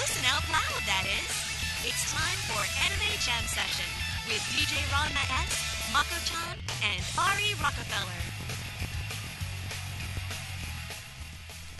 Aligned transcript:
Listen 0.00 0.24
out 0.32 0.48
loud, 0.48 0.80
that 0.86 1.04
is. 1.04 1.28
It's 1.84 2.10
time 2.14 2.38
for 2.48 2.64
Anime 2.88 3.12
Jam 3.20 3.44
Session 3.44 3.84
with 4.28 4.40
DJ 4.48 4.80
Ranma 4.88 5.20
S, 5.44 5.92
Mako-chan, 5.92 6.56
and 6.82 7.04
Ari 7.18 7.52
Rockefeller. 7.62 8.20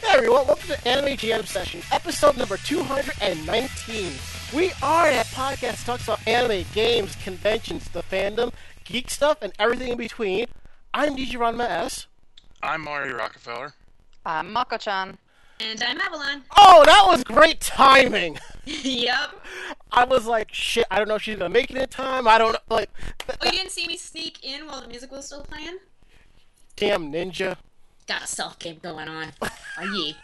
Hey 0.03 0.19
everyone, 0.19 0.47
welcome 0.47 0.69
to 0.69 0.87
Anime 0.87 1.17
Jam 1.17 1.47
Session, 1.47 1.81
episode 1.91 2.37
number 2.37 2.59
219. 2.59 4.13
We 4.53 4.73
are 4.83 5.11
that 5.11 5.25
podcast 5.29 5.61
that 5.61 5.87
talks 5.87 6.05
about 6.05 6.29
anime, 6.29 6.67
games, 6.75 7.17
conventions, 7.25 7.89
the 7.89 8.03
fandom, 8.03 8.53
geek 8.85 9.09
stuff, 9.09 9.39
and 9.41 9.55
everything 9.59 9.93
in 9.93 9.97
between. 9.97 10.45
I'm 10.93 11.17
DJ 11.17 11.37
Ranma 11.37 11.71
S. 11.71 12.07
I'm 12.63 12.87
Ari 12.87 13.15
Rockefeller. 13.15 13.73
I'm 14.27 14.53
Mako-chan. 14.53 15.17
And 15.63 15.83
I'm 15.83 16.01
Avalon. 16.01 16.43
Oh, 16.57 16.83
that 16.87 17.05
was 17.07 17.23
great 17.23 17.61
timing! 17.61 18.39
yep. 18.65 19.31
I 19.93 20.05
was 20.05 20.25
like, 20.27 20.53
shit, 20.55 20.87
I 20.91 20.97
don't 20.99 21.09
know 21.09 21.17
if 21.17 21.23
she's 21.23 21.37
gonna 21.37 21.51
make 21.51 21.71
it 21.71 21.77
in 21.77 21.89
time. 21.89 22.27
I 22.27 22.39
don't 22.39 22.53
know, 22.53 22.59
like, 22.69 22.91
Oh, 23.29 23.45
you 23.45 23.53
didn't 23.53 23.71
see 23.71 23.87
me 23.87 23.97
sneak 23.97 24.43
in 24.43 24.67
while 24.67 24.81
the 24.81 24.89
music 24.89 25.11
was 25.13 25.27
still 25.27 25.43
playing? 25.43 25.79
damn 26.77 27.13
ninja. 27.13 27.57
Got 28.07 28.23
a 28.23 28.27
self 28.27 28.59
game 28.59 28.79
going 28.83 29.07
on. 29.09 29.33
Are 29.77 29.85
ye? 29.85 30.17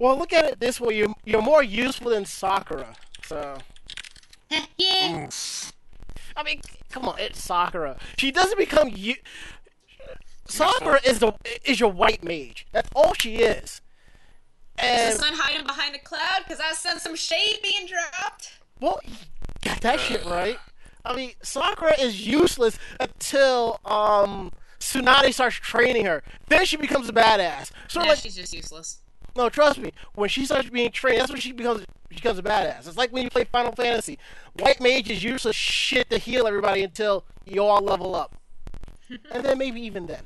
Well, 0.00 0.18
look 0.18 0.32
at 0.32 0.44
it 0.46 0.60
this 0.60 0.80
way, 0.80 0.96
you're, 0.96 1.14
you're 1.24 1.42
more 1.42 1.62
useful 1.62 2.10
than 2.10 2.24
Sakura. 2.24 2.96
So, 3.24 3.58
yeah. 4.50 5.28
Mm. 5.28 5.72
I 6.36 6.42
mean, 6.42 6.60
come 6.90 7.06
on, 7.06 7.18
it's 7.18 7.42
Sakura. 7.42 7.98
She 8.18 8.32
doesn't 8.32 8.58
become 8.58 8.88
you. 8.88 9.14
Sakura 10.48 11.00
is 11.04 11.20
the 11.20 11.32
is 11.64 11.78
your 11.78 11.92
white 11.92 12.24
mage. 12.24 12.66
That's 12.72 12.88
all 12.96 13.14
she 13.14 13.36
is. 13.36 13.80
Is 14.82 15.18
the 15.18 15.24
sun 15.24 15.34
hiding 15.34 15.66
behind 15.66 15.94
a 15.94 15.98
cloud? 15.98 16.42
Because 16.44 16.60
I 16.60 16.72
sense 16.72 17.02
some 17.02 17.16
shade 17.16 17.58
being 17.62 17.86
dropped. 17.86 18.52
well, 18.80 19.00
got 19.62 19.80
that 19.82 20.00
shit 20.00 20.24
right. 20.24 20.58
I 21.04 21.16
mean, 21.16 21.32
Sakura 21.42 21.98
is 22.00 22.26
useless 22.26 22.78
until 22.98 23.80
um 23.84 24.52
Tsunade 24.80 25.32
starts 25.34 25.56
training 25.56 26.06
her. 26.06 26.22
Then 26.48 26.64
she 26.64 26.76
becomes 26.76 27.08
a 27.08 27.12
badass. 27.12 27.70
So 27.88 28.02
Yeah, 28.02 28.08
like, 28.10 28.18
she's 28.18 28.34
just 28.36 28.52
useless. 28.54 29.00
no, 29.36 29.48
trust 29.50 29.78
me. 29.78 29.92
When 30.14 30.28
she 30.28 30.44
starts 30.46 30.68
being 30.70 30.90
trained, 30.90 31.20
that's 31.20 31.30
when 31.30 31.40
she 31.40 31.52
becomes 31.52 31.84
she 32.10 32.16
becomes 32.16 32.38
a 32.38 32.42
badass. 32.42 32.86
It's 32.88 32.96
like 32.96 33.12
when 33.12 33.22
you 33.24 33.30
play 33.30 33.44
Final 33.44 33.72
Fantasy. 33.72 34.18
White 34.58 34.80
mage 34.80 35.10
is 35.10 35.22
useless 35.22 35.54
shit 35.56 36.08
to 36.10 36.18
heal 36.18 36.46
everybody 36.46 36.82
until 36.82 37.24
you 37.44 37.62
all 37.62 37.80
level 37.82 38.14
up, 38.14 38.36
and 39.30 39.44
then 39.44 39.58
maybe 39.58 39.80
even 39.82 40.06
then. 40.06 40.24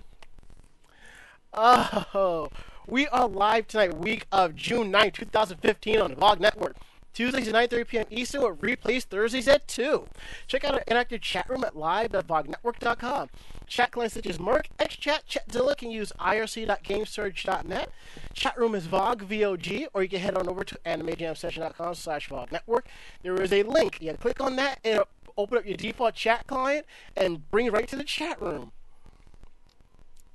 Oh, 1.52 2.48
we 2.86 3.06
are 3.08 3.28
live 3.28 3.66
tonight, 3.66 3.98
week 3.98 4.26
of 4.30 4.54
June 4.54 4.90
9, 4.90 5.10
2015 5.10 6.00
on 6.00 6.10
the 6.10 6.16
VOG 6.16 6.40
Network. 6.40 6.76
Tuesdays 7.12 7.46
at 7.46 7.54
9.30 7.70 7.86
p.m. 7.88 8.06
Eastern 8.10 8.42
with 8.42 8.60
replays 8.60 9.04
Thursdays 9.04 9.46
at 9.46 9.68
2. 9.68 10.06
Check 10.48 10.64
out 10.64 10.74
our 10.74 10.84
interactive 10.88 11.20
chat 11.20 11.48
room 11.48 11.62
at 11.62 11.76
live.vognetwork.com. 11.76 13.28
Chat 13.68 13.92
clients 13.92 14.14
such 14.14 14.26
as 14.26 14.38
mIRC, 14.38 14.66
XChat, 14.78 15.20
Chatzilla 15.28 15.76
can 15.76 15.90
use 15.90 16.12
irc.gamesurge.net. 16.18 17.90
Chat 18.34 18.58
room 18.58 18.74
is 18.74 18.86
VOG, 18.88 19.22
V-O-G, 19.22 19.86
or 19.94 20.02
you 20.02 20.08
can 20.08 20.20
head 20.20 20.36
on 20.36 20.48
over 20.48 20.64
to 20.64 20.78
animejamsession.com 20.84 21.94
slash 21.94 22.28
VOG 22.28 22.50
Network. 22.50 22.88
There 23.22 23.40
is 23.40 23.52
a 23.52 23.62
link. 23.62 23.98
You 24.00 24.08
can 24.08 24.16
click 24.16 24.40
on 24.40 24.56
that, 24.56 24.80
it'll 24.82 25.08
open 25.36 25.58
up 25.58 25.66
your 25.66 25.76
default 25.76 26.14
chat 26.14 26.46
client 26.46 26.84
and 27.16 27.48
bring 27.50 27.66
it 27.66 27.72
right 27.72 27.88
to 27.88 27.96
the 27.96 28.04
chat 28.04 28.40
room. 28.42 28.72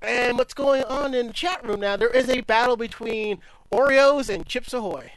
And 0.02 0.38
what's 0.38 0.54
going 0.54 0.84
on 0.86 1.14
in 1.14 1.28
the 1.28 1.34
chat 1.34 1.66
room 1.66 1.82
now? 1.82 1.98
There 1.98 2.10
is 2.10 2.30
a 2.30 2.42
battle 2.42 2.78
between 2.78 3.40
Oreos 3.72 4.34
and 4.34 4.46
Chips 4.46 4.74
Ahoy. 4.74 5.12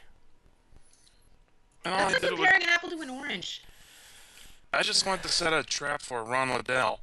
And 1.85 1.95
all 1.95 2.01
That's 2.01 2.11
I 2.11 2.13
like 2.13 2.23
did 2.23 2.39
was, 2.39 2.49
an 2.55 2.63
apple 2.69 2.91
to 2.91 3.01
an 3.01 3.11
orange. 3.11 3.63
I 4.73 4.83
just 4.83 5.07
want 5.07 5.23
to 5.23 5.29
set 5.29 5.53
a 5.53 5.63
trap 5.63 6.03
for 6.03 6.25
Ron 6.25 6.51
Liddell. 6.51 7.01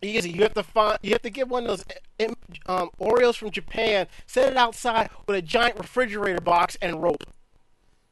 Easy. 0.00 0.30
You 0.30 0.42
have 0.42 0.54
to 0.54 0.62
find. 0.62 0.98
You 1.02 1.10
have 1.10 1.22
to 1.22 1.30
get 1.30 1.48
one 1.48 1.66
of 1.66 1.84
those 2.18 2.28
um, 2.28 2.36
um, 2.66 2.90
Oreos 3.00 3.36
from 3.36 3.50
Japan. 3.50 4.06
Set 4.26 4.48
it 4.52 4.56
outside 4.56 5.10
with 5.26 5.36
a 5.36 5.42
giant 5.42 5.76
refrigerator 5.76 6.40
box 6.40 6.78
and 6.80 7.02
rope. 7.02 7.24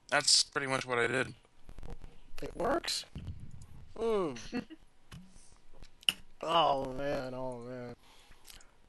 That's 0.09 0.43
pretty 0.43 0.67
much 0.67 0.85
what 0.85 0.99
I 0.99 1.07
did. 1.07 1.35
It 2.43 2.57
works. 2.57 3.05
Hmm. 3.97 4.33
oh 6.43 6.93
man. 6.93 7.35
Oh 7.35 7.61
man. 7.67 7.95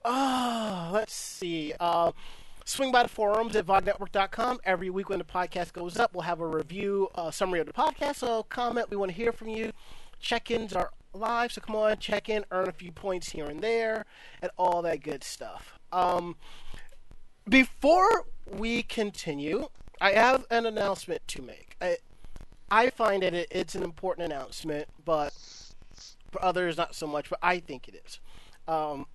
Oh, 0.05 0.89
let's 0.93 1.13
see. 1.13 1.73
Uh, 1.79 2.11
swing 2.65 2.91
by 2.91 3.03
the 3.03 3.09
forums 3.09 3.55
at 3.55 3.65
vognetwork.com. 3.65 4.59
Every 4.63 4.89
week 4.89 5.09
when 5.09 5.19
the 5.19 5.25
podcast 5.25 5.73
goes 5.73 5.97
up, 5.97 6.13
we'll 6.13 6.21
have 6.21 6.39
a 6.39 6.47
review, 6.47 7.09
uh, 7.15 7.31
summary 7.31 7.59
of 7.59 7.67
the 7.67 7.73
podcast. 7.73 8.15
So 8.17 8.43
comment. 8.43 8.89
We 8.89 8.97
want 8.97 9.11
to 9.11 9.17
hear 9.17 9.31
from 9.31 9.49
you. 9.49 9.73
Check-ins 10.19 10.73
are 10.73 10.91
live, 11.13 11.51
so 11.51 11.61
come 11.61 11.75
on, 11.75 11.97
check 11.97 12.29
in, 12.29 12.45
earn 12.51 12.67
a 12.67 12.71
few 12.71 12.91
points 12.91 13.29
here 13.29 13.45
and 13.45 13.61
there, 13.61 14.05
and 14.41 14.51
all 14.57 14.81
that 14.83 15.03
good 15.03 15.23
stuff. 15.23 15.77
Um, 15.91 16.35
before 17.47 18.25
we 18.45 18.83
continue, 18.83 19.67
I 19.99 20.11
have 20.11 20.45
an 20.49 20.65
announcement 20.65 21.27
to 21.29 21.41
make. 21.41 21.75
I, 21.81 21.97
I 22.69 22.89
find 22.89 23.23
that 23.23 23.33
it, 23.33 23.47
it's 23.51 23.75
an 23.75 23.83
important 23.83 24.31
announcement, 24.31 24.87
but 25.03 25.33
for 26.31 26.43
others, 26.43 26.77
not 26.77 26.95
so 26.95 27.07
much. 27.07 27.29
But 27.29 27.39
I 27.41 27.59
think 27.59 27.87
it 27.87 28.01
is. 28.05 28.19
Um, 28.67 29.05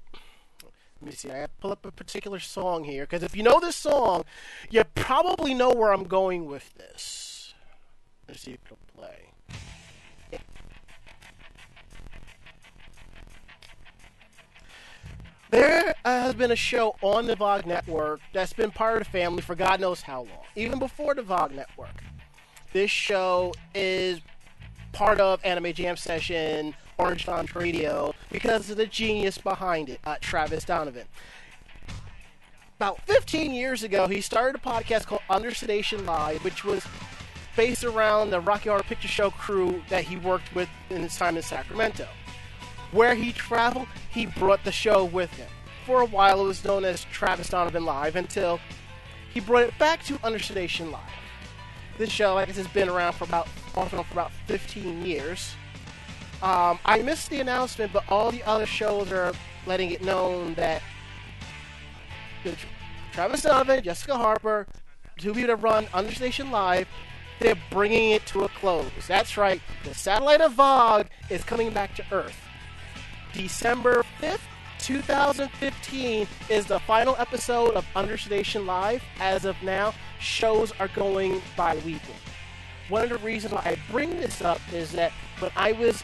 let 1.00 1.10
me 1.10 1.12
see. 1.12 1.30
I 1.30 1.46
pull 1.60 1.72
up 1.72 1.84
a 1.84 1.90
particular 1.90 2.38
song 2.38 2.84
here 2.84 3.02
because 3.04 3.22
if 3.22 3.36
you 3.36 3.42
know 3.42 3.58
this 3.60 3.76
song, 3.76 4.24
you 4.70 4.84
probably 4.94 5.52
know 5.52 5.70
where 5.70 5.92
I'm 5.92 6.04
going 6.04 6.46
with 6.46 6.72
this. 6.74 7.54
Let's 8.28 8.42
see 8.42 8.52
if 8.52 8.60
it'll 8.64 8.78
play. 8.96 9.32
There 15.50 15.94
has 16.06 16.34
been 16.34 16.50
a 16.50 16.56
show 16.56 16.96
on 17.02 17.26
the 17.26 17.36
VOG 17.36 17.66
network 17.66 18.20
that's 18.32 18.54
been 18.54 18.70
part 18.70 18.96
of 18.96 19.04
the 19.04 19.10
family 19.10 19.42
for 19.42 19.54
God 19.54 19.80
knows 19.80 20.00
how 20.00 20.20
long, 20.20 20.44
even 20.56 20.78
before 20.78 21.14
the 21.14 21.22
VOG 21.22 21.54
network. 21.54 22.02
This 22.72 22.90
show 22.90 23.52
is 23.74 24.20
part 24.92 25.20
of 25.20 25.44
Anime 25.44 25.74
Jam 25.74 25.98
Session, 25.98 26.74
Orange 26.98 27.26
Lounge 27.26 27.54
Radio, 27.54 28.14
because 28.30 28.70
of 28.70 28.76
the 28.76 28.86
genius 28.86 29.38
behind 29.38 29.88
it, 29.88 30.00
uh, 30.04 30.16
Travis 30.20 30.64
Donovan. 30.64 31.06
About 32.76 33.00
15 33.06 33.52
years 33.52 33.82
ago, 33.82 34.08
he 34.08 34.20
started 34.20 34.56
a 34.56 34.58
podcast 34.58 35.06
called 35.06 35.22
Under 35.30 35.54
Sedation 35.54 36.04
Live, 36.04 36.42
which 36.44 36.64
was 36.64 36.84
based 37.56 37.84
around 37.84 38.30
the 38.30 38.40
Rocky 38.40 38.68
Horror 38.68 38.82
Picture 38.82 39.08
Show 39.08 39.30
crew 39.30 39.82
that 39.88 40.04
he 40.04 40.16
worked 40.16 40.54
with 40.54 40.68
in 40.90 41.02
his 41.02 41.16
time 41.16 41.36
in 41.36 41.42
Sacramento. 41.42 42.08
Where 42.90 43.14
he 43.14 43.32
traveled, 43.32 43.88
he 44.10 44.26
brought 44.26 44.64
the 44.64 44.72
show 44.72 45.04
with 45.04 45.30
him. 45.34 45.48
For 45.86 46.00
a 46.00 46.06
while, 46.06 46.40
it 46.40 46.48
was 46.48 46.64
known 46.64 46.84
as 46.84 47.04
Travis 47.04 47.48
Donovan 47.48 47.84
Live 47.84 48.16
until 48.16 48.60
he 49.32 49.40
brought 49.40 49.64
it 49.64 49.78
back 49.78 50.04
to 50.04 50.18
Under 50.22 50.38
Sedation 50.38 50.90
Live. 50.90 51.00
This 51.98 52.10
show, 52.10 52.36
I 52.36 52.46
said, 52.46 52.56
has 52.56 52.68
been 52.68 52.88
around 52.88 53.14
for 53.14 53.24
about 53.24 53.48
for 53.48 54.04
about 54.12 54.32
15 54.46 55.04
years. 55.04 55.54
Um, 56.42 56.80
I 56.84 57.00
missed 57.02 57.30
the 57.30 57.40
announcement, 57.40 57.92
but 57.92 58.04
all 58.08 58.32
the 58.32 58.42
other 58.42 58.66
shows 58.66 59.12
are 59.12 59.32
letting 59.64 59.92
it 59.92 60.02
known 60.02 60.54
that 60.54 60.82
Travis 63.12 63.42
Donovan, 63.42 63.82
Jessica 63.84 64.16
Harper, 64.16 64.66
two 65.18 65.32
people 65.32 65.48
that 65.48 65.62
run 65.62 65.86
Under 65.94 66.12
Sedation 66.12 66.50
Live, 66.50 66.88
they're 67.38 67.54
bringing 67.70 68.10
it 68.10 68.26
to 68.26 68.42
a 68.42 68.48
close. 68.48 68.90
That's 69.06 69.36
right, 69.36 69.62
the 69.84 69.94
satellite 69.94 70.40
of 70.40 70.54
VOG 70.54 71.06
is 71.30 71.44
coming 71.44 71.70
back 71.70 71.94
to 71.94 72.04
Earth. 72.10 72.36
December 73.32 74.04
5th, 74.20 74.40
2015 74.80 76.26
is 76.50 76.66
the 76.66 76.80
final 76.80 77.14
episode 77.18 77.74
of 77.74 77.86
Under 77.94 78.18
Sedation 78.18 78.66
Live. 78.66 79.02
As 79.20 79.44
of 79.44 79.56
now, 79.62 79.94
shows 80.18 80.72
are 80.80 80.88
going 80.88 81.40
bi 81.56 81.76
weekly. 81.76 82.14
One 82.88 83.04
of 83.04 83.10
the 83.10 83.18
reasons 83.18 83.52
why 83.52 83.62
I 83.64 83.92
bring 83.92 84.10
this 84.18 84.42
up 84.42 84.60
is 84.72 84.90
that 84.92 85.12
when 85.38 85.52
I 85.56 85.72
was 85.72 86.02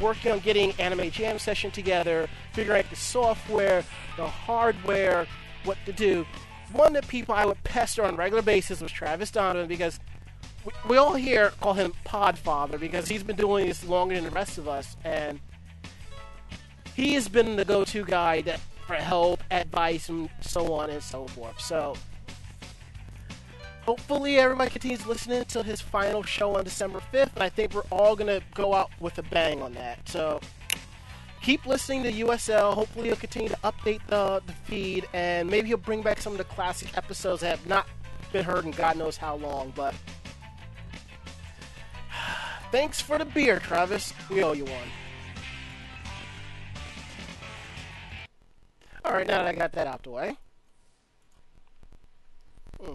working 0.00 0.32
on 0.32 0.40
getting 0.40 0.72
Anime 0.80 1.10
Jam 1.10 1.38
Session 1.38 1.70
together, 1.70 2.28
figuring 2.52 2.84
out 2.84 2.90
the 2.90 2.96
software, 2.96 3.84
the 4.16 4.26
hardware, 4.26 5.26
what 5.64 5.78
to 5.86 5.92
do, 5.92 6.26
one 6.72 6.94
of 6.94 7.02
the 7.02 7.08
people 7.08 7.34
I 7.34 7.44
would 7.44 7.62
pester 7.64 8.04
on 8.04 8.14
a 8.14 8.16
regular 8.16 8.42
basis 8.42 8.80
was 8.80 8.92
Travis 8.92 9.30
Donovan 9.30 9.66
because 9.66 9.98
we, 10.64 10.72
we 10.88 10.96
all 10.96 11.14
here 11.14 11.52
call 11.60 11.74
him 11.74 11.92
Podfather 12.06 12.78
because 12.78 13.08
he's 13.08 13.22
been 13.22 13.36
doing 13.36 13.66
this 13.66 13.84
longer 13.84 14.14
than 14.14 14.24
the 14.24 14.30
rest 14.30 14.58
of 14.58 14.68
us, 14.68 14.96
and 15.04 15.40
he 16.94 17.14
has 17.14 17.28
been 17.28 17.56
the 17.56 17.64
go-to 17.64 18.04
guy 18.04 18.42
that 18.42 18.60
for 18.86 18.94
help, 18.94 19.42
advice, 19.50 20.08
and 20.08 20.28
so 20.40 20.72
on 20.72 20.90
and 20.90 21.02
so 21.02 21.26
forth. 21.28 21.60
So 21.60 21.94
hopefully 23.90 24.38
everybody 24.38 24.70
continues 24.70 25.04
listening 25.04 25.38
until 25.38 25.64
his 25.64 25.80
final 25.80 26.22
show 26.22 26.56
on 26.56 26.62
December 26.62 27.02
5th, 27.12 27.34
and 27.34 27.42
I 27.42 27.48
think 27.48 27.74
we're 27.74 27.82
all 27.90 28.14
gonna 28.14 28.40
go 28.54 28.72
out 28.72 28.88
with 29.00 29.18
a 29.18 29.22
bang 29.24 29.60
on 29.62 29.74
that. 29.74 30.08
So 30.08 30.40
keep 31.42 31.66
listening 31.66 32.04
to 32.04 32.12
USL. 32.12 32.72
Hopefully 32.74 33.08
he'll 33.08 33.16
continue 33.16 33.48
to 33.48 33.58
update 33.64 34.00
the, 34.06 34.40
the 34.46 34.52
feed, 34.52 35.08
and 35.12 35.50
maybe 35.50 35.66
he'll 35.66 35.76
bring 35.76 36.02
back 36.02 36.20
some 36.20 36.30
of 36.30 36.38
the 36.38 36.44
classic 36.44 36.96
episodes 36.96 37.40
that 37.40 37.58
have 37.58 37.66
not 37.66 37.88
been 38.32 38.44
heard 38.44 38.64
in 38.64 38.70
God 38.70 38.96
knows 38.96 39.16
how 39.16 39.34
long, 39.34 39.72
but 39.74 39.92
thanks 42.70 43.00
for 43.00 43.18
the 43.18 43.24
beer, 43.24 43.58
Travis. 43.58 44.14
We 44.30 44.44
owe 44.44 44.52
you 44.52 44.66
one. 44.66 44.88
All 49.04 49.14
right, 49.14 49.26
now 49.26 49.38
that 49.38 49.48
I 49.48 49.52
got 49.52 49.72
that 49.72 49.88
out 49.88 50.04
the 50.04 50.10
way. 50.10 50.36
Hmm. 52.80 52.94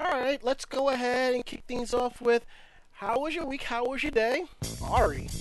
All 0.00 0.18
right, 0.18 0.42
let's 0.42 0.64
go 0.64 0.88
ahead 0.88 1.34
and 1.34 1.44
kick 1.44 1.64
things 1.68 1.92
off 1.92 2.20
with 2.22 2.46
how 2.92 3.20
was 3.20 3.34
your 3.34 3.44
week? 3.46 3.64
How 3.64 3.84
was 3.84 4.02
your 4.02 4.12
day? 4.12 4.44
Ari. 4.82 5.28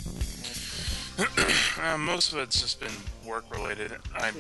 Uh, 1.82 1.98
most 1.98 2.34
of 2.34 2.40
it's 2.40 2.62
just 2.62 2.82
been 2.82 2.92
work 3.26 3.46
related. 3.56 3.94
I 4.16 4.32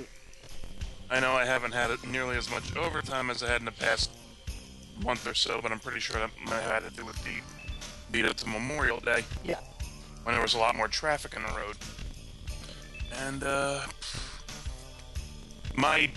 I 1.09 1.21
know 1.21 1.31
I 1.33 1.45
haven't 1.45 1.71
had 1.73 1.89
it 1.89 2.05
nearly 2.05 2.35
as 2.35 2.49
much 2.51 2.75
overtime 2.75 3.29
as 3.29 3.41
I 3.43 3.47
had 3.47 3.61
in 3.61 3.65
the 3.65 3.71
past 3.71 4.11
month 5.03 5.25
or 5.25 5.33
so, 5.33 5.59
but 5.61 5.71
I'm 5.71 5.79
pretty 5.79 6.01
sure 6.01 6.17
that 6.19 6.29
might 6.45 6.61
have 6.61 6.83
had 6.83 6.89
to 6.89 6.95
do 6.97 7.05
with 7.05 7.15
the 7.23 7.31
beat 8.11 8.25
up 8.25 8.35
to 8.37 8.47
Memorial 8.49 8.99
Day 8.99 9.23
Yeah. 9.45 9.59
when 10.23 10.35
there 10.35 10.41
was 10.41 10.53
a 10.53 10.57
lot 10.57 10.75
more 10.75 10.89
traffic 10.89 11.37
on 11.37 11.43
the 11.43 11.57
road. 11.57 11.77
And 13.25 13.43
uh, 13.43 13.81
my 15.75 16.09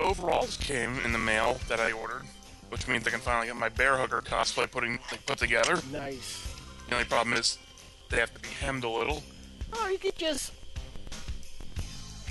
overalls 0.00 0.58
came 0.58 0.98
in 1.00 1.12
the 1.12 1.18
mail 1.18 1.58
that 1.68 1.80
I 1.80 1.92
ordered, 1.92 2.24
which 2.70 2.86
means 2.88 3.06
I 3.06 3.10
can 3.10 3.20
finally 3.20 3.46
get 3.46 3.56
my 3.56 3.68
bear 3.68 3.96
hugger 3.96 4.20
cosplay 4.20 4.70
putting 4.70 4.98
put 5.26 5.38
together. 5.38 5.78
Nice. 5.92 6.54
The 6.88 6.94
only 6.94 7.06
problem 7.06 7.36
is 7.36 7.58
they 8.10 8.18
have 8.18 8.32
to 8.34 8.40
be 8.40 8.48
hemmed 8.48 8.84
a 8.84 8.88
little. 8.88 9.22
Oh, 9.72 9.88
you 9.88 9.98
could 9.98 10.16
just 10.16 10.52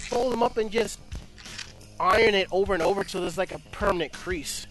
fold 0.10 0.32
them 0.34 0.42
up 0.44 0.58
and 0.58 0.72
just 0.72 1.00
iron 2.00 2.36
it 2.36 2.48
over 2.52 2.74
and 2.74 2.82
over 2.84 3.04
so 3.04 3.20
there's 3.22 3.38
like 3.38 3.52
a 3.52 3.60
permanent 3.72 4.14
crease. 4.14 4.68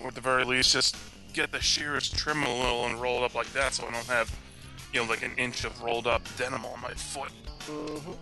or 0.00 0.08
at 0.08 0.14
the 0.14 0.20
very 0.20 0.44
least, 0.44 0.72
just 0.72 0.96
get 1.32 1.50
the 1.52 1.60
shears 1.60 2.10
trimmed 2.10 2.46
a 2.46 2.50
little 2.50 2.84
and 2.86 3.00
roll 3.00 3.18
it 3.18 3.24
up 3.24 3.34
like 3.34 3.50
that, 3.54 3.72
so 3.74 3.86
I 3.86 3.90
don't 3.90 4.06
have, 4.06 4.34
you 4.92 5.00
know, 5.02 5.08
like 5.08 5.22
an 5.22 5.32
inch 5.38 5.64
of 5.64 5.80
rolled 5.82 6.06
up 6.06 6.22
denim 6.36 6.64
on 6.66 6.80
my 6.80 6.92
foot. 6.92 7.30
hmm 7.66 8.12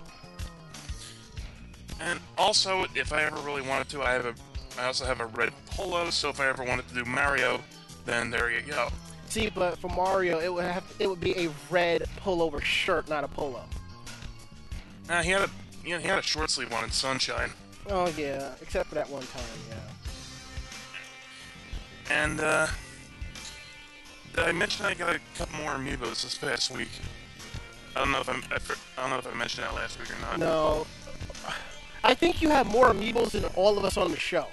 And 2.00 2.20
also, 2.38 2.86
if 2.94 3.12
I 3.12 3.24
ever 3.24 3.36
really 3.40 3.62
wanted 3.62 3.88
to, 3.90 4.02
I 4.02 4.12
have 4.12 4.26
a, 4.26 4.34
I 4.80 4.86
also 4.86 5.04
have 5.04 5.20
a 5.20 5.26
red 5.26 5.52
polo. 5.66 6.08
So 6.08 6.30
if 6.30 6.40
I 6.40 6.46
ever 6.48 6.64
wanted 6.64 6.88
to 6.88 6.94
do 6.94 7.04
Mario, 7.04 7.60
then 8.06 8.30
there 8.30 8.50
you 8.50 8.62
go. 8.62 8.88
See, 9.28 9.50
but 9.50 9.78
for 9.78 9.88
Mario, 9.88 10.40
it 10.40 10.52
would 10.52 10.64
have 10.64 10.84
it 10.98 11.06
would 11.06 11.20
be 11.20 11.36
a 11.36 11.50
red 11.70 12.08
pullover 12.24 12.62
shirt, 12.62 13.08
not 13.08 13.22
a 13.22 13.28
polo. 13.28 13.62
Now 15.06 15.22
he 15.22 15.30
had 15.30 15.42
a, 15.42 15.50
you 15.84 15.90
know, 15.90 15.98
he 15.98 16.08
had 16.08 16.18
a 16.18 16.22
short 16.22 16.50
sleeve 16.50 16.72
one 16.72 16.82
in 16.84 16.90
Sunshine, 16.90 17.50
Oh 17.88 18.12
yeah, 18.16 18.54
except 18.62 18.88
for 18.88 18.94
that 18.94 19.08
one 19.10 19.22
time, 19.22 19.42
yeah. 19.68 19.76
and 22.24 22.40
uh, 22.40 22.66
did 24.34 24.44
I 24.44 24.52
mention 24.52 24.86
I 24.86 24.94
got 24.94 25.14
a 25.14 25.20
couple 25.36 25.58
more 25.60 25.72
amiibos 25.72 26.22
this 26.22 26.36
past 26.36 26.70
week? 26.70 26.88
I 27.96 28.00
don't 28.00 28.12
know 28.12 28.20
if 28.20 28.28
I'm, 28.28 28.42
I, 28.50 28.56
I 28.96 29.02
don't 29.02 29.10
know 29.10 29.18
if 29.18 29.26
I 29.26 29.36
mentioned 29.36 29.64
that 29.64 29.74
last 29.74 29.98
week 29.98 30.10
or 30.10 30.20
not. 30.20 30.38
No, 30.38 30.86
I 32.04 32.14
think 32.14 32.40
you 32.40 32.48
have 32.48 32.66
more 32.66 32.92
amiibos 32.92 33.32
than 33.32 33.44
all 33.56 33.76
of 33.76 33.84
us 33.84 33.96
on 33.96 34.10
the 34.10 34.18
show. 34.18 34.46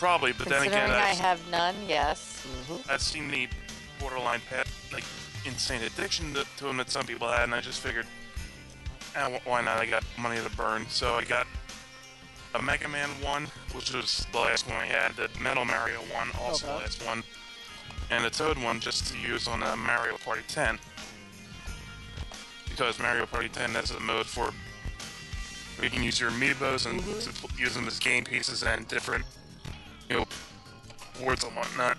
Probably, 0.00 0.32
but 0.32 0.48
then 0.48 0.62
again, 0.66 0.90
I 0.90 1.10
I've- 1.10 1.18
have 1.20 1.46
none, 1.50 1.74
yes. 1.86 2.42
I've 2.88 3.02
seen 3.02 3.28
the 3.30 3.48
borderline 3.98 4.40
pet, 4.48 4.66
like 4.94 5.04
insane 5.44 5.82
addiction 5.82 6.32
to, 6.32 6.46
to 6.56 6.64
them 6.64 6.78
that 6.78 6.88
some 6.90 7.04
people 7.04 7.28
had, 7.28 7.44
and 7.44 7.54
I 7.54 7.60
just 7.60 7.80
figured, 7.80 8.06
ah, 9.14 9.28
wh- 9.28 9.46
why 9.46 9.60
not? 9.60 9.76
I 9.76 9.84
got 9.84 10.02
money 10.18 10.40
to 10.40 10.48
burn, 10.56 10.86
so 10.88 11.16
I 11.16 11.24
got 11.24 11.46
a 12.54 12.62
Mega 12.62 12.88
Man 12.88 13.10
one, 13.22 13.46
which 13.74 13.92
was 13.92 14.26
the 14.32 14.38
last 14.38 14.66
one 14.66 14.78
I 14.78 14.86
had, 14.86 15.16
the 15.16 15.28
Metal 15.38 15.66
Mario 15.66 15.98
one, 16.14 16.30
also 16.40 16.66
Okay. 16.66 16.76
the 16.76 16.80
last 16.82 17.04
one, 17.06 17.22
and 18.10 18.24
a 18.24 18.30
Toad 18.30 18.56
one 18.56 18.80
just 18.80 19.06
to 19.12 19.18
use 19.18 19.46
on 19.46 19.62
a 19.62 19.76
Mario 19.76 20.16
Party 20.16 20.42
10. 20.48 20.78
Because 22.70 22.98
Mario 22.98 23.26
Party 23.26 23.50
10 23.50 23.72
has 23.74 23.90
a 23.90 24.00
mode 24.00 24.24
for 24.24 24.44
where 25.76 25.84
you 25.84 25.90
can 25.90 26.02
use 26.02 26.18
your 26.18 26.30
amiibos 26.30 26.86
and 26.86 27.00
to 27.20 27.28
pl- 27.38 27.50
use 27.58 27.74
them 27.74 27.86
as 27.86 27.98
game 27.98 28.24
pieces 28.24 28.62
and 28.62 28.88
different, 28.88 29.26
you 30.10 30.16
know, 30.16 30.26
boards 31.20 31.44
and 31.44 31.54
whatnot. 31.54 31.98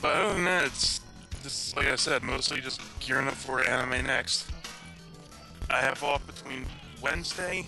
But 0.00 0.16
other 0.16 0.34
than 0.34 0.44
that, 0.44 0.64
it's 0.64 1.00
just 1.42 1.76
like 1.76 1.86
I 1.86 1.96
said, 1.96 2.22
mostly 2.22 2.60
just 2.60 2.80
gearing 2.98 3.28
up 3.28 3.34
for 3.34 3.60
Anime 3.62 4.06
Next. 4.06 4.50
I 5.68 5.78
have 5.80 6.02
off 6.02 6.26
between 6.26 6.64
Wednesday 7.02 7.66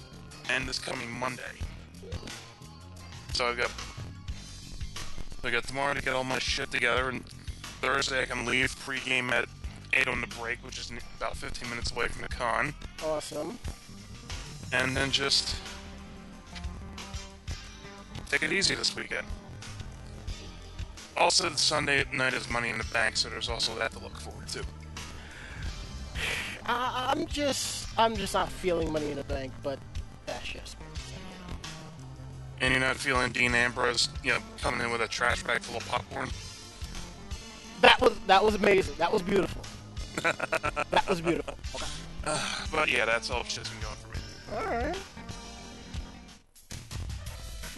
and 0.51 0.67
this 0.67 0.79
coming 0.79 1.11
Monday. 1.11 1.43
So 3.35 3.47
I've 3.47 3.59
got 3.59 3.71
I 5.45 5.51
got 5.51 5.65
tomorrow 5.65 5.95
to 5.95 6.03
get 6.03 6.15
all 6.15 6.25
my 6.25 6.39
shit 6.39 6.71
together, 6.71 7.09
and 7.09 7.25
Thursday 7.81 8.23
I 8.23 8.25
can 8.27 8.47
leave 8.47 8.71
pregame 8.87 9.31
at 9.33 9.49
8 9.93 10.07
on 10.09 10.21
the 10.21 10.29
break, 10.29 10.65
which 10.65 10.79
is 10.79 10.91
about 11.17 11.37
15 11.37 11.69
minutes 11.69 11.91
away 11.91 12.07
from 12.09 12.23
the 12.23 12.29
con, 12.29 12.73
Awesome. 13.05 13.59
and 14.73 14.97
then 14.97 15.11
just 15.11 15.57
take 18.33 18.43
it 18.43 18.53
easy 18.53 18.75
this 18.75 18.97
weekend. 18.97 19.27
Also, 21.19 21.51
the 21.51 21.59
Sunday 21.59 22.05
night 22.15 22.33
is 22.33 22.49
Money 22.49 22.71
in 22.71 22.79
the 22.79 22.85
Bank, 22.85 23.17
so 23.19 23.29
there's 23.29 23.51
also 23.51 23.75
that 23.79 23.93
to 23.93 23.99
look 23.99 24.19
forward 24.19 24.49
to. 24.49 24.65
I, 26.65 27.13
I'm 27.15 27.27
just 27.27 27.89
I'm 27.99 28.17
just 28.17 28.33
not 28.33 28.49
feeling 28.49 28.91
Money 28.91 29.11
in 29.11 29.17
the 29.17 29.25
Bank, 29.25 29.53
but 29.63 29.79
that's 30.25 30.49
just. 30.49 30.77
And 32.63 32.73
you're 32.73 32.81
not 32.81 32.97
feeling 32.97 33.33
Dean 33.33 33.55
Ambrose, 33.55 34.09
you 34.23 34.31
know, 34.31 34.39
coming 34.61 34.81
in 34.81 34.91
with 34.91 35.03
a 35.03 35.09
trash 35.09 35.43
bag 35.43 35.61
full 35.61 35.77
of 35.77 35.87
popcorn. 35.87 36.31
That 37.83 38.01
was 38.01 38.19
that 38.29 38.43
was 38.43 38.55
amazing. 38.55 38.95
That 38.97 39.13
was 39.13 39.21
beautiful. 39.21 39.63
that 40.23 41.07
was 41.07 41.21
beautiful. 41.21 41.59
Okay. 41.75 42.41
But 42.71 42.91
yeah, 42.91 43.05
that's 43.05 43.31
all 43.31 43.45
shit's 43.45 43.69
been 43.69 43.81
going 43.81 43.97
for 43.97 44.09
me. 44.09 44.57
All 44.57 44.65
right. 44.65 44.97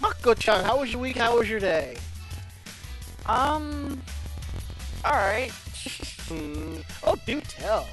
Mako-chan, 0.01 0.65
how 0.65 0.81
was 0.81 0.93
your 0.93 1.01
week? 1.01 1.17
How 1.17 1.39
was 1.39 1.49
your 1.49 1.61
day? 1.61 1.97
Um. 3.27 4.01
Alright. 5.05 5.53
Oh, 7.07 7.17
do 7.27 7.39
tell. 7.43 7.87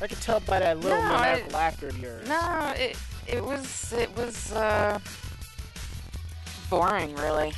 I 0.00 0.06
can 0.06 0.16
tell 0.18 0.38
by 0.40 0.60
that 0.60 0.78
little 0.78 0.96
No, 1.02 1.08
maniacal 1.08 1.50
I- 1.56 1.58
laughter 1.58 1.88
of 1.88 1.98
yours. 1.98 2.28
No, 2.28 2.72
it 2.76 2.96
it 3.26 3.42
was 3.44 3.92
it 3.92 4.08
was 4.16 4.52
uh 4.52 5.00
boring 6.70 7.12
really. 7.16 7.52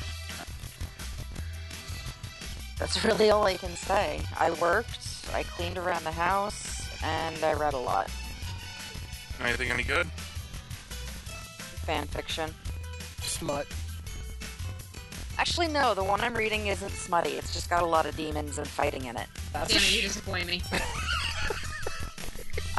That's 2.78 3.04
really 3.04 3.28
all 3.28 3.44
I 3.44 3.58
can 3.58 3.76
say. 3.76 4.22
I 4.38 4.50
worked, 4.52 4.98
I 5.34 5.42
cleaned 5.42 5.76
around 5.76 6.04
the 6.04 6.12
house, 6.12 6.88
and 7.04 7.36
I 7.44 7.52
read 7.52 7.74
a 7.74 7.78
lot. 7.78 8.10
Anything 9.42 9.70
any 9.70 9.82
good? 9.82 10.06
Fan 11.84 12.06
fiction. 12.06 12.50
Smut. 13.38 13.66
Actually, 15.38 15.68
no, 15.68 15.92
the 15.92 16.02
one 16.02 16.22
I'm 16.22 16.34
reading 16.34 16.68
isn't 16.68 16.90
smutty. 16.92 17.32
It's 17.32 17.52
just 17.52 17.68
got 17.68 17.82
a 17.82 17.86
lot 17.86 18.06
of 18.06 18.16
demons 18.16 18.56
and 18.56 18.66
fighting 18.66 19.04
in 19.04 19.16
it. 19.16 19.26
That's 19.52 19.70
Damn 19.72 19.82
it, 19.82 19.94
you 19.94 20.02
disappoint 20.08 20.46
me. 20.46 20.62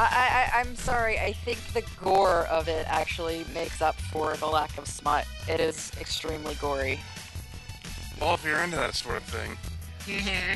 I, 0.00 0.50
I- 0.56 0.60
I'm 0.60 0.74
sorry. 0.74 1.18
I 1.20 1.32
think 1.32 1.58
the 1.74 1.84
gore 2.02 2.46
of 2.50 2.66
it 2.66 2.86
actually 2.88 3.44
makes 3.54 3.80
up 3.80 3.94
for 4.12 4.36
the 4.36 4.46
lack 4.46 4.76
of 4.78 4.88
smut. 4.88 5.26
It 5.48 5.60
is 5.60 5.92
extremely 6.00 6.54
gory. 6.56 6.98
Well, 8.20 8.34
if 8.34 8.44
you're 8.44 8.58
into 8.58 8.76
that 8.76 8.94
sort 8.96 9.18
of 9.18 9.22
thing, 9.24 9.56
mm-hmm. 10.06 10.54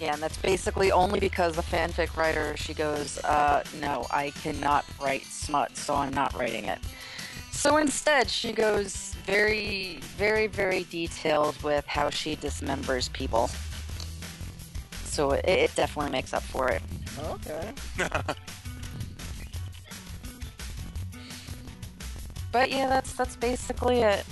Yeah, 0.00 0.14
and 0.14 0.22
that's 0.22 0.36
basically 0.36 0.92
only 0.92 1.18
because 1.18 1.56
the 1.56 1.62
fanfic 1.62 2.16
writer 2.16 2.56
she 2.56 2.72
goes, 2.72 3.18
uh, 3.24 3.64
no, 3.80 4.06
I 4.10 4.30
cannot 4.30 4.84
write 5.02 5.24
smut, 5.24 5.76
so 5.76 5.94
I'm 5.94 6.12
not 6.12 6.34
writing 6.34 6.66
it. 6.66 6.78
So 7.50 7.78
instead, 7.78 8.30
she 8.30 8.52
goes 8.52 9.14
very, 9.26 9.98
very, 10.16 10.46
very 10.46 10.84
detailed 10.84 11.60
with 11.62 11.84
how 11.86 12.10
she 12.10 12.36
dismembers 12.36 13.12
people. 13.12 13.50
So 15.04 15.32
it, 15.32 15.44
it 15.44 15.74
definitely 15.74 16.12
makes 16.12 16.32
up 16.32 16.44
for 16.44 16.68
it. 16.68 16.82
okay. 17.18 17.72
But 22.50 22.70
yeah, 22.70 22.88
that's 22.88 23.12
that's 23.12 23.36
basically 23.36 24.00
it. 24.00 24.24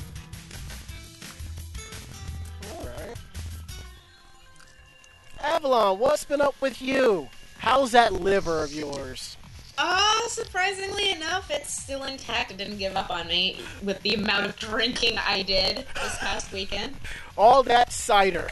Avalon, 5.43 5.99
what's 5.99 6.25
been 6.25 6.41
up 6.41 6.55
with 6.61 6.81
you? 6.81 7.29
How's 7.59 7.93
that 7.93 8.13
liver 8.13 8.63
of 8.63 8.73
yours? 8.73 9.37
Oh, 9.79 10.27
surprisingly 10.31 11.11
enough, 11.11 11.51
it's 11.51 11.71
still 11.71 12.05
intact. 12.05 12.51
It 12.51 12.57
didn't 12.57 12.79
give 12.79 12.97
up 12.97 13.11
on 13.11 13.29
me 13.29 13.61
with 13.83 14.01
the 14.03 14.15
amount 14.15 14.47
of 14.47 14.57
drinking 14.57 15.19
I 15.19 15.43
did 15.43 15.85
this 15.95 16.19
past 16.19 16.53
weekend. 16.53 16.97
All 17.37 17.63
that 17.65 17.93
cider. 17.93 18.49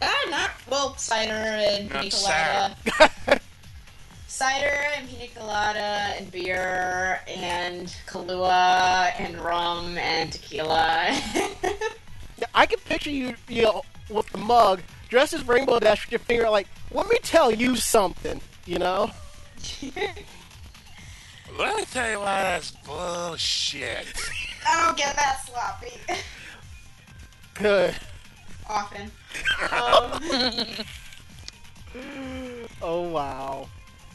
Ah, 0.00 0.26
not 0.30 0.50
well, 0.70 0.96
cider 0.96 1.32
and 1.32 1.90
Not 1.90 2.02
pina 2.02 2.10
colada. 2.10 3.40
cider 4.28 4.80
and 4.96 5.08
pina 5.08 5.26
colada 5.34 6.14
and 6.16 6.30
beer 6.30 7.20
and 7.26 7.94
Kahlua 8.06 9.12
and 9.18 9.36
rum 9.38 9.98
and 9.98 10.32
tequila. 10.32 11.08
I 12.54 12.66
can 12.66 12.78
picture 12.80 13.10
you, 13.10 13.34
you 13.48 13.62
know, 13.62 13.82
with 14.08 14.28
the 14.30 14.38
mug, 14.38 14.80
dressed 15.10 15.34
as 15.34 15.46
Rainbow 15.46 15.78
Dash 15.80 16.06
with 16.06 16.12
your 16.12 16.18
finger 16.20 16.48
like, 16.48 16.66
let 16.92 17.08
me 17.08 17.18
tell 17.22 17.52
you 17.52 17.76
something, 17.76 18.40
you 18.66 18.78
know? 18.78 19.10
Let 21.58 21.76
me 21.76 21.84
tell 21.92 22.08
you 22.10 22.20
why 22.20 22.42
that's 22.42 22.70
bullshit. 22.70 24.06
I 24.68 24.86
don't 24.86 24.96
get 24.96 25.16
that 25.16 25.40
sloppy 25.44 25.92
Good. 27.54 27.94
often. 28.68 29.10
Um, 29.72 30.22
Oh, 32.82 33.02
wow. 33.02 33.68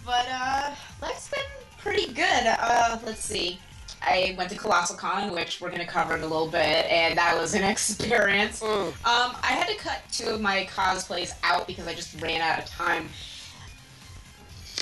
but 0.06 0.26
uh, 0.32 0.74
life's 1.02 1.30
been 1.30 1.40
pretty 1.78 2.08
good. 2.14 2.46
Uh, 2.48 2.98
let's 3.06 3.24
see. 3.24 3.60
I 4.06 4.36
went 4.38 4.52
to 4.52 4.58
Colossal 4.58 4.96
Con, 4.96 5.34
which 5.34 5.60
we're 5.60 5.72
gonna 5.72 5.86
cover 5.86 6.16
in 6.16 6.22
a 6.22 6.28
little 6.28 6.48
bit, 6.48 6.86
and 6.92 7.18
that 7.18 7.38
was 7.38 7.56
an 7.56 7.64
experience. 7.72 8.62
Mm. 8.62 8.88
Um, 8.88 9.36
I 9.42 9.54
had 9.54 9.68
to 9.68 9.76
cut 9.76 10.02
two 10.12 10.30
of 10.30 10.42
my 10.42 10.68
cosplays 10.72 11.34
out 11.44 11.66
because 11.68 11.88
I 11.88 11.94
just 11.94 12.22
ran 12.22 12.42
out 12.42 12.60
of 12.60 12.66
time. 12.66 13.10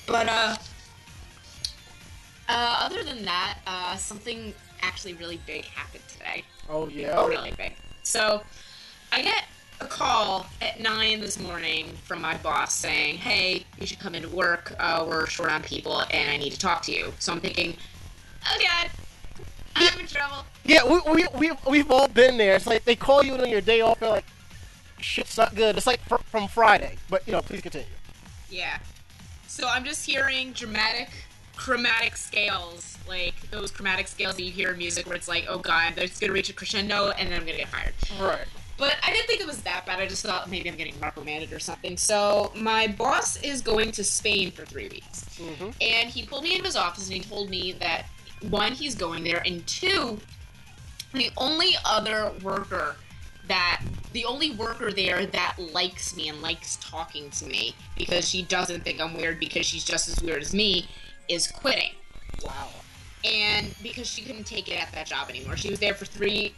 But 0.05 0.27
uh, 0.27 0.55
uh, 2.49 2.77
other 2.81 3.03
than 3.03 3.23
that, 3.23 3.59
uh, 3.65 3.95
something 3.95 4.53
actually 4.81 5.13
really 5.13 5.39
big 5.45 5.65
happened 5.65 6.03
today. 6.09 6.43
Oh, 6.69 6.87
yeah. 6.89 7.25
Really 7.25 7.53
big. 7.57 7.73
So, 8.03 8.43
I 9.13 9.21
get 9.21 9.45
a 9.79 9.85
call 9.85 10.45
at 10.61 10.79
nine 10.79 11.21
this 11.21 11.39
morning 11.39 11.87
from 12.03 12.21
my 12.21 12.35
boss 12.37 12.73
saying, 12.73 13.17
"Hey, 13.17 13.65
you 13.79 13.87
should 13.87 13.99
come 13.99 14.15
into 14.15 14.29
work. 14.29 14.73
Uh, 14.77 15.05
we're 15.07 15.25
short 15.27 15.51
on 15.51 15.63
people, 15.63 16.01
and 16.11 16.29
I 16.29 16.37
need 16.37 16.51
to 16.51 16.59
talk 16.59 16.81
to 16.83 16.91
you." 16.91 17.13
So 17.19 17.31
I'm 17.31 17.39
thinking, 17.39 17.77
"Oh 18.45 18.57
God, 18.59 18.89
I'm 19.75 19.99
in 19.99 20.07
trouble." 20.07 20.45
Yeah, 20.65 20.85
we, 20.85 21.01
we, 21.13 21.27
we, 21.37 21.51
we've 21.69 21.91
all 21.91 22.07
been 22.07 22.37
there. 22.37 22.55
It's 22.55 22.67
like 22.67 22.85
they 22.85 22.95
call 22.95 23.23
you 23.23 23.33
on 23.33 23.49
your 23.49 23.61
day 23.61 23.81
off, 23.81 23.99
they're 23.99 24.09
like, 24.09 24.25
shit's 24.99 25.37
not 25.37 25.55
good. 25.55 25.75
It's 25.77 25.87
like 25.87 25.99
fr- 26.07 26.15
from 26.25 26.47
Friday. 26.47 26.97
But, 27.09 27.27
you 27.27 27.33
know, 27.33 27.41
please 27.41 27.61
continue. 27.61 27.87
Yeah. 28.49 28.77
So 29.47 29.67
I'm 29.67 29.83
just 29.83 30.05
hearing 30.05 30.53
dramatic 30.53 31.09
chromatic 31.55 32.17
scales, 32.17 32.97
like 33.07 33.35
those 33.51 33.71
chromatic 33.71 34.07
scales 34.07 34.35
that 34.35 34.43
you 34.43 34.51
hear 34.51 34.71
in 34.71 34.77
music 34.77 35.05
where 35.05 35.15
it's 35.15 35.27
like, 35.27 35.45
oh 35.47 35.59
god, 35.59 35.93
it's 35.97 36.19
gonna 36.19 36.33
reach 36.33 36.49
a 36.49 36.53
crescendo 36.53 37.09
and 37.11 37.29
then 37.29 37.39
I'm 37.39 37.45
gonna 37.45 37.59
get 37.59 37.67
fired. 37.69 37.93
Right. 38.19 38.45
But 38.77 38.95
I 39.05 39.11
didn't 39.11 39.27
think 39.27 39.39
it 39.39 39.45
was 39.47 39.61
that 39.61 39.85
bad. 39.85 39.99
I 39.99 40.07
just 40.07 40.25
thought 40.25 40.49
maybe 40.49 40.67
I'm 40.67 40.75
getting 40.75 40.99
reprimanded 40.99 41.53
or 41.53 41.59
something. 41.59 41.95
So 41.95 42.51
my 42.55 42.87
boss 42.87 43.37
is 43.43 43.61
going 43.61 43.91
to 43.91 44.03
Spain 44.03 44.49
for 44.49 44.65
three 44.65 44.87
weeks. 44.89 45.25
Mhm. 45.37 45.75
And 45.79 46.09
he 46.09 46.25
pulled 46.25 46.43
me 46.43 46.53
into 46.53 46.65
his 46.65 46.75
office 46.75 47.05
and 47.05 47.13
he 47.13 47.21
told 47.21 47.49
me 47.51 47.73
that 47.73 48.07
one, 48.49 48.73
he's 48.73 48.95
going 48.95 49.23
there, 49.23 49.41
and 49.45 49.65
two, 49.67 50.19
the 51.13 51.31
only 51.37 51.75
other 51.85 52.31
worker 52.41 52.95
that 53.47 53.81
the 54.13 54.23
only 54.25 54.51
worker 54.51 54.91
there 54.91 55.25
that 55.25 55.55
likes 55.59 56.15
me 56.15 56.29
and 56.29 56.41
likes 56.41 56.77
talking 56.77 57.29
to 57.31 57.45
me 57.45 57.75
because 57.97 58.27
she 58.27 58.43
doesn't 58.43 58.83
think 58.83 59.01
I'm 59.01 59.15
weird 59.15 59.39
because 59.39 59.65
she's 59.65 59.83
just 59.83 60.07
as 60.07 60.21
weird 60.21 60.41
as 60.41 60.53
me 60.53 60.87
is 61.27 61.47
quitting. 61.47 61.91
Wow. 62.43 62.69
And 63.25 63.73
because 63.83 64.07
she 64.07 64.21
couldn't 64.21 64.45
take 64.45 64.69
it 64.69 64.81
at 64.81 64.91
that 64.93 65.07
job 65.07 65.29
anymore. 65.29 65.57
She 65.57 65.69
was 65.69 65.79
there 65.79 65.93
for 65.93 66.05
three 66.05 66.53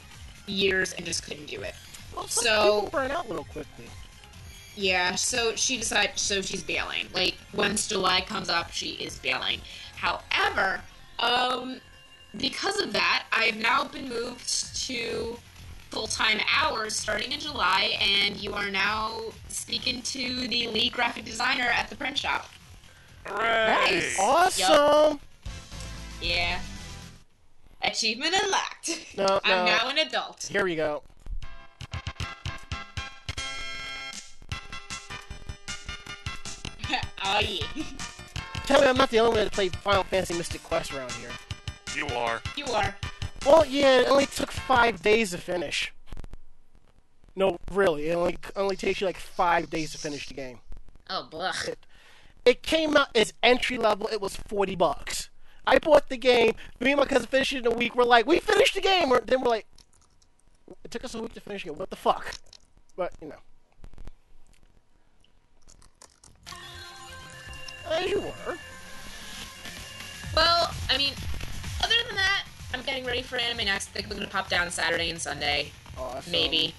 years 0.48 0.94
and 0.94 1.06
just 1.06 1.24
couldn't 1.24 1.48
do 1.48 1.62
it. 1.62 1.74
Well, 2.15 2.27
So- 2.27 2.88
burn 2.92 3.12
out 3.12 3.25
a 3.25 3.30
little 3.30 3.46
quickly. 3.46 3.89
Yeah, 4.75 5.15
so 5.15 5.56
she 5.56 5.77
decided, 5.77 6.20
so 6.20 6.42
she's 6.42 6.62
bailing. 6.62 7.08
Like, 7.13 7.36
once 7.54 7.88
July 7.88 8.22
comes 8.22 8.50
up, 8.50 8.74
she 8.74 8.89
is 8.92 9.18
bailing. 9.20 9.62
However, 9.96 10.82
um, 11.19 11.79
because 12.38 12.79
of 12.79 12.93
that, 12.93 13.25
I've 13.31 13.57
now 13.57 13.86
been 13.86 14.10
moved 14.10 14.75
to 14.88 15.38
full 15.91 16.07
time 16.07 16.39
hours 16.53 16.95
starting 16.95 17.31
in 17.31 17.39
July, 17.39 17.98
and 18.01 18.36
you 18.38 18.53
are 18.53 18.69
now 18.69 19.22
speaking 19.48 20.01
to 20.01 20.48
the 20.48 20.67
lead 20.67 20.93
graphic 20.93 21.25
designer 21.25 21.63
at 21.63 21.89
the 21.89 21.95
print 21.95 22.17
shop. 22.17 22.50
Nice. 23.27 24.19
Awesome. 24.19 25.19
Yeah. 26.22 26.60
Achievement 27.81 28.36
unlocked. 28.43 29.17
No, 29.17 29.39
I'm 29.45 29.65
no. 29.65 29.72
now 29.72 29.89
an 29.89 29.98
adult. 30.00 30.48
Here 30.51 30.63
we 30.63 30.75
go. 30.75 31.03
oh, 37.24 37.39
yeah. 37.39 37.65
Tell 38.65 38.81
me 38.81 38.88
I'm 38.88 38.98
not 38.98 39.10
the 39.12 39.19
only 39.19 39.36
one 39.36 39.43
that 39.43 39.51
played 39.53 39.75
Final 39.77 40.03
Fantasy 40.03 40.34
Mystic 40.36 40.63
Quest 40.63 40.93
around 40.93 41.12
here. 41.13 41.29
You 41.95 42.07
are. 42.15 42.41
You 42.57 42.65
are. 42.65 42.95
Well, 43.45 43.63
yeah, 43.65 44.00
it 44.01 44.07
only 44.10 44.25
took 44.25 44.51
five 44.51 45.01
days 45.03 45.31
to 45.31 45.38
finish. 45.38 45.93
No, 47.36 47.57
really, 47.72 48.07
it 48.10 48.15
only 48.15 48.38
only 48.55 48.75
takes 48.75 49.01
you 49.01 49.07
like 49.07 49.17
five 49.17 49.69
days 49.69 49.91
to 49.91 49.98
finish 49.98 50.27
the 50.27 50.34
game. 50.34 50.60
Oh, 51.10 51.27
blah. 51.29 51.53
It 52.45 52.63
came 52.63 52.98
out 52.98 53.10
as 53.15 53.34
entry 53.43 53.77
level. 53.77 54.07
It 54.12 54.19
was 54.22 54.36
forty 54.36 54.75
bucks. 54.75 55.29
I 55.67 55.77
bought 55.77 56.10
the 56.10 56.17
game. 56.17 56.53
Me 56.79 56.91
and 56.91 57.00
my 57.00 57.05
cousin 57.05 57.27
finished 57.27 57.53
it 57.53 57.65
in 57.65 57.72
a 57.72 57.75
week. 57.75 57.95
We're 57.95 58.03
like, 58.03 58.25
we 58.25 58.39
finished 58.39 58.75
the 58.75 58.81
game. 58.81 59.10
We're- 59.10 59.24
Then 59.25 59.41
we're 59.41 59.50
like, 59.50 59.65
it 60.84 60.91
took 60.91 61.03
us 61.03 61.13
a 61.15 61.22
week 61.22 61.34
to 61.34 61.41
finish 61.41 61.65
it. 61.65 61.75
What 61.75 61.89
the 61.89 61.95
fuck? 61.95 62.34
But 62.95 63.13
you 63.22 63.27
know, 63.27 63.39
as 67.92 68.10
you 68.10 68.22
were. 68.22 68.58
Well, 70.36 70.74
I 70.89 70.98
mean, 70.98 71.13
other 71.84 71.96
than 72.08 72.15
that, 72.15 72.44
I'm 72.74 72.82
getting 72.82 73.06
ready 73.06 73.22
for 73.22 73.38
anime 73.38 73.65
next. 73.65 73.89
I 73.89 73.92
think 73.94 74.10
we're 74.10 74.15
gonna 74.15 74.27
pop 74.27 74.50
down 74.50 74.70
Saturday 74.72 75.10
and 75.10 75.22
Sunday, 75.22 75.72
Awesome. 75.98 76.32
maybe. 76.32 76.74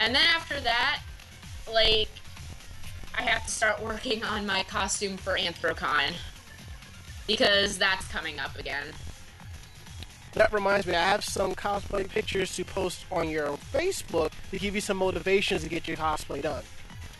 And 0.00 0.14
then 0.14 0.24
after 0.34 0.60
that, 0.60 1.00
like, 1.72 2.08
I 3.16 3.22
have 3.22 3.44
to 3.44 3.50
start 3.50 3.80
working 3.82 4.24
on 4.24 4.46
my 4.46 4.62
costume 4.64 5.16
for 5.16 5.36
Anthrocon 5.38 6.14
because 7.26 7.78
that's 7.78 8.06
coming 8.08 8.38
up 8.40 8.58
again. 8.58 8.86
That 10.32 10.52
reminds 10.52 10.86
me, 10.86 10.94
I 10.94 11.02
have 11.02 11.24
some 11.24 11.54
cosplay 11.54 12.08
pictures 12.08 12.56
to 12.56 12.64
post 12.64 13.04
on 13.12 13.28
your 13.28 13.56
Facebook 13.72 14.32
to 14.50 14.58
give 14.58 14.74
you 14.74 14.80
some 14.80 14.96
motivations 14.96 15.62
to 15.62 15.68
get 15.68 15.86
your 15.86 15.96
cosplay 15.96 16.42
done. 16.42 16.64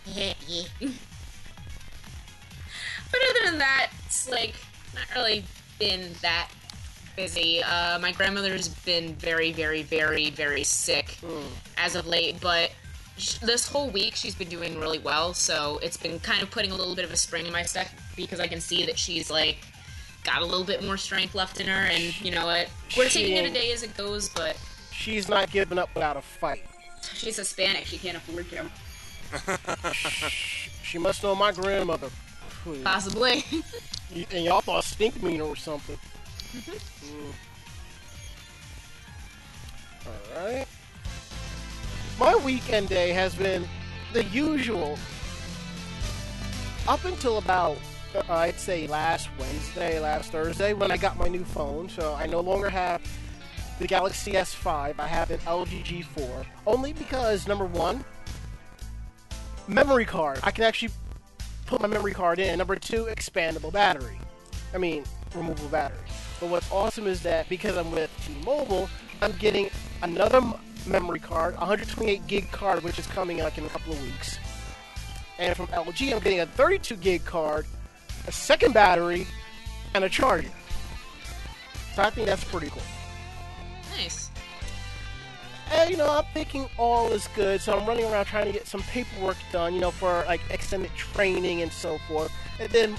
But 3.10 3.20
other 3.30 3.50
than 3.50 3.58
that, 3.58 3.90
it's 4.06 4.28
like 4.28 4.54
not 4.94 5.04
really 5.14 5.44
been 5.78 6.12
that 6.22 6.48
busy. 7.16 7.62
Uh, 7.62 7.98
my 8.00 8.12
grandmother's 8.12 8.68
been 8.68 9.14
very, 9.14 9.52
very, 9.52 9.82
very, 9.82 10.30
very 10.30 10.64
sick 10.64 11.18
as 11.76 11.94
of 11.94 12.06
late, 12.06 12.40
but 12.40 12.72
sh- 13.18 13.38
this 13.38 13.68
whole 13.68 13.88
week 13.90 14.16
she's 14.16 14.34
been 14.34 14.48
doing 14.48 14.78
really 14.80 14.98
well. 14.98 15.32
So 15.34 15.78
it's 15.82 15.96
been 15.96 16.18
kind 16.20 16.42
of 16.42 16.50
putting 16.50 16.72
a 16.72 16.74
little 16.74 16.94
bit 16.94 17.04
of 17.04 17.12
a 17.12 17.16
spring 17.16 17.46
in 17.46 17.52
my 17.52 17.62
step 17.62 17.88
because 18.16 18.40
I 18.40 18.46
can 18.48 18.60
see 18.60 18.84
that 18.86 18.98
she's 18.98 19.30
like 19.30 19.58
got 20.24 20.42
a 20.42 20.44
little 20.44 20.64
bit 20.64 20.82
more 20.82 20.96
strength 20.96 21.34
left 21.34 21.60
in 21.60 21.66
her, 21.66 21.72
and 21.86 22.20
you 22.20 22.30
know 22.30 22.46
what? 22.46 22.68
We're 22.96 23.08
She 23.08 23.20
taking 23.20 23.36
it 23.36 23.50
a 23.50 23.52
day 23.54 23.72
as 23.72 23.82
it 23.82 23.96
goes, 23.96 24.28
but 24.30 24.56
She's 24.90 25.28
not 25.28 25.50
giving 25.50 25.78
up 25.78 25.90
without 25.94 26.16
a 26.16 26.22
fight. 26.22 26.64
she's 27.14 27.36
Hispanic; 27.36 27.84
she 27.84 27.98
can't 27.98 28.16
afford 28.16 28.46
to. 28.50 28.64
She 30.82 30.98
must 30.98 31.22
know 31.24 31.34
my 31.34 31.50
grandmother. 31.50 32.08
Hmm. 32.64 32.82
Possibly. 32.82 33.44
And 34.30 34.44
y'all 34.44 34.60
thought 34.60 34.84
stink 34.84 35.20
mean 35.24 35.40
or 35.40 35.56
something. 35.56 35.98
Mm. 36.54 37.32
Alright. 40.36 40.68
My 42.20 42.36
weekend 42.36 42.88
day 42.88 43.10
has 43.10 43.34
been 43.34 43.66
the 44.12 44.22
usual. 44.26 44.96
Up 46.86 47.04
until 47.04 47.38
about, 47.38 47.76
uh, 48.14 48.22
I'd 48.28 48.60
say 48.60 48.86
last 48.86 49.30
Wednesday, 49.38 49.98
last 49.98 50.30
Thursday, 50.30 50.74
when 50.74 50.92
I 50.92 50.96
got 50.96 51.16
my 51.18 51.26
new 51.26 51.44
phone. 51.44 51.88
So 51.88 52.14
I 52.14 52.26
no 52.26 52.38
longer 52.38 52.70
have 52.70 53.02
the 53.80 53.86
Galaxy 53.88 54.32
S5. 54.32 54.94
I 54.98 55.06
have 55.08 55.32
an 55.32 55.40
LG 55.40 55.84
G4. 55.84 56.46
Only 56.68 56.92
because, 56.92 57.48
number 57.48 57.66
one, 57.66 58.04
memory 59.66 60.04
card. 60.04 60.38
I 60.44 60.52
can 60.52 60.62
actually 60.62 60.92
put 61.66 61.80
my 61.80 61.88
memory 61.88 62.12
card 62.12 62.38
in. 62.38 62.58
Number 62.58 62.76
two, 62.76 63.04
expandable 63.04 63.72
battery. 63.72 64.18
I 64.74 64.78
mean, 64.78 65.04
removable 65.34 65.68
battery. 65.68 65.98
But 66.40 66.50
what's 66.50 66.70
awesome 66.70 67.06
is 67.06 67.22
that 67.22 67.48
because 67.48 67.76
I'm 67.76 67.90
with 67.90 68.10
T-Mobile, 68.26 68.88
I'm 69.22 69.32
getting 69.32 69.70
another 70.02 70.42
memory 70.86 71.20
card, 71.20 71.54
128 71.54 72.26
gig 72.26 72.50
card, 72.50 72.82
which 72.82 72.98
is 72.98 73.06
coming 73.06 73.38
like 73.38 73.56
in 73.58 73.64
a 73.64 73.68
couple 73.68 73.92
of 73.92 74.02
weeks. 74.02 74.38
And 75.38 75.56
from 75.56 75.66
LG, 75.68 76.12
I'm 76.12 76.20
getting 76.20 76.40
a 76.40 76.46
32 76.46 76.96
gig 76.96 77.24
card, 77.24 77.66
a 78.26 78.32
second 78.32 78.74
battery, 78.74 79.26
and 79.94 80.04
a 80.04 80.08
charger. 80.08 80.50
So 81.94 82.02
I 82.02 82.10
think 82.10 82.26
that's 82.26 82.44
pretty 82.44 82.68
cool. 82.68 82.82
nice. 83.96 84.23
And, 85.72 85.90
you 85.90 85.96
know, 85.96 86.10
I'm 86.10 86.24
thinking 86.34 86.68
all 86.78 87.10
is 87.12 87.28
good, 87.34 87.60
so 87.60 87.76
I'm 87.76 87.86
running 87.86 88.04
around 88.04 88.26
trying 88.26 88.46
to 88.46 88.52
get 88.52 88.66
some 88.66 88.82
paperwork 88.82 89.36
done, 89.50 89.74
you 89.74 89.80
know, 89.80 89.90
for 89.90 90.24
like 90.26 90.40
extended 90.50 90.94
training 90.94 91.62
and 91.62 91.72
so 91.72 91.98
forth. 92.06 92.32
And 92.60 92.70
then 92.70 92.96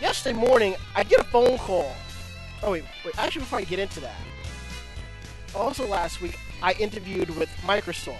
yesterday 0.00 0.38
morning, 0.38 0.76
I 0.94 1.02
get 1.02 1.20
a 1.20 1.24
phone 1.24 1.58
call. 1.58 1.92
Oh 2.62 2.72
wait, 2.72 2.84
wait. 3.04 3.18
Actually, 3.18 3.42
before 3.42 3.58
I 3.58 3.64
get 3.64 3.78
into 3.78 4.00
that, 4.00 4.16
also 5.54 5.86
last 5.86 6.20
week 6.20 6.38
I 6.62 6.72
interviewed 6.74 7.30
with 7.36 7.48
Microsoft. 7.62 8.18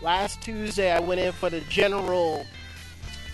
Last 0.00 0.40
Tuesday, 0.40 0.92
I 0.92 1.00
went 1.00 1.20
in 1.20 1.32
for 1.32 1.50
the 1.50 1.60
general 1.62 2.46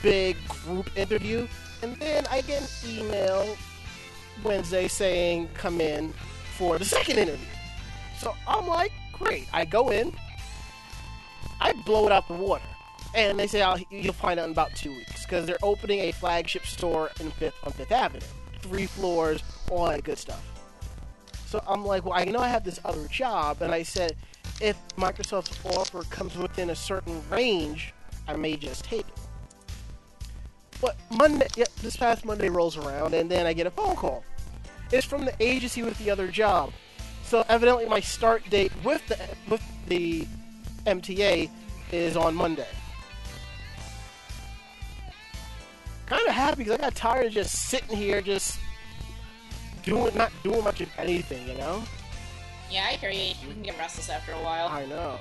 big 0.02 0.36
group 0.48 0.90
interview, 0.96 1.46
and 1.82 1.96
then 1.96 2.24
I 2.30 2.40
get 2.40 2.62
an 2.62 2.90
email 2.90 3.56
Wednesday 4.42 4.88
saying 4.88 5.48
come 5.54 5.80
in 5.80 6.12
for 6.56 6.78
the 6.78 6.84
second 6.84 7.18
interview. 7.18 7.46
So 8.18 8.34
I'm 8.48 8.66
like, 8.66 8.92
great. 9.18 9.49
I 9.52 9.64
go 9.64 9.90
in, 9.90 10.12
I 11.61 11.73
blow 11.73 12.06
it 12.06 12.12
out 12.12 12.28
the 12.28 12.35
water, 12.35 12.64
and 13.14 13.38
they 13.38 13.47
say 13.47 13.62
oh, 13.62 13.76
you'll 13.90 14.12
find 14.12 14.38
out 14.40 14.47
in 14.47 14.52
about 14.52 14.75
two 14.75 14.90
weeks 14.94 15.25
because 15.25 15.47
they're 15.47 15.59
opening 15.62 16.00
a 16.00 16.12
flagship 16.12 16.66
store 16.66 17.11
in 17.21 17.30
Fifth 17.33 17.56
on 17.64 17.73
Fifth 17.73 17.92
Avenue, 17.92 18.26
three 18.61 18.87
floors, 18.87 19.42
all 19.71 19.87
that 19.87 20.04
good 20.04 20.18
stuff. 20.18 20.42
So 21.47 21.62
I'm 21.68 21.85
like, 21.85 22.04
well, 22.04 22.18
I 22.18 22.25
know 22.25 22.40
I 22.40 22.49
have 22.49 22.64
this 22.64 22.80
other 22.85 23.06
job, 23.09 23.62
and 23.62 23.73
I 23.73 23.85
said, 23.85 24.16
if 24.61 24.76
Microsoft's 24.97 25.59
offer 25.64 26.02
comes 26.04 26.37
within 26.37 26.71
a 26.71 26.76
certain 26.76 27.23
range, 27.30 27.94
I 28.26 28.37
may 28.37 28.56
just 28.56 28.85
take 28.85 29.06
it. 29.06 29.14
But 30.80 30.97
Monday, 31.11 31.47
yeah, 31.56 31.66
this 31.83 31.97
past 31.97 32.25
Monday 32.25 32.49
rolls 32.49 32.76
around, 32.76 33.14
and 33.14 33.30
then 33.30 33.47
I 33.47 33.52
get 33.52 33.66
a 33.66 33.71
phone 33.71 33.97
call. 33.97 34.25
It's 34.92 35.06
from 35.06 35.25
the 35.25 35.35
agency 35.40 35.83
with 35.83 35.97
the 35.99 36.11
other 36.11 36.28
job. 36.28 36.73
So 37.25 37.45
evidently, 37.49 37.87
my 37.87 38.00
start 38.00 38.49
date 38.50 38.73
with 38.85 39.07
the 39.09 39.19
with 39.49 39.62
the 39.88 40.26
MTA 40.87 41.50
is 41.90 42.16
on 42.16 42.35
Monday. 42.35 42.69
Kind 46.07 46.26
of 46.28 46.35
happy 46.35 46.59
because 46.59 46.75
I 46.75 46.76
got 46.76 46.95
tired 46.95 47.26
of 47.26 47.33
just 47.33 47.69
sitting 47.69 47.97
here, 47.97 48.21
just 48.21 48.59
doing 49.83 50.14
not 50.16 50.31
doing 50.43 50.62
much 50.62 50.81
of 50.81 50.88
anything, 50.99 51.49
you 51.49 51.54
know. 51.54 51.83
Yeah, 52.71 52.87
I 52.90 52.97
hear 52.97 53.11
you. 53.11 53.35
You 53.47 53.52
can 53.52 53.62
get 53.62 53.78
restless 53.78 54.11
after 54.11 54.33
a 54.33 54.43
while. 54.43 54.69
I 54.69 54.85
know. 54.87 55.19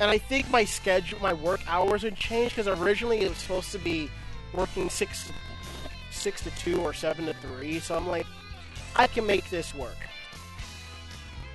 And 0.00 0.10
I 0.10 0.18
think 0.18 0.48
my 0.50 0.64
schedule, 0.64 1.18
my 1.20 1.32
work 1.32 1.60
hours 1.68 2.02
would 2.02 2.16
change 2.16 2.54
because 2.54 2.68
originally 2.80 3.20
it 3.20 3.28
was 3.28 3.38
supposed 3.38 3.72
to 3.72 3.78
be 3.78 4.10
working 4.52 4.90
six, 4.90 5.30
six 6.10 6.42
to 6.42 6.50
two 6.50 6.80
or 6.80 6.92
seven 6.92 7.26
to 7.26 7.34
three. 7.34 7.78
So 7.78 7.96
I'm 7.96 8.06
like, 8.06 8.26
I 8.94 9.06
can 9.06 9.26
make 9.26 9.48
this 9.50 9.74
work. 9.74 9.96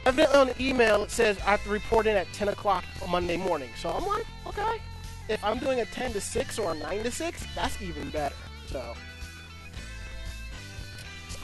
Evidently 0.06 0.38
on 0.38 0.48
the 0.48 0.62
email 0.62 1.04
it 1.04 1.12
says 1.12 1.38
I 1.40 1.52
have 1.52 1.64
to 1.64 1.70
report 1.70 2.08
in 2.08 2.18
at 2.18 2.32
10 2.34 2.50
o'clock 2.50 2.84
on 3.04 3.12
Monday 3.12 3.38
morning. 3.38 3.70
So 3.78 3.90
I'm 3.90 4.06
like, 4.06 4.26
okay. 4.48 4.82
If 5.30 5.44
I'm 5.44 5.60
doing 5.60 5.80
a 5.80 5.86
10 5.86 6.14
to 6.14 6.22
6 6.22 6.60
or 6.60 6.72
a 6.72 6.76
9 6.76 7.04
to 7.04 7.12
6, 7.12 7.46
that's 7.56 7.82
even 7.82 8.10
better. 8.10 8.36
So 8.68 8.96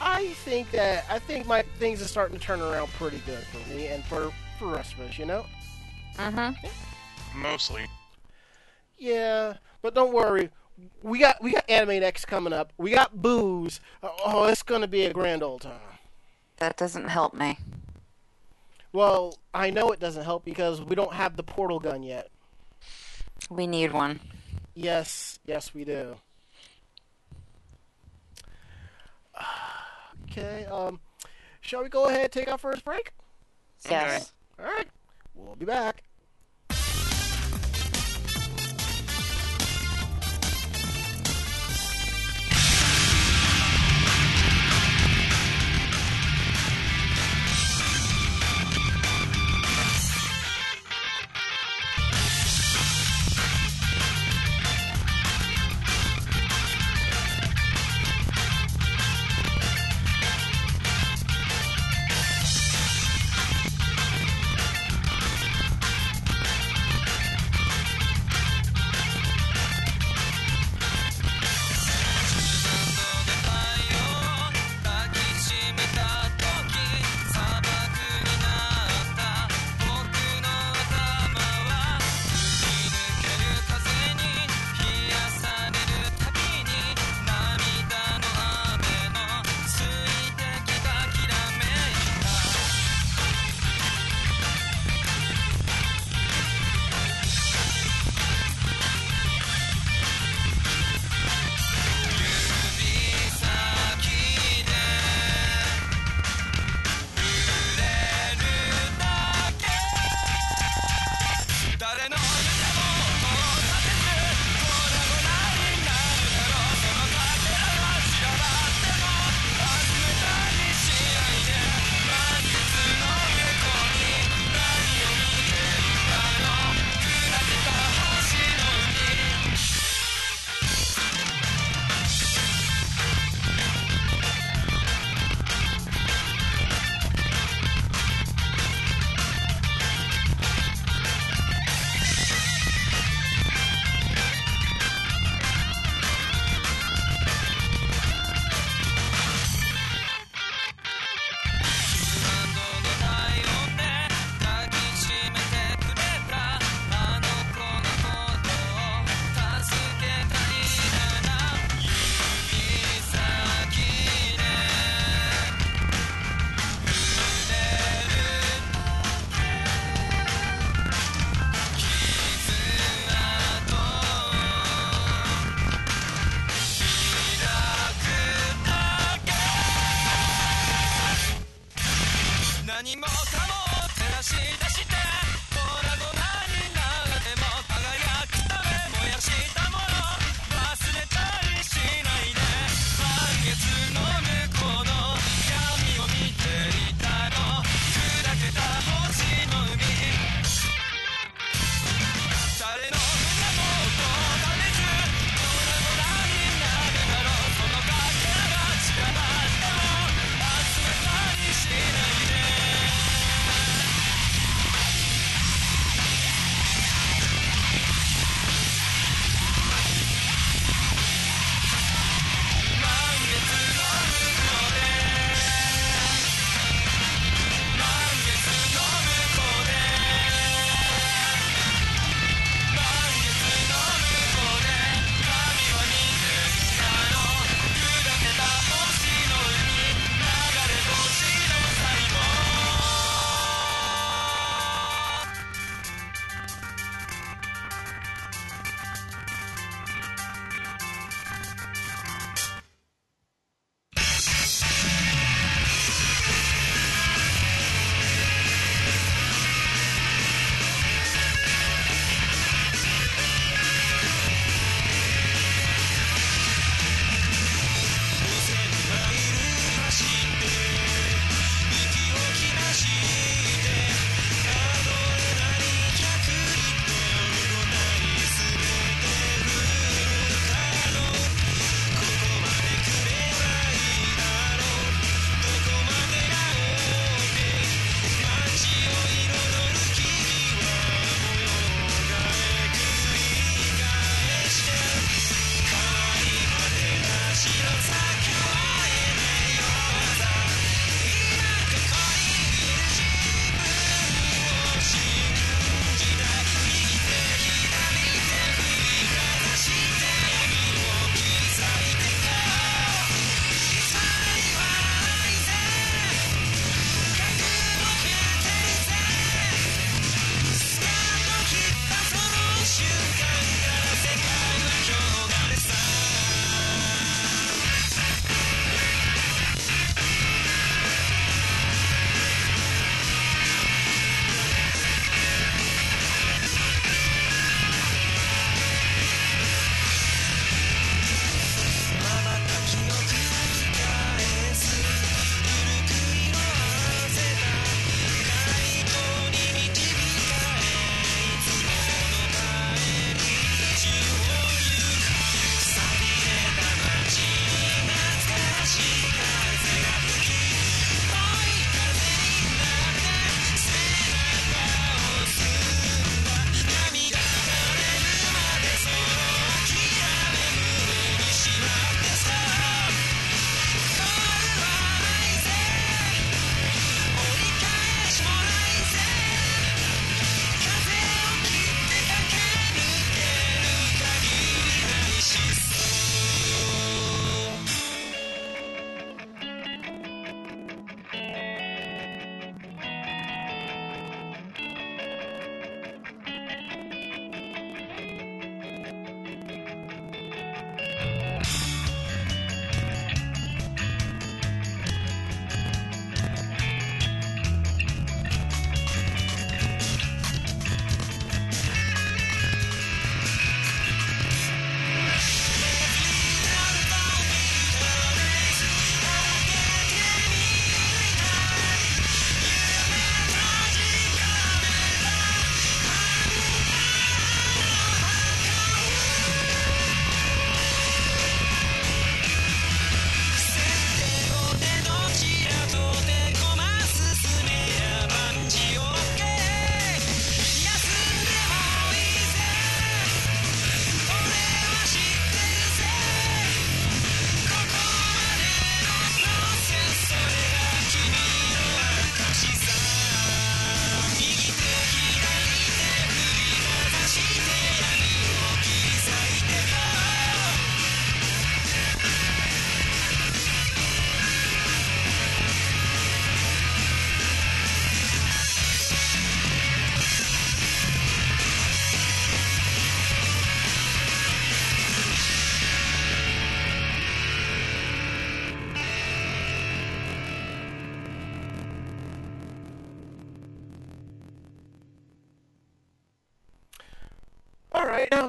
I 0.00 0.28
think 0.44 0.70
that 0.72 1.04
I 1.10 1.18
think 1.18 1.46
my 1.46 1.62
things 1.78 2.02
are 2.02 2.08
starting 2.08 2.38
to 2.38 2.44
turn 2.44 2.60
around 2.60 2.88
pretty 2.92 3.22
good 3.26 3.44
for 3.44 3.68
me 3.70 3.86
and 3.88 4.04
for 4.04 4.32
for 4.58 4.66
the 4.66 4.74
rest 4.74 4.94
of 4.94 5.00
us, 5.00 5.18
you 5.18 5.26
know. 5.26 5.44
Mm-hmm. 6.16 7.40
Mostly. 7.40 7.86
Yeah, 8.96 9.54
but 9.82 9.94
don't 9.94 10.12
worry. 10.12 10.50
We 11.02 11.18
got 11.18 11.42
we 11.42 11.52
got 11.52 11.68
Anime 11.68 12.00
Next 12.00 12.26
coming 12.26 12.52
up. 12.52 12.72
We 12.78 12.90
got 12.92 13.20
booze. 13.20 13.80
Oh, 14.02 14.44
it's 14.44 14.62
gonna 14.62 14.88
be 14.88 15.04
a 15.04 15.12
grand 15.12 15.42
old 15.42 15.62
time. 15.62 15.80
That 16.58 16.76
doesn't 16.76 17.08
help 17.08 17.34
me. 17.34 17.58
Well, 18.92 19.38
I 19.52 19.70
know 19.70 19.90
it 19.90 20.00
doesn't 20.00 20.24
help 20.24 20.44
because 20.44 20.80
we 20.80 20.94
don't 20.94 21.12
have 21.12 21.36
the 21.36 21.42
portal 21.42 21.78
gun 21.78 22.02
yet. 22.02 22.30
We 23.50 23.66
need 23.66 23.92
one. 23.92 24.20
Yes, 24.74 25.38
yes, 25.46 25.74
we 25.74 25.84
do. 25.84 26.16
Okay. 30.30 30.66
Um, 30.66 31.00
shall 31.60 31.82
we 31.82 31.88
go 31.88 32.06
ahead 32.06 32.24
and 32.24 32.32
take 32.32 32.50
our 32.50 32.58
first 32.58 32.84
break? 32.84 33.12
Yes. 33.88 34.32
All 34.58 34.64
right. 34.64 34.88
We'll 35.34 35.56
be 35.56 35.66
back. 35.66 36.04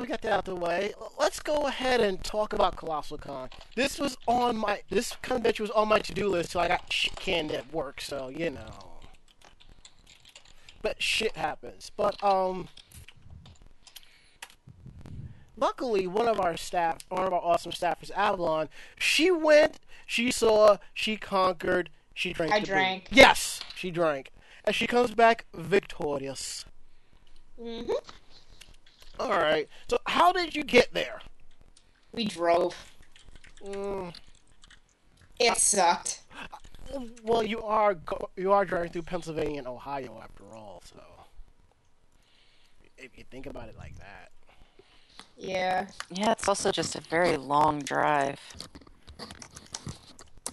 Got 0.09 0.21
that 0.23 0.31
out 0.31 0.39
of 0.39 0.45
the 0.45 0.55
way. 0.55 0.93
Let's 1.19 1.39
go 1.39 1.67
ahead 1.67 2.01
and 2.01 2.23
talk 2.23 2.51
about 2.51 2.75
Colossal 2.75 3.19
Con. 3.19 3.49
This 3.75 3.99
was 3.99 4.17
on 4.27 4.57
my 4.57 4.81
this 4.89 5.15
convention 5.21 5.63
was 5.63 5.71
on 5.71 5.87
my 5.87 5.99
to 5.99 6.13
do 6.13 6.27
list, 6.27 6.51
so 6.51 6.59
I 6.59 6.67
got 6.67 6.91
shit 6.91 7.15
canned 7.15 7.51
at 7.51 7.71
work. 7.71 8.01
So 8.01 8.29
you 8.29 8.49
know, 8.49 9.01
but 10.81 11.01
shit 11.01 11.33
happens. 11.33 11.91
But 11.95 12.21
um, 12.23 12.69
luckily 15.55 16.07
one 16.07 16.27
of 16.27 16.39
our 16.39 16.57
staff, 16.57 16.97
one 17.09 17.25
of 17.27 17.33
our 17.33 17.41
awesome 17.41 17.71
staffers, 17.71 18.09
Avalon, 18.15 18.67
she 18.97 19.29
went, 19.29 19.79
she 20.07 20.31
saw, 20.31 20.77
she 20.93 21.17
conquered, 21.17 21.91
she 22.15 22.33
drank. 22.33 22.51
I 22.51 22.59
the 22.61 22.65
beer. 22.65 22.75
drank. 22.75 23.07
Yes, 23.11 23.61
she 23.75 23.91
drank, 23.91 24.31
and 24.65 24.75
she 24.75 24.87
comes 24.87 25.13
back 25.13 25.45
victorious. 25.53 26.65
hmm 27.61 27.83
All 29.19 29.31
right. 29.31 29.67
So 29.89 29.97
how 30.05 30.31
did 30.31 30.55
you 30.55 30.63
get 30.63 30.93
there? 30.93 31.19
We 32.13 32.25
drove. 32.25 32.75
Mm, 33.65 34.13
It 35.39 35.57
sucked. 35.57 36.21
well, 37.23 37.43
you 37.43 37.61
are 37.61 37.95
you 38.37 38.51
are 38.51 38.65
driving 38.65 38.91
through 38.91 39.01
Pennsylvania 39.03 39.59
and 39.59 39.67
Ohio 39.67 40.19
after 40.23 40.43
all, 40.55 40.81
so 40.85 41.01
if 42.97 43.17
you 43.17 43.23
think 43.29 43.45
about 43.45 43.67
it 43.69 43.75
like 43.77 43.97
that. 43.99 44.31
Yeah. 45.37 45.87
Yeah, 46.09 46.31
it's 46.31 46.47
also 46.47 46.71
just 46.71 46.95
a 46.95 47.01
very 47.01 47.37
long 47.37 47.79
drive. 47.79 48.39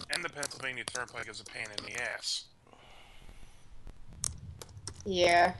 And 0.09 0.23
the 0.23 0.29
Pennsylvania 0.29 0.83
Turnpike 0.85 1.29
is 1.29 1.41
a 1.41 1.43
pain 1.45 1.65
in 1.77 1.85
the 1.85 2.01
ass. 2.01 2.45
Yeah. 5.05 5.53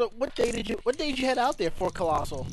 So 0.00 0.10
what 0.16 0.34
day 0.34 0.50
did 0.50 0.66
you 0.66 0.80
what 0.84 0.96
day 0.96 1.10
did 1.10 1.18
you 1.18 1.26
head 1.26 1.36
out 1.36 1.58
there 1.58 1.70
for 1.70 1.90
Colossal? 1.90 2.46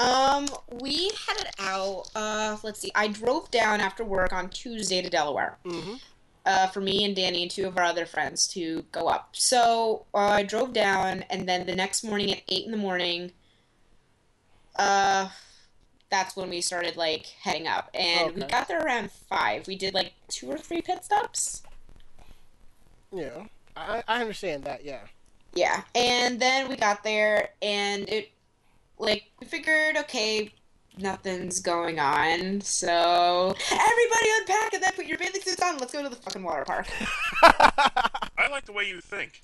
Um, 0.00 0.48
we 0.80 1.10
headed 1.26 1.48
out. 1.58 2.04
Uh, 2.14 2.56
let's 2.62 2.80
see. 2.80 2.90
I 2.94 3.08
drove 3.08 3.50
down 3.50 3.82
after 3.82 4.02
work 4.02 4.32
on 4.32 4.48
Tuesday 4.48 5.02
to 5.02 5.10
Delaware. 5.10 5.58
Mm-hmm. 5.66 5.96
Uh, 6.46 6.68
for 6.68 6.80
me 6.80 7.04
and 7.04 7.14
Danny 7.14 7.42
and 7.42 7.50
two 7.50 7.66
of 7.66 7.76
our 7.76 7.84
other 7.84 8.06
friends 8.06 8.46
to 8.54 8.86
go 8.92 9.08
up. 9.08 9.28
So 9.32 10.06
uh, 10.14 10.20
I 10.20 10.42
drove 10.42 10.72
down, 10.72 11.22
and 11.28 11.46
then 11.46 11.66
the 11.66 11.76
next 11.76 12.02
morning 12.02 12.32
at 12.32 12.40
eight 12.48 12.64
in 12.64 12.70
the 12.70 12.78
morning, 12.78 13.32
uh, 14.76 15.28
that's 16.08 16.34
when 16.34 16.48
we 16.48 16.62
started 16.62 16.96
like 16.96 17.26
heading 17.42 17.66
up, 17.66 17.90
and 17.92 18.36
we 18.36 18.40
got 18.44 18.68
there 18.68 18.82
around 18.82 19.10
five. 19.10 19.66
We 19.66 19.76
did 19.76 19.92
like 19.92 20.14
two 20.28 20.50
or 20.50 20.56
three 20.56 20.80
pit 20.80 21.04
stops. 21.04 21.62
Yeah, 23.12 23.48
I 23.76 24.02
I 24.08 24.22
understand 24.22 24.64
that. 24.64 24.82
Yeah. 24.82 25.00
Yeah, 25.54 25.82
and 25.94 26.40
then 26.40 26.68
we 26.68 26.76
got 26.76 27.04
there, 27.04 27.50
and 27.60 28.08
it, 28.08 28.30
like, 28.98 29.24
we 29.38 29.46
figured, 29.46 29.96
okay, 29.98 30.50
nothing's 30.98 31.60
going 31.60 31.98
on, 31.98 32.60
so 32.62 33.54
everybody 33.70 34.28
unpack 34.40 34.74
and 34.74 34.82
then 34.82 34.92
put 34.94 35.06
your 35.06 35.18
bathing 35.18 35.42
suits 35.42 35.62
on. 35.62 35.78
Let's 35.78 35.92
go 35.92 36.02
to 36.02 36.08
the 36.08 36.16
fucking 36.16 36.42
water 36.42 36.64
park. 36.64 36.88
I 37.42 38.48
like 38.50 38.64
the 38.64 38.72
way 38.72 38.88
you 38.88 39.00
think. 39.00 39.42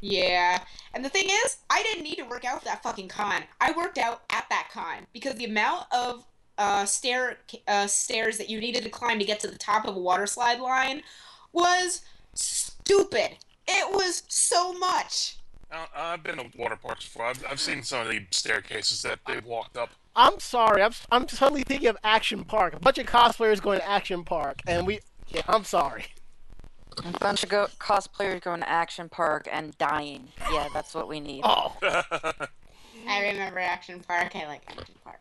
Yeah, 0.00 0.60
and 0.92 1.04
the 1.04 1.08
thing 1.08 1.26
is, 1.26 1.58
I 1.70 1.82
didn't 1.82 2.04
need 2.04 2.16
to 2.16 2.24
work 2.24 2.44
out 2.44 2.60
for 2.60 2.64
that 2.66 2.82
fucking 2.82 3.08
con. 3.08 3.42
I 3.60 3.72
worked 3.72 3.98
out 3.98 4.22
at 4.30 4.46
that 4.50 4.68
con 4.72 5.06
because 5.12 5.36
the 5.36 5.46
amount 5.46 5.84
of 5.92 6.24
uh, 6.58 6.84
stair 6.84 7.38
uh, 7.68 7.86
stairs 7.86 8.38
that 8.38 8.48
you 8.48 8.60
needed 8.60 8.82
to 8.82 8.88
climb 8.88 9.18
to 9.18 9.24
get 9.24 9.40
to 9.40 9.48
the 9.48 9.58
top 9.58 9.86
of 9.86 9.96
a 9.96 10.00
water 10.00 10.26
slide 10.26 10.60
line 10.60 11.02
was 11.52 12.02
stupid. 12.34 13.36
It 13.68 13.90
was 13.92 14.22
so 14.28 14.72
much. 14.74 15.36
I- 15.72 15.86
I've 15.94 16.22
been 16.22 16.36
to 16.38 16.46
water 16.56 16.76
parks 16.76 17.04
before. 17.04 17.26
I've, 17.26 17.44
I've 17.50 17.60
seen 17.60 17.82
some 17.82 18.02
of 18.06 18.08
the 18.08 18.24
staircases 18.30 19.02
that 19.02 19.18
they've 19.26 19.44
walked 19.44 19.76
up. 19.76 19.90
I'm 20.14 20.38
sorry. 20.38 20.82
I'm 20.82 20.92
I'm 21.10 21.28
suddenly 21.28 21.62
thinking 21.62 21.88
of 21.88 21.96
Action 22.02 22.44
Park. 22.44 22.74
A 22.74 22.78
bunch 22.80 22.96
of 22.98 23.06
cosplayers 23.06 23.60
going 23.60 23.80
to 23.80 23.88
Action 23.88 24.24
Park, 24.24 24.62
and 24.66 24.86
we. 24.86 25.00
Yeah, 25.28 25.42
I'm 25.48 25.64
sorry. 25.64 26.06
A 27.04 27.18
bunch 27.18 27.42
of 27.42 27.50
go- 27.50 27.68
cosplayers 27.78 28.40
going 28.40 28.60
to 28.60 28.68
Action 28.68 29.08
Park 29.10 29.46
and 29.52 29.76
dying. 29.76 30.28
Yeah, 30.50 30.68
that's 30.72 30.94
what 30.94 31.08
we 31.08 31.20
need. 31.20 31.42
Oh, 31.44 31.76
I 31.82 33.20
remember 33.28 33.58
Action 33.58 34.00
Park. 34.00 34.34
I 34.34 34.46
like 34.46 34.62
Action 34.68 34.94
Park. 35.04 35.18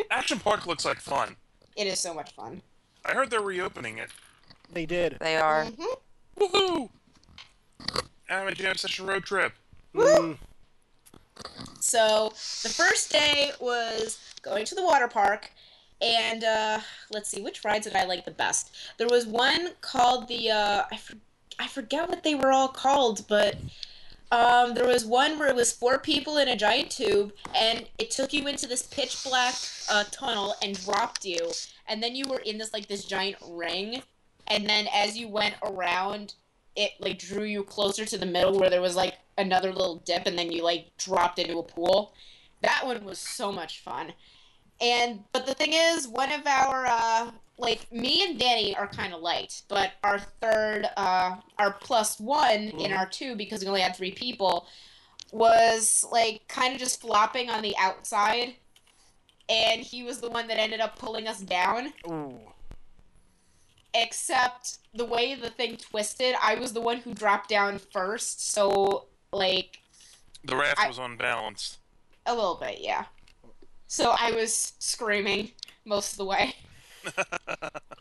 Action 0.10 0.38
Park 0.38 0.66
looks 0.66 0.84
like 0.86 0.98
fun. 0.98 1.36
it 1.76 1.86
is 1.86 2.00
so 2.00 2.14
much 2.14 2.32
fun. 2.32 2.62
I 3.04 3.12
heard 3.12 3.28
they're 3.30 3.40
reopening 3.42 3.98
it. 3.98 4.08
they 4.72 4.86
did. 4.86 5.18
They 5.20 5.36
are. 5.36 5.66
Mhm. 5.66 5.96
Woohoo! 6.38 6.88
Anime 8.32 8.54
Jam 8.54 8.76
Session 8.76 9.06
Road 9.06 9.24
Trip. 9.24 9.52
Mm, 9.94 10.38
So 11.80 12.30
the 12.62 12.70
first 12.70 13.12
day 13.12 13.52
was 13.60 14.18
going 14.40 14.64
to 14.64 14.74
the 14.74 14.82
water 14.82 15.06
park, 15.06 15.50
and 16.00 16.42
uh, 16.42 16.80
let's 17.10 17.28
see, 17.28 17.42
which 17.42 17.62
rides 17.62 17.86
did 17.86 17.94
I 17.94 18.04
like 18.04 18.24
the 18.24 18.30
best? 18.30 18.74
There 18.96 19.08
was 19.08 19.26
one 19.26 19.72
called 19.82 20.28
the 20.28 20.50
uh, 20.50 20.84
I, 20.90 20.96
for- 20.96 21.18
I 21.58 21.68
forget 21.68 22.08
what 22.08 22.22
they 22.22 22.34
were 22.34 22.50
all 22.52 22.68
called, 22.68 23.26
but 23.28 23.56
um, 24.30 24.72
there 24.72 24.86
was 24.86 25.04
one 25.04 25.38
where 25.38 25.48
it 25.48 25.54
was 25.54 25.70
four 25.70 25.98
people 25.98 26.38
in 26.38 26.48
a 26.48 26.56
giant 26.56 26.90
tube, 26.90 27.34
and 27.54 27.86
it 27.98 28.10
took 28.10 28.32
you 28.32 28.46
into 28.46 28.66
this 28.66 28.84
pitch 28.84 29.22
black 29.24 29.54
uh, 29.90 30.04
tunnel 30.10 30.54
and 30.62 30.82
dropped 30.86 31.26
you, 31.26 31.50
and 31.86 32.02
then 32.02 32.16
you 32.16 32.24
were 32.30 32.40
in 32.40 32.56
this 32.56 32.72
like 32.72 32.86
this 32.88 33.04
giant 33.04 33.36
ring, 33.46 34.02
and 34.46 34.66
then 34.66 34.88
as 34.94 35.18
you 35.18 35.28
went 35.28 35.56
around, 35.62 36.32
it 36.76 36.92
like 37.00 37.18
drew 37.18 37.44
you 37.44 37.64
closer 37.64 38.04
to 38.04 38.18
the 38.18 38.26
middle 38.26 38.58
where 38.58 38.70
there 38.70 38.80
was 38.80 38.96
like 38.96 39.14
another 39.38 39.72
little 39.72 39.96
dip, 40.04 40.26
and 40.26 40.38
then 40.38 40.52
you 40.52 40.62
like 40.62 40.96
dropped 40.96 41.38
into 41.38 41.58
a 41.58 41.62
pool. 41.62 42.14
That 42.62 42.82
one 42.84 43.04
was 43.04 43.18
so 43.18 43.50
much 43.52 43.80
fun. 43.80 44.12
And 44.80 45.20
but 45.32 45.46
the 45.46 45.54
thing 45.54 45.72
is, 45.72 46.08
one 46.08 46.32
of 46.32 46.46
our 46.46 46.86
uh, 46.86 47.30
like 47.58 47.90
me 47.92 48.24
and 48.24 48.38
Danny 48.38 48.74
are 48.76 48.86
kind 48.86 49.14
of 49.14 49.20
light, 49.20 49.62
but 49.68 49.92
our 50.02 50.18
third, 50.18 50.88
uh, 50.96 51.36
our 51.58 51.72
plus 51.72 52.18
one 52.18 52.68
in 52.78 52.92
our 52.92 53.06
two 53.06 53.36
because 53.36 53.62
we 53.62 53.68
only 53.68 53.80
had 53.80 53.94
three 53.94 54.12
people, 54.12 54.66
was 55.30 56.04
like 56.10 56.42
kind 56.48 56.74
of 56.74 56.80
just 56.80 57.00
flopping 57.00 57.50
on 57.50 57.62
the 57.62 57.74
outside, 57.78 58.54
and 59.48 59.80
he 59.80 60.02
was 60.02 60.20
the 60.20 60.30
one 60.30 60.48
that 60.48 60.58
ended 60.58 60.80
up 60.80 60.98
pulling 60.98 61.28
us 61.28 61.40
down. 61.40 61.92
ooh. 62.10 62.38
Except 63.94 64.78
the 64.94 65.04
way 65.04 65.34
the 65.34 65.50
thing 65.50 65.76
twisted, 65.76 66.34
I 66.42 66.54
was 66.56 66.72
the 66.72 66.80
one 66.80 66.98
who 66.98 67.14
dropped 67.14 67.48
down 67.48 67.78
first, 67.78 68.50
so 68.52 69.06
like 69.32 69.80
The 70.44 70.56
raft 70.56 70.78
I- 70.78 70.88
was 70.88 70.98
unbalanced. 70.98 71.78
a 72.26 72.34
little 72.34 72.56
bit, 72.56 72.80
yeah. 72.80 73.06
So 73.88 74.14
I 74.18 74.32
was 74.32 74.72
screaming 74.78 75.50
most 75.84 76.12
of 76.12 76.18
the 76.18 76.24
way. 76.24 76.54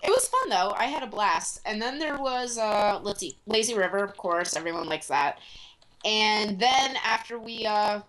It 0.03 0.09
was 0.09 0.27
fun 0.29 0.49
though. 0.49 0.73
I 0.75 0.85
had 0.85 1.03
a 1.03 1.07
blast. 1.07 1.59
And 1.63 1.79
then 1.79 1.99
there 1.99 2.17
was 2.17 2.57
uh 2.57 2.99
let's 3.03 3.19
see, 3.19 3.37
Lazy 3.45 3.75
River, 3.75 3.99
of 4.03 4.17
course, 4.17 4.55
everyone 4.55 4.87
likes 4.89 5.07
that. 5.09 5.37
And 6.03 6.59
then 6.59 6.95
after 7.05 7.37
we 7.37 7.65
uh 7.67 8.01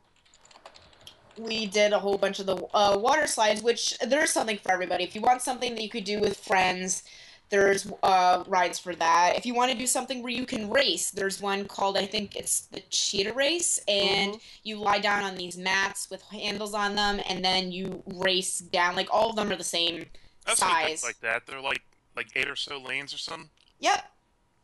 we 1.39 1.67
did 1.67 1.93
a 1.93 1.99
whole 1.99 2.17
bunch 2.19 2.41
of 2.41 2.47
the 2.47 2.57
uh, 2.75 2.97
water 2.99 3.27
slides, 3.27 3.63
which 3.63 3.99
there's 4.01 4.31
something 4.31 4.59
for 4.59 4.73
everybody. 4.73 5.05
If 5.05 5.15
you 5.15 5.21
want 5.21 5.43
something 5.43 5.75
that 5.75 5.83
you 5.83 5.89
could 5.91 6.05
do 6.05 6.19
with 6.21 6.39
friends, 6.39 7.03
there's 7.53 7.87
uh, 8.03 8.45
rides 8.47 8.79
for 8.79 8.95
that. 8.95 9.35
If 9.37 9.45
you 9.45 9.55
want 9.55 9.71
to 9.71 9.77
do 9.77 9.87
something 9.87 10.23
where 10.23 10.33
you 10.33 10.47
can 10.47 10.71
race, 10.71 11.11
there's 11.11 11.39
one 11.39 11.67
called 11.67 11.99
I 11.99 12.07
think 12.07 12.35
it's 12.35 12.63
the 12.63 12.81
Cheetah 12.89 13.35
Race, 13.35 13.79
and 13.87 14.39
you 14.63 14.79
lie 14.79 15.01
down 15.01 15.23
on 15.23 15.37
these 15.37 15.59
mats 15.59 16.09
with 16.11 16.23
handles 16.23 16.73
on 16.73 16.95
them, 16.95 17.21
and 17.29 17.45
then 17.45 17.71
you 17.71 18.03
race 18.07 18.59
down. 18.59 18.97
Like 18.97 19.09
all 19.13 19.29
of 19.29 19.37
them 19.37 19.53
are 19.53 19.57
the 19.57 19.63
same 19.63 20.07
I've 20.47 20.57
size. 20.57 21.05
like 21.05 21.21
that. 21.21 21.47
They're 21.47 21.61
like 21.61 21.83
like 22.17 22.29
eight 22.35 22.49
or 22.49 22.57
so 22.57 22.81
lanes 22.81 23.13
or 23.13 23.19
something. 23.19 23.51
Yep. 23.81 24.03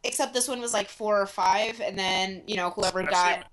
Except 0.05 0.33
this 0.33 0.49
one 0.49 0.61
was 0.63 0.73
like 0.73 0.89
four 0.89 1.21
or 1.21 1.27
five, 1.27 1.83
and 1.83 1.99
then 1.99 2.43
you 2.47 2.57
know 2.57 2.71
whoever 2.71 3.03
I've 3.03 3.11
got 3.11 3.35
seen, 3.35 3.45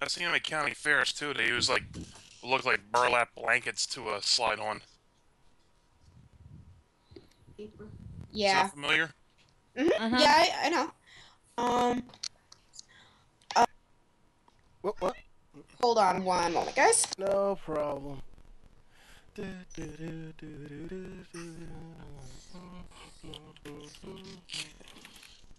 I've 0.00 0.10
seen 0.10 0.26
them 0.26 0.34
at 0.36 0.44
county 0.44 0.74
fairs 0.74 1.12
too. 1.12 1.34
They 1.34 1.48
use 1.48 1.68
like 1.68 1.82
look 2.44 2.64
like 2.64 2.80
burlap 2.92 3.34
blankets 3.34 3.84
to 3.86 4.10
uh, 4.10 4.20
slide 4.20 4.60
on. 4.60 4.80
Is 8.32 8.38
yeah 8.40 8.62
that 8.62 8.72
familiar? 8.72 9.10
Mhm. 9.76 10.20
yeah 10.20 10.34
I, 10.36 10.50
I 10.64 10.68
know. 10.70 10.90
Um, 11.58 12.02
What? 14.82 15.00
What? 15.00 15.14
hold 15.82 15.98
on 15.98 16.24
one 16.24 16.52
moment, 16.54 16.74
guys. 16.74 17.06
No 17.18 17.58
problem. 17.64 18.22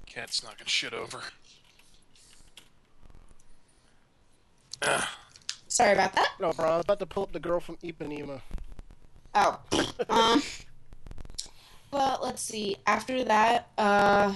Cat's 0.05 0.43
knocking 0.43 0.65
shit 0.65 0.93
over. 0.93 1.21
Ugh. 4.81 5.03
Sorry 5.67 5.93
about 5.93 6.13
that. 6.13 6.33
No 6.39 6.51
problem. 6.51 6.73
I 6.73 6.77
was 6.77 6.85
about 6.85 6.99
to 6.99 7.05
pull 7.05 7.23
up 7.23 7.31
the 7.31 7.39
girl 7.39 7.59
from 7.59 7.77
Ipanema. 7.77 8.41
Oh, 9.35 9.59
um, 10.09 10.41
well, 11.91 12.19
let's 12.23 12.41
see. 12.41 12.77
After 12.87 13.23
that, 13.25 13.69
uh, 13.77 14.33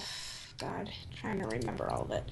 God, 0.57 0.89
trying 1.19 1.41
to 1.41 1.47
remember 1.47 1.89
all 1.89 2.03
of 2.03 2.11
it. 2.11 2.23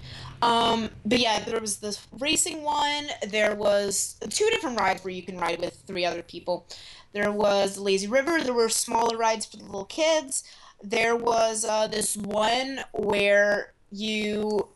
Um, 0.42 0.90
but 1.06 1.20
yeah, 1.20 1.40
there 1.40 1.60
was 1.60 1.78
the 1.78 1.98
racing 2.20 2.64
one. 2.64 3.08
There 3.28 3.56
was 3.56 4.16
two 4.30 4.50
different 4.50 4.80
rides 4.80 5.04
where 5.04 5.14
you 5.14 5.24
can 5.24 5.38
ride 5.38 5.60
with 5.60 5.84
three 5.86 6.06
other 6.06 6.22
people. 6.22 6.68
There 7.12 7.32
was 7.32 7.78
lazy 7.78 8.08
river. 8.08 8.42
There 8.42 8.54
were 8.54 8.70
smaller 8.70 9.18
rides 9.18 9.46
for 9.46 9.58
the 9.58 9.66
little 9.66 9.86
kids. 9.86 10.44
There 10.82 11.16
was 11.16 11.66
uh, 11.66 11.88
this 11.88 12.18
one 12.18 12.82
where 12.94 13.74
you 13.92 14.68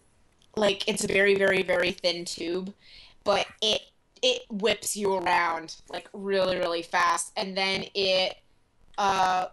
like 0.56 0.88
it's 0.88 1.04
a 1.04 1.08
very 1.08 1.36
very 1.36 1.64
very 1.64 1.92
thin 1.92 2.26
tube, 2.26 2.74
but 3.24 3.46
it 3.62 3.82
it 4.22 4.44
whips 4.50 4.96
you 4.96 5.16
around 5.16 5.76
like 5.90 6.10
really 6.14 6.58
really 6.58 6.82
fast, 6.82 7.32
and 7.36 7.56
then 7.56 7.86
it 7.94 8.38
uh 8.98 9.48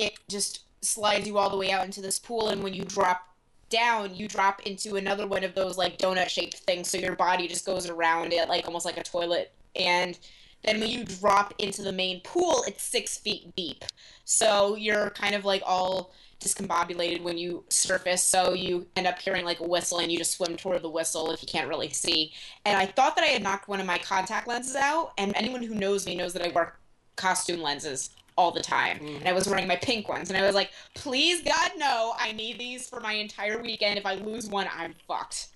it 0.00 0.14
just 0.28 0.64
slides 0.82 1.26
you 1.26 1.36
all 1.38 1.50
the 1.50 1.56
way 1.56 1.70
out 1.70 1.84
into 1.84 2.00
this 2.00 2.18
pool, 2.18 2.48
and 2.48 2.62
when 2.62 2.74
you 2.74 2.84
drop 2.84 3.28
down, 3.68 4.14
you 4.14 4.26
drop 4.26 4.62
into 4.66 4.96
another 4.96 5.26
one 5.26 5.44
of 5.44 5.54
those 5.54 5.78
like 5.78 5.98
donut 5.98 6.28
shaped 6.28 6.58
things, 6.58 6.90
so 6.90 6.98
your 6.98 7.14
body 7.14 7.46
just 7.46 7.66
goes 7.66 7.88
around 7.88 8.32
it 8.32 8.48
like 8.48 8.66
almost 8.66 8.86
like 8.86 8.96
a 8.96 9.02
toilet. 9.02 9.52
And 9.76 10.18
then 10.64 10.80
when 10.80 10.90
you 10.90 11.04
drop 11.04 11.54
into 11.58 11.82
the 11.82 11.92
main 11.92 12.20
pool, 12.22 12.64
it's 12.66 12.82
six 12.82 13.18
feet 13.18 13.54
deep. 13.56 13.84
So 14.24 14.74
you're 14.74 15.10
kind 15.10 15.34
of 15.34 15.44
like 15.44 15.62
all 15.64 16.12
discombobulated 16.40 17.22
when 17.22 17.36
you 17.36 17.64
surface, 17.68 18.22
so 18.22 18.54
you 18.54 18.86
end 18.96 19.06
up 19.06 19.18
hearing 19.18 19.44
like 19.44 19.60
a 19.60 19.68
whistle 19.68 19.98
and 19.98 20.10
you 20.10 20.18
just 20.18 20.32
swim 20.32 20.56
toward 20.56 20.82
the 20.82 20.88
whistle 20.88 21.30
if 21.30 21.42
you 21.42 21.48
can't 21.48 21.68
really 21.68 21.90
see. 21.90 22.32
And 22.64 22.76
I 22.76 22.86
thought 22.86 23.14
that 23.16 23.24
I 23.24 23.28
had 23.28 23.42
knocked 23.42 23.68
one 23.68 23.80
of 23.80 23.86
my 23.86 23.98
contact 23.98 24.48
lenses 24.48 24.76
out, 24.76 25.12
and 25.18 25.36
anyone 25.36 25.62
who 25.62 25.74
knows 25.74 26.06
me 26.06 26.14
knows 26.16 26.32
that 26.32 26.46
I 26.46 26.48
wear 26.48 26.76
costume 27.16 27.60
lenses 27.60 28.10
all 28.40 28.50
the 28.50 28.62
time. 28.62 28.98
And 29.18 29.28
I 29.28 29.32
was 29.34 29.46
wearing 29.46 29.68
my 29.68 29.76
pink 29.76 30.08
ones, 30.08 30.30
and 30.30 30.38
I 30.38 30.46
was 30.46 30.54
like, 30.54 30.70
please, 30.94 31.42
God, 31.42 31.72
no, 31.76 32.14
I 32.18 32.32
need 32.32 32.58
these 32.58 32.88
for 32.88 32.98
my 33.00 33.12
entire 33.12 33.60
weekend. 33.60 33.98
If 33.98 34.06
I 34.06 34.14
lose 34.14 34.48
one, 34.48 34.66
I'm 34.74 34.94
fucked. 35.06 35.48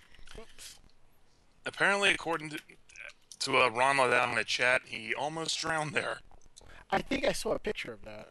Apparently, 1.64 2.10
according 2.12 2.50
to 2.50 2.58
to 3.40 3.56
uh, 3.58 3.68
Ron 3.70 3.96
down 3.96 4.30
in 4.30 4.34
the 4.36 4.44
chat, 4.44 4.82
he 4.86 5.14
almost 5.14 5.58
drowned 5.58 5.92
there. 5.92 6.18
I 6.90 7.00
think 7.00 7.26
I 7.26 7.32
saw 7.32 7.52
a 7.52 7.58
picture 7.58 7.92
of 7.92 8.02
that. 8.04 8.28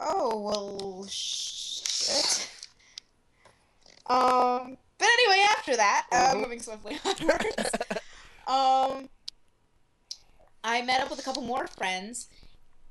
Oh, 0.00 0.38
well, 0.38 1.06
shit. 1.08 2.48
Um, 4.06 4.76
but 4.98 5.08
anyway, 5.08 5.44
after 5.56 5.76
that, 5.76 6.06
uh, 6.12 6.34
Mhm. 6.34 6.40
moving 6.42 6.60
swiftly 6.60 6.98
onwards, 7.04 7.70
um, 8.46 9.08
I 10.64 10.82
met 10.82 11.00
up 11.00 11.10
with 11.10 11.18
a 11.18 11.22
couple 11.22 11.42
more 11.42 11.66
friends, 11.66 12.28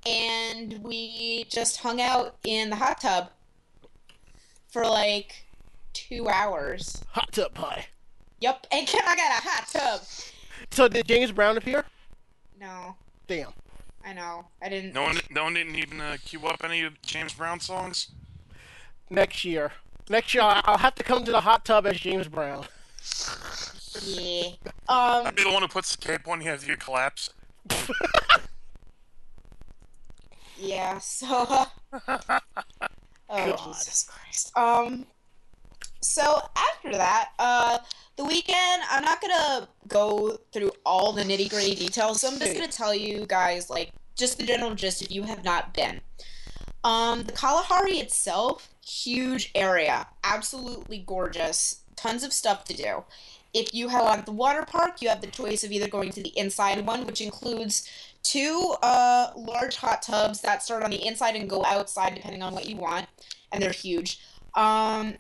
and 0.08 0.82
we 0.84 1.46
just 1.50 1.78
hung 1.78 2.00
out 2.02 2.38
in 2.46 2.70
the 2.70 2.76
hot 2.76 3.02
tub 3.02 3.30
for 4.70 4.86
like 4.86 5.46
two 5.93 6.28
hours. 6.30 7.04
Hot 7.10 7.32
tub 7.32 7.54
pie. 7.54 7.86
Yep, 8.39 8.67
and 8.72 8.88
can 8.88 9.02
I 9.08 9.15
got 9.15 9.32
a 9.43 9.48
hot 9.48 9.67
tub? 9.72 10.02
So 10.72 10.88
did 10.88 11.08
James 11.08 11.32
Brown 11.32 11.58
appear? 11.58 11.86
No, 12.60 12.96
Damn. 13.28 13.52
I 14.06 14.13
know, 14.13 14.46
I 14.62 14.70
didn't. 14.70 14.93
No 14.93 15.04
one, 15.04 15.17
no 15.30 15.43
one 15.43 15.54
didn't 15.56 15.76
even 15.76 16.00
uh, 16.00 16.15
queue 16.24 16.46
up 16.48 16.63
any 16.63 16.82
of 16.84 17.02
James 17.02 17.34
Brown 17.34 17.60
songs. 17.60 18.08
Next 19.10 19.43
year. 19.43 19.74
Next 20.10 20.34
year, 20.34 20.43
I- 20.43 20.62
I'll 20.63 20.78
have 20.78 20.96
to 20.96 21.04
come 21.04 21.26
to 21.26 21.32
the 21.32 21.41
hot 21.41 21.65
tub 21.65 21.86
as 21.86 22.00
James 22.00 22.30
Brown. 22.30 22.65
Yeah. 24.02 24.48
Um. 24.88 25.28
I'd 25.28 25.36
be 25.36 25.43
the 25.43 25.52
one 25.52 25.62
who 25.62 25.67
puts 25.67 25.93
the 25.93 25.98
cape 26.08 26.26
on 26.28 26.41
you 26.41 26.52
as 26.52 26.65
you 26.65 26.78
collapse. 26.78 27.32
Yeah, 30.60 30.98
so 31.00 31.46
uh, 32.08 32.20
Oh. 33.30 33.72
Jesus 33.74 34.10
Christ. 34.10 34.58
Um 34.58 35.06
so 36.02 36.41
after 36.56 36.91
that, 36.91 37.32
uh 37.39 37.80
the 38.15 38.24
weekend 38.24 38.84
I'm 38.89 39.04
not 39.04 39.22
gonna 39.22 39.67
go 39.88 40.39
through 40.54 40.72
all 40.86 41.12
the 41.12 41.24
nitty 41.24 41.50
gritty 41.50 41.76
details, 41.76 42.22
so 42.22 42.30
I'm 42.30 42.39
just 42.39 42.54
gonna 42.54 42.67
tell 42.67 42.96
you 42.96 43.26
guys 43.28 43.70
like 43.70 43.91
just 44.15 44.38
the 44.38 44.46
general 44.46 44.74
gist 44.76 45.02
if 45.02 45.12
you 45.12 45.24
have 45.24 45.43
not 45.43 45.74
been. 45.74 46.00
Um 46.84 47.24
the 47.24 47.34
Kalahari 47.34 47.98
itself, 48.00 48.70
huge 48.86 49.52
area, 49.54 50.08
absolutely 50.24 51.00
gorgeous, 51.00 51.82
tons 51.98 52.24
of 52.24 52.32
stuff 52.32 52.63
to 52.65 52.74
do. 52.74 53.04
If 53.54 53.74
you 53.74 53.88
have 53.89 54.26
the 54.26 54.32
water 54.32 54.63
park, 54.65 55.02
you 55.02 55.10
have 55.10 55.22
the 55.22 55.28
choice 55.28 55.63
of 55.63 55.72
either 55.72 55.88
going 55.88 56.12
to 56.12 56.22
the 56.22 56.38
inside 56.38 56.86
one, 56.86 57.06
which 57.06 57.22
includes 57.22 57.89
two 58.23 58.75
uh, 58.84 59.32
large 59.36 59.75
hot 59.75 60.01
tubs 60.01 60.41
that 60.41 60.63
start 60.63 60.84
on 60.84 60.91
the 60.91 61.06
inside 61.06 61.36
and 61.36 61.49
go 61.49 61.63
outside 61.65 62.15
depending 62.15 62.41
on 62.41 62.53
what 62.53 62.67
you 62.67 62.75
want, 62.75 63.08
and 63.51 63.62
they're 63.62 63.71
huge. 63.71 64.19
Um, 64.56 65.15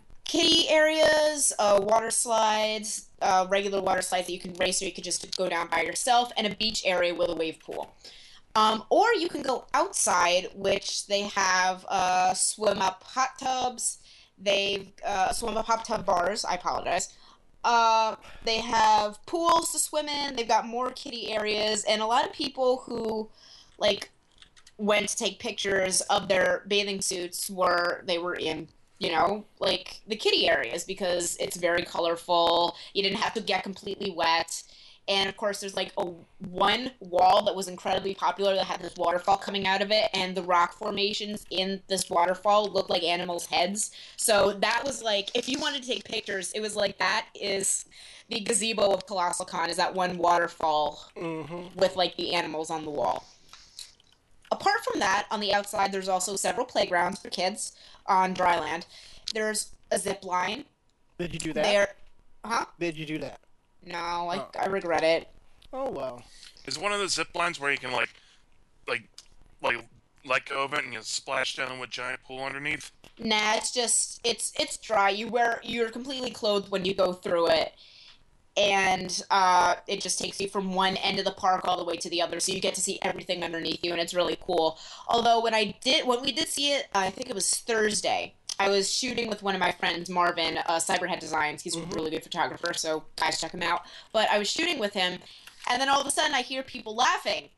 areas, 0.69 1.53
uh, 1.59 1.79
water 1.81 2.11
slides, 2.11 3.09
uh, 3.21 3.47
regular 3.49 3.81
water 3.81 4.01
slides 4.01 4.27
that 4.27 4.33
you 4.33 4.39
can 4.39 4.53
race 4.55 4.81
or 4.81 4.85
you 4.85 4.91
could 4.91 5.03
just 5.03 5.35
go 5.37 5.47
down 5.47 5.67
by 5.67 5.81
yourself, 5.81 6.31
and 6.37 6.47
a 6.47 6.55
beach 6.55 6.83
area 6.85 7.13
with 7.13 7.29
a 7.29 7.35
wave 7.35 7.59
pool. 7.59 7.93
Um, 8.55 8.83
or 8.89 9.13
you 9.13 9.29
can 9.29 9.43
go 9.43 9.65
outside, 9.73 10.49
which 10.55 11.05
they 11.07 11.23
have 11.23 11.85
uh, 11.87 12.33
swim 12.33 12.79
up 12.79 13.03
hot 13.03 13.37
tubs. 13.39 13.99
They've 14.37 14.91
uh, 15.05 15.31
swim 15.31 15.57
up 15.57 15.65
hot 15.65 15.85
tub 15.85 16.05
bars. 16.05 16.43
I 16.43 16.55
apologize. 16.55 17.13
Uh, 17.67 18.15
they 18.45 18.59
have 18.59 19.19
pools 19.25 19.73
to 19.73 19.77
swim 19.77 20.07
in. 20.07 20.37
They've 20.37 20.47
got 20.47 20.65
more 20.65 20.89
kiddie 20.91 21.33
areas, 21.33 21.83
and 21.83 22.01
a 22.01 22.05
lot 22.05 22.25
of 22.25 22.31
people 22.31 22.77
who 22.85 23.29
like 23.77 24.09
went 24.77 25.09
to 25.09 25.17
take 25.17 25.37
pictures 25.37 25.99
of 26.09 26.29
their 26.29 26.63
bathing 26.69 27.01
suits 27.01 27.49
were 27.49 28.03
they 28.05 28.19
were 28.19 28.35
in 28.35 28.69
you 28.99 29.11
know 29.11 29.43
like 29.59 29.99
the 30.07 30.15
kiddie 30.15 30.47
areas 30.47 30.85
because 30.85 31.35
it's 31.41 31.57
very 31.57 31.83
colorful. 31.83 32.73
You 32.93 33.03
didn't 33.03 33.19
have 33.19 33.33
to 33.33 33.41
get 33.41 33.63
completely 33.63 34.11
wet. 34.11 34.63
And 35.09 35.29
of 35.29 35.37
course, 35.37 35.61
there's 35.61 35.75
like 35.75 35.93
a 35.97 36.05
one 36.49 36.91
wall 36.99 37.43
that 37.45 37.55
was 37.55 37.67
incredibly 37.69 38.13
popular 38.13 38.55
that 38.55 38.65
had 38.65 38.81
this 38.81 38.95
waterfall 38.97 39.37
coming 39.37 39.65
out 39.65 39.81
of 39.81 39.89
it, 39.91 40.09
and 40.13 40.35
the 40.35 40.41
rock 40.43 40.73
formations 40.73 41.45
in 41.49 41.81
this 41.87 42.09
waterfall 42.09 42.69
looked 42.69 42.89
like 42.89 43.03
animals' 43.03 43.45
heads. 43.45 43.91
So 44.17 44.53
that 44.53 44.83
was 44.85 45.01
like, 45.01 45.29
if 45.33 45.47
you 45.47 45.59
wanted 45.59 45.83
to 45.83 45.87
take 45.87 46.03
pictures, 46.03 46.51
it 46.51 46.59
was 46.59 46.75
like 46.75 46.97
that 46.97 47.27
is 47.33 47.85
the 48.29 48.41
gazebo 48.41 48.91
of 48.91 49.05
Colossal 49.07 49.45
Con 49.45 49.69
is 49.69 49.77
that 49.77 49.93
one 49.95 50.17
waterfall 50.17 51.09
Mm-hmm. 51.15 51.79
with 51.79 51.95
like 51.95 52.15
the 52.17 52.33
animals 52.33 52.69
on 52.69 52.83
the 52.83 52.91
wall. 52.91 53.25
Apart 54.51 54.83
from 54.83 54.99
that, 54.99 55.25
on 55.31 55.39
the 55.39 55.53
outside, 55.53 55.91
there's 55.91 56.07
also 56.09 56.35
several 56.35 56.65
playgrounds 56.65 57.19
for 57.19 57.29
kids 57.29 57.73
on 58.05 58.33
dry 58.33 58.59
land. 58.59 58.85
There's 59.33 59.71
a 59.91 59.99
zip 59.99 60.23
line. 60.23 60.65
Did 61.17 61.33
you 61.33 61.39
do 61.39 61.53
that? 61.53 61.63
There, 61.63 61.89
huh? 62.45 62.65
Did 62.79 62.97
you 62.97 63.05
do 63.05 63.17
that? 63.19 63.39
No, 63.87 63.97
I, 63.97 64.37
Oh. 64.39 64.47
I 64.59 64.65
regret 64.67 65.03
it. 65.03 65.27
Oh 65.73 65.89
well. 65.89 66.23
Is 66.65 66.77
one 66.77 66.91
of 66.91 66.99
the 66.99 67.07
zip 67.07 67.29
lines 67.35 67.59
where 67.59 67.71
you 67.71 67.77
can 67.77 67.91
like, 67.91 68.09
like, 68.87 69.03
like 69.61 69.77
let 70.25 70.45
go 70.45 70.63
of 70.65 70.73
it 70.73 70.83
and 70.83 70.93
you 70.93 70.99
splash 71.01 71.55
down 71.55 71.79
with 71.79 71.89
a 71.89 71.91
giant 71.91 72.21
pool 72.23 72.43
underneath? 72.43 72.91
Nah, 73.19 73.55
it's 73.55 73.71
just 73.71 74.19
it's 74.23 74.51
it's 74.59 74.77
dry. 74.77 75.09
You 75.09 75.27
wear 75.29 75.61
you're 75.63 75.89
completely 75.89 76.31
clothed 76.31 76.69
when 76.69 76.85
you 76.85 76.93
go 76.93 77.13
through 77.13 77.49
it, 77.49 77.73
and 78.55 79.23
uh, 79.31 79.75
it 79.87 80.01
just 80.01 80.19
takes 80.19 80.39
you 80.41 80.47
from 80.49 80.73
one 80.73 80.97
end 80.97 81.19
of 81.19 81.25
the 81.25 81.31
park 81.31 81.67
all 81.67 81.77
the 81.77 81.83
way 81.83 81.95
to 81.97 82.09
the 82.09 82.21
other, 82.21 82.39
so 82.39 82.51
you 82.51 82.59
get 82.59 82.75
to 82.75 82.81
see 82.81 82.99
everything 83.01 83.43
underneath 83.43 83.83
you, 83.83 83.91
and 83.91 84.01
it's 84.01 84.13
really 84.13 84.37
cool. 84.41 84.77
Although 85.07 85.41
when 85.41 85.53
I 85.53 85.75
did 85.81 86.05
when 86.05 86.21
we 86.21 86.31
did 86.31 86.47
see 86.47 86.73
it, 86.73 86.87
I 86.93 87.09
think 87.09 87.29
it 87.29 87.35
was 87.35 87.49
Thursday. 87.49 88.33
I 88.59 88.69
was 88.69 88.91
shooting 88.91 89.29
with 89.29 89.43
one 89.43 89.53
of 89.53 89.59
my 89.59 89.71
friends, 89.71 90.09
Marvin, 90.09 90.57
uh, 90.57 90.77
Cyberhead 90.77 91.19
Designs. 91.19 91.61
He's 91.61 91.75
a 91.75 91.81
really 91.81 92.09
good 92.11 92.23
photographer, 92.23 92.73
so 92.73 93.03
guys 93.15 93.39
check 93.39 93.51
him 93.51 93.61
out. 93.61 93.81
But 94.13 94.29
I 94.31 94.39
was 94.39 94.49
shooting 94.49 94.79
with 94.79 94.93
him, 94.93 95.19
and 95.69 95.81
then 95.81 95.89
all 95.89 96.01
of 96.01 96.07
a 96.07 96.11
sudden 96.11 96.33
I 96.33 96.41
hear 96.41 96.63
people 96.63 96.95
laughing, 96.95 97.49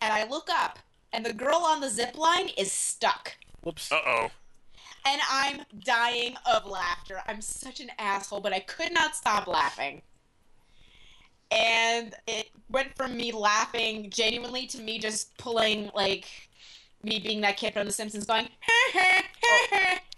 and 0.00 0.12
I 0.12 0.28
look 0.28 0.48
up, 0.50 0.78
and 1.12 1.24
the 1.26 1.32
girl 1.32 1.58
on 1.64 1.80
the 1.80 1.88
zip 1.88 2.16
line 2.16 2.48
is 2.56 2.70
stuck 2.70 3.36
Whoops. 3.62 3.90
Uh 3.90 4.00
oh. 4.06 4.28
and 5.06 5.20
I'm 5.30 5.60
dying 5.80 6.36
of 6.46 6.66
laughter. 6.66 7.20
I'm 7.26 7.40
such 7.40 7.80
an 7.80 7.90
asshole, 7.98 8.40
but 8.40 8.52
I 8.52 8.60
could 8.60 8.92
not 8.92 9.16
stop 9.16 9.46
laughing. 9.46 10.02
And 11.50 12.14
it 12.26 12.50
went 12.68 12.96
from 12.96 13.16
me 13.16 13.32
laughing 13.32 14.10
genuinely 14.10 14.66
to 14.68 14.80
me 14.80 14.98
just 14.98 15.36
pulling, 15.38 15.90
like, 15.94 16.26
me 17.02 17.18
being 17.20 17.40
that 17.42 17.56
kid 17.56 17.72
from 17.74 17.86
The 17.86 17.92
Simpsons 17.92 18.24
going, 18.24 18.48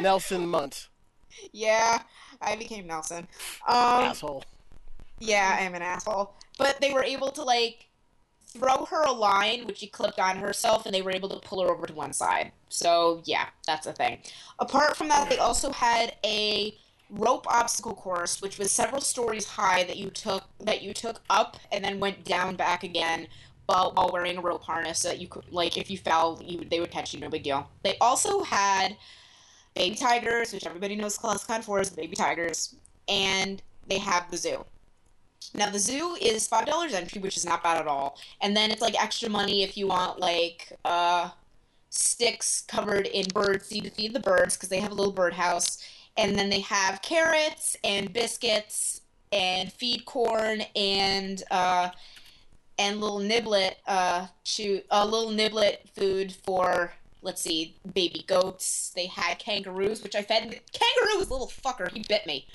Nelson 0.00 0.46
Muntz. 0.46 0.88
yeah, 1.52 2.02
I 2.40 2.56
became 2.56 2.86
Nelson. 2.86 3.26
Um, 3.66 4.04
Asshole. 4.04 4.44
Yeah, 5.20 5.56
I'm 5.60 5.74
an 5.74 5.82
asshole. 5.82 6.34
But 6.58 6.80
they 6.80 6.92
were 6.92 7.04
able 7.04 7.30
to 7.32 7.42
like 7.42 7.88
throw 8.46 8.84
her 8.84 9.04
a 9.04 9.12
line, 9.12 9.66
which 9.66 9.78
she 9.78 9.86
clipped 9.86 10.20
on 10.20 10.36
herself, 10.36 10.86
and 10.86 10.94
they 10.94 11.02
were 11.02 11.10
able 11.10 11.28
to 11.28 11.40
pull 11.40 11.62
her 11.62 11.70
over 11.70 11.86
to 11.86 11.92
one 11.92 12.12
side. 12.12 12.52
So 12.68 13.22
yeah, 13.24 13.46
that's 13.66 13.86
a 13.86 13.92
thing. 13.92 14.18
Apart 14.58 14.96
from 14.96 15.08
that, 15.08 15.28
they 15.28 15.38
also 15.38 15.70
had 15.72 16.14
a 16.24 16.76
rope 17.10 17.46
obstacle 17.48 17.94
course, 17.94 18.40
which 18.40 18.58
was 18.58 18.70
several 18.72 19.00
stories 19.00 19.46
high 19.46 19.84
that 19.84 19.96
you 19.96 20.10
took 20.10 20.44
that 20.60 20.82
you 20.82 20.92
took 20.92 21.20
up 21.30 21.56
and 21.72 21.84
then 21.84 22.00
went 22.00 22.24
down 22.24 22.56
back 22.56 22.82
again. 22.82 23.28
While, 23.66 23.92
while 23.94 24.10
wearing 24.12 24.36
a 24.36 24.42
rope 24.42 24.62
harness, 24.62 24.98
so 24.98 25.08
that 25.08 25.20
you 25.20 25.26
could 25.26 25.50
like 25.50 25.78
if 25.78 25.90
you 25.90 25.96
fell, 25.96 26.38
you 26.44 26.66
they 26.70 26.80
would 26.80 26.90
catch 26.90 27.14
you, 27.14 27.20
no 27.20 27.30
big 27.30 27.44
deal. 27.44 27.70
They 27.82 27.96
also 27.98 28.42
had 28.42 28.98
baby 29.74 29.96
tigers, 29.96 30.52
which 30.52 30.66
everybody 30.66 30.96
knows 30.96 31.18
Colossal 31.18 31.46
Con 31.46 31.62
4 31.62 31.80
is 31.80 31.90
the 31.90 31.96
baby 31.96 32.16
tigers, 32.16 32.76
and 33.08 33.62
they 33.86 33.98
have 33.98 34.30
the 34.30 34.36
zoo. 34.36 34.64
Now 35.52 35.70
the 35.70 35.78
zoo 35.78 36.16
is 36.20 36.48
five 36.48 36.66
dollars 36.66 36.94
entry, 36.94 37.20
which 37.20 37.36
is 37.36 37.44
not 37.44 37.62
bad 37.62 37.78
at 37.78 37.86
all. 37.86 38.18
And 38.40 38.56
then 38.56 38.70
it's 38.70 38.80
like 38.80 39.00
extra 39.00 39.28
money 39.28 39.62
if 39.62 39.76
you 39.76 39.86
want 39.86 40.18
like 40.18 40.72
uh 40.84 41.30
sticks 41.90 42.62
covered 42.66 43.06
in 43.06 43.26
bird 43.28 43.62
seed 43.62 43.84
to 43.84 43.90
feed 43.90 44.14
the 44.14 44.20
birds 44.20 44.56
because 44.56 44.68
they 44.68 44.80
have 44.80 44.90
a 44.90 44.94
little 44.94 45.12
birdhouse. 45.12 45.78
And 46.16 46.36
then 46.36 46.48
they 46.48 46.60
have 46.60 47.02
carrots 47.02 47.76
and 47.84 48.12
biscuits 48.12 49.02
and 49.32 49.72
feed 49.72 50.06
corn 50.06 50.62
and 50.74 51.42
uh 51.50 51.90
and 52.78 53.00
little 53.00 53.20
niblet 53.20 53.74
uh 53.86 54.26
chew 54.44 54.80
a 54.90 55.06
little 55.06 55.30
niblet 55.30 55.88
food 55.94 56.32
for 56.32 56.94
let's 57.24 57.42
see 57.42 57.74
baby 57.94 58.24
goats. 58.26 58.92
They 58.94 59.06
had 59.06 59.38
kangaroos, 59.38 60.02
which 60.02 60.14
I 60.14 60.22
fed. 60.22 60.42
Kangaroo 60.72 61.18
was 61.18 61.28
a 61.28 61.32
little 61.32 61.48
fucker. 61.48 61.90
He 61.90 62.04
bit 62.08 62.26
me. 62.26 62.46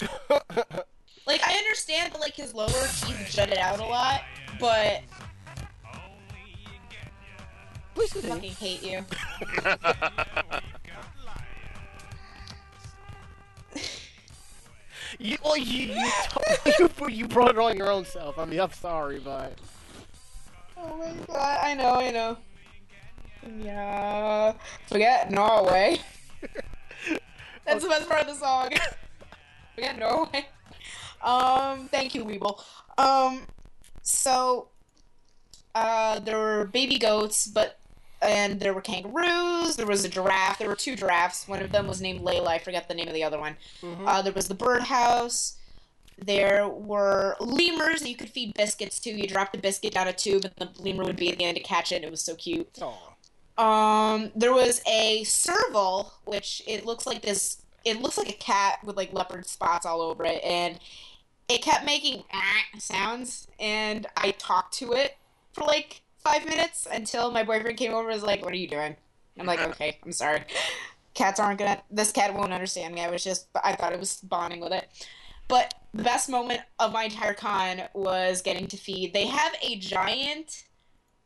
Like 1.28 1.42
I 1.44 1.54
understand 1.54 2.14
that 2.14 2.22
like 2.22 2.36
his 2.36 2.54
lower 2.54 2.70
teeth 2.70 3.28
jutted 3.30 3.58
out 3.58 3.80
a 3.80 3.86
lot, 3.86 4.22
but 4.60 5.02
Please 7.94 8.16
I 8.16 8.22
fucking 8.22 8.52
hate 8.52 8.84
you. 8.84 9.06
You, 15.18 15.38
well, 15.44 15.58
you, 15.58 15.94
you, 15.96 16.12
you, 16.80 16.90
you 17.10 17.28
brought 17.28 17.50
it 17.50 17.58
on 17.58 17.76
your 17.76 17.92
own 17.92 18.06
self. 18.06 18.38
I 18.38 18.46
mean, 18.46 18.60
I'm 18.60 18.72
sorry, 18.72 19.20
but 19.20 19.58
Oh 20.78 20.96
my 20.96 21.12
god, 21.28 21.60
I 21.62 21.74
know, 21.74 21.96
I 21.96 22.12
know. 22.12 22.38
Yeah. 23.60 24.54
Forget 24.88 25.32
Norway. 25.32 26.00
That's 27.66 27.84
the 27.84 27.90
best 27.90 28.10
part 28.10 28.22
of 28.22 28.28
the 28.28 28.36
song. 28.36 28.70
Forget 29.76 29.98
Norway. 30.00 30.48
Um, 31.22 31.88
thank 31.90 32.16
you, 32.16 32.26
Weeble. 32.26 32.62
Um, 32.98 33.44
so, 34.02 34.70
uh, 35.76 36.20
there 36.20 36.38
were 36.38 36.66
baby 36.66 36.98
goats, 36.98 37.48
but, 37.48 37.78
and 38.22 38.60
there 38.60 38.74
were 38.74 38.82
kangaroos, 38.82 39.76
there 39.76 39.86
was 39.86 40.04
a 40.04 40.10
giraffe, 40.10 40.58
there 40.60 40.68
were 40.68 40.76
two 40.76 40.96
giraffes. 40.96 41.48
One 41.48 41.62
of 41.62 41.72
them 41.72 41.88
was 41.88 42.02
named 42.02 42.22
Layla, 42.22 42.48
I 42.48 42.58
forget 42.60 42.88
the 42.88 42.94
name 42.94 43.08
of 43.08 43.14
the 43.14 43.24
other 43.24 43.40
one. 43.40 43.56
Uh, 44.06 44.22
there 44.22 44.34
was 44.34 44.48
the 44.48 44.56
birdhouse. 44.56 45.56
There 46.18 46.68
were 46.68 47.38
lemurs 47.40 48.02
that 48.02 48.10
you 48.10 48.18
could 48.18 48.30
feed 48.30 48.54
biscuits 48.56 49.00
to. 49.02 49.10
You 49.10 49.26
drop 49.28 49.54
the 49.54 49.58
biscuit 49.58 49.94
down 49.94 50.08
a 50.10 50.14
tube, 50.14 50.44
and 50.44 50.54
the 50.58 50.82
lemur 50.82 51.06
would 51.06 51.16
be 51.16 51.32
at 51.32 51.38
the 51.38 51.46
end 51.46 51.56
to 51.56 51.64
catch 51.64 51.94
it. 51.94 51.98
And 51.98 52.04
it 52.06 52.12
was 52.12 52.22
so 52.22 52.36
cute. 52.36 52.68
oh, 52.82 53.09
Um, 53.60 54.32
there 54.36 54.54
was 54.54 54.82
a 54.88 55.26
serval, 55.26 56.14
which 56.24 56.64
it 56.66 56.86
looks 56.86 57.06
like 57.06 57.22
this. 57.22 57.62
It 57.84 58.02
looks 58.02 58.18
like 58.18 58.30
a 58.30 58.34
cat 58.34 58.80
with 58.86 58.96
like 58.96 59.12
leopard 59.12 59.46
spots 59.46 59.86
all 59.86 60.02
over 60.02 60.24
it, 60.24 60.42
and 60.46 60.80
it 61.50 61.62
kept 61.62 61.86
making 61.86 62.24
"ah" 62.32 62.64
sounds. 62.78 63.48
And 63.60 64.08
I 64.16 64.32
talked 64.32 64.74
to 64.76 64.94
it 64.94 65.18
for 65.52 65.66
like 65.66 66.02
five 66.24 66.46
minutes 66.46 66.88
until 66.90 67.32
my 67.32 67.44
boyfriend 67.44 67.78
came 67.78 67.92
over. 67.92 68.10
and 68.10 68.16
was 68.16 68.24
like, 68.24 68.44
"What 68.46 68.54
are 68.54 68.58
you 68.58 68.70
doing?" 68.70 68.96
I'm 69.38 69.46
like, 69.46 69.60
"Okay, 69.60 69.98
I'm 70.06 70.14
sorry. 70.14 70.44
Cats 71.14 71.38
aren't 71.38 71.60
gonna. 71.60 71.82
This 71.92 72.14
cat 72.14 72.34
won't 72.34 72.54
understand 72.54 72.96
me. 72.96 73.02
I 73.02 73.10
was 73.10 73.26
just. 73.26 73.48
I 73.62 73.76
thought 73.76 73.92
it 73.92 74.00
was 74.00 74.22
bonding 74.22 74.62
with 74.62 74.72
it." 74.72 74.88
But 75.50 75.74
the 75.94 76.04
best 76.04 76.30
moment 76.30 76.62
of 76.80 76.94
my 76.94 77.06
entire 77.06 77.34
con 77.34 77.82
was 77.94 78.42
getting 78.42 78.68
to 78.68 78.78
feed. 78.78 79.14
They 79.14 79.26
have 79.26 79.54
a 79.62 79.76
giant 79.76 80.64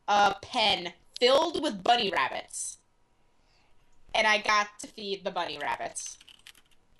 uh, 0.08 0.34
pen 0.42 0.94
filled 1.18 1.62
with 1.62 1.82
bunny 1.82 2.10
rabbits. 2.10 2.78
And 4.14 4.26
I 4.26 4.38
got 4.38 4.68
to 4.80 4.86
feed 4.86 5.24
the 5.24 5.30
bunny 5.30 5.58
rabbits. 5.58 6.18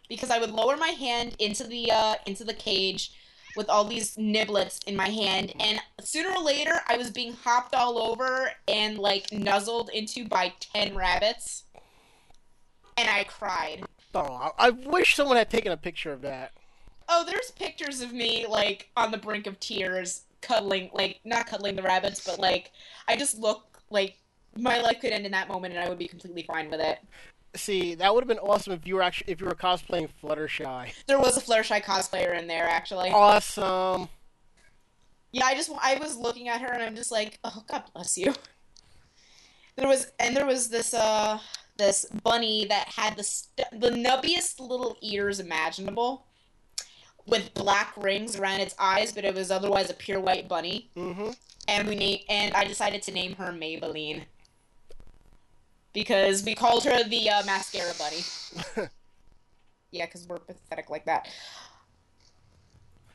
Because 0.09 0.31
I 0.31 0.39
would 0.39 0.51
lower 0.51 0.77
my 0.77 0.89
hand 0.89 1.37
into 1.39 1.65
the 1.65 1.91
uh, 1.91 2.15
into 2.27 2.45
the 2.45 2.55
cage 2.55 3.13
with 3.57 3.69
all 3.69 3.85
these 3.85 4.17
niblets 4.17 4.83
in 4.85 4.97
my 4.97 5.09
hand 5.09 5.53
and 5.61 5.81
sooner 6.03 6.31
or 6.31 6.43
later 6.43 6.81
I 6.89 6.97
was 6.97 7.11
being 7.11 7.33
hopped 7.33 7.75
all 7.75 7.99
over 7.99 8.51
and 8.67 8.99
like 8.99 9.33
nuzzled 9.33 9.91
into 9.91 10.27
by 10.27 10.53
10 10.59 10.95
rabbits. 10.95 11.65
And 12.97 13.09
I 13.09 13.25
cried. 13.25 13.85
oh, 14.15 14.53
I, 14.59 14.71
wish 14.71 15.17
someone 15.17 15.37
had 15.37 15.51
taken 15.51 15.73
a 15.73 15.77
picture 15.77 16.13
of 16.13 16.23
that. 16.23 16.53
Oh, 17.09 17.25
there's 17.25 17.51
pictures 17.51 18.01
of 18.01 18.13
me 18.13 18.47
like 18.49 18.91
on 18.97 19.11
the 19.11 19.19
brink 19.19 19.47
of 19.47 19.59
tears, 19.59 20.23
cuddling 20.41 20.91
like 20.93 21.21
not 21.25 21.47
cuddling 21.47 21.77
the 21.77 21.83
rabbits, 21.83 22.25
but 22.25 22.39
like 22.39 22.71
I 23.09 23.17
just 23.17 23.39
look 23.39 23.74
like 23.95 24.19
my 24.57 24.81
life 24.81 25.01
could 25.01 25.13
end 25.13 25.25
in 25.25 25.33
that 25.33 25.49
moment, 25.49 25.75
and 25.75 25.83
I 25.83 25.89
would 25.89 25.99
be 25.99 26.07
completely 26.07 26.43
fine 26.43 26.71
with 26.71 26.81
it. 26.81 26.99
See, 27.57 27.95
that 27.95 28.13
would 28.13 28.23
have 28.23 28.29
been 28.29 28.39
awesome 28.39 28.73
if 28.73 28.87
you 28.87 28.97
were 28.97 29.03
actually 29.03 29.33
if 29.33 29.41
you 29.41 29.47
were 29.47 29.55
cosplaying 29.55 30.09
Fluttershy. 30.23 30.93
There 31.07 31.19
was 31.19 31.37
a 31.37 31.41
Fluttershy 31.41 31.83
cosplayer 31.83 32.39
in 32.39 32.47
there, 32.47 32.69
actually. 32.69 33.11
Awesome. 33.11 34.09
Yeah, 35.33 35.47
I 35.47 35.55
just 35.55 35.71
I 35.81 35.97
was 35.97 36.17
looking 36.17 36.49
at 36.49 36.61
her, 36.61 36.69
and 36.69 36.83
I'm 36.83 36.97
just 36.97 37.11
like, 37.11 37.39
oh, 37.45 37.65
God 37.69 37.85
bless 37.95 38.19
you. 38.19 38.35
There 39.77 39.89
was 39.89 40.13
and 40.21 40.37
there 40.37 40.47
was 40.47 40.69
this 40.69 40.95
uh 40.95 41.39
this 41.77 42.07
bunny 42.23 42.67
that 42.67 42.89
had 42.89 43.17
the 43.17 43.25
st- 43.25 43.81
the 43.81 43.91
nubbiest 43.91 44.61
little 44.61 44.97
ears 45.01 45.41
imaginable. 45.41 46.27
With 47.27 47.55
black 47.55 47.95
rings 47.97 48.37
around 48.37 48.61
its 48.61 48.75
eyes, 48.79 49.11
but 49.11 49.25
it 49.25 49.35
was 49.35 49.51
otherwise 49.51 49.89
a 49.89 49.95
pure 49.95 50.21
white 50.21 50.47
bunny. 50.47 50.91
Mm-hmm. 50.95 51.31
And 51.69 51.89
we 51.89 51.95
name 51.97 52.21
and 52.29 52.55
I 52.55 52.65
decided 52.65 53.03
to 53.03 53.13
name 53.13 53.35
her 53.37 53.53
Maybelline 53.53 54.25
because 55.93 56.45
we 56.45 56.55
called 56.55 56.85
her 56.85 57.05
the 57.05 57.31
uh, 57.31 57.43
mascara 57.45 57.93
bunny. 57.99 58.23
yeah, 59.91 60.07
because 60.07 60.27
we're 60.29 60.39
pathetic 60.39 60.91
like 60.91 61.07
that. 61.07 61.29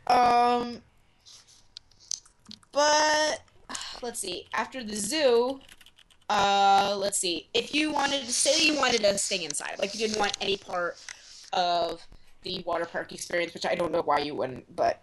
Um, 0.08 0.82
but 2.72 3.42
let's 4.02 4.20
see. 4.20 4.48
After 4.54 4.84
the 4.84 4.96
zoo, 4.96 5.60
uh, 6.30 6.96
let's 6.98 7.20
see. 7.20 7.50
If 7.54 7.76
you 7.76 7.92
wanted 7.92 8.26
to 8.26 8.34
say 8.34 8.66
you 8.66 8.78
wanted 8.78 9.02
to 9.02 9.18
stay 9.18 9.44
inside, 9.44 9.76
like 9.78 9.94
you 9.94 10.00
didn't 10.00 10.20
want 10.20 10.36
any 10.42 10.58
part 10.58 10.98
of 11.54 12.06
the 12.44 12.64
water 12.66 12.86
park 12.86 13.12
experience, 13.12 13.54
which 13.54 13.66
I 13.66 13.76
don't 13.76 13.92
know 13.92 14.02
why 14.02 14.20
you 14.20 14.34
wouldn't, 14.36 14.76
but 14.76 15.02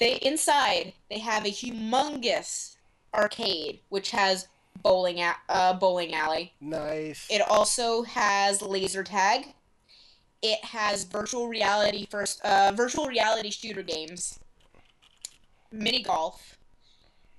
they 0.00 0.14
inside 0.16 0.94
they 1.08 1.18
have 1.18 1.44
a 1.44 1.50
humongous 1.50 2.76
arcade 3.14 3.80
which 3.90 4.10
has 4.10 4.48
bowling 4.82 5.20
a- 5.20 5.36
uh, 5.48 5.74
bowling 5.74 6.14
alley. 6.14 6.54
Nice. 6.60 7.26
It 7.30 7.42
also 7.42 8.02
has 8.02 8.62
laser 8.62 9.04
tag. 9.04 9.54
It 10.42 10.64
has 10.64 11.04
virtual 11.04 11.48
reality 11.48 12.06
first 12.10 12.40
uh, 12.42 12.72
virtual 12.74 13.06
reality 13.06 13.50
shooter 13.50 13.82
games, 13.82 14.38
mini 15.70 16.02
golf, 16.02 16.56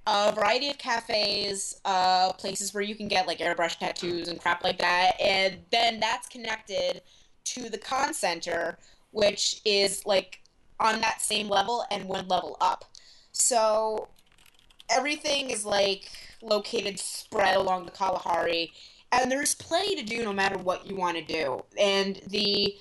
a 0.06 0.32
variety 0.32 0.70
of 0.70 0.78
cafes, 0.78 1.82
uh, 1.86 2.32
places 2.34 2.74
where 2.74 2.84
you 2.84 2.94
can 2.94 3.08
get 3.08 3.26
like 3.26 3.40
airbrush 3.40 3.80
tattoos 3.80 4.28
and 4.28 4.40
crap 4.40 4.64
like 4.64 4.78
that, 4.78 5.20
and 5.20 5.58
then 5.72 6.00
that's 6.00 6.28
connected 6.28 7.02
to 7.44 7.70
the 7.70 7.78
con 7.78 8.14
center, 8.14 8.78
which 9.10 9.62
is 9.66 10.06
like 10.06 10.41
on 10.82 11.00
that 11.02 11.22
same 11.22 11.48
level 11.48 11.86
and 11.92 12.06
one 12.06 12.28
level 12.28 12.58
up. 12.60 12.86
So 13.32 14.10
everything 14.90 15.50
is 15.52 15.64
like 15.66 16.10
located 16.42 17.00
spread 17.00 17.56
along 17.56 17.86
the 17.86 17.92
Kalahari, 17.92 18.74
and 19.12 19.32
there's 19.32 19.56
plenty 19.56 19.96
to 19.96 20.04
do 20.04 20.24
no 20.24 20.34
matter 20.34 20.58
what 20.58 20.88
you 20.88 20.96
want 20.96 21.18
to 21.18 21.24
do. 21.24 21.64
And 21.80 22.20
the 22.28 22.76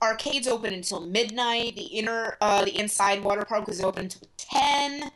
arcade's 0.00 0.48
open 0.48 0.72
until 0.72 1.00
midnight. 1.00 1.76
The 1.76 1.82
inner, 1.82 2.36
uh, 2.40 2.64
the 2.64 2.78
inside 2.78 3.22
water 3.22 3.44
park 3.44 3.66
was 3.66 3.80
open 3.80 4.04
until 4.04 4.28
ten. 4.36 5.10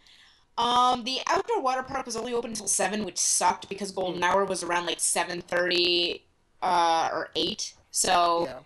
Um, 0.59 1.05
the 1.05 1.18
outdoor 1.26 1.62
water 1.62 1.82
park 1.82 2.07
was 2.07 2.16
only 2.16 2.35
open 2.35 2.51
until 2.51 2.68
seven, 2.68 3.05
which 3.05 3.18
sucked 3.18 3.68
because 3.68 3.91
golden 3.91 4.22
hour 4.22 4.45
was 4.45 4.62
around 4.62 4.87
like 4.87 5.01
seven 5.01 5.41
thirty, 5.41 6.24
uh, 6.62 7.09
or 7.12 7.30
eight. 7.35 7.74
So 7.91 8.45
yeah. 8.47 8.59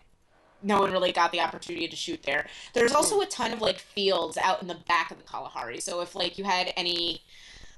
No 0.62 0.80
one 0.80 0.92
really 0.92 1.12
got 1.12 1.32
the 1.32 1.40
opportunity 1.40 1.88
to 1.88 1.96
shoot 1.96 2.22
there. 2.22 2.46
There's 2.74 2.92
also 2.92 3.20
a 3.20 3.26
ton 3.26 3.52
of 3.52 3.60
like 3.60 3.78
fields 3.78 4.36
out 4.36 4.60
in 4.60 4.68
the 4.68 4.78
back 4.88 5.10
of 5.10 5.18
the 5.18 5.24
Kalahari. 5.24 5.80
So 5.80 6.00
if 6.00 6.14
like 6.14 6.38
you 6.38 6.44
had 6.44 6.72
any 6.76 7.22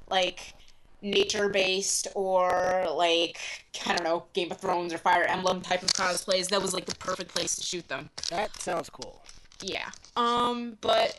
like 0.08 0.54
nature 1.02 1.48
based 1.48 2.08
or 2.14 2.86
like 2.94 3.38
I 3.86 3.94
don't 3.94 4.04
know, 4.04 4.24
Game 4.32 4.50
of 4.50 4.58
Thrones 4.58 4.92
or 4.92 4.98
Fire 4.98 5.24
Emblem 5.24 5.60
type 5.60 5.82
of 5.82 5.92
cosplays, 5.92 6.48
that 6.48 6.62
was 6.62 6.74
like 6.74 6.86
the 6.86 6.96
perfect 6.96 7.34
place 7.34 7.56
to 7.56 7.62
shoot 7.62 7.86
them. 7.88 8.10
That 8.30 8.56
sounds 8.60 8.90
cool. 8.90 9.22
Yeah. 9.62 9.90
Um, 10.16 10.78
but 10.80 11.16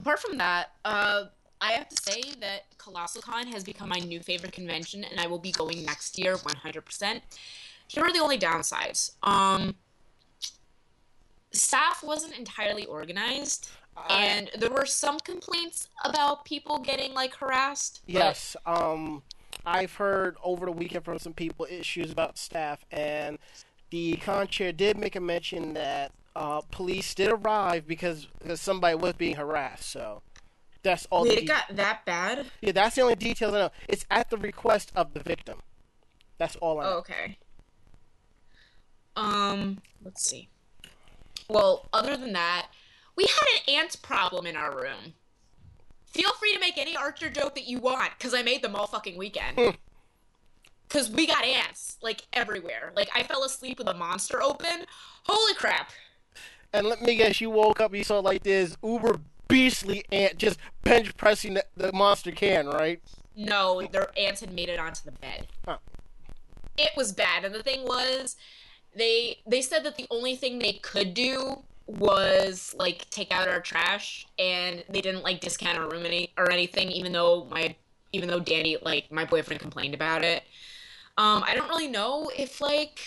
apart 0.00 0.20
from 0.20 0.38
that, 0.38 0.72
uh 0.84 1.24
I 1.58 1.72
have 1.72 1.88
to 1.88 1.96
say 1.96 2.22
that 2.40 2.64
Colossal 2.76 3.22
Con 3.22 3.46
has 3.46 3.64
become 3.64 3.88
my 3.88 3.98
new 3.98 4.20
favorite 4.20 4.52
convention 4.52 5.04
and 5.04 5.18
I 5.18 5.26
will 5.26 5.38
be 5.38 5.52
going 5.52 5.86
next 5.86 6.18
year 6.18 6.36
100%. 6.36 7.20
Here 7.88 8.04
are 8.04 8.12
the 8.12 8.18
only 8.18 8.38
downsides. 8.38 9.12
Um 9.22 9.74
staff 11.56 12.02
wasn't 12.02 12.36
entirely 12.38 12.84
organized 12.86 13.68
and 14.10 14.50
there 14.58 14.70
were 14.70 14.84
some 14.86 15.18
complaints 15.20 15.88
about 16.04 16.44
people 16.44 16.78
getting 16.78 17.14
like 17.14 17.34
harassed. 17.34 18.02
but- 18.06 18.12
Yes. 18.12 18.54
Um, 18.66 19.22
I've 19.64 19.94
heard 19.94 20.36
over 20.44 20.66
the 20.66 20.72
weekend 20.72 21.04
from 21.04 21.18
some 21.18 21.32
people 21.32 21.66
issues 21.68 22.12
about 22.12 22.38
staff, 22.38 22.84
and 22.92 23.38
the 23.90 24.16
con 24.16 24.46
chair 24.48 24.70
did 24.70 24.96
make 24.98 25.16
a 25.16 25.20
mention 25.20 25.74
that 25.74 26.12
uh, 26.36 26.60
police 26.70 27.14
did 27.14 27.32
arrive 27.32 27.86
because, 27.86 28.26
because 28.40 28.60
somebody 28.60 28.94
was 28.94 29.14
being 29.14 29.36
harassed. 29.36 29.88
So 29.90 30.22
that's 30.82 31.06
all. 31.10 31.22
Wait, 31.24 31.30
the 31.30 31.36
it 31.38 31.40
de- 31.40 31.46
got 31.46 31.64
that 31.76 32.04
bad? 32.04 32.46
yeah, 32.60 32.72
that's 32.72 32.94
the 32.96 33.00
only 33.02 33.16
details 33.16 33.54
I 33.54 33.58
know. 33.60 33.70
It's 33.88 34.04
at 34.10 34.30
the 34.30 34.36
request 34.36 34.92
of 34.94 35.14
the 35.14 35.20
victim. 35.20 35.62
That's 36.38 36.54
all 36.56 36.78
I 36.78 36.84
know. 36.84 36.90
Oh, 36.90 36.98
okay. 36.98 37.38
Um, 39.16 39.80
let's 40.04 40.22
see. 40.22 40.48
Well, 41.48 41.88
other 41.92 42.16
than 42.16 42.32
that, 42.32 42.68
we 43.16 43.24
had 43.24 43.46
an 43.54 43.74
ant 43.82 44.00
problem 44.02 44.46
in 44.46 44.56
our 44.56 44.74
room. 44.76 45.14
Feel 46.06 46.32
free 46.34 46.54
to 46.54 46.60
make 46.60 46.78
any 46.78 46.96
Archer 46.96 47.30
joke 47.30 47.54
that 47.54 47.68
you 47.68 47.78
want, 47.78 48.10
because 48.18 48.34
I 48.34 48.42
made 48.42 48.62
them 48.62 48.74
all 48.74 48.86
fucking 48.86 49.16
weekend. 49.16 49.58
Hmm. 49.58 49.70
Because 50.88 51.10
we 51.10 51.26
got 51.26 51.44
ants, 51.44 51.98
like, 52.00 52.22
everywhere. 52.32 52.92
Like, 52.94 53.10
I 53.14 53.22
fell 53.22 53.44
asleep 53.44 53.78
with 53.78 53.88
a 53.88 53.94
monster 53.94 54.42
open. 54.42 54.86
Holy 55.24 55.54
crap. 55.54 55.90
And 56.72 56.86
let 56.86 57.02
me 57.02 57.16
guess, 57.16 57.40
you 57.40 57.50
woke 57.50 57.80
up, 57.80 57.94
you 57.94 58.04
saw 58.04 58.18
like 58.20 58.42
this 58.42 58.76
uber 58.82 59.20
beastly 59.48 60.04
ant 60.12 60.36
just 60.36 60.58
bench 60.82 61.16
pressing 61.16 61.54
the, 61.54 61.64
the 61.76 61.92
monster 61.92 62.32
can, 62.32 62.66
right? 62.66 63.00
No, 63.36 63.86
their 63.90 64.10
ants 64.18 64.40
had 64.40 64.52
made 64.52 64.68
it 64.68 64.78
onto 64.78 65.02
the 65.04 65.12
bed. 65.12 65.46
Huh. 65.64 65.78
It 66.76 66.90
was 66.96 67.12
bad, 67.12 67.44
and 67.44 67.54
the 67.54 67.62
thing 67.62 67.84
was, 67.84 68.36
they 68.96 69.38
they 69.46 69.62
said 69.62 69.84
that 69.84 69.96
the 69.96 70.06
only 70.10 70.36
thing 70.36 70.58
they 70.58 70.74
could 70.74 71.14
do 71.14 71.62
was 71.86 72.74
like 72.78 73.08
take 73.10 73.30
out 73.30 73.48
our 73.48 73.60
trash, 73.60 74.26
and 74.38 74.84
they 74.88 75.00
didn't 75.00 75.22
like 75.22 75.40
discount 75.40 75.78
our 75.78 75.88
room 75.88 76.06
any 76.06 76.32
or 76.36 76.50
anything, 76.50 76.90
even 76.90 77.12
though 77.12 77.46
my 77.50 77.74
even 78.12 78.28
though 78.28 78.40
Danny 78.40 78.76
like 78.82 79.10
my 79.12 79.24
boyfriend 79.24 79.60
complained 79.60 79.94
about 79.94 80.24
it. 80.24 80.42
Um, 81.18 81.42
I 81.46 81.54
don't 81.54 81.68
really 81.68 81.88
know 81.88 82.30
if 82.36 82.60
like 82.60 83.00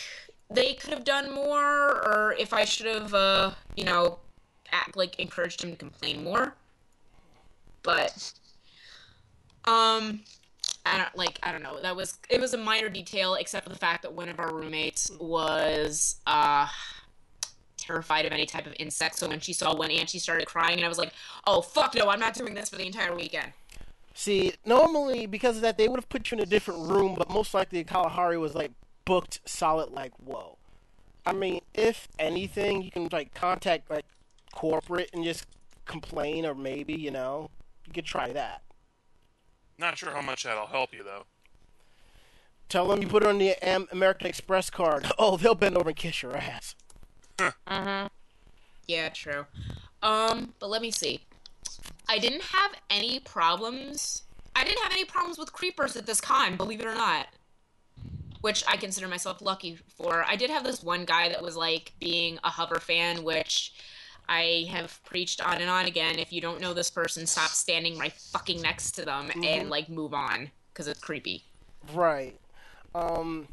they 0.49 0.73
could 0.75 0.93
have 0.93 1.03
done 1.03 1.31
more, 1.31 1.91
or 2.05 2.35
if 2.39 2.53
I 2.53 2.65
should 2.65 2.87
have 2.87 3.13
uh 3.13 3.51
you 3.75 3.83
know 3.83 4.19
act 4.71 4.95
like 4.95 5.19
encouraged 5.19 5.63
him 5.63 5.71
to 5.71 5.77
complain 5.77 6.23
more, 6.23 6.55
but. 7.83 8.33
Um, 9.65 10.21
I 10.85 10.97
don't 10.97 11.15
like. 11.15 11.39
I 11.43 11.51
don't 11.51 11.63
know. 11.63 11.79
That 11.81 11.95
was 11.95 12.17
it 12.29 12.39
was 12.39 12.53
a 12.53 12.57
minor 12.57 12.89
detail, 12.89 13.35
except 13.35 13.65
for 13.65 13.69
the 13.69 13.79
fact 13.79 14.01
that 14.03 14.13
one 14.13 14.29
of 14.29 14.39
our 14.39 14.53
roommates 14.53 15.11
was 15.19 16.21
uh 16.25 16.67
terrified 17.77 18.25
of 18.25 18.31
any 18.31 18.45
type 18.45 18.65
of 18.65 18.73
insect. 18.79 19.17
So 19.17 19.27
when 19.27 19.39
she 19.39 19.53
saw 19.53 19.75
one 19.75 19.91
ant, 19.91 20.09
she 20.09 20.19
started 20.19 20.47
crying, 20.47 20.77
and 20.77 20.85
I 20.85 20.87
was 20.87 20.97
like, 20.97 21.13
"Oh 21.45 21.61
fuck 21.61 21.95
no! 21.95 22.09
I'm 22.09 22.19
not 22.19 22.33
doing 22.33 22.53
this 22.53 22.69
for 22.69 22.77
the 22.77 22.85
entire 22.85 23.15
weekend." 23.15 23.53
See, 24.13 24.53
normally 24.65 25.25
because 25.25 25.57
of 25.57 25.61
that, 25.61 25.77
they 25.77 25.87
would 25.87 25.97
have 25.97 26.09
put 26.09 26.31
you 26.31 26.37
in 26.37 26.43
a 26.43 26.45
different 26.45 26.89
room, 26.89 27.15
but 27.17 27.29
most 27.29 27.53
likely 27.53 27.83
Kalahari 27.83 28.37
was 28.37 28.55
like 28.55 28.71
booked 29.05 29.39
solid. 29.45 29.91
Like, 29.91 30.13
whoa. 30.23 30.57
I 31.25 31.33
mean, 31.33 31.61
if 31.73 32.07
anything, 32.17 32.81
you 32.81 32.91
can 32.91 33.09
like 33.11 33.33
contact 33.33 33.89
like 33.89 34.05
corporate 34.53 35.09
and 35.13 35.23
just 35.23 35.45
complain, 35.85 36.45
or 36.45 36.55
maybe 36.55 36.93
you 36.93 37.11
know 37.11 37.49
you 37.85 37.93
could 37.93 38.05
try 38.05 38.31
that. 38.33 38.61
Not 39.79 39.97
sure 39.97 40.11
how 40.11 40.21
much 40.21 40.43
that'll 40.43 40.67
help 40.67 40.93
you 40.93 41.03
though. 41.03 41.23
Tell 42.67 42.87
them 42.87 43.01
you 43.01 43.07
put 43.07 43.23
it 43.23 43.29
on 43.29 43.39
the 43.39 43.55
Am- 43.65 43.87
American 43.91 44.27
Express 44.27 44.69
card. 44.69 45.09
Oh, 45.17 45.37
they'll 45.37 45.55
bend 45.55 45.77
over 45.77 45.89
and 45.89 45.97
kiss 45.97 46.21
your 46.21 46.35
ass. 46.35 46.75
Uh 47.39 47.51
huh. 47.67 48.09
Yeah, 48.87 49.09
true. 49.09 49.45
Um, 50.03 50.53
but 50.59 50.69
let 50.69 50.81
me 50.81 50.91
see. 50.91 51.21
I 52.09 52.19
didn't 52.19 52.41
have 52.41 52.71
any 52.89 53.19
problems. 53.19 54.23
I 54.55 54.63
didn't 54.65 54.81
have 54.83 54.91
any 54.91 55.05
problems 55.05 55.37
with 55.37 55.53
creepers 55.53 55.95
at 55.95 56.05
this 56.05 56.19
con, 56.19 56.57
believe 56.57 56.81
it 56.81 56.85
or 56.85 56.95
not. 56.95 57.27
Which 58.41 58.63
I 58.67 58.75
consider 58.75 59.07
myself 59.07 59.41
lucky 59.41 59.77
for. 59.95 60.25
I 60.27 60.35
did 60.35 60.49
have 60.49 60.63
this 60.63 60.83
one 60.83 61.05
guy 61.05 61.29
that 61.29 61.41
was 61.41 61.55
like 61.55 61.93
being 61.99 62.39
a 62.43 62.49
hover 62.49 62.79
fan, 62.79 63.23
which 63.23 63.73
I 64.29 64.67
have 64.69 65.03
preached 65.03 65.41
on 65.41 65.59
and 65.59 65.69
on 65.69 65.87
again. 65.87 66.19
If 66.19 66.31
you 66.31 66.39
don't 66.39 66.61
know 66.61 66.73
this 66.73 66.91
person, 66.91 67.25
stop 67.25 67.49
standing 67.49 67.97
right 67.97 68.13
fucking 68.13 68.61
next 68.61 68.91
to 68.91 69.05
them 69.05 69.31
and 69.43 69.69
like 69.69 69.89
move 69.89 70.13
on 70.13 70.51
because 70.71 70.87
it's 70.87 70.99
creepy. 70.99 71.43
Right. 71.93 72.39
Um. 72.93 73.47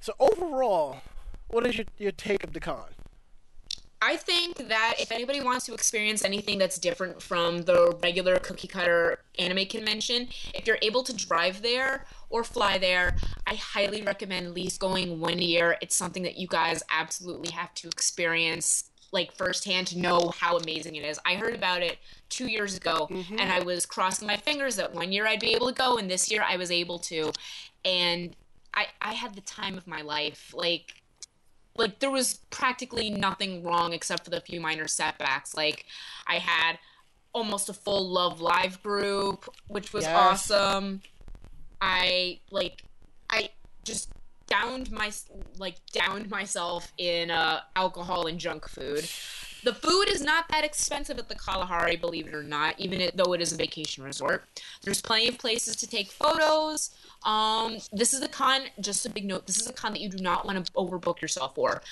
So 0.00 0.14
overall, 0.18 1.02
what 1.48 1.66
is 1.66 1.76
your 1.76 1.86
your 1.98 2.12
take 2.12 2.42
of 2.42 2.54
the 2.54 2.60
con? 2.60 2.86
I 4.00 4.16
think 4.16 4.68
that 4.68 4.94
if 5.00 5.10
anybody 5.10 5.40
wants 5.40 5.66
to 5.66 5.74
experience 5.74 6.24
anything 6.24 6.58
that's 6.58 6.78
different 6.78 7.20
from 7.20 7.62
the 7.62 7.96
regular 8.02 8.38
cookie 8.38 8.68
cutter 8.68 9.20
anime 9.38 9.66
convention, 9.66 10.28
if 10.54 10.66
you're 10.66 10.78
able 10.82 11.02
to 11.02 11.12
drive 11.12 11.62
there 11.62 12.06
or 12.30 12.44
fly 12.44 12.78
there, 12.78 13.16
I 13.46 13.54
highly 13.54 14.02
recommend 14.02 14.46
at 14.46 14.54
least 14.54 14.78
going 14.78 15.18
one 15.18 15.40
year. 15.40 15.76
It's 15.80 15.96
something 15.96 16.22
that 16.22 16.36
you 16.36 16.46
guys 16.46 16.82
absolutely 16.90 17.50
have 17.50 17.74
to 17.74 17.88
experience 17.88 18.90
like 19.10 19.32
firsthand 19.32 19.86
to 19.88 19.98
know 19.98 20.32
how 20.38 20.58
amazing 20.58 20.94
it 20.94 21.04
is. 21.04 21.18
I 21.24 21.34
heard 21.34 21.54
about 21.54 21.82
it 21.82 21.98
two 22.28 22.46
years 22.46 22.76
ago 22.76 23.08
mm-hmm. 23.10 23.38
and 23.38 23.50
I 23.50 23.60
was 23.60 23.86
crossing 23.86 24.28
my 24.28 24.36
fingers 24.36 24.76
that 24.76 24.94
one 24.94 25.12
year 25.12 25.26
I'd 25.26 25.40
be 25.40 25.54
able 25.54 25.68
to 25.68 25.74
go 25.74 25.96
and 25.96 26.10
this 26.10 26.30
year 26.30 26.44
I 26.46 26.56
was 26.56 26.70
able 26.70 26.98
to. 27.00 27.32
And 27.84 28.36
I 28.74 28.86
I 29.00 29.14
had 29.14 29.34
the 29.34 29.40
time 29.40 29.78
of 29.78 29.86
my 29.86 30.02
life. 30.02 30.52
Like 30.54 31.02
like 31.78 32.00
there 32.00 32.10
was 32.10 32.40
practically 32.50 33.08
nothing 33.08 33.62
wrong 33.62 33.92
except 33.92 34.24
for 34.24 34.30
the 34.30 34.40
few 34.40 34.60
minor 34.60 34.88
setbacks. 34.88 35.54
Like 35.56 35.86
I 36.26 36.36
had 36.38 36.78
almost 37.32 37.68
a 37.68 37.72
full 37.72 38.08
Love 38.10 38.40
Live 38.40 38.82
group, 38.82 39.48
which 39.68 39.92
was 39.92 40.04
Yes. 40.04 40.50
awesome. 40.50 41.02
I 41.80 42.40
like 42.50 42.82
I 43.30 43.50
just 43.84 44.10
downed 44.48 44.90
my 44.90 45.12
like 45.58 45.76
downed 45.92 46.30
myself 46.30 46.92
in 46.98 47.30
uh, 47.30 47.60
alcohol 47.76 48.26
and 48.26 48.38
junk 48.38 48.68
food. 48.68 49.08
The 49.64 49.74
food 49.74 50.08
is 50.08 50.22
not 50.22 50.48
that 50.50 50.64
expensive 50.64 51.18
at 51.18 51.28
the 51.28 51.34
Kalahari, 51.34 51.96
believe 51.96 52.28
it 52.28 52.34
or 52.34 52.42
not, 52.42 52.78
even 52.78 53.10
though 53.14 53.32
it 53.32 53.40
is 53.40 53.52
a 53.52 53.56
vacation 53.56 54.04
resort. 54.04 54.44
There's 54.82 55.02
plenty 55.02 55.28
of 55.28 55.38
places 55.38 55.76
to 55.76 55.86
take 55.86 56.12
photos. 56.12 56.90
Um, 57.24 57.78
this 57.92 58.14
is 58.14 58.22
a 58.22 58.28
con. 58.28 58.62
Just 58.80 59.04
a 59.04 59.10
big 59.10 59.24
note. 59.24 59.46
This 59.46 59.60
is 59.60 59.68
a 59.68 59.72
con 59.72 59.92
that 59.92 60.00
you 60.00 60.08
do 60.08 60.22
not 60.22 60.46
want 60.46 60.64
to 60.64 60.72
overbook 60.72 61.20
yourself 61.20 61.54
for. 61.54 61.82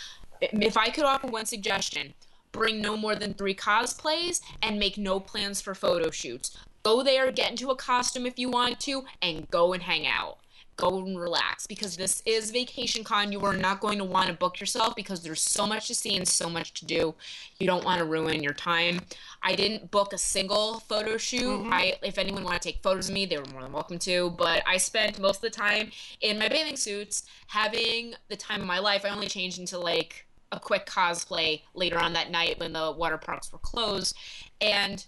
If 0.41 0.77
I 0.77 0.91
could 0.91 1.05
offer 1.05 1.27
one 1.27 1.47
suggestion, 1.47 2.15
bring 2.53 2.81
no 2.81 2.97
more 2.97 3.15
than 3.15 3.35
three 3.35 3.55
cosplays 3.55 4.41
and 4.63 4.79
make 4.79 4.97
no 4.97 5.19
plans 5.19 5.61
for 5.61 5.75
photo 5.75 6.11
shoots. 6.11 6.57
Go 6.83 7.03
there, 7.03 7.33
get 7.33 7.51
into 7.51 7.71
a 7.71 7.77
costume 7.77 8.27
if 8.27 8.39
you 8.39 8.49
want 8.49 8.79
to, 8.81 9.05
and 9.21 9.51
go 9.51 9.73
and 9.73 9.83
hang 9.83 10.07
out. 10.07 10.39
Go 10.77 10.99
and 10.99 11.19
relax 11.19 11.67
because 11.67 11.97
this 11.97 12.23
is 12.27 12.51
vacation 12.51 13.03
con. 13.03 13.33
You 13.33 13.41
are 13.47 13.57
not 13.57 13.81
going 13.81 13.97
to 13.97 14.05
want 14.05 14.27
to 14.27 14.35
book 14.35 14.61
yourself 14.61 14.95
because 14.95 15.23
there's 15.23 15.41
so 15.41 15.67
much 15.67 15.87
to 15.89 15.95
see 15.95 16.15
and 16.17 16.29
so 16.29 16.51
much 16.51 16.75
to 16.75 16.85
do. 16.85 17.15
You 17.59 17.67
don't 17.67 17.85
want 17.85 17.99
to 18.01 18.05
ruin 18.05 18.43
your 18.43 18.53
time. 18.53 19.01
I 19.43 19.55
didn't 19.55 19.91
book 19.91 20.13
a 20.13 20.19
single 20.19 20.81
photo 20.81 21.17
shoot. 21.17 21.61
Mm-hmm. 21.61 21.73
I, 21.73 21.97
if 22.03 22.19
anyone 22.19 22.45
wanted 22.45 22.61
to 22.63 22.69
take 22.73 22.83
photos 22.83 23.09
of 23.09 23.15
me, 23.15 23.25
they 23.25 23.39
were 23.39 23.47
more 23.47 23.63
than 23.63 23.73
welcome 23.73 23.99
to. 24.01 24.31
But 24.31 24.63
I 24.67 24.77
spent 24.77 25.19
most 25.19 25.37
of 25.37 25.43
the 25.43 25.51
time 25.51 25.93
in 26.21 26.39
my 26.39 26.49
bathing 26.49 26.77
suits, 26.77 27.23
having 27.47 28.15
the 28.29 28.37
time 28.37 28.61
of 28.61 28.67
my 28.67 28.79
life. 28.79 29.05
I 29.07 29.09
only 29.09 29.29
changed 29.29 29.59
into 29.59 29.79
like 29.79 30.27
a 30.53 30.61
quick 30.61 30.87
cosplay 30.87 31.63
later 31.75 31.99
on 31.99 32.13
that 32.13 32.31
night 32.31 32.61
when 32.61 32.73
the 32.73 32.93
water 32.93 33.19
parks 33.19 33.51
were 33.51 33.59
closed, 33.59 34.15
and 34.61 35.07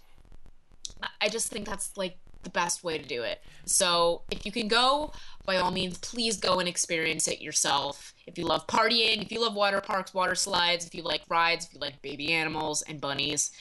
I 1.21 1.29
just 1.29 1.49
think 1.49 1.67
that's 1.67 1.95
like 1.95 2.17
the 2.43 2.49
best 2.49 2.83
way 2.83 2.97
to 2.97 3.05
do 3.05 3.23
it. 3.23 3.41
So 3.69 4.23
if 4.31 4.45
you 4.45 4.51
can 4.51 4.67
go, 4.67 5.13
by 5.45 5.57
all 5.57 5.71
means, 5.71 5.97
please 5.99 6.37
go 6.37 6.59
and 6.59 6.67
experience 6.67 7.27
it 7.27 7.41
yourself. 7.41 8.13
If 8.27 8.37
you 8.37 8.45
love 8.45 8.67
partying, 8.67 9.21
if 9.21 9.31
you 9.31 9.41
love 9.41 9.55
water 9.55 9.81
parks, 9.81 10.13
water 10.13 10.35
slides, 10.35 10.85
if 10.85 10.93
you 10.93 11.03
like 11.03 11.21
rides, 11.29 11.65
if 11.65 11.73
you 11.73 11.79
like 11.79 12.01
baby 12.01 12.33
animals 12.33 12.81
and 12.83 12.99
bunnies, 12.99 13.51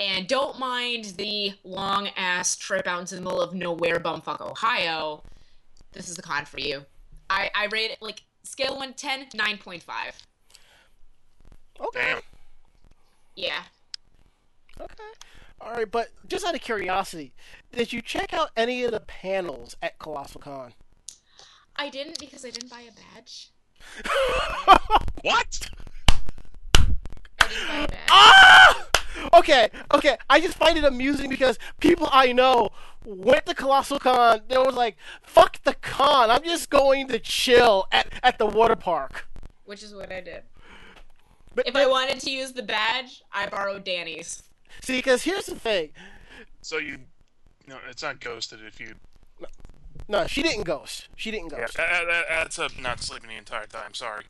and 0.00 0.28
don't 0.28 0.58
mind 0.58 1.06
the 1.16 1.52
long 1.64 2.08
ass 2.16 2.56
trip 2.56 2.86
out 2.86 3.00
into 3.00 3.16
the 3.16 3.20
middle 3.20 3.40
of 3.40 3.52
nowhere, 3.52 3.98
bumfuck 3.98 4.40
Ohio, 4.40 5.22
this 5.92 6.08
is 6.08 6.16
the 6.16 6.22
con 6.22 6.44
for 6.44 6.60
you. 6.60 6.84
I, 7.28 7.50
I 7.54 7.66
rate 7.66 7.90
it 7.90 7.98
like 8.00 8.22
scale 8.42 8.76
1 8.76 8.94
to 8.94 8.94
10, 8.94 9.26
9.5. 9.30 9.82
Okay. 11.80 12.14
Yeah. 13.34 13.62
Okay. 14.80 15.04
All 15.60 15.72
right, 15.72 15.90
but 15.90 16.08
just 16.26 16.44
out 16.46 16.54
of 16.54 16.60
curiosity, 16.60 17.32
did 17.72 17.92
you 17.92 18.00
check 18.00 18.32
out 18.32 18.50
any 18.56 18.84
of 18.84 18.92
the 18.92 19.00
panels 19.00 19.76
at 19.82 19.98
Colossal 19.98 20.40
Con? 20.40 20.72
I 21.76 21.88
didn't 21.88 22.18
because 22.18 22.44
I 22.44 22.50
didn't 22.50 22.70
buy 22.70 22.82
a 22.82 23.14
badge. 23.14 23.50
What? 25.22 25.70
I 26.78 27.48
didn't 27.48 27.68
buy 27.68 27.76
a 27.76 27.88
badge. 27.88 28.08
Ah! 28.10 28.86
Okay, 29.34 29.68
okay. 29.92 30.16
I 30.30 30.40
just 30.40 30.56
find 30.56 30.78
it 30.78 30.84
amusing 30.84 31.28
because 31.28 31.58
people 31.80 32.08
I 32.12 32.32
know 32.32 32.70
went 33.04 33.46
to 33.46 33.54
Colossal 33.54 33.98
Con. 33.98 34.42
They 34.48 34.56
was 34.56 34.74
like, 34.74 34.96
"Fuck 35.22 35.62
the 35.64 35.74
con! 35.74 36.30
I'm 36.30 36.44
just 36.44 36.70
going 36.70 37.08
to 37.08 37.18
chill 37.18 37.88
at 37.90 38.12
at 38.22 38.38
the 38.38 38.46
water 38.46 38.76
park." 38.76 39.26
Which 39.64 39.82
is 39.82 39.92
what 39.92 40.12
I 40.12 40.20
did. 40.20 40.42
But, 41.54 41.66
If 41.66 41.74
I 41.74 41.86
wanted 41.86 42.20
to 42.20 42.30
use 42.30 42.52
the 42.52 42.62
badge, 42.62 43.22
I 43.32 43.46
borrowed 43.46 43.82
Danny's. 43.84 44.44
See, 44.82 44.98
because 44.98 45.22
here's 45.22 45.46
the 45.46 45.54
thing. 45.54 45.90
So 46.62 46.78
you, 46.78 46.98
no, 47.66 47.78
it's 47.88 48.02
not 48.02 48.20
ghosted 48.20 48.60
if 48.66 48.80
you 48.80 48.94
No, 50.08 50.26
she 50.26 50.42
didn't 50.42 50.64
ghost. 50.64 51.08
She 51.16 51.30
didn't 51.30 51.48
ghost. 51.48 51.76
that, 51.76 52.04
that 52.06 52.24
adds 52.28 52.58
up 52.58 52.78
not 52.78 53.00
sleeping 53.00 53.28
the 53.30 53.36
entire 53.36 53.66
time. 53.66 53.94
Sorry. 53.94 54.24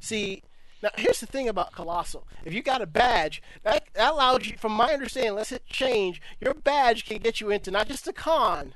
See, 0.00 0.42
now 0.82 0.90
here's 0.96 1.20
the 1.20 1.26
thing 1.26 1.48
about 1.48 1.72
Colossal. 1.72 2.26
If 2.44 2.54
you 2.54 2.62
got 2.62 2.82
a 2.82 2.86
badge, 2.86 3.42
that, 3.62 3.84
that 3.94 4.12
allows 4.12 4.46
you, 4.46 4.56
from 4.56 4.72
my 4.72 4.92
understanding, 4.92 5.34
let's 5.34 5.50
hit 5.50 5.66
change, 5.66 6.20
your 6.40 6.54
badge 6.54 7.04
can 7.04 7.18
get 7.18 7.40
you 7.40 7.50
into 7.50 7.70
not 7.70 7.88
just 7.88 8.04
the 8.06 8.12
con, 8.12 8.74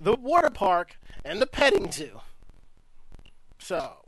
the 0.00 0.14
water 0.14 0.50
park, 0.50 0.96
and 1.24 1.40
the 1.40 1.46
petting 1.46 1.92
zoo. 1.92 2.20
So, 3.58 4.05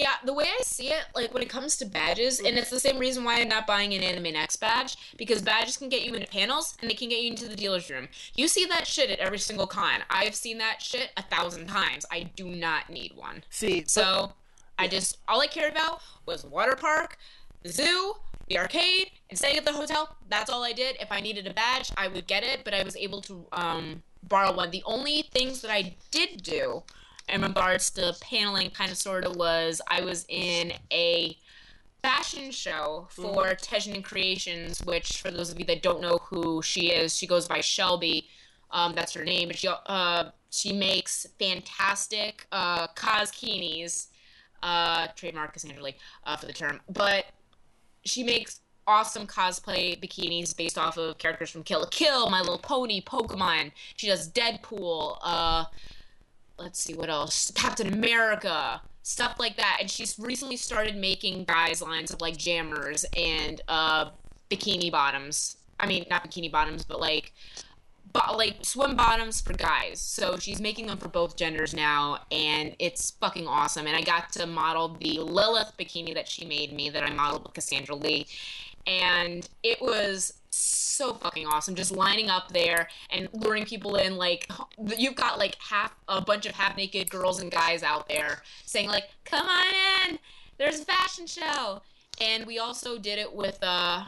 Yeah, 0.00 0.14
the 0.24 0.32
way 0.32 0.44
I 0.46 0.62
see 0.62 0.88
it, 0.88 1.04
like 1.14 1.34
when 1.34 1.42
it 1.42 1.50
comes 1.50 1.76
to 1.76 1.84
badges, 1.84 2.40
and 2.40 2.56
it's 2.56 2.70
the 2.70 2.80
same 2.80 2.98
reason 2.98 3.22
why 3.22 3.38
I'm 3.38 3.50
not 3.50 3.66
buying 3.66 3.92
an 3.92 4.02
Anime 4.02 4.32
Next 4.32 4.56
badge, 4.56 4.96
because 5.18 5.42
badges 5.42 5.76
can 5.76 5.90
get 5.90 6.06
you 6.06 6.14
into 6.14 6.26
panels 6.26 6.74
and 6.80 6.90
they 6.90 6.94
can 6.94 7.10
get 7.10 7.20
you 7.20 7.30
into 7.30 7.46
the 7.46 7.54
dealer's 7.54 7.90
room. 7.90 8.08
You 8.34 8.48
see 8.48 8.64
that 8.64 8.86
shit 8.86 9.10
at 9.10 9.18
every 9.18 9.38
single 9.38 9.66
con. 9.66 10.00
I've 10.08 10.34
seen 10.34 10.56
that 10.56 10.80
shit 10.80 11.10
a 11.18 11.22
thousand 11.22 11.66
times. 11.66 12.06
I 12.10 12.22
do 12.34 12.48
not 12.48 12.88
need 12.88 13.12
one. 13.14 13.44
see, 13.50 13.84
So 13.86 14.32
I 14.78 14.88
just 14.88 15.18
all 15.28 15.42
I 15.42 15.48
cared 15.48 15.72
about 15.72 16.00
was 16.24 16.46
water 16.46 16.76
park, 16.76 17.18
the 17.62 17.68
zoo, 17.68 18.14
the 18.48 18.58
arcade, 18.58 19.10
and 19.28 19.38
staying 19.38 19.58
at 19.58 19.66
the 19.66 19.74
hotel. 19.74 20.16
That's 20.30 20.48
all 20.48 20.64
I 20.64 20.72
did. 20.72 20.96
If 20.98 21.12
I 21.12 21.20
needed 21.20 21.46
a 21.46 21.52
badge, 21.52 21.92
I 21.98 22.08
would 22.08 22.26
get 22.26 22.42
it, 22.42 22.64
but 22.64 22.72
I 22.72 22.84
was 22.84 22.96
able 22.96 23.20
to 23.20 23.44
um, 23.52 24.02
borrow 24.22 24.56
one. 24.56 24.70
The 24.70 24.82
only 24.86 25.28
things 25.30 25.60
that 25.60 25.70
I 25.70 25.96
did 26.10 26.42
do 26.42 26.84
in 27.32 27.42
regards 27.42 27.90
to 27.90 28.14
paneling 28.20 28.70
kind 28.70 28.90
of 28.90 28.96
sort 28.96 29.24
of 29.24 29.36
was 29.36 29.80
I 29.88 30.02
was 30.02 30.24
in 30.28 30.72
a 30.92 31.36
fashion 32.02 32.50
show 32.50 33.08
for 33.10 33.54
Tejnan 33.54 34.02
Creations, 34.02 34.80
which 34.84 35.20
for 35.20 35.30
those 35.30 35.50
of 35.50 35.58
you 35.58 35.64
that 35.66 35.82
don't 35.82 36.00
know 36.00 36.18
who 36.18 36.62
she 36.62 36.90
is, 36.90 37.16
she 37.16 37.26
goes 37.26 37.46
by 37.46 37.60
Shelby. 37.60 38.28
Um, 38.70 38.94
that's 38.94 39.12
her 39.14 39.24
name. 39.24 39.50
And 39.50 39.58
she 39.58 39.68
uh, 39.68 40.30
she 40.50 40.72
makes 40.72 41.26
fantastic 41.38 42.46
uh, 42.52 42.88
coskeenies. 42.88 44.08
Uh, 44.62 45.06
trademark 45.16 45.54
Cassandra 45.54 45.82
Lee 45.82 45.96
uh, 46.24 46.36
for 46.36 46.44
the 46.44 46.52
term, 46.52 46.80
but 46.90 47.24
she 48.04 48.22
makes 48.22 48.60
awesome 48.86 49.26
cosplay 49.26 49.98
bikinis 49.98 50.54
based 50.54 50.76
off 50.76 50.98
of 50.98 51.16
characters 51.16 51.48
from 51.48 51.62
Kill 51.62 51.80
la 51.80 51.86
Kill, 51.86 52.28
My 52.28 52.40
Little 52.40 52.58
Pony, 52.58 53.00
Pokemon. 53.00 53.72
She 53.96 54.06
does 54.06 54.28
Deadpool. 54.30 55.16
Uh, 55.22 55.64
let's 56.60 56.80
see 56.80 56.94
what 56.94 57.08
else. 57.08 57.50
Captain 57.54 57.92
America, 57.92 58.82
stuff 59.02 59.36
like 59.38 59.56
that. 59.56 59.78
And 59.80 59.90
she's 59.90 60.18
recently 60.18 60.56
started 60.56 60.96
making 60.96 61.44
guys 61.44 61.82
lines 61.82 62.12
of 62.12 62.20
like 62.20 62.36
jammers 62.36 63.04
and 63.16 63.60
uh, 63.66 64.10
bikini 64.50 64.92
bottoms. 64.92 65.56
I 65.80 65.86
mean, 65.86 66.04
not 66.10 66.28
bikini 66.28 66.52
bottoms, 66.52 66.84
but 66.84 67.00
like 67.00 67.32
but 68.12 68.36
like 68.36 68.56
swim 68.62 68.96
bottoms 68.96 69.40
for 69.40 69.52
guys. 69.52 70.00
So 70.00 70.36
she's 70.36 70.60
making 70.60 70.88
them 70.88 70.98
for 70.98 71.08
both 71.08 71.36
genders 71.36 71.72
now, 71.72 72.18
and 72.32 72.74
it's 72.78 73.12
fucking 73.12 73.46
awesome. 73.46 73.86
And 73.86 73.96
I 73.96 74.02
got 74.02 74.32
to 74.32 74.46
model 74.46 74.96
the 75.00 75.20
Lilith 75.20 75.72
bikini 75.78 76.14
that 76.14 76.28
she 76.28 76.44
made 76.44 76.72
me 76.72 76.90
that 76.90 77.04
I 77.04 77.10
modeled 77.10 77.44
with 77.44 77.54
Cassandra 77.54 77.94
Lee, 77.94 78.26
and 78.86 79.48
it 79.62 79.80
was 79.80 80.34
so 80.50 81.14
fucking 81.14 81.46
awesome. 81.46 81.74
Just 81.74 81.92
lining 81.92 82.28
up 82.28 82.52
there 82.52 82.88
and 83.10 83.28
luring 83.32 83.64
people 83.64 83.96
in. 83.96 84.16
Like 84.16 84.50
you've 84.98 85.14
got 85.14 85.38
like 85.38 85.56
half 85.60 85.94
a 86.08 86.20
bunch 86.20 86.46
of 86.46 86.52
half 86.52 86.76
naked 86.76 87.10
girls 87.10 87.40
and 87.40 87.50
guys 87.50 87.82
out 87.82 88.08
there 88.08 88.42
saying 88.66 88.88
like, 88.88 89.10
"Come 89.24 89.46
on 89.46 90.10
in, 90.10 90.18
there's 90.58 90.80
a 90.80 90.84
fashion 90.84 91.26
show." 91.26 91.82
And 92.20 92.46
we 92.46 92.58
also 92.58 92.98
did 92.98 93.18
it 93.18 93.32
with 93.32 93.62
uh, 93.62 94.04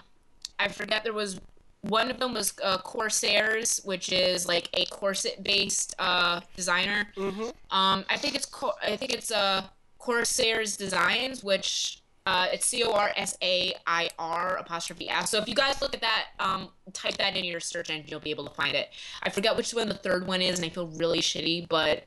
I 0.59 0.69
forget 0.69 1.03
there 1.03 1.13
was 1.13 1.41
one 1.83 2.11
of 2.11 2.19
them 2.19 2.35
was 2.35 2.55
uh, 2.63 2.79
Corsair's, 2.79 3.81
which 3.85 4.13
is 4.13 4.47
like 4.47 4.69
a 4.75 4.85
corset 4.87 5.43
based 5.43 5.95
uh, 5.99 6.41
designer. 6.57 7.09
Mm-hmm. 7.17 7.43
Um, 7.77 8.05
I 8.09 8.17
think 8.17 8.35
it's 8.35 8.47
Cor- 8.47 8.75
I 8.83 8.97
think 8.97 9.13
it's 9.13 9.31
uh, 9.31 9.65
Corsair's 9.99 10.77
Designs, 10.77 11.43
which 11.43 12.02
uh, 12.27 12.47
it's 12.53 12.67
C 12.67 12.85
O 12.85 12.93
R 12.93 13.13
S 13.17 13.37
A 13.43 13.75
I 13.87 14.09
R 14.19 14.57
apostrophe 14.57 15.09
S. 15.09 15.31
So 15.31 15.39
if 15.39 15.49
you 15.49 15.55
guys 15.55 15.81
look 15.81 15.95
at 15.95 16.01
that, 16.01 16.27
um, 16.39 16.69
type 16.93 17.17
that 17.19 17.37
in 17.37 17.45
your 17.45 17.61
search 17.61 17.91
engine, 17.91 18.09
you'll 18.09 18.21
be 18.21 18.31
able 18.31 18.47
to 18.47 18.55
find 18.55 18.75
it. 18.75 18.91
I 19.23 19.31
forget 19.31 19.57
which 19.57 19.73
one 19.73 19.89
the 19.89 19.95
third 19.95 20.27
one 20.27 20.41
is, 20.41 20.59
and 20.59 20.67
I 20.67 20.69
feel 20.69 20.87
really 20.89 21.21
shitty, 21.21 21.69
but 21.69 22.05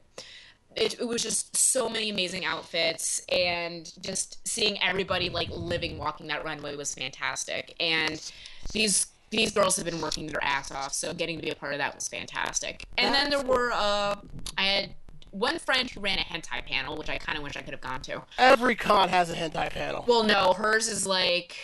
it, 0.76 1.00
it 1.00 1.08
was 1.08 1.24
just 1.24 1.56
so 1.56 1.90
many 1.90 2.10
amazing 2.10 2.46
outfits 2.46 3.22
and 3.30 3.92
just 4.02 4.46
seeing 4.48 4.82
everybody 4.82 5.30
like 5.30 5.50
living 5.50 5.98
walking 5.98 6.28
that 6.28 6.44
runway 6.44 6.76
was 6.76 6.94
fantastic 6.94 7.76
and 7.80 8.32
these 8.74 9.08
these 9.32 9.52
girls 9.52 9.76
have 9.76 9.86
been 9.86 10.02
working 10.02 10.28
their 10.28 10.44
ass 10.44 10.72
off 10.72 10.94
so 10.94 11.14
getting 11.14 11.38
to 11.38 11.42
be 11.42 11.50
a 11.50 11.56
part 11.56 11.74
of 11.74 11.80
that 11.80 11.96
was 11.96 12.08
fantastic 12.08 12.84
and 12.98 13.14
then 13.14 13.30
there 13.30 13.42
were 13.42 13.72
uh 13.74 14.16
i 14.58 14.64
had 14.64 14.90
one 15.36 15.60
friend 15.60 15.90
who 15.90 16.00
ran 16.00 16.18
a 16.18 16.22
hentai 16.22 16.66
panel 16.66 16.98
which 16.98 17.10
i 17.10 17.18
kind 17.18 17.38
of 17.38 17.44
wish 17.44 17.58
i 17.58 17.62
could 17.62 17.74
have 17.74 17.82
gone 17.82 18.02
to 18.02 18.22
every 18.38 18.76
con 18.76 19.10
has 19.10 19.30
a 19.30 19.36
hentai 19.36 19.70
panel. 19.70 20.04
well 20.08 20.24
no 20.24 20.54
hers 20.54 20.88
is 20.88 21.06
like 21.06 21.58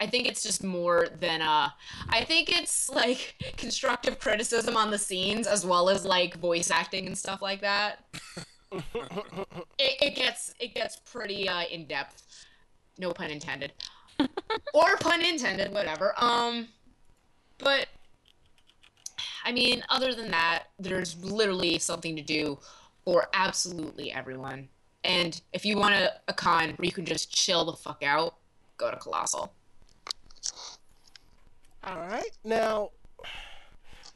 I 0.00 0.06
think 0.06 0.26
it's 0.26 0.42
just 0.42 0.62
more 0.64 1.06
than 1.20 1.40
uh 1.40 1.70
I 2.08 2.24
think 2.24 2.50
it's 2.50 2.90
like 2.90 3.54
constructive 3.56 4.18
criticism 4.18 4.76
on 4.76 4.90
the 4.90 4.98
scenes 4.98 5.46
as 5.46 5.64
well 5.64 5.88
as 5.88 6.04
like 6.04 6.36
voice 6.36 6.70
acting 6.70 7.06
and 7.06 7.16
stuff 7.16 7.40
like 7.40 7.60
that. 7.60 8.04
it, 8.72 8.82
it 9.78 10.16
gets 10.16 10.52
it 10.58 10.74
gets 10.74 10.96
pretty 10.96 11.48
uh 11.48 11.62
in 11.70 11.86
depth. 11.86 12.22
No 12.98 13.12
pun 13.12 13.30
intended. 13.30 13.72
or 14.74 14.96
pun 14.96 15.24
intended, 15.24 15.72
whatever. 15.72 16.12
Um 16.16 16.68
but 17.58 17.86
I 19.44 19.52
mean, 19.52 19.84
other 19.88 20.14
than 20.14 20.30
that, 20.30 20.64
there's 20.78 21.22
literally 21.22 21.78
something 21.78 22.16
to 22.16 22.22
do 22.22 22.58
for 23.04 23.28
absolutely 23.34 24.10
everyone. 24.12 24.68
And 25.04 25.40
if 25.52 25.66
you 25.66 25.76
want 25.76 25.94
a, 25.94 26.12
a 26.28 26.32
con 26.32 26.70
where 26.70 26.86
you 26.86 26.92
can 26.92 27.04
just 27.04 27.30
chill 27.30 27.64
the 27.66 27.74
fuck 27.74 28.02
out, 28.02 28.36
go 28.78 28.90
to 28.90 28.96
Colossal. 28.96 29.52
All 31.84 31.98
right. 31.98 32.30
Now, 32.42 32.90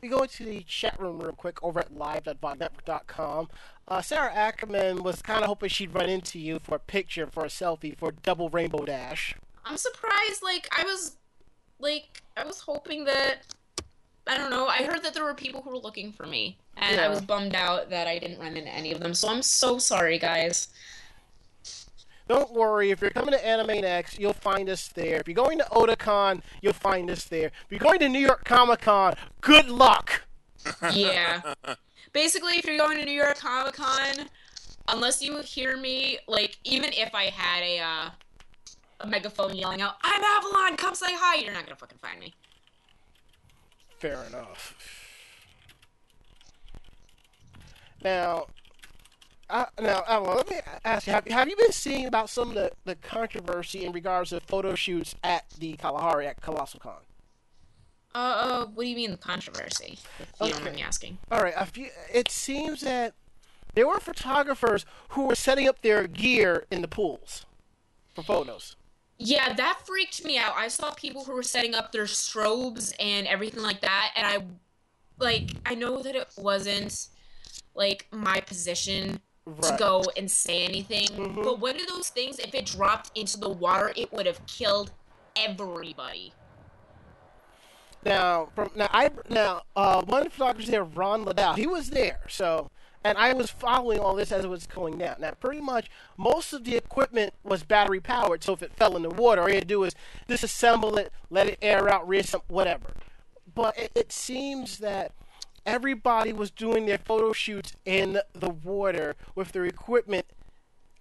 we 0.01 0.09
go 0.09 0.23
into 0.23 0.45
the 0.45 0.63
chat 0.63 0.99
room 0.99 1.19
real 1.21 1.33
quick 1.33 1.63
over 1.63 1.81
at 1.81 1.95
live.vognetwork.com. 1.95 3.49
Uh, 3.87 4.03
Sarah 4.03 4.33
Ackerman 4.33 5.03
was 5.03 5.21
kind 5.21 5.41
of 5.43 5.47
hoping 5.47 5.69
she'd 5.69 5.95
run 5.95 6.09
into 6.09 6.39
you 6.39 6.59
for 6.59 6.77
a 6.77 6.81
picture, 6.81 7.27
for 7.27 7.45
a 7.45 7.49
selfie, 7.49 7.97
for 7.97 8.13
Double 8.13 8.49
Rainbow 8.49 8.85
Dash. 8.85 9.35
I'm 9.65 9.77
surprised. 9.77 10.43
Like 10.43 10.69
I 10.77 10.85
was, 10.85 11.17
like 11.79 12.23
I 12.37 12.45
was 12.45 12.61
hoping 12.61 13.05
that. 13.05 13.39
I 14.29 14.37
don't 14.37 14.51
know. 14.51 14.67
I 14.67 14.85
heard 14.85 15.03
that 15.05 15.15
there 15.15 15.25
were 15.25 15.35
people 15.35 15.63
who 15.63 15.71
were 15.71 15.79
looking 15.79 16.13
for 16.13 16.27
me, 16.27 16.59
and 16.77 17.01
I 17.01 17.09
was 17.09 17.23
bummed 17.23 17.55
out 17.55 17.89
that 17.91 18.07
I 18.07 18.19
didn't 18.19 18.39
run 18.39 18.57
into 18.57 18.71
any 18.71 18.93
of 18.93 19.01
them. 19.01 19.15
So 19.15 19.29
I'm 19.29 19.43
so 19.43 19.79
sorry, 19.79 20.19
guys. 20.19 20.69
Don't 22.29 22.53
worry, 22.53 22.91
if 22.91 23.01
you're 23.01 23.09
coming 23.11 23.33
to 23.33 23.47
Anime 23.47 23.81
Next, 23.81 24.19
you'll 24.19 24.35
find 24.35 24.69
us 24.69 24.89
there. 24.89 25.17
If 25.17 25.29
you're 25.29 25.35
going 25.35 25.57
to 25.59 25.65
Otakon, 25.65 26.43
you'll 26.61 26.75
find 26.75 27.11
us 27.11 27.25
there. 27.25 27.47
If 27.47 27.67
you're 27.71 27.79
going 27.79 28.01
to 28.01 28.09
New 28.11 28.19
York 28.19 28.45
Comic 28.45 28.83
Con, 28.83 29.15
good 29.41 29.69
luck! 29.71 30.23
Yeah. 30.93 31.41
Basically, 32.13 32.55
if 32.59 32.67
you're 32.67 32.77
going 32.77 32.99
to 32.99 33.05
New 33.05 33.13
York 33.13 33.39
Comic 33.39 33.75
Con, 33.75 34.29
unless 34.89 35.23
you 35.23 35.39
hear 35.39 35.79
me, 35.79 36.19
like 36.27 36.59
even 36.65 36.91
if 36.93 37.15
I 37.15 37.25
had 37.25 37.63
a 37.63 37.79
uh, 37.79 38.11
a 39.01 39.07
megaphone 39.07 39.55
yelling 39.55 39.81
out, 39.81 39.95
"I'm 40.03 40.23
Avalon, 40.23 40.77
come 40.77 40.95
say 40.95 41.15
hi," 41.15 41.37
you're 41.37 41.53
not 41.53 41.65
gonna 41.65 41.77
fucking 41.77 41.99
find 41.99 42.19
me. 42.21 42.35
Fair 43.99 44.25
enough. 44.25 44.75
Now, 48.03 48.47
uh, 49.51 49.65
now, 49.81 50.05
Avalon, 50.07 50.37
let 50.37 50.51
me 50.51 50.57
ask 50.85 51.07
you: 51.07 51.13
have, 51.13 51.27
have 51.27 51.49
you 51.49 51.57
been 51.57 51.73
seeing 51.73 52.07
about 52.07 52.31
some 52.31 52.51
of 52.51 52.55
the, 52.55 52.71
the 52.85 52.95
controversy 52.97 53.85
in 53.85 53.93
regards 53.93 54.31
to 54.31 54.41
photo 54.41 54.75
shoots 54.75 55.15
at 55.25 55.45
the 55.59 55.73
Kalahari 55.75 56.27
at 56.27 56.41
Colossal 56.41 56.81
Con? 56.81 56.99
Uh, 58.15 58.19
uh, 58.19 58.67
what 58.67 58.85
do 58.85 58.89
you 58.89 58.97
mean 58.97 59.11
the 59.11 59.17
controversy? 59.17 59.99
You 60.41 60.55
Okay. 60.55 60.71
me 60.75 60.83
asking. 60.83 61.19
All 61.31 61.41
right, 61.41 61.55
a 61.57 61.67
few, 61.67 61.89
it 62.13 62.31
seems 62.31 62.81
that 62.83 63.15
there 63.75 63.87
were 63.87 64.01
photographers 64.01 64.87
who 65.11 65.27
were 65.27 65.35
setting 65.35 65.69
up 65.69 65.83
their 65.83 66.07
gear 66.07 66.67
in 66.71 66.83
the 66.83 66.89
pools 66.89 67.47
for 68.15 68.23
photos. 68.23 68.77
Yeah, 69.19 69.53
that 69.53 69.81
freaked 69.85 70.25
me 70.25 70.39
out. 70.39 70.55
I 70.57 70.69
saw 70.69 70.93
people 70.93 71.25
who 71.25 71.33
were 71.33 71.43
setting 71.43 71.75
up 71.75 71.91
their 71.91 72.05
strobes 72.05 72.95
and 73.01 73.27
everything 73.27 73.63
like 73.63 73.81
that, 73.81 74.13
and 74.17 74.27
I, 74.27 74.45
like, 75.19 75.51
I 75.67 75.75
know 75.75 76.03
that 76.03 76.15
it 76.15 76.29
wasn't, 76.37 77.09
like, 77.75 78.07
my 78.13 78.41
position 78.41 79.21
to 79.63 79.77
go 79.79 80.05
and 80.17 80.31
say 80.31 80.65
anything, 80.65 81.09
but 81.43 81.59
one 81.59 81.81
of 81.81 81.87
those 81.89 82.11
things, 82.11 82.39
if 82.39 82.55
it 82.55 82.67
dropped 82.67 83.17
into 83.19 83.39
the 83.39 83.49
water, 83.49 83.93
it 83.97 84.13
would 84.13 84.27
have 84.27 84.45
killed 84.47 84.93
everybody. 85.35 86.33
Now, 88.05 88.51
from 88.55 88.71
now, 88.77 88.89
I 88.93 89.11
now 89.29 89.63
uh, 89.75 90.03
one 90.03 90.21
of 90.21 90.25
the 90.27 90.31
photographers 90.31 90.71
there, 90.71 90.85
Ron 90.85 91.25
Liddell, 91.25 91.55
he 91.55 91.67
was 91.67 91.91
there. 91.91 92.21
So, 92.29 92.71
and 93.05 93.17
I 93.17 93.33
was 93.33 93.51
following 93.51 94.01
all 94.01 94.15
this 94.15 94.33
as 94.33 94.45
it 94.45 94.51
was 94.51 94.67
going 94.67 94.99
down. 94.99 95.17
Now, 95.21 95.33
pretty 95.33 95.61
much 95.61 95.91
most 96.17 96.53
of 96.53 96.65
the 96.65 96.77
equipment 96.77 97.35
was 97.43 97.63
battery 97.63 98.01
powered. 98.01 98.43
So 98.43 98.53
if 98.53 98.63
it 98.63 98.73
fell 98.73 98.97
in 98.97 99.03
the 99.03 99.11
water, 99.11 99.43
all 99.43 99.49
you 99.49 99.55
had 99.55 99.63
to 99.63 99.69
do 99.69 99.85
is 99.85 99.95
disassemble 100.29 100.99
it, 100.99 101.13
let 101.31 101.49
it 101.49 101.59
air 101.63 101.89
out, 101.89 102.09
reassemble, 102.09 102.47
whatever. 102.49 102.95
But 103.55 103.79
it, 103.79 103.93
it 103.95 104.13
seems 104.13 104.79
that 104.79 105.13
everybody 105.65 106.33
was 106.33 106.51
doing 106.51 106.87
their 106.87 106.99
photo 106.99 107.33
shoots 107.33 107.75
in 107.85 108.21
the 108.33 108.51
water 108.51 109.17
with 109.35 109.53
their 109.53 109.67
equipment, 109.67 110.27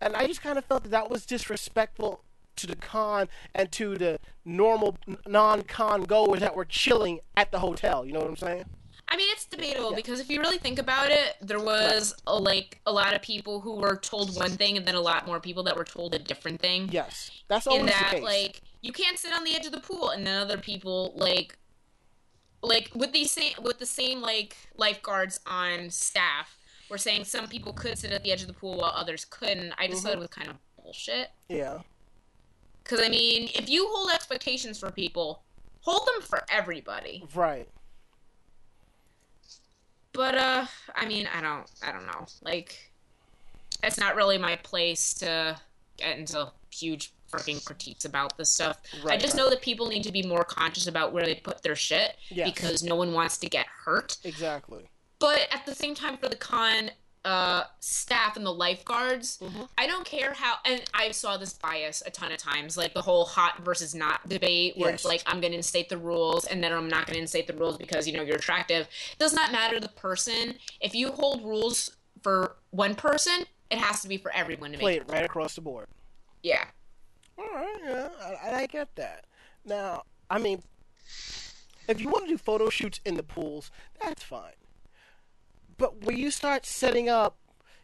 and 0.02 0.16
I 0.16 0.28
just 0.28 0.42
kind 0.42 0.58
of 0.58 0.66
felt 0.66 0.84
that 0.84 0.90
that 0.90 1.10
was 1.10 1.26
disrespectful 1.26 2.22
to 2.58 2.68
the 2.68 2.76
con 2.76 3.30
and 3.54 3.72
to 3.72 3.98
the 3.98 4.20
normal 4.44 4.98
non-con 5.26 6.04
goers 6.04 6.40
that 6.42 6.56
were 6.56 6.66
chilling 6.66 7.20
at 7.36 7.52
the 7.52 7.60
hotel. 7.60 8.06
You 8.06 8.14
know 8.14 8.20
what 8.20 8.30
I'm 8.30 8.36
saying? 8.36 8.66
I 9.10 9.16
mean, 9.16 9.30
it's 9.32 9.46
debatable 9.46 9.94
because 9.94 10.20
if 10.20 10.30
you 10.30 10.42
really 10.42 10.58
think 10.58 10.80
about 10.80 11.12
it, 11.12 11.38
there 11.42 11.62
was 11.62 12.14
a, 12.28 12.36
like 12.38 12.82
a 12.86 12.92
lot 12.92 13.14
of 13.14 13.22
people 13.22 13.62
who 13.62 13.76
were 13.76 13.96
told 13.96 14.36
one 14.36 14.52
thing, 14.52 14.76
and 14.76 14.86
then 14.86 14.96
a 14.96 15.02
lot 15.02 15.26
more 15.26 15.40
people 15.40 15.64
that 15.64 15.78
were 15.78 15.86
told 15.86 16.14
a 16.14 16.20
different 16.20 16.60
thing. 16.60 16.90
Yes, 16.92 17.32
that's 17.48 17.68
always 17.68 17.82
in 17.82 17.86
that, 17.88 18.08
the 18.10 18.16
case. 18.18 18.24
like, 18.24 18.62
you 18.82 18.92
can't 18.92 19.18
sit 19.18 19.32
on 19.34 19.46
the 19.46 19.56
edge 19.56 19.66
of 19.66 19.72
the 19.72 19.80
pool, 19.80 20.10
and 20.10 20.28
then 20.28 20.42
other 20.42 20.58
people 20.58 21.14
like, 21.16 21.58
like 22.62 22.92
with 22.96 23.14
these 23.14 23.32
same 23.32 23.54
with 23.62 23.80
the 23.80 23.86
same 23.86 24.22
like 24.22 24.58
lifeguards 24.76 25.40
on 25.48 25.90
staff, 25.90 26.58
were 26.90 26.98
saying 26.98 27.24
some 27.24 27.48
people 27.48 27.72
could 27.72 27.98
sit 27.98 28.12
at 28.12 28.24
the 28.24 28.32
edge 28.32 28.42
of 28.42 28.48
the 28.48 28.54
pool 28.54 28.78
while 28.78 28.94
others 28.94 29.26
couldn't. 29.26 29.74
I 29.78 29.88
just 29.88 30.04
thought 30.04 30.10
it 30.10 30.16
mm-hmm. 30.16 30.22
was 30.22 30.30
kind 30.30 30.50
of 30.50 30.58
bullshit. 30.84 31.30
yeah, 31.48 31.80
Because 32.84 33.00
I 33.02 33.10
mean, 33.10 33.50
if 33.56 33.70
you 33.70 33.88
hold 33.90 34.12
expectations 34.12 34.80
for 34.80 34.92
people, 34.92 35.44
hold 35.82 36.08
them 36.08 36.22
for 36.22 36.44
everybody. 36.50 37.24
right. 37.34 37.70
But 40.18 40.36
uh, 40.36 40.66
I 40.96 41.06
mean, 41.06 41.30
I 41.32 41.42
don't, 41.42 41.70
I 41.86 41.92
don't 41.92 42.08
know. 42.08 42.26
Like, 42.42 42.92
it's 43.84 44.00
not 44.00 44.16
really 44.16 44.40
my 44.40 44.56
place 44.56 45.14
to 45.16 45.56
get 45.98 46.18
into 46.18 46.52
huge 46.72 47.14
freaking 47.32 47.64
critiques 47.64 48.04
about 48.04 48.36
this 48.36 48.50
stuff. 48.50 48.80
I 49.08 49.18
just 49.18 49.36
right. 49.36 49.44
know 49.44 49.50
that 49.52 49.62
people 49.62 49.88
need 49.88 50.02
to 50.04 50.12
be 50.12 50.24
more 50.24 50.44
conscious 50.44 50.88
about 50.88 51.14
where 51.14 51.24
they 51.24 51.36
put 51.36 51.62
their 51.62 51.76
shit 51.76 52.16
Yes. 52.30 52.50
because 52.52 52.84
no 52.84 52.96
one 52.96 53.14
wants 53.14 53.38
to 53.38 53.48
get 53.48 53.68
hurt. 53.68 54.18
Exactly. 54.24 54.90
But 55.20 55.48
at 55.52 55.68
the 55.68 55.76
same 55.76 55.94
time, 55.94 56.18
for 56.18 56.30
the 56.30 56.36
con 56.36 56.90
uh, 57.26 57.64
staff 57.80 58.38
and 58.38 58.46
the 58.46 58.54
lifeguards, 58.54 59.38
Mm-hmm. 59.38 59.64
I 59.78 59.88
don't 59.88 60.06
care 60.06 60.34
how. 60.34 60.56
And 60.66 60.82
I 60.94 61.12
saw 61.12 61.38
this 61.38 61.54
bias 61.54 62.02
a 62.06 62.10
ton 62.12 62.32
of 62.32 62.38
times, 62.38 62.78
like 62.78 62.94
the 62.94 63.02
whole 63.02 63.26
hot 63.26 63.64
versus 63.64 63.94
not 63.94 64.28
debate, 64.28 64.78
where 64.78 64.94
it's 64.94 65.06
like 65.06 65.24
I'm 65.26 65.42
going 65.42 65.52
to 65.52 65.58
instate 65.58 65.90
the 65.90 65.98
rules, 65.98 66.46
and 66.46 66.64
then 66.64 66.72
I'm 66.74 66.88
not 66.88 67.06
going 67.06 67.16
to 67.16 67.22
instate 67.22 67.48
the 67.48 67.54
rules 67.54 67.78
because 67.78 68.08
you 68.08 68.14
know 68.14 68.24
you're 68.24 68.38
attractive. 68.38 68.88
It 69.12 69.20
does 69.20 69.34
not 69.34 69.52
matter 69.52 69.80
the 69.80 69.90
person. 69.90 70.56
If 70.82 70.96
you 70.96 71.12
hold 71.12 71.44
rules 71.44 71.92
for 72.22 72.56
one 72.72 72.96
person, 72.96 73.46
it 73.70 73.78
has 73.78 74.02
to 74.02 74.08
be 74.08 74.18
for 74.18 74.32
everyone 74.34 74.72
to 74.72 74.78
make. 74.78 74.84
Play 74.84 74.96
it 74.98 75.10
right 75.10 75.26
across 75.26 75.56
the 75.56 75.62
board. 75.62 75.88
Yeah. 76.44 76.66
All 77.38 77.46
right, 77.54 77.78
yeah, 77.84 78.10
I, 78.44 78.62
I 78.62 78.66
get 78.66 78.96
that. 78.96 79.26
Now, 79.64 80.04
I 80.30 80.40
mean, 80.40 80.64
if 81.88 82.02
you 82.02 82.10
want 82.10 82.26
to 82.26 82.30
do 82.30 82.38
photo 82.38 82.70
shoots 82.70 83.00
in 83.06 83.16
the 83.16 83.24
pools, 83.24 83.70
that's 84.02 84.24
fine. 84.24 84.54
But 85.78 86.04
when 86.04 86.18
you 86.18 86.32
start 86.32 86.66
setting 86.66 87.08
up 87.08 87.38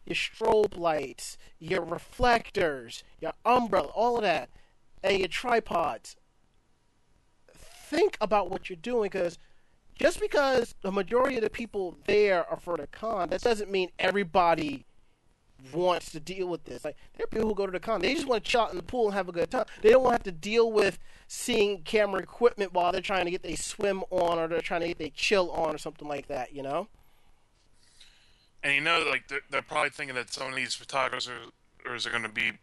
your 0.05 0.15
strobe 0.15 0.77
lights, 0.77 1.37
your 1.59 1.83
reflectors, 1.83 3.03
your 3.21 3.33
umbrella, 3.45 3.87
all 3.87 4.17
of 4.17 4.23
that, 4.23 4.49
and 5.03 5.19
your 5.19 5.27
tripods, 5.27 6.15
think 7.53 8.17
about 8.19 8.49
what 8.49 8.69
you're 8.69 8.77
doing 8.77 9.09
because 9.11 9.37
just 9.95 10.19
because 10.19 10.73
the 10.81 10.91
majority 10.91 11.35
of 11.35 11.43
the 11.43 11.49
people 11.49 11.97
there 12.05 12.49
are 12.49 12.59
for 12.59 12.77
the 12.77 12.87
con, 12.87 13.29
that 13.29 13.41
doesn't 13.41 13.69
mean 13.69 13.89
everybody 13.99 14.85
wants 15.71 16.11
to 16.11 16.19
deal 16.19 16.47
with 16.47 16.65
this. 16.65 16.83
Like 16.83 16.97
there 17.15 17.25
are 17.25 17.27
people 17.27 17.47
who 17.47 17.55
go 17.55 17.65
to 17.65 17.71
the 17.71 17.79
con, 17.79 18.01
they 18.01 18.13
just 18.13 18.27
want 18.27 18.43
to 18.43 18.49
chill 18.49 18.61
out 18.61 18.71
in 18.71 18.77
the 18.77 18.83
pool 18.83 19.05
and 19.05 19.13
have 19.13 19.29
a 19.29 19.31
good 19.31 19.51
time. 19.51 19.65
They 19.81 19.91
don't 19.91 20.01
want 20.03 20.13
to 20.13 20.29
have 20.29 20.35
to 20.35 20.39
deal 20.39 20.71
with 20.71 20.97
seeing 21.27 21.83
camera 21.83 22.21
equipment 22.21 22.73
while 22.73 22.91
they're 22.91 23.01
trying 23.01 23.25
to 23.25 23.31
get 23.31 23.43
their 23.43 23.55
swim 23.55 24.03
on 24.09 24.39
or 24.39 24.47
they're 24.47 24.61
trying 24.61 24.81
to 24.81 24.87
get 24.87 24.97
their 24.97 25.11
chill 25.13 25.51
on 25.51 25.75
or 25.75 25.77
something 25.77 26.07
like 26.07 26.27
that. 26.27 26.53
You 26.53 26.63
know? 26.63 26.87
And 28.63 28.73
you 28.73 28.81
know, 28.81 29.05
like 29.09 29.27
they're, 29.27 29.41
they're 29.49 29.61
probably 29.61 29.89
thinking 29.89 30.15
that 30.15 30.33
some 30.33 30.49
of 30.49 30.55
these 30.55 30.73
photographers 30.73 31.29
are, 31.29 31.91
are 31.91 32.09
going 32.09 32.23
to 32.23 32.29
be 32.29 32.53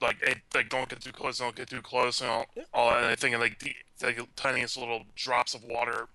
like, 0.00 0.16
hey, 0.22 0.36
like 0.54 0.68
don't 0.68 0.88
get 0.88 1.00
too 1.00 1.12
close, 1.12 1.38
don't 1.38 1.56
get 1.56 1.68
too 1.68 1.82
close, 1.82 2.20
and 2.20 2.30
all, 2.30 2.46
all 2.72 2.90
that. 2.90 2.98
And 2.98 3.06
they're 3.06 3.16
thinking 3.16 3.40
like 3.40 3.58
the 3.58 3.74
like 4.02 4.20
tiniest 4.36 4.76
little 4.76 5.02
drops 5.16 5.54
of 5.54 5.64
water 5.64 6.08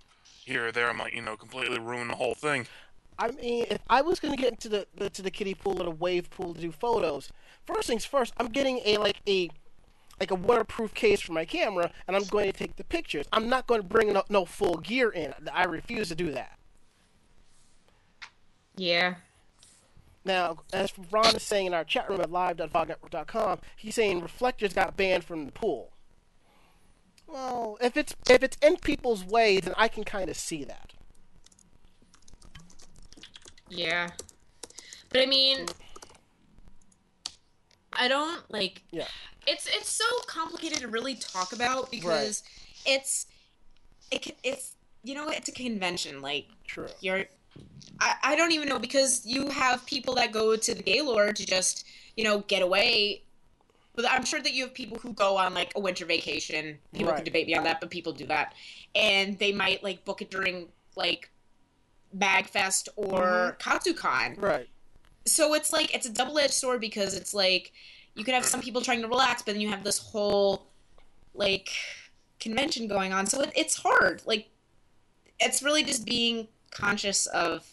here 0.44 0.68
or 0.68 0.72
there 0.72 0.94
might 0.94 1.14
you 1.14 1.22
know 1.22 1.36
completely 1.36 1.80
ruin 1.80 2.08
the 2.08 2.16
whole 2.16 2.36
thing. 2.36 2.68
I 3.18 3.32
mean, 3.32 3.66
if 3.70 3.80
I 3.90 4.02
was 4.02 4.20
going 4.20 4.36
to 4.36 4.42
get 4.42 4.52
into 4.52 4.70
the, 4.70 4.88
the 4.96 5.10
to 5.10 5.22
the 5.22 5.32
kiddie 5.32 5.54
pool 5.54 5.82
or 5.82 5.86
the 5.86 5.92
wave 5.92 6.30
pool 6.30 6.54
to 6.54 6.62
do 6.62 6.72
photos, 6.72 7.32
first 7.66 7.88
things 7.88 8.06
first, 8.06 8.34
I'm 8.38 8.48
getting 8.48 8.82
a 8.86 8.98
like 8.98 9.22
a 9.28 9.50
like 10.20 10.32
a 10.32 10.36
waterproof 10.36 10.94
case 10.94 11.20
for 11.20 11.34
my 11.34 11.46
camera, 11.46 11.92
and 12.08 12.16
I'm 12.16 12.24
going 12.26 12.52
to 12.52 12.58
take 12.58 12.78
the 12.78 12.84
pictures. 12.84 13.26
I'm 13.34 13.50
not 13.50 13.68
going 13.68 13.82
to 13.82 13.88
bring 13.88 14.14
no, 14.14 14.24
no 14.30 14.46
full 14.46 14.78
gear 14.78 15.10
in. 15.10 15.34
I 15.54 15.66
refuse 15.66 16.10
to 16.10 16.16
do 16.16 16.32
that. 16.32 16.58
Yeah. 18.78 19.16
Now, 20.24 20.58
as 20.74 20.92
Ron 21.12 21.36
is 21.36 21.44
saying 21.44 21.68
in 21.68 21.74
our 21.74 21.84
chat 21.84 22.10
room 22.10 22.20
at 22.22 22.32
live.vognetwork.com, 22.32 23.60
he's 23.76 23.96
saying 23.96 24.22
reflectors 24.22 24.74
got 24.74 24.98
banned 24.98 25.24
from 25.24 25.46
the 25.46 25.52
pool. 25.52 25.92
Well, 27.28 27.78
if 27.82 27.96
it's 27.98 28.16
if 28.30 28.44
it's 28.44 28.58
in 28.62 28.78
people's 28.78 29.24
way, 29.24 29.60
then 29.60 29.74
I 29.78 29.88
can 29.88 30.04
kind 30.04 30.30
of 30.30 30.38
see 30.38 30.64
that. 30.64 30.94
Yeah. 33.70 34.12
But 35.10 35.22
I 35.22 35.26
mean, 35.26 35.66
I 37.94 38.08
don't 38.08 38.50
like. 38.52 38.84
Yeah. 38.92 39.08
It's 39.48 39.68
it's 39.68 39.90
so 39.90 40.06
complicated 40.28 40.80
to 40.80 40.88
really 40.88 41.16
talk 41.16 41.54
about 41.54 41.92
because 41.92 42.44
it's 42.86 43.28
it, 44.12 44.22
can- 44.22 44.36
it's 44.44 44.76
you 45.04 45.14
know 45.16 45.30
it's 45.30 45.50
a 45.50 45.52
convention 45.52 46.22
like 46.22 46.48
True. 46.66 46.88
you're 47.02 47.26
I, 48.00 48.16
I 48.24 48.36
don't 48.36 48.52
even 48.52 48.68
know 48.68 48.80
because 48.80 49.26
you 49.26 49.48
have 49.50 49.86
people 49.86 50.16
that 50.16 50.32
go 50.32 50.56
to 50.56 50.74
the 50.76 50.84
Gaylord 50.84 51.36
to 51.38 51.46
just 51.46 51.86
you 52.16 52.24
know 52.24 52.40
get 52.48 52.62
away. 52.62 53.24
But 53.96 54.06
I'm 54.10 54.26
sure 54.26 54.42
that 54.42 54.54
you 54.54 54.64
have 54.64 54.74
people 54.74 54.98
who 54.98 55.14
go 55.14 55.38
on 55.38 55.54
like 55.54 55.72
a 55.76 55.80
winter 55.80 56.06
vacation. 56.06 56.78
People 56.92 57.08
Right. 57.08 57.16
can 57.16 57.26
debate 57.26 57.48
me 57.48 57.56
on 57.56 57.64
that 57.64 57.80
but 57.80 57.90
people 57.90 58.12
do 58.12 58.26
that. 58.28 58.54
And 58.94 59.40
they 59.40 59.54
might 59.54 59.84
like 59.84 60.04
book 60.04 60.22
it 60.22 60.30
during 60.30 60.68
like 60.98 61.30
Magfest 62.18 62.90
or 62.98 63.56
mm-hmm. 63.58 63.70
KatsuCon 63.70 64.42
Right. 64.42 64.68
so 65.26 65.54
it's 65.54 65.72
like 65.74 65.94
it's 65.96 66.06
a 66.06 66.10
double-edged 66.12 66.54
sword 66.54 66.80
because 66.82 67.14
it's 67.14 67.34
like 67.34 67.72
you 68.16 68.24
could 68.24 68.34
have 68.34 68.46
some 68.46 68.62
people 68.62 68.82
trying 68.82 69.02
to 69.02 69.08
relax 69.08 69.42
but 69.42 69.54
then 69.54 69.62
you 69.62 69.70
have 69.70 69.84
this 69.84 69.98
whole 69.98 70.68
like 71.34 71.70
convention 72.40 72.88
going 72.88 73.14
on. 73.14 73.26
So 73.26 73.42
it, 73.42 73.52
it's 73.56 73.76
hard. 73.76 74.22
Like 74.26 74.50
it's 75.40 75.62
really 75.64 75.84
just 75.84 76.06
being 76.06 76.48
conscious 76.76 77.26
of 77.28 77.66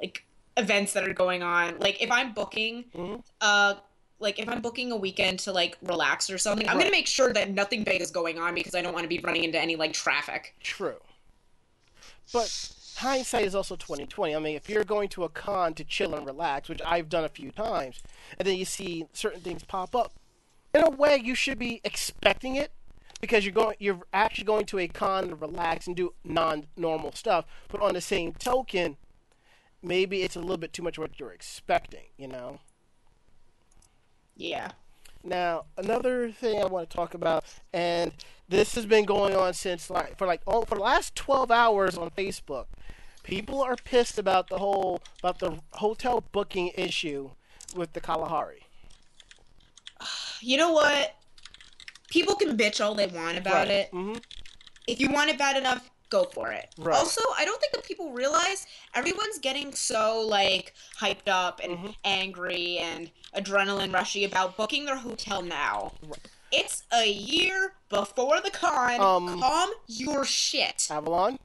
like 0.00 0.24
events 0.56 0.92
that 0.92 1.06
are 1.08 1.12
going 1.14 1.42
on 1.42 1.78
like 1.78 2.00
if 2.02 2.10
i'm 2.10 2.32
booking 2.32 2.84
Mhm. 2.94 3.22
uh 3.40 3.74
like 4.20 4.38
if 4.38 4.48
i'm 4.48 4.60
booking 4.60 4.90
a 4.92 4.96
weekend 4.96 5.38
to 5.40 5.52
like 5.52 5.76
relax 5.82 6.30
or 6.30 6.38
something 6.38 6.68
i'm 6.68 6.76
Right. 6.76 6.84
gonna 6.84 6.92
make 6.92 7.06
sure 7.06 7.32
that 7.32 7.50
nothing 7.50 7.84
big 7.84 8.00
is 8.00 8.10
going 8.10 8.38
on 8.38 8.54
because 8.54 8.74
i 8.74 8.82
don't 8.82 8.92
want 8.92 9.04
to 9.04 9.08
be 9.08 9.18
running 9.20 9.44
into 9.44 9.60
any 9.60 9.76
like 9.76 9.92
traffic 9.92 10.54
True. 10.62 10.96
But 12.32 12.50
hindsight 12.96 13.44
is 13.46 13.54
also 13.54 13.74
twenty 13.76 14.04
twenty. 14.04 14.36
I 14.36 14.38
mean, 14.38 14.54
if 14.56 14.68
you're 14.68 14.84
going 14.84 15.08
to 15.10 15.24
a 15.24 15.28
con 15.30 15.72
to 15.74 15.84
chill 15.84 16.14
and 16.14 16.26
relax, 16.26 16.68
which 16.68 16.82
I've 16.84 17.08
done 17.08 17.24
a 17.24 17.28
few 17.30 17.50
times, 17.50 18.02
and 18.38 18.46
then 18.46 18.56
you 18.56 18.66
see 18.66 19.06
certain 19.14 19.40
things 19.40 19.64
pop 19.64 19.96
up, 19.96 20.12
in 20.74 20.82
a 20.82 20.90
way 20.90 21.16
you 21.16 21.34
should 21.34 21.58
be 21.58 21.80
expecting 21.84 22.56
it 22.56 22.70
because 23.20 23.44
you're 23.44 23.54
going 23.54 23.76
you're 23.78 24.00
actually 24.12 24.44
going 24.44 24.66
to 24.66 24.78
a 24.78 24.88
con 24.88 25.28
to 25.28 25.34
relax 25.34 25.86
and 25.86 25.96
do 25.96 26.14
non 26.24 26.66
normal 26.76 27.12
stuff. 27.12 27.44
But 27.68 27.82
on 27.82 27.94
the 27.94 28.00
same 28.00 28.32
token, 28.32 28.96
maybe 29.82 30.22
it's 30.22 30.36
a 30.36 30.40
little 30.40 30.56
bit 30.56 30.72
too 30.72 30.82
much 30.82 30.98
what 30.98 31.18
you're 31.18 31.32
expecting, 31.32 32.06
you 32.16 32.28
know? 32.28 32.60
yeah 34.36 34.70
Now, 35.24 35.64
another 35.76 36.30
thing 36.30 36.62
I 36.62 36.66
want 36.66 36.88
to 36.88 36.96
talk 36.96 37.14
about, 37.14 37.44
and 37.72 38.12
this 38.48 38.74
has 38.76 38.86
been 38.86 39.04
going 39.04 39.34
on 39.34 39.54
since 39.54 39.90
like 39.90 40.16
for 40.16 40.26
like 40.26 40.42
oh, 40.46 40.64
for 40.64 40.76
the 40.76 40.82
last 40.82 41.14
twelve 41.14 41.50
hours 41.50 41.98
on 41.98 42.10
Facebook. 42.10 42.66
People 43.24 43.60
are 43.60 43.76
pissed 43.76 44.18
about 44.18 44.48
the 44.48 44.58
whole 44.58 45.02
about 45.18 45.38
the 45.38 45.58
hotel 45.72 46.24
booking 46.32 46.68
issue 46.76 47.30
with 47.74 47.92
the 47.92 48.00
Kalahari. 48.00 48.62
you 50.40 50.56
know 50.56 50.72
what 50.72 51.17
people 52.08 52.34
can 52.34 52.56
bitch 52.56 52.84
all 52.84 52.94
they 52.94 53.06
want 53.06 53.36
about 53.38 53.68
it 53.68 53.88
hmm 53.90 54.14
if 54.86 54.98
you 55.00 55.10
want 55.10 55.28
it 55.28 55.36
bad 55.36 55.58
enough, 55.58 55.90
go 56.08 56.24
for 56.24 56.50
it. 56.50 56.74
Right. 56.78 56.96
Also, 56.96 57.20
I 57.36 57.44
don't 57.44 57.60
think 57.60 57.74
that 57.74 57.84
people 57.84 58.10
realize 58.10 58.66
everyone's 58.94 59.38
getting 59.38 59.74
so 59.74 60.26
like 60.26 60.72
hyped 60.98 61.28
up 61.28 61.60
and 61.62 61.72
Mm-hmm. 61.74 61.90
angry 62.06 62.78
and 62.78 63.10
adrenaline 63.36 63.92
rushy 63.92 64.24
about 64.24 64.56
booking 64.56 64.86
their 64.86 64.96
hotel 64.96 65.42
now. 65.42 65.92
It's 66.50 66.84
a 66.90 67.06
year 67.06 67.74
before 67.90 68.40
the 68.40 68.50
con. 68.50 68.98
Um, 68.98 69.38
Calm 69.40 69.70
your 69.88 70.24
shit. 70.24 70.88
Avalon. 70.90 71.38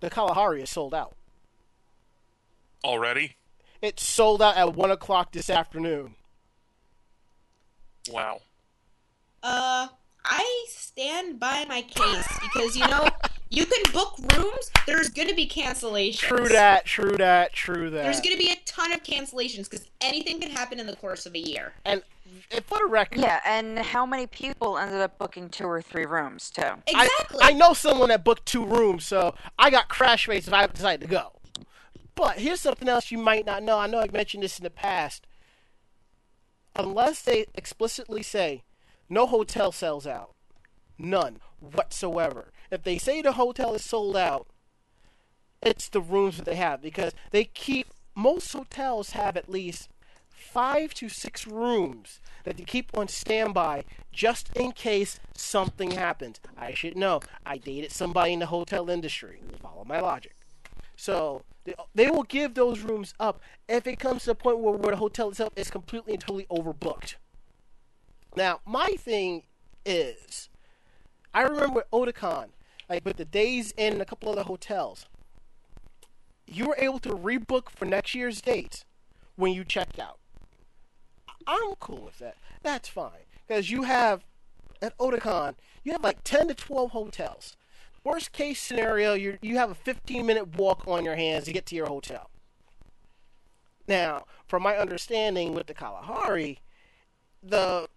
The 0.00 0.08
Kalahari 0.08 0.62
is 0.62 0.70
sold 0.70 0.94
out. 0.94 1.14
Already? 2.82 3.36
It's 3.82 4.02
sold 4.02 4.40
out 4.40 4.56
at 4.56 4.74
one 4.74 4.90
o'clock 4.90 5.32
this 5.32 5.50
afternoon. 5.50 6.14
Wow. 8.10 8.40
Uh, 9.42 9.88
I 10.24 10.64
stand 10.68 11.38
by 11.40 11.64
my 11.68 11.82
case 11.82 12.26
because 12.42 12.76
you 12.76 12.86
know 12.88 13.08
You 13.50 13.64
can 13.64 13.92
book 13.92 14.18
rooms. 14.36 14.70
There's 14.86 15.08
gonna 15.08 15.34
be 15.34 15.48
cancellations. 15.48 16.18
True 16.18 16.48
that. 16.48 16.84
True 16.84 17.16
that. 17.16 17.52
True 17.54 17.88
that. 17.90 18.02
There's 18.02 18.20
gonna 18.20 18.36
be 18.36 18.50
a 18.50 18.56
ton 18.66 18.92
of 18.92 19.02
cancellations 19.02 19.70
because 19.70 19.86
anything 20.02 20.38
can 20.40 20.50
happen 20.50 20.78
in 20.78 20.86
the 20.86 20.96
course 20.96 21.24
of 21.24 21.34
a 21.34 21.38
year. 21.38 21.72
and 21.84 22.02
and 22.50 22.62
for 22.64 22.78
the 22.78 22.86
record, 22.86 23.20
Yeah, 23.20 23.40
and 23.46 23.78
how 23.78 24.04
many 24.04 24.26
people 24.26 24.76
ended 24.78 25.00
up 25.00 25.18
booking 25.18 25.48
two 25.48 25.64
or 25.64 25.80
three 25.80 26.04
rooms 26.04 26.50
too? 26.50 26.62
Exactly. 26.86 27.38
I, 27.42 27.48
I 27.48 27.52
know 27.52 27.72
someone 27.72 28.10
that 28.10 28.22
booked 28.22 28.44
two 28.46 28.64
rooms, 28.66 29.06
so 29.06 29.34
I 29.58 29.70
got 29.70 29.88
crash 29.88 30.28
rates 30.28 30.46
if 30.46 30.52
I 30.52 30.66
decide 30.66 31.00
to 31.00 31.06
go. 31.06 31.32
But 32.14 32.38
here's 32.38 32.60
something 32.60 32.88
else 32.88 33.10
you 33.10 33.18
might 33.18 33.46
not 33.46 33.62
know. 33.62 33.78
I 33.78 33.86
know 33.86 33.98
I've 34.00 34.12
mentioned 34.12 34.42
this 34.42 34.58
in 34.58 34.64
the 34.64 34.70
past. 34.70 35.26
Unless 36.76 37.22
they 37.22 37.46
explicitly 37.54 38.22
say 38.22 38.62
no 39.08 39.26
hotel 39.26 39.72
sells 39.72 40.06
out, 40.06 40.34
none 40.98 41.40
whatsoever. 41.60 42.52
If 42.70 42.82
they 42.82 42.98
say 42.98 43.22
the 43.22 43.32
hotel 43.32 43.74
is 43.74 43.84
sold 43.84 44.16
out, 44.16 44.46
it's 45.62 45.88
the 45.88 46.00
rooms 46.00 46.36
that 46.36 46.44
they 46.44 46.56
have 46.56 46.80
because 46.82 47.12
they 47.30 47.44
keep 47.44 47.88
most 48.14 48.52
hotels 48.52 49.10
have 49.10 49.36
at 49.36 49.48
least 49.48 49.88
five 50.28 50.94
to 50.94 51.08
six 51.08 51.46
rooms 51.46 52.20
that 52.44 52.56
they 52.56 52.64
keep 52.64 52.96
on 52.96 53.08
standby 53.08 53.84
just 54.12 54.50
in 54.56 54.72
case 54.72 55.20
something 55.34 55.92
happens. 55.92 56.40
I 56.56 56.74
should 56.74 56.96
know. 56.96 57.20
I 57.44 57.58
dated 57.58 57.92
somebody 57.92 58.32
in 58.32 58.38
the 58.40 58.46
hotel 58.46 58.88
industry. 58.88 59.40
Follow 59.60 59.84
my 59.84 60.00
logic. 60.00 60.34
So 60.96 61.42
they, 61.64 61.74
they 61.94 62.10
will 62.10 62.24
give 62.24 62.54
those 62.54 62.80
rooms 62.80 63.14
up 63.20 63.40
if 63.68 63.86
it 63.86 63.98
comes 63.98 64.22
to 64.22 64.30
the 64.30 64.34
point 64.34 64.58
where, 64.58 64.74
where 64.74 64.92
the 64.92 64.96
hotel 64.96 65.28
itself 65.28 65.52
is 65.56 65.70
completely 65.70 66.14
and 66.14 66.20
totally 66.20 66.46
overbooked. 66.50 67.16
Now, 68.36 68.60
my 68.66 68.88
thing 68.98 69.44
is, 69.84 70.48
I 71.34 71.42
remember 71.42 71.84
Otakon, 71.92 72.48
like 72.88 73.04
with 73.04 73.16
the 73.16 73.24
Days 73.24 73.74
and 73.76 74.00
a 74.00 74.04
couple 74.04 74.30
other 74.30 74.44
hotels, 74.44 75.06
you 76.46 76.66
were 76.66 76.76
able 76.78 76.98
to 77.00 77.10
rebook 77.10 77.68
for 77.70 77.84
next 77.84 78.14
year's 78.14 78.40
dates 78.40 78.84
when 79.36 79.52
you 79.52 79.64
checked 79.64 79.98
out. 79.98 80.18
I'm 81.46 81.74
cool 81.80 82.02
with 82.04 82.18
that. 82.18 82.36
That's 82.62 82.88
fine. 82.88 83.26
Because 83.46 83.70
you 83.70 83.82
have, 83.84 84.24
at 84.82 84.96
Otakon, 84.98 85.54
you 85.82 85.92
have 85.92 86.04
like 86.04 86.22
10 86.24 86.48
to 86.48 86.54
12 86.54 86.90
hotels. 86.90 87.56
Worst 88.04 88.32
case 88.32 88.60
scenario, 88.60 89.14
you 89.14 89.38
you 89.42 89.56
have 89.56 89.70
a 89.70 89.74
15 89.74 90.24
minute 90.24 90.56
walk 90.56 90.86
on 90.86 91.04
your 91.04 91.16
hands 91.16 91.44
to 91.44 91.52
get 91.52 91.66
to 91.66 91.74
your 91.74 91.86
hotel. 91.86 92.30
Now, 93.86 94.24
from 94.46 94.62
my 94.62 94.76
understanding 94.76 95.54
with 95.54 95.66
the 95.66 95.74
Kalahari, 95.74 96.60
the 97.42 97.88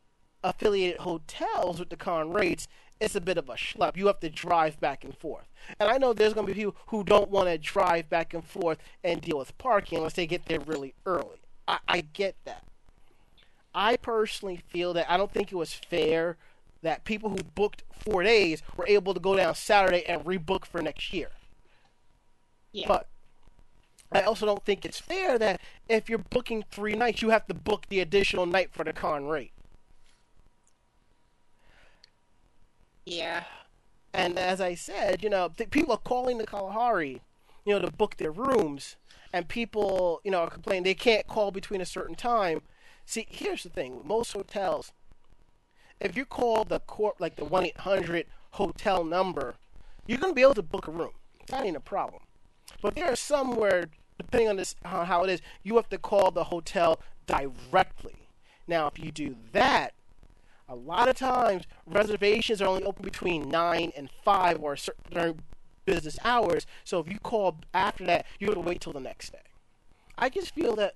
affiliated 0.44 1.02
hotels 1.02 1.80
with 1.80 1.90
the 1.90 1.96
con 1.96 2.32
rates, 2.32 2.68
it's 3.00 3.16
a 3.16 3.22
bit 3.22 3.38
of 3.38 3.50
a 3.50 3.54
schlep. 3.54 3.98
You 3.98 4.08
have 4.08 4.20
to 4.20 4.30
drive 4.30 4.80
back 4.80 5.04
and 5.04 5.18
forth. 5.18 5.48
And 5.80 5.90
I 5.90 5.98
know 5.98 6.14
there's 6.14 6.34
going 6.34 6.46
to 6.48 6.54
be 6.54 6.60
people 6.60 6.76
who 6.88 7.04
don't 7.04 7.32
want 7.32 7.50
to 7.50 7.58
drive 7.58 8.10
back 8.10 8.34
and 8.34 8.44
forth 8.44 8.78
and 9.04 9.22
deal 9.22 9.40
with 9.40 9.58
parking 9.58 9.98
unless 9.98 10.14
they 10.14 10.28
get 10.28 10.46
there 10.46 10.60
really 10.60 10.94
early. 11.06 11.42
I, 11.68 11.80
I 11.88 12.02
get 12.02 12.36
that. 12.46 12.64
I 13.74 13.98
personally 13.98 14.62
feel 14.68 14.94
that 14.94 15.10
I 15.10 15.18
don't 15.18 15.32
think 15.32 15.52
it 15.52 15.56
was 15.56 15.74
fair 15.74 16.38
that 16.82 17.06
people 17.06 17.30
who 17.30 17.44
booked 17.56 17.84
four 17.92 18.24
days 18.24 18.62
were 18.76 18.88
able 18.88 19.14
to 19.14 19.20
go 19.20 19.36
down 19.36 19.56
Saturday 19.56 20.06
and 20.06 20.24
rebook 20.24 20.66
for 20.66 20.82
next 20.82 21.14
year. 21.14 21.30
Yeah. 22.72 22.88
But 22.88 23.08
I 24.12 24.22
also 24.22 24.46
don't 24.46 24.64
think 24.64 24.86
it's 24.86 25.00
fair 25.00 25.40
that 25.40 25.62
if 25.88 26.10
you're 26.10 26.18
booking 26.18 26.66
three 26.70 26.94
nights, 26.94 27.22
you 27.22 27.30
have 27.30 27.48
to 27.48 27.54
book 27.54 27.86
the 27.90 28.00
additional 28.00 28.46
night 28.46 28.70
for 28.72 28.84
the 28.84 28.94
con 28.94 29.28
rate. 29.28 29.54
Yeah. 33.06 33.44
And 34.14 34.38
as 34.38 34.60
I 34.60 34.76
said, 34.76 35.24
you 35.24 35.30
know, 35.30 35.50
people 35.50 35.94
are 35.94 35.98
calling 35.98 36.38
the 36.38 36.46
Kalahari, 36.46 37.22
you 37.66 37.74
know, 37.74 37.80
to 37.80 37.92
book 37.92 38.18
their 38.18 38.32
rooms, 38.32 38.98
and 39.32 39.48
people, 39.48 40.20
you 40.24 40.32
know, 40.32 40.40
are 40.40 40.50
complaining 40.50 40.84
they 40.84 40.94
can't 40.94 41.28
call 41.28 41.52
between 41.52 41.82
a 41.82 41.86
certain 41.86 42.16
time. 42.16 42.62
See, 43.06 43.26
here's 43.30 43.64
the 43.64 43.70
thing: 43.70 44.02
most 44.04 44.34
hotels, 44.34 44.92
if 46.00 46.18
you 46.18 46.26
call 46.26 46.66
the 46.66 46.80
court 46.80 47.22
like 47.22 47.38
the 47.38 47.46
one 47.46 47.66
eight 47.66 47.78
hundred 47.78 48.26
hotel 48.52 49.04
number, 49.04 49.56
you're 50.06 50.18
gonna 50.18 50.34
be 50.34 50.42
able 50.42 50.56
to 50.56 50.62
book 50.62 50.88
a 50.88 50.92
room. 50.92 51.14
That 51.48 51.66
ain't 51.66 51.78
a 51.78 51.82
problem. 51.82 52.24
But 52.82 52.96
there 52.96 53.12
are 53.12 53.16
some 53.16 53.56
where, 53.56 53.86
depending 54.18 54.50
on 54.50 54.56
this 54.58 54.76
on 54.84 55.06
how 55.06 55.24
it 55.24 55.30
is, 55.30 55.42
you 55.64 55.76
have 55.76 55.90
to 55.90 55.98
call 55.98 56.32
the 56.32 56.46
hotel 56.46 57.00
directly. 57.26 58.28
Now, 58.68 58.88
if 58.88 59.00
you 59.00 59.12
do 59.12 59.36
that, 59.54 59.94
a 60.72 60.76
lot 60.76 61.10
of 61.10 61.18
times 61.18 61.66
reservations 61.86 62.62
are 62.62 62.68
only 62.68 62.84
open 62.84 63.04
between 63.04 63.50
9 63.50 63.92
and 63.94 64.10
5 64.24 64.64
or 64.64 64.78
certain 64.78 65.42
business 65.84 66.18
hours. 66.24 66.66
So 66.86 67.00
if 67.00 67.12
you 67.12 67.20
call 67.20 67.58
after 67.74 68.06
that 68.06 68.26
you 68.40 68.48
have 68.48 68.56
to 68.56 68.62
wait 68.62 68.80
till 68.80 68.94
the 68.94 69.02
next 69.02 69.34
day. 69.34 69.40
I 70.18 70.30
just 70.30 70.56
feel 70.56 70.78
that 70.78 70.96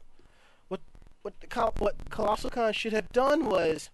what 0.69 0.79
what 1.23 1.33
the 1.41 1.71
what 1.79 2.09
colossal 2.09 2.49
con 2.49 2.71
should 2.71 2.93
have 2.93 3.11
done 3.11 3.45
was 3.45 3.89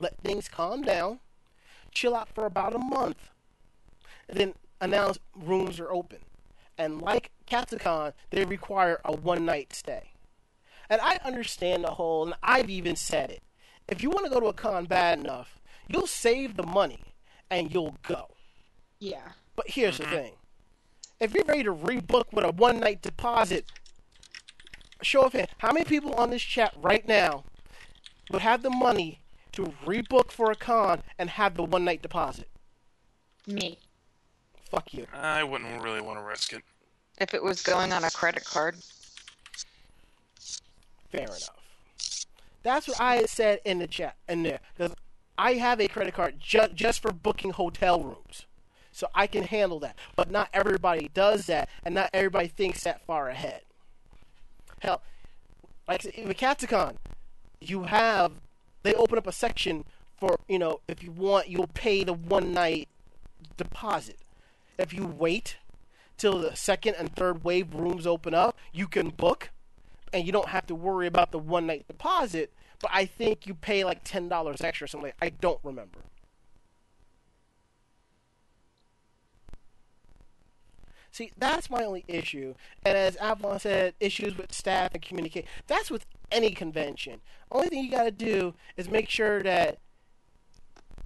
let 0.00 0.18
things 0.22 0.48
calm 0.48 0.82
down 0.82 1.20
chill 1.92 2.16
out 2.16 2.30
for 2.34 2.46
about 2.46 2.74
a 2.74 2.78
month 2.78 3.28
and 4.26 4.38
then 4.38 4.54
announce 4.80 5.18
rooms 5.36 5.78
are 5.78 5.92
open. 5.92 6.20
And 6.78 7.02
like 7.02 7.30
Katsucon, 7.46 8.14
they 8.30 8.44
require 8.44 9.00
a 9.04 9.14
one 9.14 9.44
night 9.44 9.74
stay. 9.74 10.12
And 10.88 11.02
i 11.02 11.18
understand 11.22 11.84
the 11.84 11.90
whole 11.90 12.24
and 12.24 12.34
i've 12.42 12.70
even 12.70 12.96
said 12.96 13.30
it 13.30 13.42
if 13.88 14.02
you 14.02 14.10
want 14.10 14.26
to 14.26 14.30
go 14.30 14.40
to 14.40 14.46
a 14.46 14.52
con 14.52 14.84
bad 14.84 15.18
enough, 15.18 15.58
you'll 15.88 16.06
save 16.06 16.56
the 16.56 16.66
money 16.66 17.00
and 17.50 17.72
you'll 17.72 17.96
go. 18.06 18.28
Yeah. 19.00 19.28
But 19.56 19.70
here's 19.70 19.98
the 19.98 20.04
mm-hmm. 20.04 20.14
thing. 20.14 20.32
If 21.20 21.34
you're 21.34 21.44
ready 21.44 21.64
to 21.64 21.74
rebook 21.74 22.32
with 22.32 22.44
a 22.44 22.52
one 22.52 22.80
night 22.80 23.02
deposit, 23.02 23.64
show 25.02 25.22
of 25.22 25.32
hands, 25.32 25.48
how 25.58 25.72
many 25.72 25.84
people 25.84 26.14
on 26.14 26.30
this 26.30 26.42
chat 26.42 26.74
right 26.80 27.06
now 27.06 27.44
would 28.30 28.42
have 28.42 28.62
the 28.62 28.70
money 28.70 29.20
to 29.52 29.72
rebook 29.84 30.30
for 30.30 30.50
a 30.50 30.56
con 30.56 31.02
and 31.18 31.30
have 31.30 31.56
the 31.56 31.64
one 31.64 31.84
night 31.84 32.02
deposit? 32.02 32.48
Me. 33.46 33.78
Fuck 34.70 34.92
you. 34.92 35.06
I 35.12 35.42
wouldn't 35.42 35.82
really 35.82 36.02
want 36.02 36.18
to 36.18 36.24
risk 36.24 36.52
it. 36.52 36.62
If 37.20 37.34
it 37.34 37.42
was 37.42 37.62
going 37.62 37.92
on 37.92 38.04
a 38.04 38.10
credit 38.10 38.44
card, 38.44 38.76
Fair 41.10 41.22
enough. 41.22 41.50
That's 42.62 42.88
what 42.88 43.00
I 43.00 43.24
said 43.26 43.60
in 43.64 43.78
the 43.78 43.86
chat 43.86 44.16
in 44.28 44.42
there 44.42 44.60
because 44.76 44.94
I 45.36 45.54
have 45.54 45.80
a 45.80 45.88
credit 45.88 46.14
card 46.14 46.40
ju- 46.40 46.68
just 46.74 47.00
for 47.00 47.12
booking 47.12 47.52
hotel 47.52 48.02
rooms, 48.02 48.46
so 48.90 49.08
I 49.14 49.26
can 49.26 49.44
handle 49.44 49.78
that. 49.80 49.96
But 50.16 50.30
not 50.30 50.48
everybody 50.52 51.10
does 51.14 51.46
that, 51.46 51.68
and 51.84 51.94
not 51.94 52.10
everybody 52.12 52.48
thinks 52.48 52.82
that 52.84 53.06
far 53.06 53.28
ahead. 53.28 53.62
Hell, 54.80 55.02
like 55.86 56.04
with 56.04 56.36
Capticon, 56.36 56.96
you 57.60 57.84
have 57.84 58.32
they 58.82 58.94
open 58.94 59.18
up 59.18 59.26
a 59.26 59.32
section 59.32 59.84
for 60.16 60.38
you 60.48 60.58
know 60.58 60.80
if 60.88 61.02
you 61.02 61.12
want 61.12 61.48
you'll 61.48 61.68
pay 61.68 62.04
the 62.04 62.12
one 62.12 62.52
night 62.52 62.88
deposit. 63.56 64.18
If 64.76 64.92
you 64.92 65.06
wait 65.06 65.56
till 66.16 66.38
the 66.38 66.54
second 66.56 66.96
and 66.98 67.14
third 67.14 67.44
wave 67.44 67.74
rooms 67.74 68.06
open 68.06 68.34
up, 68.34 68.56
you 68.72 68.88
can 68.88 69.10
book 69.10 69.50
and 70.12 70.26
you 70.26 70.32
don't 70.32 70.48
have 70.48 70.66
to 70.66 70.74
worry 70.74 71.06
about 71.06 71.32
the 71.32 71.38
one 71.38 71.66
night 71.66 71.86
deposit. 71.88 72.52
But 72.80 72.90
I 72.94 73.06
think 73.06 73.46
you 73.46 73.54
pay 73.54 73.84
like 73.84 74.04
ten 74.04 74.28
dollars 74.28 74.60
extra 74.60 74.84
or 74.84 74.88
something. 74.88 75.12
I 75.20 75.30
don't 75.30 75.60
remember. 75.62 75.98
See, 81.10 81.32
that's 81.36 81.68
my 81.68 81.84
only 81.84 82.04
issue. 82.06 82.54
And 82.84 82.96
as 82.96 83.16
Avalon 83.16 83.58
said, 83.58 83.94
issues 83.98 84.36
with 84.36 84.52
staff 84.52 84.92
and 84.94 85.02
communicate. 85.02 85.46
That's 85.66 85.90
with 85.90 86.06
any 86.30 86.50
convention. 86.50 87.20
Only 87.50 87.68
thing 87.68 87.84
you 87.84 87.90
got 87.90 88.04
to 88.04 88.10
do 88.10 88.54
is 88.76 88.88
make 88.88 89.08
sure 89.08 89.42
that 89.42 89.78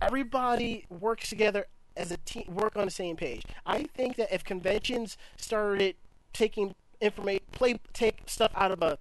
everybody 0.03 0.85
works 0.91 1.31
together 1.31 1.67
as 1.97 2.11
a 2.11 2.17
team, 2.19 2.45
work 2.53 2.77
on 2.77 2.85
the 2.85 2.91
same 2.91 3.17
page. 3.17 3.45
I 3.65 3.85
think 3.85 4.17
that 4.17 4.35
if 4.35 4.45
conventions 4.45 5.17
started 5.37 5.97
taking 6.33 6.75
information, 7.03 7.45
play, 7.53 7.79
take 7.93 8.23
stuff 8.27 8.53
out 8.55 8.71
of 8.71 8.83
a 8.83 8.99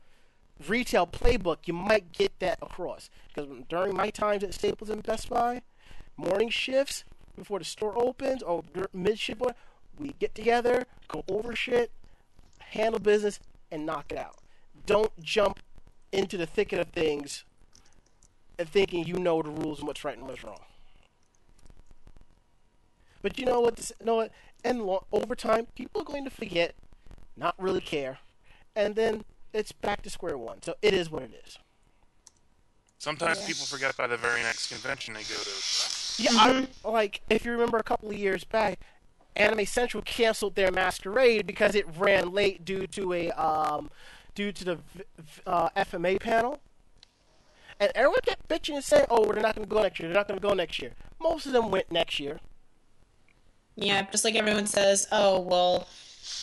retail 0.68 1.08
playbook, 1.08 1.58
you 1.66 1.74
might 1.74 2.12
get 2.12 2.40
that 2.40 2.60
across. 2.62 3.10
Because 3.28 3.50
during 3.70 3.96
my 3.96 4.10
times 4.10 4.44
at 4.44 4.54
Staples 4.54 4.90
and 4.90 5.04
Best 5.04 5.30
Buy, 5.30 5.62
morning 6.18 6.50
shifts 6.50 7.04
before 7.36 7.60
the 7.60 7.66
store 7.66 7.98
opens 7.98 8.44
or 8.44 8.64
mid 8.94 9.20
shift, 9.20 9.42
we 9.98 10.14
get 10.20 10.36
together, 10.36 10.86
go 11.08 11.24
over 11.30 11.56
shit, 11.56 11.92
handle 12.60 13.00
business, 13.00 13.40
and 13.72 13.86
knock 13.86 14.12
it 14.12 14.18
out. 14.18 14.38
Don't 14.86 15.18
jump 15.22 15.60
into 16.12 16.38
the 16.38 16.46
thicket 16.46 16.80
of 16.80 16.90
things 16.90 17.46
and 18.60 18.68
thinking 18.68 19.06
you 19.06 19.16
know 19.16 19.42
the 19.42 19.50
rules 19.50 19.80
and 19.80 19.88
what's 19.88 20.04
right 20.04 20.18
and 20.18 20.28
what's 20.28 20.44
wrong. 20.44 20.60
But 23.22 23.38
you 23.38 23.46
know 23.46 23.62
what? 23.62 23.76
This, 23.76 23.92
you 24.00 24.06
know 24.06 24.16
what? 24.16 24.32
And 24.64 24.82
over 25.12 25.36
time, 25.36 25.68
people 25.76 26.02
are 26.02 26.06
going 26.06 26.24
to 26.24 26.30
forget, 26.30 26.76
not 27.36 27.56
really 27.58 27.82
care, 27.82 28.20
and 28.76 28.96
then 28.96 29.24
it's 29.54 29.72
back 29.72 30.02
to 30.04 30.10
square 30.10 30.38
one. 30.38 30.62
So 30.62 30.76
it 30.82 30.94
is 30.94 31.10
what 31.10 31.24
it 31.24 31.42
is. 31.46 31.58
Sometimes 32.98 33.40
people 33.46 33.66
forget 33.66 33.98
by 33.98 34.08
the 34.08 34.18
very 34.18 34.42
next 34.44 34.70
convention 34.70 35.16
they 35.16 35.22
go 35.22 35.36
to. 35.36 36.22
Yeah, 36.22 36.30
I, 36.34 36.68
like 36.88 37.22
if 37.30 37.46
you 37.46 37.52
remember 37.52 37.78
a 37.78 37.84
couple 37.84 38.10
of 38.10 38.18
years 38.18 38.44
back, 38.44 38.80
Anime 39.36 39.66
Central 39.66 40.04
canceled 40.04 40.56
their 40.56 40.72
masquerade 40.72 41.48
because 41.48 41.74
it 41.74 41.86
ran 41.98 42.32
late 42.32 42.64
due 42.64 42.86
to 42.88 43.14
a 43.14 43.32
um, 43.32 43.90
due 44.36 44.52
to 44.52 44.64
the 44.64 44.76
v- 44.76 45.04
v- 45.18 45.42
uh, 45.48 45.70
FMA 45.76 46.20
panel. 46.20 46.60
And 47.80 47.92
everyone 47.96 48.20
kept 48.24 48.48
bitching 48.48 48.76
and 48.76 48.84
saying, 48.84 49.08
"Oh, 49.10 49.32
they're 49.32 49.42
not 49.42 49.56
going 49.56 49.68
to 49.68 49.74
go 49.74 49.82
next 49.82 50.00
year. 50.00 50.10
They're 50.10 50.18
not 50.18 50.28
going 50.28 50.40
to 50.40 50.48
go 50.48 50.54
next 50.54 50.80
year." 50.80 50.92
Most 51.20 51.48
of 51.48 51.54
them 51.54 51.72
went 51.72 51.92
next 51.92 52.20
year. 52.20 52.40
Yeah, 53.76 54.06
just 54.12 54.26
like 54.26 54.36
everyone 54.36 54.68
says, 54.68 55.08
oh 55.12 55.40
well, 55.40 55.88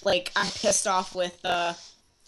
like 0.05 0.32
I'm 0.36 0.47
pissed 0.51 0.86
off 0.86 1.14
with 1.14 1.39
uh, 1.45 1.74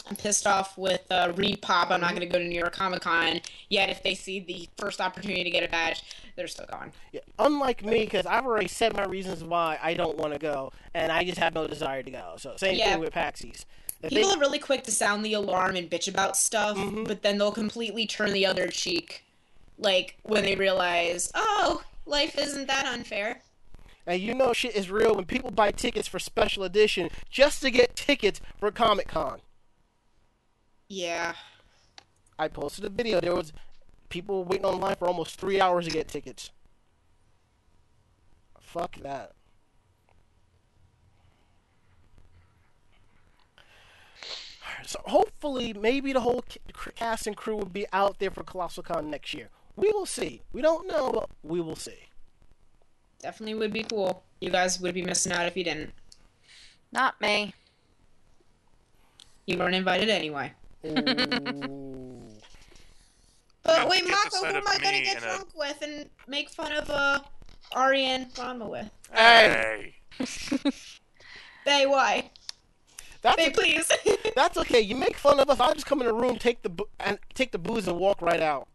I'm 0.09 0.15
pissed 0.15 0.47
off 0.47 0.77
with 0.77 1.05
uh, 1.11 1.31
ReedPop. 1.33 1.91
I'm 1.91 2.01
not 2.01 2.09
going 2.09 2.21
to 2.21 2.25
go 2.25 2.39
to 2.39 2.43
New 2.45 2.57
York 2.57 2.73
Comic 2.73 3.01
Con. 3.01 3.39
Yet 3.69 3.89
if 3.89 4.01
they 4.01 4.15
see 4.15 4.39
the 4.39 4.67
first 4.77 4.99
opportunity 4.99 5.43
to 5.43 5.49
get 5.51 5.63
a 5.63 5.67
badge, 5.69 6.03
they're 6.35 6.47
still 6.47 6.65
going. 6.71 6.91
Yeah, 7.11 7.21
unlike 7.37 7.85
me, 7.85 8.05
because 8.05 8.25
I've 8.25 8.45
already 8.45 8.67
said 8.67 8.95
my 8.95 9.05
reasons 9.05 9.43
why 9.43 9.77
I 9.81 9.93
don't 9.93 10.17
want 10.17 10.33
to 10.33 10.39
go, 10.39 10.71
and 10.95 11.11
I 11.11 11.23
just 11.23 11.37
have 11.37 11.53
no 11.53 11.67
desire 11.67 12.01
to 12.01 12.11
go. 12.11 12.33
So 12.37 12.55
same 12.57 12.77
Yeah. 12.77 12.93
thing 12.93 12.99
with 12.99 13.13
Paxies. 13.13 13.65
If 14.01 14.09
they- 14.09 14.15
People 14.17 14.31
are 14.31 14.39
really 14.39 14.57
quick 14.59 14.83
to 14.85 14.91
sound 14.91 15.23
the 15.23 15.33
alarm 15.33 15.75
and 15.75 15.87
bitch 15.89 16.07
about 16.07 16.35
stuff, 16.35 16.77
but 17.05 17.21
then 17.21 17.37
they'll 17.37 17.51
completely 17.51 18.07
turn 18.07 18.33
the 18.33 18.47
other 18.47 18.67
cheek, 18.69 19.23
like 19.77 20.17
when 20.23 20.41
they 20.43 20.55
realize, 20.55 21.31
oh, 21.35 21.83
life 22.07 22.35
isn't 22.39 22.67
that 22.67 22.87
unfair. 22.87 23.43
And 24.05 24.21
you 24.21 24.33
know 24.33 24.53
shit 24.53 24.75
is 24.75 24.89
real 24.89 25.15
when 25.15 25.25
people 25.25 25.51
buy 25.51 25.71
tickets 25.71 26.07
for 26.07 26.19
special 26.19 26.63
edition 26.63 27.09
just 27.29 27.61
to 27.61 27.71
get 27.71 27.95
tickets 27.95 28.41
for 28.57 28.71
Comic 28.71 29.07
Con. 29.07 29.41
Yeah. 30.87 31.33
I 32.37 32.47
posted 32.47 32.85
a 32.85 32.89
video. 32.89 33.21
There 33.21 33.35
was 33.35 33.53
people 34.09 34.43
waiting 34.43 34.65
online 34.65 34.95
for 34.95 35.07
almost 35.07 35.39
three 35.39 35.61
hours 35.61 35.85
to 35.85 35.91
get 35.91 36.07
tickets. 36.07 36.51
Fuck 38.59 38.97
that. 38.97 39.33
So 44.85 44.99
hopefully, 45.05 45.73
maybe 45.73 46.13
the 46.13 46.21
whole 46.21 46.43
ca- 46.43 46.91
cast 46.95 47.27
and 47.27 47.35
crew 47.35 47.57
will 47.57 47.65
be 47.65 47.85
out 47.93 48.19
there 48.19 48.31
for 48.31 48.43
Colossal 48.43 48.83
Con 48.83 49.09
next 49.09 49.33
year. 49.33 49.49
We 49.75 49.91
will 49.91 50.05
see. 50.05 50.41
We 50.51 50.61
don't 50.61 50.87
know, 50.87 51.11
but 51.11 51.29
we 51.43 51.61
will 51.61 51.75
see. 51.75 52.09
Definitely 53.21 53.55
would 53.55 53.73
be 53.73 53.83
cool. 53.83 54.23
You 54.39 54.49
guys 54.49 54.79
would 54.79 54.93
be 54.95 55.03
missing 55.03 55.31
out 55.31 55.45
if 55.45 55.55
you 55.55 55.63
didn't. 55.63 55.91
Not 56.91 57.19
me. 57.21 57.53
You 59.45 59.57
weren't 59.57 59.75
invited 59.75 60.09
anyway. 60.09 60.51
But 63.63 63.75
Don't 63.77 63.89
wait, 63.89 64.05
get 64.05 64.11
Mako, 64.11 64.37
who 64.37 64.45
am 64.55 64.67
I 64.67 64.77
gonna 64.77 65.01
get 65.01 65.17
in 65.17 65.23
a- 65.23 65.27
drunk 65.27 65.49
with 65.55 65.81
and 65.83 66.09
make 66.27 66.49
fun 66.49 66.71
of 66.73 66.89
uh 66.89 67.19
Ari 67.73 68.03
and 68.05 68.33
Ranma 68.33 68.67
with? 68.69 68.89
Hey. 69.13 69.95
Hey, 71.63 71.85
why? 71.85 72.31
That's 73.21 73.39
Hey, 73.39 73.51
please. 73.51 73.91
that's 74.35 74.57
okay. 74.57 74.79
You 74.81 74.95
make 74.95 75.15
fun 75.15 75.39
of 75.39 75.47
us. 75.49 75.59
I'll 75.59 75.75
just 75.75 75.85
come 75.85 76.01
in 76.01 76.07
the 76.07 76.13
room, 76.13 76.37
take 76.37 76.63
the 76.63 76.69
bo- 76.69 76.89
and 76.99 77.19
take 77.35 77.51
the 77.51 77.59
booze, 77.59 77.87
and 77.87 77.99
walk 77.99 78.19
right 78.23 78.41
out. 78.41 78.67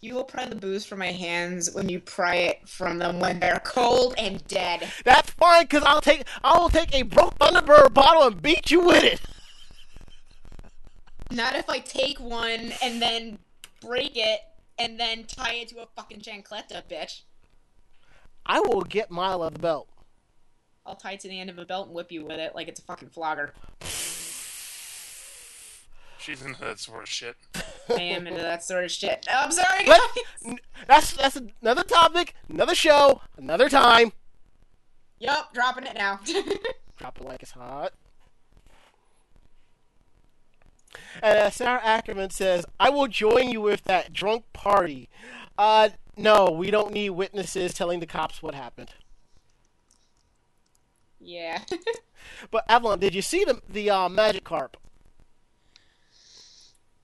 You 0.00 0.14
will 0.14 0.24
pry 0.24 0.46
the 0.46 0.54
booze 0.54 0.84
from 0.84 1.00
my 1.00 1.10
hands 1.10 1.72
when 1.72 1.88
you 1.88 1.98
pry 1.98 2.36
it 2.36 2.68
from 2.68 2.98
them 2.98 3.18
when 3.18 3.40
they're 3.40 3.60
cold 3.64 4.14
and 4.16 4.46
dead. 4.46 4.88
That's 5.04 5.30
fine, 5.30 5.66
cause 5.66 5.82
I'll 5.84 6.00
take 6.00 6.24
I 6.44 6.56
will 6.58 6.68
take 6.68 6.94
a 6.94 7.02
broke 7.02 7.38
Thunderbird 7.38 7.94
bottle 7.94 8.28
and 8.28 8.40
beat 8.40 8.70
you 8.70 8.80
with 8.80 9.02
it. 9.02 9.20
Not 11.30 11.56
if 11.56 11.68
I 11.68 11.78
take 11.78 12.20
one 12.20 12.72
and 12.82 13.02
then 13.02 13.38
break 13.80 14.12
it 14.14 14.40
and 14.78 14.98
then 14.98 15.24
tie 15.24 15.54
it 15.54 15.68
to 15.68 15.80
a 15.80 15.86
fucking 15.96 16.20
chancleta, 16.20 16.82
bitch. 16.88 17.22
I 18.46 18.60
will 18.60 18.82
get 18.82 19.10
my 19.10 19.34
leather 19.34 19.58
belt. 19.58 19.88
I'll 20.86 20.96
tie 20.96 21.12
it 21.12 21.20
to 21.20 21.28
the 21.28 21.38
end 21.38 21.50
of 21.50 21.58
a 21.58 21.66
belt 21.66 21.88
and 21.88 21.94
whip 21.94 22.10
you 22.10 22.24
with 22.24 22.38
it 22.38 22.54
like 22.54 22.68
it's 22.68 22.80
a 22.80 22.84
fucking 22.84 23.10
flogger. 23.10 23.52
She's 26.28 26.42
into 26.42 26.60
that 26.60 26.78
sort 26.78 27.04
of 27.04 27.08
shit. 27.08 27.36
I 27.88 28.02
am 28.02 28.26
into 28.26 28.42
that 28.42 28.62
sort 28.62 28.84
of 28.84 28.90
shit. 28.90 29.26
I'm 29.32 29.50
sorry, 29.50 29.84
guys. 29.84 30.58
That's 30.86 31.12
that's 31.14 31.40
another 31.62 31.82
topic, 31.84 32.34
another 32.50 32.74
show, 32.74 33.22
another 33.38 33.70
time. 33.70 34.12
Yup, 35.18 35.54
dropping 35.54 35.86
it 35.86 35.94
now. 35.94 36.20
Drop 36.98 37.18
it 37.18 37.24
like 37.24 37.42
it's 37.42 37.52
hot. 37.52 37.94
And 41.22 41.38
uh, 41.38 41.48
Sarah 41.50 41.80
Ackerman 41.82 42.28
says, 42.28 42.66
"I 42.78 42.90
will 42.90 43.08
join 43.08 43.48
you 43.48 43.62
with 43.62 43.84
that 43.84 44.12
drunk 44.12 44.44
party." 44.52 45.08
Uh, 45.56 45.88
no, 46.14 46.50
we 46.50 46.70
don't 46.70 46.92
need 46.92 47.10
witnesses 47.10 47.72
telling 47.72 48.00
the 48.00 48.06
cops 48.06 48.42
what 48.42 48.54
happened. 48.54 48.90
yeah. 51.18 51.62
But 52.50 52.64
Avalon, 52.68 52.98
did 52.98 53.14
you 53.14 53.22
see 53.22 53.44
the 53.44 53.62
the 53.66 53.88
uh, 53.88 54.08
Magikarp? 54.10 54.74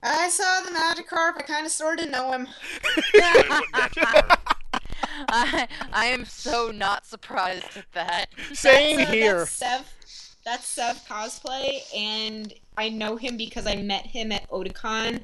I 0.05 0.29
saw 0.29 0.61
the 0.61 0.71
Magikarp. 0.71 1.37
I 1.37 1.41
kind 1.41 1.65
of 1.65 1.71
sort 1.71 1.99
of 1.99 2.09
know 2.09 2.31
him. 2.31 2.47
Wait, 3.13 3.49
what 3.49 3.63
magic 3.73 4.03
card? 4.03 4.37
I, 5.29 5.67
I 5.91 6.05
am 6.07 6.25
so 6.25 6.71
not 6.71 7.05
surprised 7.05 7.75
at 7.75 7.91
that. 7.93 8.27
Same 8.53 8.97
That's, 8.97 9.09
uh, 9.09 9.13
here. 9.13 9.37
That's 9.39 9.51
Sev. 9.51 9.93
That's 10.45 10.67
Sev 10.67 11.01
cosplay, 11.09 11.81
and 11.95 12.53
I 12.77 12.89
know 12.89 13.15
him 13.15 13.35
because 13.35 13.65
I 13.65 13.77
met 13.77 14.05
him 14.05 14.31
at 14.31 14.47
Otakon 14.51 15.21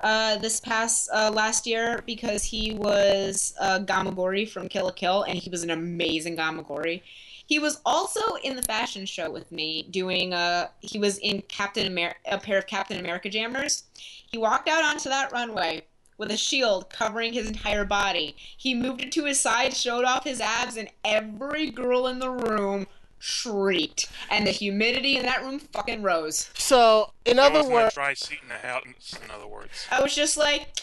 uh, 0.00 0.38
this 0.38 0.60
past 0.60 1.08
uh, 1.12 1.30
last 1.32 1.66
year 1.66 2.02
because 2.06 2.44
he 2.44 2.74
was 2.74 3.54
uh, 3.58 3.80
Gamagori 3.80 4.48
from 4.48 4.68
Kill 4.68 4.84
la 4.84 4.92
Kill, 4.92 5.22
and 5.24 5.36
he 5.36 5.50
was 5.50 5.64
an 5.64 5.70
amazing 5.70 6.36
Gamagori. 6.36 7.02
He 7.46 7.58
was 7.58 7.80
also 7.84 8.34
in 8.42 8.56
the 8.56 8.62
fashion 8.62 9.06
show 9.06 9.30
with 9.30 9.50
me 9.52 9.82
doing. 9.90 10.32
a. 10.32 10.70
he 10.80 10.98
was 10.98 11.18
in 11.18 11.42
Captain 11.42 11.86
Amer- 11.86 12.16
a 12.26 12.38
pair 12.38 12.58
of 12.58 12.66
Captain 12.66 12.98
America 12.98 13.28
jammers. 13.28 13.84
He 13.94 14.38
walked 14.38 14.68
out 14.68 14.82
onto 14.84 15.08
that 15.08 15.32
runway 15.32 15.84
with 16.18 16.30
a 16.30 16.36
shield 16.36 16.88
covering 16.88 17.32
his 17.32 17.48
entire 17.48 17.84
body. 17.84 18.36
He 18.56 18.74
moved 18.74 19.02
it 19.02 19.12
to 19.12 19.24
his 19.24 19.40
side, 19.40 19.74
showed 19.74 20.04
off 20.04 20.24
his 20.24 20.40
abs, 20.40 20.76
and 20.76 20.88
every 21.04 21.70
girl 21.70 22.06
in 22.06 22.18
the 22.20 22.30
room 22.30 22.86
shrieked. 23.18 24.08
And 24.30 24.46
the 24.46 24.50
humidity 24.50 25.16
in 25.16 25.24
that 25.26 25.42
room 25.42 25.58
fucking 25.58 26.02
rose. 26.02 26.50
So, 26.54 27.12
in 27.24 27.36
That 27.36 27.52
other 27.54 27.68
words, 27.68 27.94
dry 27.94 28.14
seat 28.14 28.38
in 28.42 28.48
the 28.48 28.54
house. 28.54 28.84
In 29.24 29.30
other 29.30 29.46
words, 29.46 29.86
I 29.90 30.00
was 30.02 30.14
just 30.14 30.36
like, 30.36 30.80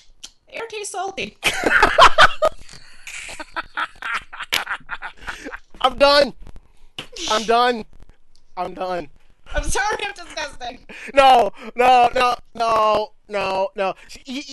air 0.49 0.67
tastes 0.67 0.91
salty. 0.91 1.37
I'm 5.81 5.97
done. 5.97 6.33
I'm 7.29 7.43
done. 7.43 7.85
I'm 8.57 8.73
done. 8.73 9.09
I'm 9.53 9.63
sorry, 9.63 9.97
I'm 10.05 10.13
disgusting. 10.13 10.85
No, 11.13 11.51
no, 11.75 12.09
no, 12.13 12.35
no, 12.53 13.13
no, 13.27 13.69
no. 13.75 13.95
You, 14.25 14.43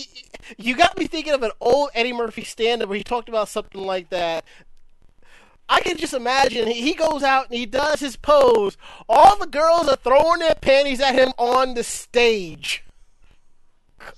you- 0.57 0.75
got 0.75 0.97
me 0.97 1.05
thinking 1.07 1.33
of 1.33 1.43
an 1.43 1.51
old 1.61 1.89
Eddie 1.93 2.13
Murphy 2.13 2.43
stand-up 2.43 2.89
where 2.89 2.97
he 2.97 3.03
talked 3.03 3.29
about 3.29 3.47
something 3.49 3.81
like 3.81 4.09
that. 4.09 4.43
I 5.69 5.81
can 5.81 5.97
just 5.97 6.13
imagine 6.13 6.67
he 6.67 6.81
he 6.81 6.93
goes 6.93 7.23
out 7.23 7.47
and 7.49 7.55
he 7.55 7.65
does 7.65 7.99
his 7.99 8.15
pose. 8.15 8.77
All 9.09 9.35
the 9.37 9.47
girls 9.47 9.87
are 9.89 9.97
throwing 9.97 10.39
their 10.39 10.55
panties 10.55 11.01
at 11.01 11.13
him 11.15 11.33
on 11.37 11.73
the 11.73 11.83
stage. 11.83 12.83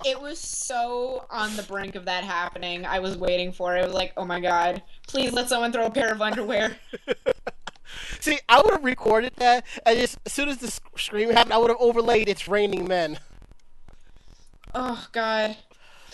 It 0.06 0.20
was 0.20 0.38
so 0.38 1.26
on 1.30 1.56
the 1.56 1.64
brink 1.64 1.96
of 1.96 2.04
that 2.04 2.22
happening. 2.22 2.86
I 2.86 3.00
was 3.00 3.16
waiting 3.16 3.50
for 3.52 3.76
it. 3.76 3.80
I 3.82 3.86
was 3.86 3.94
like, 3.94 4.12
oh 4.16 4.24
my 4.24 4.38
god, 4.38 4.82
please 5.08 5.32
let 5.32 5.48
someone 5.48 5.72
throw 5.72 5.86
a 5.86 5.90
pair 5.90 6.12
of 6.12 6.22
underwear. 6.22 6.76
See, 8.22 8.38
I 8.48 8.60
would 8.60 8.72
have 8.72 8.84
recorded 8.84 9.32
that, 9.36 9.64
and 9.86 9.98
just 9.98 10.18
as 10.26 10.32
soon 10.32 10.48
as 10.48 10.58
the 10.58 10.70
sc- 10.70 10.98
scream 10.98 11.30
happened, 11.30 11.54
I 11.54 11.58
would 11.58 11.70
have 11.70 11.80
overlaid 11.80 12.28
"It's 12.28 12.46
Raining 12.48 12.86
Men." 12.86 13.18
Oh 14.74 15.06
god. 15.12 15.56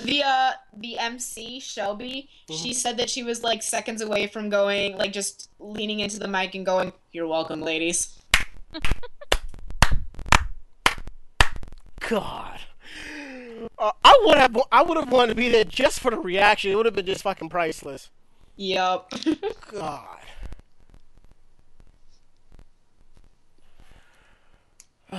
The 0.02 0.22
uh 0.22 0.52
the 0.76 0.98
MC 0.98 1.58
Shelby, 1.58 2.28
she 2.50 2.74
said 2.74 2.98
that 2.98 3.08
she 3.08 3.22
was 3.22 3.42
like 3.42 3.62
seconds 3.62 4.02
away 4.02 4.26
from 4.26 4.50
going 4.50 4.98
like 4.98 5.12
just 5.12 5.50
leaning 5.58 6.00
into 6.00 6.18
the 6.18 6.28
mic 6.28 6.54
and 6.54 6.66
going, 6.66 6.92
"You're 7.12 7.26
welcome, 7.26 7.62
ladies." 7.62 8.18
God, 12.08 12.60
uh, 13.78 13.90
I 14.04 14.20
would 14.24 14.36
have, 14.38 14.56
I 14.70 14.82
would 14.82 14.96
have 14.96 15.10
wanted 15.10 15.30
to 15.30 15.34
be 15.34 15.48
there 15.48 15.64
just 15.64 15.98
for 15.98 16.10
the 16.10 16.18
reaction. 16.18 16.70
It 16.70 16.76
would 16.76 16.86
have 16.86 16.94
been 16.94 17.06
just 17.06 17.22
fucking 17.22 17.48
priceless. 17.48 18.10
Yep. 18.56 19.10
God. 19.72 20.18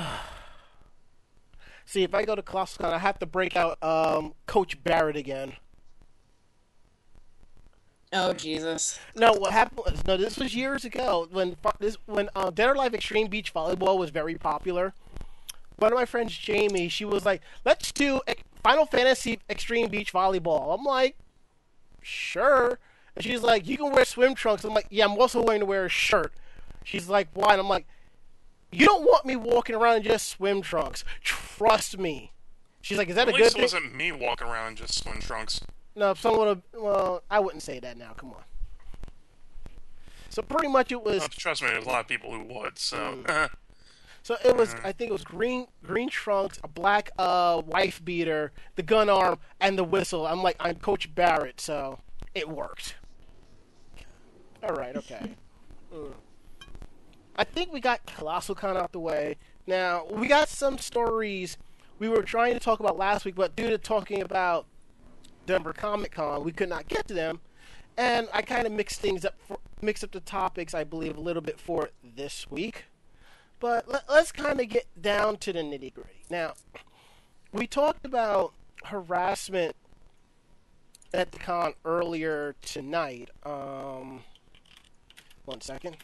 See, 1.86 2.04
if 2.04 2.14
I 2.14 2.24
go 2.26 2.36
to 2.36 2.42
ColossalCon, 2.42 2.94
I 2.94 2.98
have 2.98 3.20
to 3.20 3.26
break 3.26 3.56
out 3.56 3.82
um, 3.82 4.34
Coach 4.46 4.84
Barret 4.84 5.16
again. 5.16 5.54
oh 8.12 8.34
Jesus. 8.34 9.00
No, 9.16 9.34
what 9.34 9.54
happened 9.54 9.82
was 9.86 10.06
no. 10.06 10.18
This 10.18 10.38
was 10.38 10.54
years 10.54 10.84
ago 10.84 11.28
when 11.32 11.56
this 11.80 11.98
when 12.06 12.30
uh, 12.36 12.50
Dead 12.50 12.70
or 12.70 12.74
Alive 12.74 12.94
Extreme 12.94 13.28
Beach 13.28 13.54
Volleyball 13.54 13.98
was 13.98 14.10
very 14.10 14.36
popular. 14.36 14.94
One 15.78 15.92
of 15.94 15.98
my 15.98 16.06
friends, 16.06 16.36
Jamie, 16.36 16.90
she 16.90 17.06
was 17.06 17.26
like, 17.26 17.42
"Let's 17.64 17.92
do 17.92 18.22
Final 18.64 18.86
Fantasy 18.86 19.40
Extreme 19.50 19.90
Beach 19.90 20.12
Volleyball." 20.12 20.78
I'm 20.78 20.84
like, 20.84 21.16
"Sure." 22.02 22.80
And 23.16 23.24
she's 23.24 23.42
like, 23.42 23.68
"You 23.68 23.78
can 23.78 23.92
wear 23.92 24.04
swim 24.06 24.36
trunks." 24.36 24.64
I'm 24.64 24.74
like, 24.74 24.88
"Yeah, 24.90 25.06
I'm 25.06 25.18
also 25.18 25.44
going 25.44 25.60
to 25.60 25.66
wear 25.66 25.86
a 25.86 25.90
shirt." 25.90 26.34
She's 26.88 27.10
like, 27.10 27.28
why? 27.34 27.52
And 27.52 27.60
I'm 27.60 27.68
like, 27.68 27.86
you 28.72 28.86
don't 28.86 29.04
want 29.04 29.26
me 29.26 29.36
walking 29.36 29.76
around 29.76 29.98
in 29.98 30.04
just 30.04 30.28
swim 30.28 30.62
trunks. 30.62 31.04
Trust 31.22 31.98
me. 31.98 32.32
She's 32.82 32.98
like, 32.98 33.10
is 33.10 33.16
that 33.16 33.28
At 33.28 33.36
a 33.36 33.38
good 33.38 33.42
least 33.42 33.52
it 33.52 33.54
thing? 33.56 33.62
wasn't 33.64 33.96
me 33.96 34.12
walking 34.12 34.48
around 34.48 34.70
in 34.70 34.76
just 34.78 35.04
swim 35.04 35.20
trunks. 35.20 35.62
No, 35.96 36.14
someone, 36.14 36.62
well, 36.74 37.24
I 37.30 37.40
wouldn't 37.40 37.64
say 37.64 37.80
that 37.80 37.98
now. 37.98 38.14
Come 38.14 38.30
on. 38.32 38.44
So 40.30 40.42
pretty 40.42 40.68
much 40.68 40.92
it 40.92 41.04
was. 41.04 41.24
Uh, 41.24 41.28
trust 41.32 41.64
me, 41.64 41.70
there's 41.70 41.86
a 41.86 41.88
lot 41.88 42.02
of 42.02 42.08
people 42.08 42.32
who 42.32 42.44
would. 42.44 42.78
So 42.78 42.98
Mm. 43.26 43.50
So 44.24 44.36
it 44.44 44.58
was. 44.58 44.76
I 44.84 44.92
think 44.92 45.10
it 45.10 45.14
was 45.14 45.24
green, 45.24 45.68
green 45.86 46.10
trunks, 46.10 46.60
a 46.62 46.68
black 46.68 47.12
uh 47.18 47.62
wife 47.66 48.04
beater, 48.04 48.52
the 48.76 48.84
gun 48.84 49.10
arm, 49.10 49.40
and 49.62 49.78
the 49.78 49.86
whistle. 49.86 50.28
I'm 50.28 50.44
like, 50.44 50.58
I'm 50.60 50.76
Coach 50.76 51.16
Barret, 51.16 51.62
so 51.62 52.00
it 52.36 52.50
worked. 52.50 52.96
All 54.62 54.76
right. 54.76 54.96
Okay. 54.98 55.32
Mm. 55.94 56.12
I 57.38 57.44
think 57.44 57.72
we 57.72 57.80
got 57.80 58.06
Colossal 58.06 58.56
Con 58.56 58.78
out 58.78 58.92
the 58.92 59.00
way. 59.00 59.38
Now 59.68 60.06
we 60.10 60.28
got 60.28 60.50
some 60.50 60.78
stories 60.78 61.58
we 62.00 62.10
were 62.10 62.24
trying 62.24 62.54
to 62.54 62.60
talk 62.60 62.80
about 62.80 62.98
last 62.98 63.26
week, 63.26 63.36
but 63.36 63.56
due 63.56 63.70
to 63.70 63.78
talking 63.78 64.22
about 64.22 64.66
Denver 65.46 65.74
Comic 65.74 66.12
Con, 66.12 66.44
we 66.44 66.52
could 66.52 66.70
not 66.70 66.88
get 66.88 67.08
to 67.08 67.14
them, 67.14 67.40
and 67.98 68.28
I 68.34 68.42
kind 68.42 68.68
of 68.68 68.74
mixed 68.74 69.00
things 69.00 69.26
up, 69.26 69.36
for, 69.48 69.58
mixed 69.82 70.04
up 70.04 70.12
the 70.12 70.20
topics, 70.20 70.74
I 70.74 70.84
believe, 70.84 71.18
a 71.18 71.22
little 71.22 71.42
bit 71.42 71.60
for 71.60 71.90
this 72.04 72.50
week. 72.52 72.86
But 73.60 73.88
let, 73.88 74.04
let's 74.10 74.32
kind 74.32 74.60
of 74.60 74.70
get 74.70 74.86
down 75.02 75.38
to 75.38 75.54
the 75.54 75.60
nitty 75.60 75.94
gritty. 75.94 76.24
Now, 76.30 76.54
we 77.52 77.66
talked 77.66 78.06
about 78.06 78.54
harassment 78.86 79.76
at 81.14 81.32
the 81.32 81.40
con 81.40 81.74
earlier 81.84 82.56
tonight. 82.62 83.30
Um, 83.44 84.22
one 85.46 85.62
second. 85.62 85.98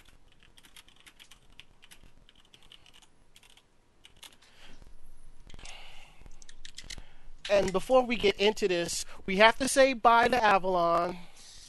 And 7.54 7.72
before 7.72 8.04
we 8.04 8.16
get 8.16 8.36
into 8.38 8.68
this, 8.68 9.06
we 9.28 9.38
have 9.38 9.58
to 9.60 9.68
say 9.68 9.94
bye 9.94 10.28
to 10.28 10.44
Avalon. 10.44 11.18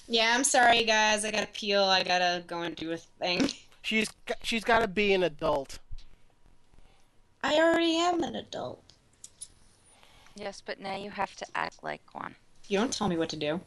Yeah, 0.09 0.32
I'm 0.35 0.45
sorry, 0.45 0.85
guys. 0.85 1.24
I 1.24 1.30
gotta 1.30 1.47
peel. 1.47 1.85
I 1.85 2.03
gotta 2.03 2.43
go 2.47 2.62
and 2.62 2.74
do 2.74 2.93
a 2.93 2.97
thing. 2.97 3.51
She's 3.82 4.11
she's 4.43 4.64
got 4.64 4.78
to 4.80 4.89
be 4.89 5.12
an 5.12 5.22
adult. 5.22 5.78
I 7.43 7.57
already 7.57 7.97
am 7.99 8.22
an 8.22 8.35
adult. 8.35 8.82
Yes, 10.37 10.62
but 10.64 10.80
now 10.80 10.97
you 10.97 11.11
have 11.11 11.37
to 11.37 11.47
act 11.55 11.85
like 11.85 12.01
one. 12.14 12.35
You 12.68 12.78
don't 12.78 12.93
tell 12.93 13.09
me 13.09 13.18
what 13.18 13.28
to 13.30 13.37
do. 13.37 13.61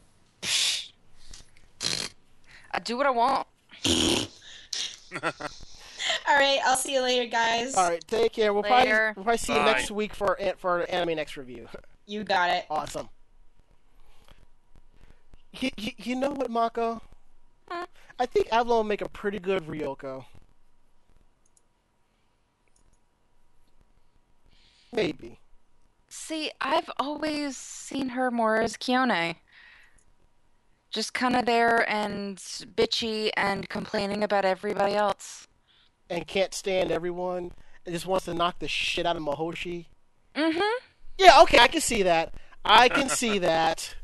I 2.72 2.80
do 2.84 2.98
what 2.98 3.06
I 3.06 3.12
want. 3.12 3.48
All 6.28 6.36
right, 6.36 6.60
I'll 6.66 6.76
see 6.78 6.94
you 6.94 7.02
later, 7.02 7.30
guys. 7.30 7.76
All 7.76 7.90
right, 7.90 8.04
take 8.08 8.34
care. 8.34 8.54
We'll 8.54 8.64
probably, 8.64 8.92
we'll 8.92 9.14
probably 9.24 9.38
see 9.38 9.54
you 9.54 9.60
next 9.60 9.92
week 9.92 10.14
for 10.16 10.34
an- 10.40 10.56
for 10.58 10.82
Anime 10.90 11.16
Next 11.16 11.38
review. 11.38 11.68
You 12.08 12.24
got 12.24 12.50
it. 12.50 12.66
Awesome. 12.70 13.10
You, 15.52 15.70
you, 15.78 15.92
you 15.98 16.16
know 16.16 16.32
what, 16.32 16.50
Mako? 16.50 17.02
Huh? 17.70 17.86
I 18.18 18.26
think 18.26 18.48
Avalon 18.52 18.78
will 18.78 18.84
make 18.86 19.02
a 19.02 19.10
pretty 19.10 19.40
good 19.40 19.68
Ryoko. 19.68 20.26
Maybe. 24.94 25.40
See, 26.08 26.50
I've 26.62 26.90
always 26.98 27.58
seen 27.58 28.10
her 28.10 28.32
more 28.32 28.62
as 28.62 28.78
Kiyone. 28.78 29.36
Just 30.90 31.14
kind 31.14 31.36
of 31.36 31.46
there 31.46 31.88
and 31.90 32.38
bitchy 32.38 33.30
and 33.36 33.68
complaining 33.68 34.24
about 34.24 34.46
everybody 34.46 34.96
else. 34.96 35.48
And 36.10 36.26
can't 36.26 36.54
stand 36.54 36.92
everyone 36.92 37.52
and 37.86 37.94
just 37.94 38.08
wants 38.08 38.26
to 38.26 38.34
knock 38.34 38.60
the 38.60 38.70
shit 38.70 39.06
out 39.06 39.18
of 39.18 39.24
Mihoshi. 39.24 39.88
Mm-hmm. 40.34 40.86
Yeah, 41.18 41.42
okay, 41.42 41.60
I 41.60 41.68
can 41.68 41.82
see 41.82 42.04
that. 42.04 42.34
I 42.64 42.90
can 42.90 43.10
see 43.10 43.40
that. 43.40 43.96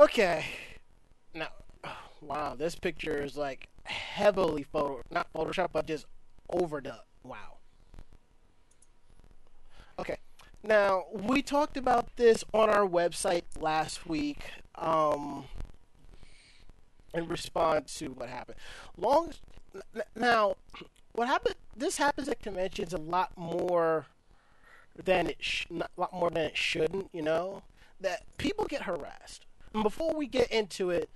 Okay. 0.00 0.44
Now, 1.34 1.48
wow, 2.20 2.54
this 2.54 2.74
picture 2.76 3.22
is 3.22 3.36
like 3.36 3.68
heavily 3.84 4.62
photo, 4.62 5.02
not 5.10 5.32
Photoshop, 5.32 5.68
but 5.72 5.86
just 5.86 6.06
overdone. 6.50 6.94
Wow. 7.24 7.58
Okay. 9.98 10.18
Now, 10.62 11.04
we 11.12 11.42
talked 11.42 11.76
about 11.76 12.16
this 12.16 12.44
on 12.54 12.70
our 12.70 12.86
website 12.86 13.44
last 13.60 14.06
week. 14.08 14.44
Um, 14.76 15.44
in 17.14 17.28
response 17.28 17.98
to 17.98 18.08
what 18.08 18.28
happened. 18.28 18.58
Long 18.96 19.32
now, 20.16 20.56
what 21.12 21.28
happened? 21.28 21.56
This 21.76 21.98
happens 21.98 22.28
at 22.28 22.42
conventions 22.42 22.92
a 22.92 22.98
lot 22.98 23.36
more 23.36 24.06
than 24.96 25.28
it 25.28 25.36
sh- 25.40 25.66
a 25.70 26.00
lot 26.00 26.12
more 26.12 26.30
than 26.30 26.44
it 26.44 26.56
shouldn't. 26.56 27.08
You 27.12 27.22
know 27.22 27.62
that 28.00 28.22
people 28.36 28.64
get 28.64 28.82
harassed. 28.82 29.46
And 29.74 29.82
before 29.82 30.14
we 30.14 30.26
get 30.26 30.50
into 30.50 30.90
it, 30.90 31.10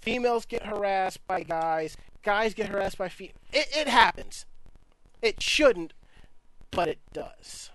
females 0.00 0.44
get 0.46 0.66
harassed 0.66 1.26
by 1.26 1.42
guys. 1.42 1.96
Guys 2.22 2.54
get 2.54 2.68
harassed 2.68 2.98
by 2.98 3.08
females. 3.08 3.38
It, 3.52 3.68
it 3.76 3.88
happens. 3.88 4.46
It 5.22 5.42
shouldn't, 5.42 5.92
but 6.70 6.88
it 6.88 6.98
does. 7.12 7.70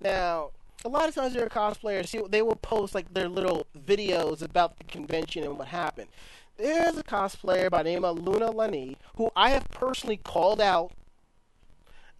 Now, 0.00 0.50
a 0.84 0.88
lot 0.88 1.08
of 1.08 1.14
times 1.14 1.34
there 1.34 1.44
are 1.44 1.48
cosplayers, 1.48 2.08
see, 2.08 2.20
they 2.28 2.42
will 2.42 2.56
post 2.56 2.94
like 2.94 3.12
their 3.14 3.28
little 3.28 3.66
videos 3.76 4.42
about 4.42 4.78
the 4.78 4.84
convention 4.84 5.42
and 5.44 5.58
what 5.58 5.68
happened. 5.68 6.08
There's 6.56 6.96
a 6.96 7.02
cosplayer 7.02 7.68
by 7.68 7.82
the 7.82 7.90
name 7.90 8.04
of 8.04 8.18
Luna 8.18 8.50
Lanie 8.50 8.96
who 9.16 9.30
I 9.34 9.50
have 9.50 9.68
personally 9.70 10.16
called 10.16 10.60
out 10.60 10.92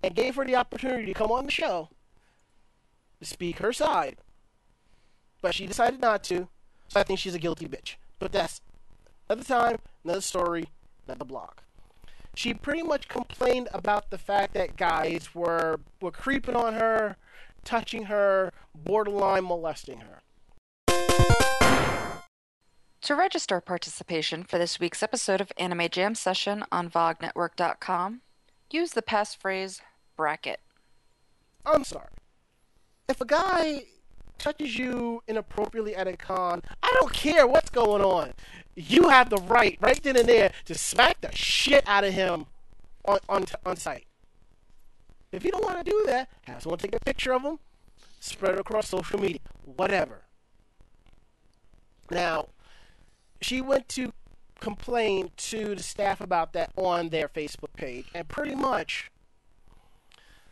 and 0.03 0.15
gave 0.15 0.35
her 0.35 0.45
the 0.45 0.57
opportunity 0.57 1.07
to 1.07 1.15
come 1.15 1.31
on 1.31 1.45
the 1.45 1.53
show 1.53 1.91
to 3.21 3.25
speak 3.25 3.59
her 3.59 3.73
side. 3.73 4.17
But 5.41 5.55
she 5.55 5.67
decided 5.67 6.01
not 6.01 6.25
to, 6.25 6.49
so 6.89 7.01
I 7.01 7.05
think 7.05 7.21
she's 7.21 7.35
a 7.35 7.39
guilty 7.39 7.69
bitch. 7.69 7.95
But 8.19 8.33
that's 8.33 8.61
another 9.29 9.45
time, 9.45 9.79
another 10.03 10.21
story, 10.21 10.69
another 11.07 11.25
blog. 11.25 11.53
She 12.35 12.55
pretty 12.55 12.83
much 12.83 13.09
complained 13.09 13.69
about 13.73 14.11
the 14.11 14.19
fact 14.19 14.55
that 14.55 14.77
guys 14.77 15.33
were 15.35 15.79
were 16.01 16.11
creeping 16.11 16.57
on 16.57 16.75
her, 16.75 17.17
touching 17.65 18.05
her, 18.05 18.53
borderline 18.75 19.45
molesting 19.45 20.01
her. 20.01 21.54
To 23.05 23.15
register 23.15 23.61
participation 23.61 24.45
for 24.45 24.57
this 24.57 24.81
week's 24.81 25.03
episode 25.03 25.43
of 25.43 25.53
Anime 25.59 25.89
Jam 25.91 26.15
Session 26.15 26.65
on 26.73 26.89
VogNetwork.com, 26.89 28.23
use 28.71 28.93
the 28.93 29.03
passphrase 29.03 29.83
bracket. 30.17 30.61
I'm 31.67 31.85
sorry. 31.85 32.09
If 33.07 33.21
a 33.21 33.27
guy 33.27 33.83
touches 34.39 34.79
you 34.79 35.23
inappropriately 35.29 35.95
at 35.95 36.09
a 36.09 36.17
con, 36.17 36.63
I 36.83 36.97
don't 36.99 37.13
care 37.13 37.47
what's 37.47 37.69
going 37.69 38.01
on. 38.01 38.33
You 38.75 39.11
have 39.11 39.29
the 39.29 39.37
right, 39.37 39.77
right 39.83 40.03
then 40.03 40.17
and 40.17 40.27
there, 40.27 40.53
to 40.65 40.75
smack 40.75 41.21
the 41.21 41.31
shit 41.31 41.87
out 41.87 42.05
of 42.05 42.15
him 42.15 42.47
on 43.05 43.19
on, 43.29 43.45
on 43.67 43.77
site. 43.77 44.07
If 45.31 45.45
you 45.45 45.51
don't 45.51 45.63
want 45.63 45.85
to 45.85 45.91
do 45.91 46.05
that, 46.07 46.31
have 46.45 46.63
someone 46.63 46.79
take 46.79 46.97
a 46.97 47.01
picture 47.01 47.35
of 47.35 47.43
him, 47.43 47.59
spread 48.21 48.55
it 48.55 48.61
across 48.61 48.89
social 48.89 49.21
media, 49.21 49.41
whatever. 49.77 50.23
Now, 52.11 52.49
she 53.41 53.61
went 53.61 53.89
to 53.91 54.13
complain 54.61 55.31
to 55.37 55.75
the 55.75 55.83
staff 55.83 56.21
about 56.21 56.53
that 56.55 56.73
on 56.77 57.11
their 57.11 57.29
Facebook 57.29 57.75
page, 57.77 58.07
and 58.15 58.29
pretty 58.29 58.55
much 58.55 59.11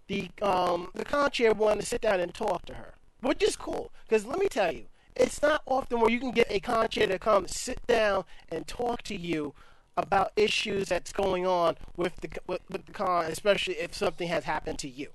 the 0.08 0.30
um 0.42 0.90
the 0.94 1.04
con 1.04 1.30
chair 1.30 1.52
wanted 1.52 1.80
to 1.80 1.86
sit 1.86 2.00
down 2.00 2.20
and 2.20 2.34
talk 2.34 2.64
to 2.66 2.74
her, 2.74 2.94
which 3.20 3.42
is 3.42 3.56
cool. 3.56 3.90
Because 4.06 4.26
let 4.26 4.38
me 4.38 4.48
tell 4.48 4.72
you, 4.72 4.86
it's 5.16 5.40
not 5.42 5.62
often 5.66 6.00
where 6.00 6.10
you 6.10 6.20
can 6.20 6.32
get 6.32 6.46
a 6.50 6.60
con 6.60 6.88
chair 6.88 7.06
to 7.06 7.18
come 7.18 7.46
sit 7.46 7.86
down 7.86 8.24
and 8.48 8.66
talk 8.66 9.02
to 9.02 9.16
you 9.16 9.54
about 9.96 10.32
issues 10.36 10.88
that's 10.88 11.12
going 11.12 11.46
on 11.46 11.76
with 11.96 12.16
the 12.16 12.28
with, 12.46 12.60
with 12.70 12.86
the 12.86 12.92
con, 12.92 13.26
especially 13.26 13.74
if 13.74 13.94
something 13.94 14.28
has 14.28 14.44
happened 14.44 14.78
to 14.80 14.88
you. 14.88 15.08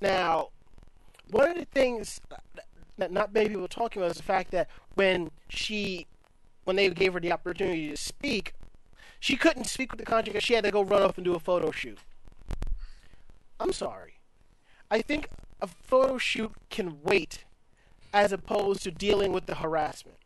Now, 0.00 0.48
one 1.30 1.50
of 1.50 1.56
the 1.56 1.66
things 1.66 2.20
that 3.00 3.12
not 3.12 3.32
many 3.32 3.48
people 3.48 3.62
were 3.62 3.68
talking 3.68 4.00
about 4.00 4.12
is 4.12 4.16
the 4.18 4.22
fact 4.22 4.50
that 4.52 4.68
when 4.94 5.30
she, 5.48 6.06
when 6.64 6.76
they 6.76 6.88
gave 6.90 7.14
her 7.14 7.20
the 7.20 7.32
opportunity 7.32 7.88
to 7.88 7.96
speak, 7.96 8.54
she 9.18 9.36
couldn't 9.36 9.64
speak 9.64 9.90
with 9.90 9.98
the 9.98 10.06
contract 10.06 10.34
because 10.34 10.44
she 10.44 10.54
had 10.54 10.64
to 10.64 10.70
go 10.70 10.82
run 10.82 11.02
off 11.02 11.18
and 11.18 11.24
do 11.24 11.34
a 11.34 11.40
photo 11.40 11.70
shoot. 11.70 11.98
I'm 13.58 13.72
sorry. 13.72 14.14
I 14.90 15.02
think 15.02 15.28
a 15.60 15.66
photo 15.66 16.18
shoot 16.18 16.52
can 16.70 17.02
wait 17.02 17.44
as 18.12 18.32
opposed 18.32 18.82
to 18.84 18.90
dealing 18.90 19.32
with 19.32 19.46
the 19.46 19.56
harassment. 19.56 20.18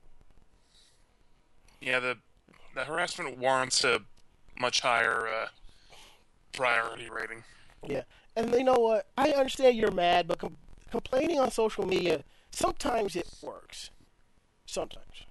Yeah, 1.80 2.00
the 2.00 2.18
the 2.74 2.84
harassment 2.84 3.38
warrants 3.38 3.84
a 3.84 4.00
much 4.58 4.80
higher 4.80 5.28
uh, 5.28 5.48
priority 6.52 7.08
rating. 7.10 7.44
Yeah. 7.86 8.02
And 8.36 8.52
you 8.52 8.64
know 8.64 8.74
what? 8.78 9.06
I 9.18 9.30
understand 9.30 9.76
you're 9.76 9.90
mad, 9.90 10.26
but 10.26 10.38
com- 10.38 10.56
complaining 10.90 11.38
on 11.38 11.50
social 11.50 11.86
media 11.86 12.24
sometimes 12.54 13.16
it 13.16 13.28
works. 13.42 13.90
Sometimes. 14.66 15.24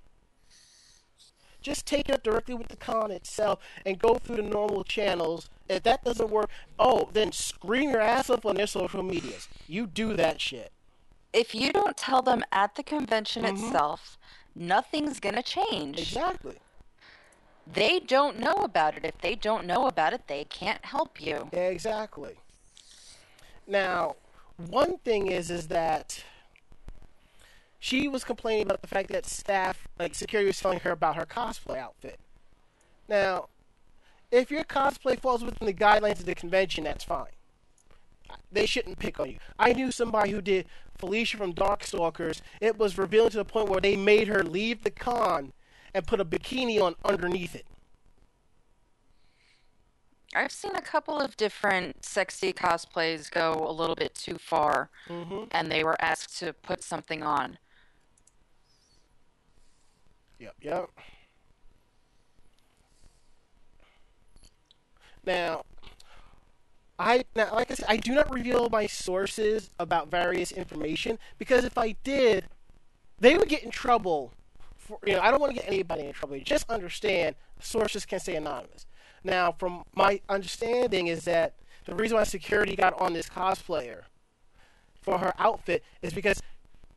Just 1.62 1.86
take 1.86 2.10
it 2.10 2.16
up 2.16 2.24
directly 2.24 2.54
with 2.54 2.68
the 2.68 2.76
con 2.76 3.10
itself 3.10 3.60
and 3.86 3.98
go 3.98 4.16
through 4.16 4.36
the 4.36 4.42
normal 4.42 4.84
channels. 4.84 5.50
If 5.70 5.84
that 5.84 6.04
doesn't 6.04 6.30
work, 6.30 6.50
oh, 6.78 7.10
then 7.14 7.32
scream 7.32 7.90
your 7.90 8.02
ass 8.02 8.30
off 8.30 8.46
on 8.46 8.56
their 8.56 8.68
social 8.68 9.02
medias. 9.02 9.48
You 9.68 9.88
do 9.88 10.14
that 10.16 10.42
shit. 10.42 10.72
If 11.32 11.56
you 11.56 11.72
don't 11.72 11.96
tell 11.96 12.22
them 12.22 12.44
at 12.52 12.76
the 12.76 12.84
convention 12.84 13.44
Mhm. 13.44 13.54
itself, 13.54 14.18
nothing's 14.54 15.20
gonna 15.22 15.42
change. 15.42 16.00
Exactly. 16.00 16.60
They 17.66 18.00
don't 18.00 18.40
know 18.40 18.56
about 18.56 18.98
it. 18.98 19.06
If 19.06 19.20
they 19.20 19.36
don't 19.36 19.66
know 19.66 19.88
about 19.88 20.12
it, 20.12 20.28
they 20.28 20.44
can't 20.44 20.84
help 20.84 21.22
you. 21.22 21.50
Exactly. 21.54 22.36
Now, 23.66 24.18
one 24.58 24.98
thing 24.98 25.28
is 25.28 25.50
is 25.50 25.70
that 25.70 26.24
she 27.84 28.08
was 28.08 28.24
complaining 28.24 28.64
about 28.64 28.82
the 28.82 28.88
fact 28.88 29.10
that 29.10 29.26
staff, 29.26 29.90
like 30.00 30.16
security, 30.16 30.48
was 30.48 30.58
telling 30.58 30.80
her 30.80 30.92
about 30.92 31.18
her 31.18 31.26
cosplay 31.26 31.78
outfit. 31.78 32.18
Now, 33.10 33.50
if 34.32 34.50
your 34.50 34.64
cosplay 34.64 35.20
falls 35.20 35.44
within 35.44 35.66
the 35.66 35.74
guidelines 35.74 36.20
of 36.22 36.26
the 36.26 36.34
convention, 36.34 36.86
that's 36.86 37.04
fine. 37.04 37.34
They 38.50 38.66
shouldn't 38.66 39.00
pick 39.00 39.20
on 39.20 39.32
you. 39.32 39.38
I 39.60 39.74
knew 39.74 39.92
somebody 39.92 40.32
who 40.32 40.42
did 40.42 40.66
Felicia 40.98 41.36
from 41.36 41.54
Darkstalkers. 41.54 42.40
It 42.62 42.78
was 42.78 42.98
revealing 42.98 43.32
to 43.32 43.38
the 43.38 43.44
point 43.44 43.68
where 43.68 43.82
they 43.82 43.98
made 43.98 44.30
her 44.30 44.44
leave 44.44 44.86
the 44.86 44.90
con 44.90 45.52
and 45.94 46.08
put 46.08 46.22
a 46.22 46.26
bikini 46.26 46.82
on 46.82 46.96
underneath 47.04 47.54
it. 47.54 47.66
I've 50.34 50.54
seen 50.54 50.76
a 50.78 50.82
couple 50.82 51.20
of 51.20 51.36
different 51.36 52.06
sexy 52.06 52.54
cosplays 52.54 53.30
go 53.30 53.66
a 53.68 53.74
little 53.74 53.96
bit 53.96 54.16
too 54.16 54.38
far, 54.38 54.90
Mm-hmm. 55.10 55.44
and 55.52 55.70
they 55.70 55.84
were 55.84 56.02
asked 56.02 56.40
to 56.40 56.54
put 56.54 56.82
something 56.82 57.22
on. 57.22 57.58
Yep, 60.40 60.56
yep. 60.62 60.90
Now, 65.26 65.64
I 67.00 67.24
now, 67.36 67.54
like 67.54 67.72
I 67.72 67.76
said, 67.76 67.86
I 67.90 67.98
do 67.98 68.14
not 68.14 68.32
reveal 68.32 68.70
my 68.70 68.86
sources 68.88 69.72
about 69.80 70.10
various 70.10 70.52
information 70.52 71.18
because 71.38 71.64
if 71.66 71.78
I 71.78 71.96
did, 72.04 72.46
they 73.20 73.38
would 73.38 73.50
get 73.50 73.64
in 73.64 73.72
trouble. 73.72 74.34
For, 74.78 75.00
you 75.06 75.14
know, 75.14 75.22
I 75.22 75.32
don't 75.32 75.40
want 75.42 75.54
to 75.56 75.60
get 75.62 75.68
anybody 75.70 76.04
in 76.06 76.14
trouble. 76.14 76.40
Just 76.42 76.70
understand, 76.70 77.36
sources 77.60 78.06
can 78.06 78.20
stay 78.20 78.36
anonymous. 78.36 78.86
Now, 79.24 79.52
from 79.54 79.84
my 79.96 80.22
understanding, 80.30 81.08
is 81.08 81.26
that 81.26 81.56
the 81.86 81.96
reason 81.96 82.18
why 82.18 82.24
security 82.26 82.76
got 82.76 83.00
on 83.00 83.14
this 83.14 83.30
cosplayer 83.30 84.04
for 85.02 85.20
her 85.20 85.34
outfit 85.38 85.84
is 86.02 86.14
because 86.14 86.42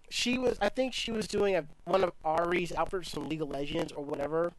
she 0.08 0.38
was 0.38 0.58
I 0.60 0.68
think 0.68 0.92
she 0.92 1.12
was 1.12 1.26
doing 1.26 1.54
a, 1.54 1.64
one 1.84 2.04
of 2.04 2.12
Ahri's 2.24 2.72
outfits 2.72 3.10
from 3.10 3.28
League 3.28 3.42
of 3.42 3.48
Legends 3.48 3.92
or 3.92 4.04
whatever. 4.04 4.52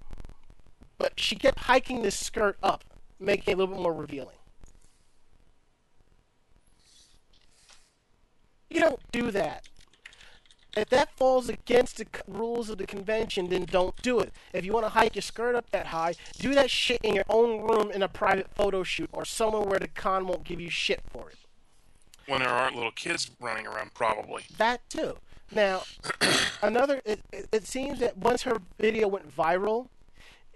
But 0.98 1.19
she 1.19 1.36
kept 1.36 1.60
hiking 1.60 2.02
this 2.02 2.19
skirt 2.19 2.57
up, 2.64 2.84
making 3.19 3.52
it 3.52 3.53
a 3.53 3.57
little 3.57 3.76
bit 3.76 3.82
more 3.82 3.94
revealing. 3.94 4.38
You 8.69 8.80
don't 8.82 8.99
do 9.11 9.32
that. 9.32 9.68
If 10.76 10.90
that 10.90 11.18
falls 11.18 11.49
against 11.49 11.98
the 11.98 12.06
rules 12.28 12.69
of 12.69 12.78
the 12.78 12.86
convention, 12.86 13.49
then 13.49 13.65
don't 13.65 13.99
do 14.03 14.19
it. 14.19 14.32
If 14.53 14.64
you 14.64 14.74
want 14.74 14.86
to 14.86 14.91
hike 14.91 15.15
your 15.15 15.24
skirt 15.24 15.56
up 15.56 15.72
that 15.72 15.88
high, 15.88 16.14
do 16.38 16.53
that 16.53 16.69
shit 16.69 17.02
in 17.02 17.15
your 17.15 17.24
own 17.30 17.61
room 17.61 17.90
in 17.90 18.03
a 18.03 18.07
private 18.07 18.48
photo 18.53 18.84
shoot 18.84 19.10
or 19.11 19.26
somewhere 19.26 19.64
where 19.64 19.80
the 19.80 19.88
con 19.88 20.28
won't 20.28 20.44
give 20.44 20.61
you 20.61 20.69
shit 20.69 21.02
for 21.10 21.30
it. 21.32 21.38
When 22.28 22.41
there 22.41 22.49
aren't 22.49 22.76
little 22.76 22.91
kids 22.91 23.32
running 23.40 23.65
around, 23.65 23.95
probably. 23.95 24.44
That 24.57 24.88
too. 24.90 25.18
Now, 25.52 25.84
another. 26.61 27.02
It, 27.06 27.22
it, 27.32 27.65
seems 27.65 27.99
that 27.99 28.18
once 28.18 28.44
her 28.44 28.61
video 28.80 29.07
went 29.07 29.36
viral, 29.36 29.88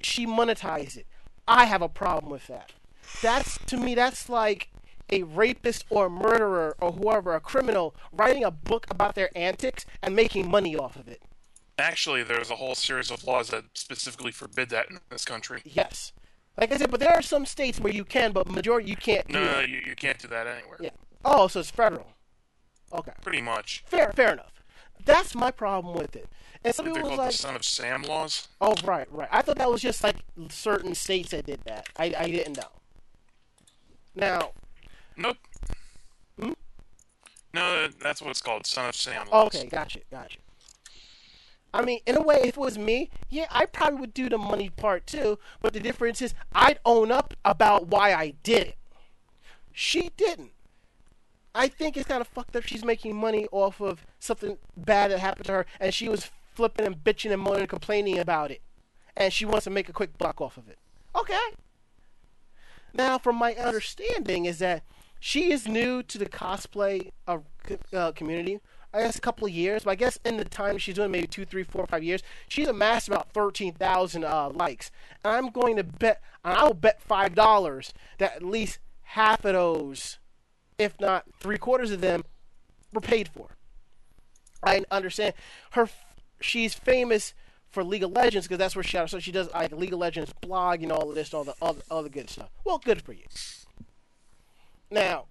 she 0.01 0.25
monetized 0.25 0.97
it. 0.97 1.05
I 1.47 1.65
have 1.65 1.81
a 1.81 1.89
problem 1.89 2.31
with 2.31 2.47
that. 2.47 2.73
That's 3.21 3.57
to 3.67 3.77
me. 3.77 3.95
That's 3.95 4.29
like 4.29 4.69
a 5.09 5.23
rapist 5.23 5.85
or 5.89 6.05
a 6.05 6.09
murderer 6.09 6.75
or 6.79 6.93
whoever, 6.93 7.35
a 7.35 7.39
criminal, 7.39 7.95
writing 8.11 8.43
a 8.43 8.51
book 8.51 8.87
about 8.89 9.15
their 9.15 9.29
antics 9.35 9.85
and 10.01 10.15
making 10.15 10.49
money 10.49 10.75
off 10.75 10.95
of 10.95 11.07
it. 11.07 11.21
Actually, 11.77 12.23
there's 12.23 12.51
a 12.51 12.55
whole 12.55 12.75
series 12.75 13.11
of 13.11 13.23
laws 13.23 13.49
that 13.49 13.65
specifically 13.73 14.31
forbid 14.31 14.69
that 14.69 14.89
in 14.89 14.99
this 15.09 15.25
country. 15.25 15.61
Yes. 15.65 16.13
Like 16.59 16.71
I 16.71 16.77
said, 16.77 16.91
but 16.91 16.99
there 16.99 17.11
are 17.11 17.21
some 17.21 17.45
states 17.45 17.79
where 17.79 17.93
you 17.93 18.05
can, 18.05 18.33
but 18.33 18.49
majority 18.49 18.89
you 18.89 18.95
can't 18.95 19.27
do 19.27 19.33
No, 19.33 19.43
no, 19.43 19.59
you, 19.61 19.81
you 19.85 19.95
can't 19.95 20.19
do 20.19 20.27
that 20.27 20.47
anywhere. 20.47 20.77
Yeah. 20.79 20.89
Oh, 21.23 21.47
so 21.47 21.61
it's 21.61 21.71
federal. 21.71 22.07
Okay. 22.93 23.13
Pretty 23.21 23.41
much. 23.41 23.83
Fair, 23.87 24.11
fair 24.13 24.33
enough. 24.33 24.60
That's 25.05 25.35
my 25.35 25.51
problem 25.51 25.95
with 25.95 26.15
it. 26.15 26.27
And 26.63 26.75
some 26.75 26.85
people 26.85 27.09
was 27.09 27.17
like, 27.17 27.31
the 27.31 27.37
Son 27.37 27.55
of 27.55 27.63
Sam 27.65 28.03
laws. 28.03 28.47
Oh, 28.59 28.75
right, 28.83 29.07
right. 29.11 29.29
I 29.31 29.41
thought 29.41 29.57
that 29.57 29.71
was 29.71 29.81
just 29.81 30.03
like 30.03 30.17
certain 30.49 30.93
states 30.93 31.31
that 31.31 31.45
did 31.45 31.61
that. 31.65 31.87
I, 31.97 32.13
I 32.17 32.29
didn't 32.29 32.57
know. 32.57 32.69
Now, 34.15 34.51
Nope. 35.17 35.37
Hmm? 36.39 36.51
No, 37.53 37.87
that's 38.01 38.21
what 38.21 38.31
it's 38.31 38.41
called, 38.41 38.65
Son 38.65 38.89
of 38.89 38.95
Sam 38.95 39.27
laws. 39.29 39.55
okay, 39.55 39.67
gotcha, 39.67 39.99
gotcha. 40.09 40.39
I 41.73 41.83
mean, 41.83 41.99
in 42.05 42.17
a 42.17 42.21
way, 42.21 42.41
if 42.43 42.49
it 42.49 42.57
was 42.57 42.77
me, 42.77 43.09
yeah, 43.29 43.47
I 43.49 43.65
probably 43.65 44.01
would 44.01 44.13
do 44.13 44.29
the 44.29 44.37
money 44.37 44.69
part 44.69 45.07
too. 45.07 45.39
But 45.61 45.73
the 45.73 45.79
difference 45.79 46.21
is, 46.21 46.33
I'd 46.53 46.79
own 46.85 47.11
up 47.11 47.33
about 47.45 47.87
why 47.87 48.13
I 48.13 48.33
did 48.43 48.67
it. 48.67 48.77
She 49.71 50.11
didn't. 50.17 50.51
I 51.53 51.67
think 51.67 51.97
it's 51.97 52.07
kind 52.07 52.21
of 52.21 52.27
fucked 52.27 52.55
up. 52.55 52.63
She's 52.63 52.85
making 52.85 53.15
money 53.15 53.47
off 53.51 53.81
of 53.81 54.05
something 54.19 54.57
bad 54.77 55.11
that 55.11 55.19
happened 55.19 55.47
to 55.47 55.51
her, 55.51 55.65
and 55.79 55.93
she 55.93 56.07
was 56.07 56.29
flipping 56.53 56.85
and 56.85 57.03
bitching 57.03 57.31
and 57.31 57.41
moaning 57.41 57.61
and 57.61 57.69
complaining 57.69 58.19
about 58.19 58.51
it, 58.51 58.61
and 59.15 59.33
she 59.33 59.45
wants 59.45 59.65
to 59.65 59.69
make 59.69 59.89
a 59.89 59.93
quick 59.93 60.17
buck 60.17 60.39
off 60.39 60.57
of 60.57 60.69
it. 60.69 60.77
Okay. 61.15 61.49
Now, 62.93 63.17
from 63.17 63.35
my 63.35 63.53
understanding, 63.55 64.45
is 64.45 64.59
that 64.59 64.83
she 65.19 65.51
is 65.51 65.67
new 65.67 66.03
to 66.03 66.17
the 66.17 66.25
cosplay 66.25 67.11
uh, 67.27 68.11
community. 68.13 68.59
I 68.93 69.03
guess 69.03 69.17
a 69.17 69.21
couple 69.21 69.47
of 69.47 69.53
years, 69.53 69.83
but 69.85 69.91
I 69.91 69.95
guess 69.95 70.19
in 70.25 70.35
the 70.35 70.43
time 70.43 70.77
she's 70.77 70.95
doing 70.95 71.11
maybe 71.11 71.27
two, 71.27 71.45
three, 71.45 71.63
four, 71.63 71.87
five 71.87 72.03
years, 72.03 72.21
she's 72.49 72.67
amassed 72.67 73.07
about 73.07 73.31
thirteen 73.31 73.73
thousand 73.73 74.25
uh, 74.25 74.49
likes. 74.49 74.91
And 75.23 75.33
I'm 75.33 75.49
going 75.49 75.77
to 75.77 75.83
bet, 75.83 76.21
and 76.43 76.53
I 76.53 76.65
will 76.65 76.73
bet 76.73 77.01
five 77.01 77.33
dollars 77.33 77.93
that 78.17 78.35
at 78.35 78.43
least 78.43 78.79
half 79.03 79.45
of 79.45 79.53
those, 79.53 80.17
if 80.81 80.99
not 80.99 81.25
three 81.39 81.57
quarters 81.57 81.91
of 81.91 82.01
them, 82.01 82.23
were 82.93 83.01
paid 83.01 83.27
for. 83.27 83.55
I 84.63 84.83
understand 84.91 85.33
her. 85.71 85.89
She's 86.39 86.73
famous 86.73 87.33
for 87.69 87.83
League 87.83 88.03
of 88.03 88.11
Legends 88.11 88.47
because 88.47 88.59
that's 88.59 88.75
where 88.75 88.83
she 88.83 88.97
so 89.07 89.19
she 89.19 89.31
does 89.31 89.51
like 89.53 89.71
League 89.71 89.93
of 89.93 89.99
Legends 89.99 90.33
blog 90.41 90.83
and 90.83 90.91
all 90.91 91.09
of 91.09 91.15
this, 91.15 91.29
the 91.29 91.37
all 91.61 91.73
the, 91.73 91.83
all 91.89 92.03
the 92.03 92.09
good 92.09 92.29
stuff. 92.29 92.49
Well, 92.65 92.77
good 92.77 93.01
for 93.01 93.13
you. 93.13 93.23
Now, 94.89 95.25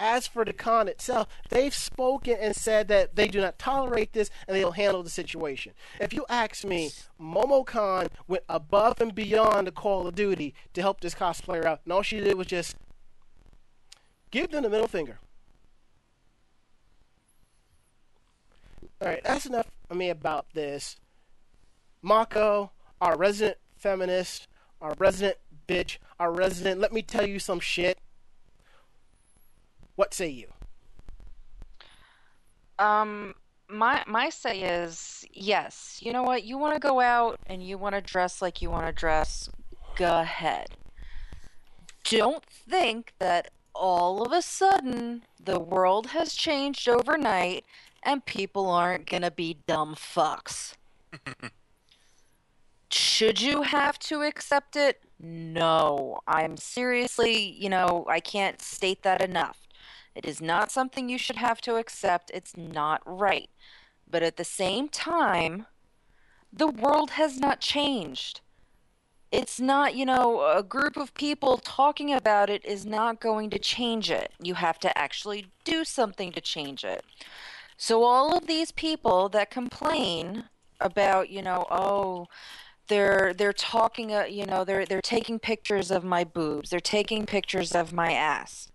as 0.00 0.26
for 0.26 0.44
the 0.44 0.52
con 0.52 0.88
itself, 0.88 1.28
they've 1.50 1.74
spoken 1.74 2.36
and 2.40 2.56
said 2.56 2.88
that 2.88 3.16
they 3.16 3.28
do 3.28 3.40
not 3.40 3.58
tolerate 3.58 4.12
this 4.12 4.30
and 4.48 4.56
they'll 4.56 4.72
handle 4.72 5.02
the 5.02 5.10
situation. 5.10 5.72
If 6.00 6.12
you 6.12 6.24
ask 6.28 6.64
me, 6.64 6.90
MomoCon 7.20 8.08
went 8.26 8.44
above 8.48 9.00
and 9.00 9.14
beyond 9.14 9.66
the 9.66 9.72
Call 9.72 10.06
of 10.06 10.14
Duty 10.14 10.54
to 10.72 10.80
help 10.80 11.00
this 11.00 11.14
cosplayer 11.14 11.64
out, 11.64 11.80
and 11.84 11.92
all 11.92 12.02
she 12.02 12.20
did 12.20 12.36
was 12.36 12.46
just 12.46 12.76
give 14.34 14.50
them 14.50 14.64
the 14.64 14.68
middle 14.68 14.88
finger. 14.88 15.20
Alright, 19.00 19.22
that's 19.22 19.46
enough 19.46 19.70
of 19.88 19.96
me 19.96 20.10
about 20.10 20.46
this. 20.54 20.96
Mako, 22.02 22.72
our 23.00 23.16
resident 23.16 23.58
feminist, 23.76 24.48
our 24.80 24.94
resident 24.98 25.36
bitch, 25.68 25.98
our 26.18 26.32
resident, 26.32 26.80
let 26.80 26.92
me 26.92 27.00
tell 27.00 27.24
you 27.24 27.38
some 27.38 27.60
shit. 27.60 27.98
What 29.94 30.12
say 30.12 30.28
you? 30.28 30.48
Um, 32.80 33.34
my 33.68 34.02
my 34.08 34.30
say 34.30 34.62
is 34.62 35.24
yes. 35.32 36.00
You 36.02 36.12
know 36.12 36.24
what? 36.24 36.42
You 36.42 36.58
want 36.58 36.74
to 36.74 36.80
go 36.80 36.98
out 36.98 37.38
and 37.46 37.62
you 37.62 37.78
want 37.78 37.94
to 37.94 38.00
dress 38.00 38.42
like 38.42 38.60
you 38.60 38.68
want 38.68 38.86
to 38.86 38.92
dress. 38.92 39.48
Go 39.94 40.20
ahead. 40.20 40.70
Don't 42.02 42.44
think 42.44 43.12
that 43.20 43.52
all 43.74 44.22
of 44.22 44.32
a 44.32 44.42
sudden 44.42 45.24
the 45.42 45.58
world 45.58 46.08
has 46.08 46.34
changed 46.34 46.88
overnight 46.88 47.64
and 48.02 48.24
people 48.24 48.70
aren't 48.70 49.06
gonna 49.06 49.30
be 49.30 49.58
dumb 49.66 49.94
fucks. 49.94 50.74
Should 52.90 53.40
you 53.40 53.62
have 53.62 53.98
to 54.00 54.22
accept 54.22 54.76
it? 54.76 55.02
No. 55.18 56.20
I'm 56.26 56.56
seriously, 56.56 57.36
you 57.36 57.68
know, 57.68 58.04
I 58.08 58.20
can't 58.20 58.62
state 58.62 59.02
that 59.02 59.22
enough. 59.22 59.66
It 60.14 60.26
is 60.26 60.40
not 60.40 60.70
something 60.70 61.08
you 61.08 61.18
should 61.18 61.36
have 61.36 61.60
to 61.62 61.76
accept. 61.76 62.30
It's 62.32 62.56
not 62.56 63.02
right. 63.04 63.50
But 64.08 64.22
at 64.22 64.36
the 64.36 64.44
same 64.44 64.88
time, 64.88 65.66
the 66.52 66.68
world 66.68 67.12
has 67.12 67.40
not 67.40 67.60
changed. 67.60 68.40
It's 69.34 69.58
not, 69.58 69.96
you 69.96 70.06
know, 70.06 70.48
a 70.56 70.62
group 70.62 70.96
of 70.96 71.12
people 71.14 71.58
talking 71.58 72.14
about 72.14 72.48
it 72.48 72.64
is 72.64 72.86
not 72.86 73.18
going 73.18 73.50
to 73.50 73.58
change 73.58 74.08
it. 74.08 74.30
You 74.40 74.54
have 74.54 74.78
to 74.78 74.96
actually 74.96 75.46
do 75.64 75.84
something 75.84 76.30
to 76.30 76.40
change 76.40 76.84
it. 76.84 77.04
So 77.76 78.04
all 78.04 78.38
of 78.38 78.46
these 78.46 78.70
people 78.70 79.28
that 79.30 79.50
complain 79.50 80.44
about, 80.80 81.30
you 81.30 81.42
know, 81.42 81.66
oh, 81.68 82.28
they're 82.86 83.34
they're 83.34 83.52
talking, 83.52 84.14
uh, 84.14 84.26
you 84.30 84.46
know, 84.46 84.64
they're 84.64 84.86
they're 84.86 85.02
taking 85.02 85.40
pictures 85.40 85.90
of 85.90 86.04
my 86.04 86.22
boobs, 86.22 86.70
they're 86.70 86.78
taking 86.78 87.26
pictures 87.26 87.74
of 87.74 87.92
my 87.92 88.12
ass. 88.12 88.70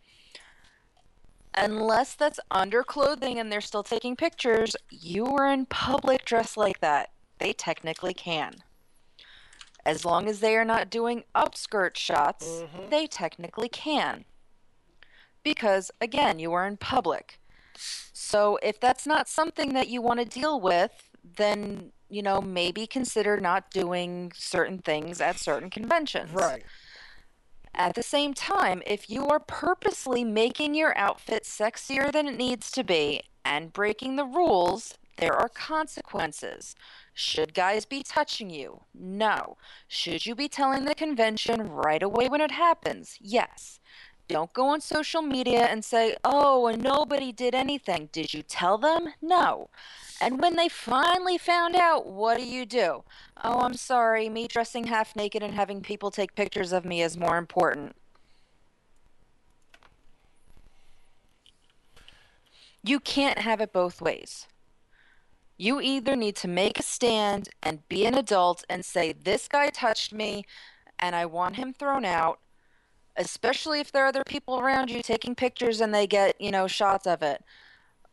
Unless 1.56 2.16
that's 2.16 2.40
under 2.52 2.84
clothing 2.84 3.40
and 3.40 3.50
they're 3.50 3.62
still 3.62 3.84
taking 3.84 4.18
pictures, 4.18 4.76
you 4.90 5.26
are 5.38 5.48
in 5.48 5.68
public 5.68 6.26
dressed 6.26 6.58
like 6.58 6.82
that. 6.82 7.12
They 7.38 7.54
technically 7.54 8.14
can. 8.14 8.56
As 9.86 10.06
long 10.06 10.28
as 10.28 10.40
they 10.40 10.56
are 10.56 10.66
not 10.66 10.90
doing 10.90 11.24
upskirt 11.34 11.96
shots, 11.96 12.46
Mhm. 12.46 12.90
they 12.90 13.08
technically 13.08 13.70
can. 13.70 14.26
Because, 15.44 15.92
again, 16.02 16.40
you 16.40 16.54
are 16.54 16.68
in 16.68 16.78
public. 16.78 17.40
So 18.14 18.58
if 18.62 18.80
that's 18.80 19.08
not 19.08 19.30
something 19.30 19.74
that 19.74 19.88
you 19.88 20.02
want 20.02 20.20
to 20.20 20.26
deal 20.26 20.60
with, 20.60 21.10
then, 21.24 21.92
you 22.10 22.22
know, 22.22 22.42
maybe 22.42 22.86
consider 22.86 23.40
not 23.40 23.72
doing 23.72 24.32
certain 24.36 24.80
things 24.80 25.22
at 25.22 25.40
certain 25.40 25.70
conventions. 25.70 26.32
Right. 26.32 26.66
At 27.74 27.96
the 27.96 28.04
same 28.04 28.34
time, 28.34 28.82
if 28.86 29.10
you 29.10 29.28
are 29.28 29.40
purposely 29.40 30.24
making 30.24 30.76
your 30.76 30.98
outfit 30.98 31.44
sexier 31.44 32.12
than 32.12 32.28
it 32.28 32.36
needs 32.36 32.72
to 32.72 32.84
be 32.84 33.22
and 33.46 33.72
breaking 33.72 34.18
the 34.18 34.26
rules, 34.26 34.98
there 35.18 35.34
are 35.34 35.50
consequences. 35.50 36.76
Should 37.20 37.54
guys 37.54 37.84
be 37.84 38.02
touching 38.02 38.50
you? 38.50 38.84
No. 38.94 39.58
Should 39.90 40.26
you 40.26 40.36
be 40.36 40.48
telling 40.48 40.86
the 40.86 40.96
convention 40.96 41.70
right 41.70 42.02
away 42.02 42.30
when 42.30 42.40
it 42.40 42.52
happens? 42.52 43.18
Yes. 43.20 43.82
Don't 44.30 44.54
go 44.54 44.68
on 44.68 44.80
social 44.80 45.22
media 45.22 45.66
and 45.66 45.84
say, 45.84 46.16
oh, 46.24 46.68
and 46.68 46.82
nobody 46.82 47.34
did 47.34 47.54
anything. 47.54 48.08
Did 48.14 48.34
you 48.34 48.42
tell 48.42 48.78
them? 48.78 49.10
No. 49.22 49.70
And 50.22 50.40
when 50.40 50.56
they 50.56 50.70
finally 50.70 51.38
found 51.38 51.76
out, 51.76 52.08
what 52.08 52.38
do 52.38 52.46
you 52.46 52.66
do? 52.66 53.04
Oh, 53.44 53.60
I'm 53.60 53.74
sorry, 53.74 54.30
me 54.30 54.48
dressing 54.48 54.86
half 54.86 55.14
naked 55.14 55.44
and 55.44 55.56
having 55.56 55.82
people 55.82 56.12
take 56.12 56.36
pictures 56.36 56.72
of 56.72 56.86
me 56.86 57.02
is 57.02 57.18
more 57.18 57.38
important. 57.38 57.98
You 62.82 63.02
can't 63.02 63.40
have 63.40 63.60
it 63.60 63.74
both 63.74 64.02
ways. 64.02 64.48
You 65.62 65.82
either 65.82 66.16
need 66.16 66.38
to 66.38 66.48
make 66.48 66.80
a 66.80 66.84
stand 66.84 67.50
and 67.62 67.88
be 67.90 68.06
an 68.06 68.16
adult 68.16 68.64
and 68.70 68.86
say, 68.86 69.12
This 69.12 69.50
guy 69.50 69.70
touched 69.70 70.14
me 70.14 70.46
and 70.98 71.18
I 71.18 71.26
want 71.26 71.58
him 71.58 71.74
thrown 71.74 72.06
out, 72.06 72.40
especially 73.18 73.82
if 73.82 73.92
there 73.92 74.06
are 74.06 74.08
other 74.08 74.24
people 74.24 74.62
around 74.62 74.90
you 74.90 75.02
taking 75.02 75.36
pictures 75.36 75.82
and 75.82 75.94
they 75.94 76.08
get, 76.08 76.40
you 76.40 76.50
know, 76.50 76.68
shots 76.68 77.06
of 77.06 77.22
it. 77.22 77.44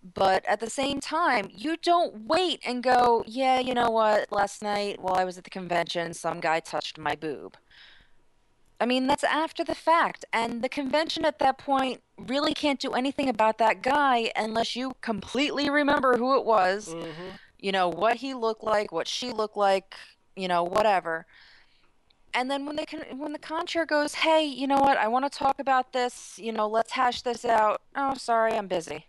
But 0.02 0.44
at 0.47 0.59
the 0.59 0.68
same 0.68 0.98
time, 0.98 1.48
you 1.52 1.77
don't 1.77 2.27
wait 2.27 2.60
and 2.66 2.82
go, 2.82 3.23
yeah, 3.28 3.60
you 3.60 3.74
know 3.74 3.90
what, 3.90 4.32
last 4.32 4.60
night 4.60 5.01
while 5.01 5.14
I 5.14 5.24
was 5.24 5.39
at 5.39 5.44
the 5.44 5.51
convention, 5.51 6.14
some 6.14 6.40
guy 6.40 6.59
touched 6.59 6.98
my 6.98 7.14
boob. 7.14 7.56
I 8.81 8.86
mean, 8.86 9.06
that's 9.06 9.24
after 9.24 9.62
the 9.62 9.77
fact. 9.77 10.24
And 10.32 10.62
the 10.62 10.68
convention 10.68 11.24
at 11.24 11.39
that 11.39 11.59
point 11.59 12.02
really 12.19 12.55
can't 12.55 12.81
do 12.81 12.93
anything 12.93 13.29
about 13.29 13.59
that 13.59 13.83
guy 13.83 14.31
unless 14.37 14.75
you 14.77 14.95
completely 15.01 15.69
remember 15.71 16.17
who 16.17 16.37
it 16.39 16.45
was, 16.45 16.95
Mm-hmm. 16.95 17.31
you 17.59 17.73
know, 17.73 17.89
what 17.89 18.17
he 18.17 18.35
looked 18.35 18.65
like, 18.65 18.93
what 18.93 19.09
she 19.09 19.31
looked 19.33 19.57
like, 19.57 19.95
you 20.35 20.49
know, 20.49 20.63
whatever. 20.65 21.27
And 22.35 22.51
then 22.51 22.67
when 22.67 22.77
the 22.77 22.87
con- 22.87 23.19
when 23.19 23.33
the 23.33 23.39
con 23.39 23.65
goes, 23.87 24.15
"Hey, 24.17 24.45
you 24.45 24.67
know 24.67 24.79
what? 24.79 24.99
I 24.99 25.09
want 25.09 25.25
to 25.31 25.39
talk 25.39 25.59
about 25.59 25.93
this. 25.95 26.39
You 26.39 26.53
know, 26.53 26.69
let's 26.69 26.93
hash 26.93 27.23
this 27.23 27.45
out." 27.47 27.81
Oh, 27.95 28.15
sorry, 28.15 28.53
I'm 28.53 28.69
busy. 28.69 29.07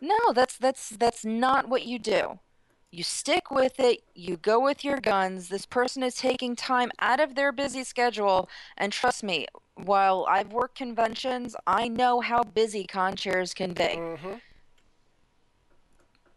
No, 0.00 0.32
that's 0.34 0.56
that's 0.56 0.88
that's 0.90 1.24
not 1.24 1.68
what 1.68 1.84
you 1.84 1.98
do. 1.98 2.38
You 2.90 3.04
stick 3.04 3.50
with 3.50 3.78
it, 3.78 4.02
you 4.14 4.36
go 4.36 4.58
with 4.58 4.84
your 4.84 4.96
guns. 4.98 5.48
This 5.48 5.66
person 5.66 6.02
is 6.02 6.14
taking 6.16 6.56
time 6.56 6.90
out 6.98 7.20
of 7.20 7.34
their 7.34 7.52
busy 7.52 7.84
schedule, 7.84 8.48
and 8.76 8.92
trust 8.92 9.22
me, 9.22 9.46
while 9.84 10.26
I've 10.28 10.52
worked 10.52 10.76
conventions, 10.76 11.56
I 11.66 11.88
know 11.88 12.20
how 12.20 12.42
busy 12.42 12.86
con 12.86 13.16
chairs 13.16 13.54
can 13.54 13.72
be. 13.72 13.82
Mm-hmm. 13.82 14.34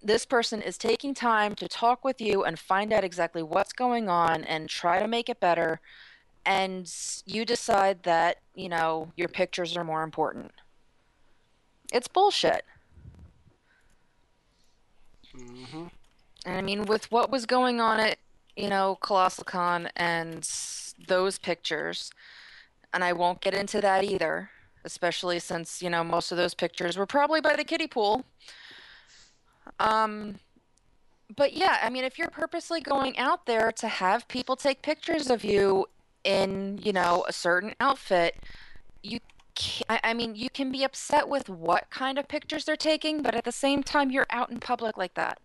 This 0.02 0.26
person 0.26 0.62
is 0.62 0.78
taking 0.78 1.14
time 1.14 1.56
to 1.56 1.68
talk 1.68 2.04
with 2.04 2.20
you 2.20 2.44
and 2.44 2.60
find 2.60 2.92
out 2.92 3.04
exactly 3.04 3.42
what's 3.42 3.72
going 3.72 4.10
on 4.10 4.44
and 4.44 4.68
try 4.68 5.00
to 5.00 5.08
make 5.08 5.30
it 5.30 5.40
better. 5.40 5.80
And 6.46 6.92
you 7.26 7.46
decide 7.46 8.04
that, 8.04 8.40
you 8.54 8.68
know, 8.68 9.14
your 9.16 9.30
pictures 9.30 9.78
are 9.78 9.84
more 9.84 10.04
important. 10.04 10.52
It's 11.94 12.10
bullshit. 12.10 12.66
Mm-hmm. 15.38 15.86
And 16.46 16.58
I 16.58 16.62
mean, 16.62 16.86
with 16.86 17.10
what 17.12 17.32
was 17.32 17.46
going 17.46 17.80
on 17.80 18.00
at, 18.00 18.18
you 18.58 18.70
know, 18.70 18.98
Colossal 19.02 19.46
Con 19.46 19.90
and 19.96 20.48
those 21.08 21.38
pictures, 21.40 22.12
and 22.94 23.04
I 23.04 23.14
won't 23.14 23.42
get 23.42 23.54
into 23.54 23.82
that 23.82 24.04
either, 24.04 24.50
especially 24.84 25.40
since, 25.40 25.82
you 25.82 25.90
know, 25.90 26.04
most 26.04 26.32
of 26.32 26.38
those 26.38 26.54
pictures 26.54 26.98
were 26.98 27.06
probably 27.06 27.42
by 27.42 27.56
the 27.56 27.64
kiddie 27.64 27.88
pool. 27.88 28.24
Um, 29.80 30.40
but 31.36 31.54
yeah, 31.54 31.80
I 31.82 31.90
mean, 31.90 32.04
if 32.04 32.18
you're 32.18 32.30
purposely 32.30 32.82
going 32.82 33.18
out 33.18 33.46
there 33.46 33.72
to 33.72 33.88
have 33.88 34.28
people 34.28 34.56
take 34.56 34.82
pictures 34.82 35.30
of 35.30 35.44
you 35.44 35.88
in, 36.24 36.80
you 36.84 36.94
know, 36.94 37.26
a 37.28 37.34
certain 37.34 37.74
outfit, 37.80 38.36
you—I 39.02 40.00
I 40.04 40.14
mean, 40.14 40.36
you 40.36 40.50
can 40.50 40.72
be 40.72 40.84
upset 40.84 41.28
with 41.28 41.50
what 41.50 41.90
kind 41.90 42.20
of 42.20 42.28
pictures 42.28 42.66
they're 42.66 42.76
taking, 42.76 43.22
but 43.22 43.36
at 43.36 43.46
the 43.46 43.52
same 43.52 43.84
time, 43.84 44.12
you're 44.12 44.28
out 44.30 44.52
in 44.52 44.60
public 44.60 44.98
like 44.98 45.16
that 45.16 45.40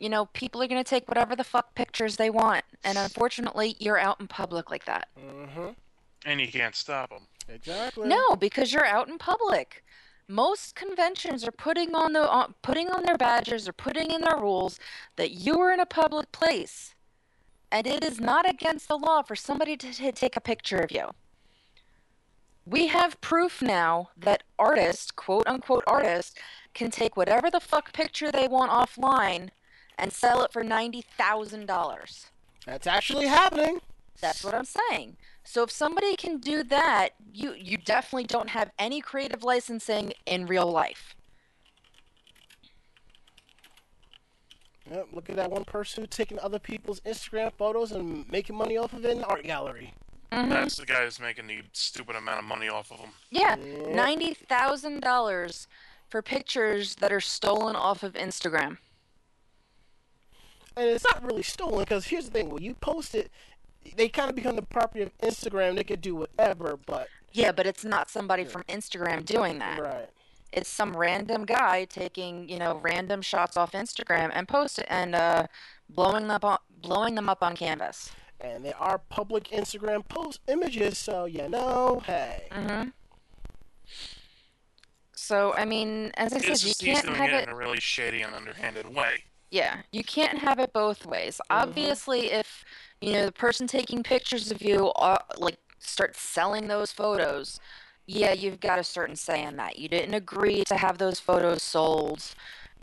you 0.00 0.08
know, 0.08 0.26
people 0.26 0.62
are 0.62 0.66
going 0.66 0.82
to 0.82 0.88
take 0.88 1.06
whatever 1.06 1.36
the 1.36 1.44
fuck 1.44 1.74
pictures 1.74 2.16
they 2.16 2.30
want. 2.30 2.64
And 2.82 2.96
unfortunately, 2.96 3.76
you're 3.78 3.98
out 3.98 4.18
in 4.18 4.26
public 4.26 4.70
like 4.70 4.86
that. 4.86 5.08
Mm-hmm. 5.18 5.68
And 6.24 6.40
you 6.40 6.48
can't 6.48 6.74
stop 6.74 7.10
them. 7.10 7.26
Exactly. 7.48 8.08
No, 8.08 8.36
because 8.36 8.72
you're 8.72 8.86
out 8.86 9.08
in 9.08 9.18
public. 9.18 9.84
Most 10.28 10.76
conventions 10.76 11.44
are 11.46 11.52
putting 11.52 11.94
on 11.94 12.12
the 12.12 12.28
on, 12.28 12.54
putting 12.62 12.88
on 12.88 13.02
their 13.02 13.16
badges 13.16 13.68
or 13.68 13.72
putting 13.72 14.10
in 14.10 14.20
their 14.20 14.36
rules 14.36 14.78
that 15.16 15.32
you 15.32 15.58
are 15.60 15.72
in 15.72 15.80
a 15.80 15.86
public 15.86 16.30
place. 16.30 16.94
And 17.72 17.86
it 17.86 18.04
is 18.04 18.20
not 18.20 18.48
against 18.48 18.88
the 18.88 18.96
law 18.96 19.22
for 19.22 19.34
somebody 19.36 19.76
to, 19.76 19.92
to 19.92 20.12
take 20.12 20.36
a 20.36 20.40
picture 20.40 20.78
of 20.78 20.92
you. 20.92 21.10
We 22.64 22.88
have 22.88 23.20
proof 23.20 23.60
now 23.62 24.10
that 24.16 24.44
artists, 24.58 25.10
quote 25.10 25.48
unquote 25.48 25.84
artists, 25.86 26.34
can 26.74 26.90
take 26.90 27.16
whatever 27.16 27.50
the 27.50 27.60
fuck 27.60 27.92
picture 27.92 28.30
they 28.30 28.46
want 28.46 28.70
offline 28.70 29.48
and 29.98 30.12
sell 30.12 30.42
it 30.44 30.52
for 30.52 30.62
$90,000. 30.62 32.26
That's 32.66 32.86
actually 32.86 33.26
happening. 33.26 33.80
That's 34.20 34.44
what 34.44 34.54
I'm 34.54 34.64
saying. 34.64 35.16
So 35.44 35.62
if 35.62 35.70
somebody 35.70 36.16
can 36.16 36.38
do 36.38 36.62
that, 36.64 37.10
you 37.32 37.54
you 37.54 37.76
definitely 37.76 38.24
don't 38.24 38.50
have 38.50 38.70
any 38.78 39.00
creative 39.00 39.42
licensing 39.42 40.12
in 40.26 40.46
real 40.46 40.70
life. 40.70 41.16
Yep, 44.90 45.08
look 45.12 45.30
at 45.30 45.36
that 45.36 45.50
one 45.50 45.64
person 45.64 46.02
who's 46.02 46.10
taking 46.10 46.38
other 46.40 46.58
people's 46.58 47.00
Instagram 47.00 47.52
photos 47.56 47.92
and 47.92 48.28
making 48.30 48.56
money 48.56 48.76
off 48.76 48.92
of 48.92 49.04
it 49.04 49.12
in 49.12 49.18
an 49.18 49.24
art 49.24 49.44
gallery. 49.44 49.94
Mm-hmm. 50.32 50.50
That's 50.50 50.76
the 50.76 50.86
guy 50.86 51.04
who's 51.04 51.20
making 51.20 51.46
the 51.46 51.62
stupid 51.72 52.16
amount 52.16 52.38
of 52.40 52.44
money 52.44 52.68
off 52.68 52.90
of 52.92 52.98
them. 52.98 53.10
Yeah, 53.30 53.56
ninety 53.88 54.34
thousand 54.34 55.00
dollars 55.00 55.68
for 56.08 56.22
pictures 56.22 56.96
that 56.96 57.12
are 57.12 57.20
stolen 57.20 57.76
off 57.76 58.02
of 58.02 58.14
Instagram. 58.14 58.78
And 60.76 60.88
it's 60.88 61.04
not 61.04 61.24
really 61.24 61.42
stolen 61.42 61.80
because 61.80 62.06
here's 62.06 62.26
the 62.26 62.30
thing: 62.30 62.50
when 62.50 62.62
you 62.62 62.74
post 62.74 63.14
it, 63.14 63.30
they 63.96 64.08
kind 64.08 64.28
of 64.30 64.36
become 64.36 64.56
the 64.56 64.62
property 64.62 65.02
of 65.02 65.16
Instagram. 65.18 65.76
They 65.76 65.84
could 65.84 66.00
do 66.00 66.14
whatever, 66.14 66.78
but 66.86 67.08
Yeah, 67.32 67.52
but 67.52 67.66
it's 67.66 67.84
not 67.84 68.10
somebody 68.10 68.44
from 68.44 68.62
Instagram 68.64 69.24
doing 69.24 69.58
that. 69.58 69.80
right. 69.80 70.08
It's 70.52 70.68
some 70.68 70.96
random 70.96 71.44
guy 71.44 71.84
taking 71.84 72.48
you 72.48 72.58
know 72.58 72.78
random 72.82 73.22
shots 73.22 73.56
off 73.56 73.72
Instagram 73.72 74.30
and 74.34 74.48
post 74.48 74.78
it 74.80 74.86
and 74.88 75.14
uh, 75.14 75.46
blowing 75.88 76.22
them 76.22 76.30
up 76.32 76.44
on, 76.44 76.58
blowing 76.80 77.14
them 77.14 77.28
up 77.28 77.42
on 77.42 77.56
canvas. 77.56 78.10
And 78.40 78.64
they 78.64 78.72
are 78.72 78.98
public 78.98 79.48
Instagram 79.50 80.06
post 80.08 80.40
images, 80.48 80.98
so 80.98 81.26
you 81.26 81.48
know, 81.48 82.02
hey. 82.06 82.48
hmm 82.50 82.88
So 85.14 85.52
I 85.54 85.64
mean, 85.64 86.10
as 86.16 86.32
I 86.32 86.38
It's 86.38 86.62
said, 86.62 86.62
you 86.68 86.74
can't 86.94 87.06
doing 87.06 87.16
have 87.18 87.30
it 87.30 87.34
it. 87.34 87.42
in 87.44 87.48
a 87.50 87.56
really 87.56 87.80
shady 87.80 88.22
and 88.22 88.34
underhanded 88.34 88.92
way. 88.94 89.24
Yeah, 89.50 89.82
you 89.92 90.04
can't 90.04 90.38
have 90.38 90.58
it 90.58 90.72
both 90.72 91.04
ways. 91.06 91.40
Obviously, 91.50 92.30
if 92.30 92.64
you 93.00 93.12
know 93.12 93.26
the 93.26 93.32
person 93.32 93.66
taking 93.66 94.02
pictures 94.02 94.50
of 94.50 94.62
you, 94.62 94.88
uh, 94.88 95.18
like 95.38 95.58
start 95.78 96.16
selling 96.16 96.68
those 96.68 96.92
photos, 96.92 97.60
yeah, 98.06 98.32
you've 98.32 98.60
got 98.60 98.78
a 98.78 98.84
certain 98.84 99.16
say 99.16 99.42
in 99.42 99.56
that. 99.56 99.78
You 99.78 99.88
didn't 99.88 100.14
agree 100.14 100.64
to 100.64 100.76
have 100.76 100.98
those 100.98 101.20
photos 101.20 101.62
sold. 101.62 102.22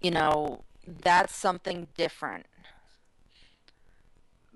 You 0.01 0.11
know, 0.11 0.63
that's 0.85 1.35
something 1.35 1.87
different. 1.97 2.45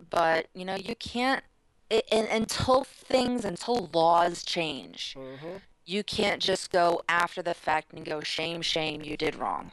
but 0.10 0.48
you 0.54 0.66
know 0.66 0.76
you 0.76 0.96
can't 0.96 1.44
i 1.92 2.02
in, 2.12 2.26
until 2.28 2.84
things 2.84 3.46
until 3.46 3.90
laws 3.94 4.44
change. 4.44 5.18
hmm 5.18 5.58
You 5.86 6.04
can't 6.04 6.42
just 6.42 6.72
go 6.72 7.02
after 7.10 7.42
the 7.42 7.54
fact 7.54 7.94
and 7.94 8.06
go 8.06 8.22
shame, 8.22 8.62
shame, 8.62 9.02
you 9.02 9.18
did 9.18 9.36
wrong. 9.36 9.72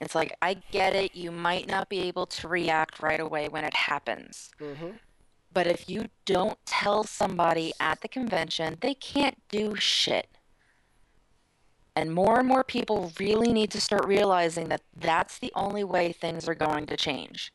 It's 0.00 0.14
like 0.14 0.36
I 0.40 0.54
get 0.70 0.94
it. 0.94 1.14
You 1.16 1.30
might 1.32 1.66
not 1.66 1.88
be 1.88 2.00
able 2.02 2.26
to 2.26 2.48
react 2.48 3.00
right 3.02 3.20
away 3.20 3.48
when 3.48 3.64
it 3.64 3.74
happens. 3.74 4.50
hmm 4.58 4.90
But 5.52 5.66
if 5.66 5.88
you 5.90 6.06
don't 6.24 6.58
tell 6.66 7.04
somebody 7.04 7.72
at 7.80 8.00
the 8.00 8.08
convention, 8.08 8.78
they 8.80 8.94
can't 8.94 9.38
do 9.48 9.74
shit. 9.76 10.28
And 11.96 12.14
more 12.14 12.38
and 12.38 12.46
more 12.46 12.62
people 12.62 13.12
really 13.18 13.52
need 13.52 13.72
to 13.72 13.80
start 13.80 14.06
realizing 14.06 14.68
that 14.68 14.82
that's 14.96 15.38
the 15.38 15.50
only 15.56 15.82
way 15.82 16.12
things 16.12 16.48
are 16.48 16.54
going 16.54 16.86
to 16.86 16.96
change. 16.96 17.52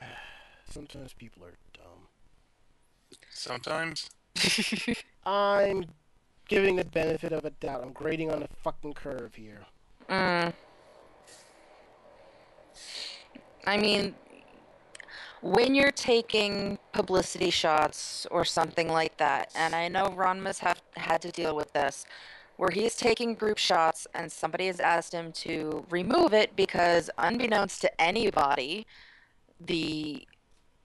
Sometimes 0.70 1.12
people 1.12 1.44
are 1.44 1.58
dumb. 1.74 2.08
Sometimes. 3.30 4.08
I'm 5.26 5.84
giving 6.48 6.76
the 6.76 6.84
benefit 6.84 7.32
of 7.32 7.44
a 7.44 7.50
doubt. 7.50 7.82
I'm 7.82 7.92
grading 7.92 8.30
on 8.30 8.40
the 8.40 8.48
fucking 8.62 8.94
curve 8.94 9.34
here. 9.34 9.60
Mm. 10.08 10.52
I 13.66 13.76
mean, 13.76 14.14
when 15.40 15.74
you're 15.74 15.92
taking 15.92 16.78
publicity 16.92 17.50
shots 17.50 18.26
or 18.30 18.44
something 18.44 18.88
like 18.88 19.16
that, 19.18 19.50
and 19.54 19.74
I 19.74 19.88
know 19.88 20.12
Ranma's 20.16 20.58
have 20.60 20.80
had 20.96 21.22
to 21.22 21.30
deal 21.30 21.54
with 21.54 21.72
this, 21.72 22.06
where 22.56 22.70
he's 22.70 22.94
taking 22.96 23.34
group 23.34 23.58
shots 23.58 24.06
and 24.14 24.30
somebody 24.30 24.66
has 24.66 24.78
asked 24.78 25.12
him 25.12 25.32
to 25.32 25.84
remove 25.90 26.32
it 26.32 26.54
because, 26.54 27.10
unbeknownst 27.18 27.80
to 27.80 28.00
anybody, 28.00 28.86
the 29.60 30.26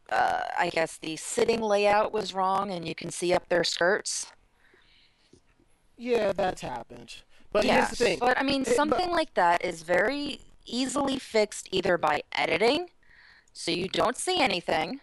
uh, 0.09 0.43
I 0.57 0.69
guess 0.69 0.97
the 0.97 1.17
sitting 1.17 1.61
layout 1.61 2.13
was 2.13 2.33
wrong, 2.33 2.71
and 2.71 2.87
you 2.87 2.95
can 2.95 3.09
see 3.09 3.33
up 3.33 3.49
their 3.49 3.63
skirts. 3.63 4.31
Yeah, 5.97 6.31
that's 6.33 6.61
happened. 6.61 7.15
But 7.51 7.65
here's 7.65 7.89
the 7.89 7.95
thing. 7.95 8.19
But 8.19 8.37
I 8.37 8.43
mean, 8.43 8.61
It- 8.61 8.65
but- 8.67 8.75
something 8.75 9.09
like 9.11 9.33
that 9.33 9.63
is 9.63 9.81
very 9.81 10.41
easily 10.65 11.17
fixed 11.17 11.69
either 11.71 11.97
by 11.97 12.23
editing, 12.33 12.89
so 13.53 13.71
you 13.71 13.87
don't 13.87 14.17
see 14.17 14.39
anything, 14.39 14.99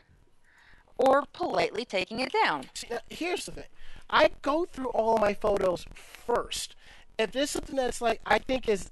or 0.99 1.25
politely 1.33 1.85
taking 1.85 2.21
it 2.21 2.33
down. 2.33 2.71
See, 2.75 2.87
now, 2.91 3.01
here's 3.11 3.47
the 3.47 3.53
thing. 3.53 3.65
I 4.11 4.31
go 4.43 4.67
through 4.67 4.91
all 4.91 5.19
my 5.19 5.35
photos 5.35 5.87
first. 5.95 6.77
If 7.19 7.33
there's 7.33 7.51
something 7.51 7.77
that's 7.77 8.01
like 8.01 8.21
I 8.27 8.39
think 8.39 8.69
is 8.69 8.91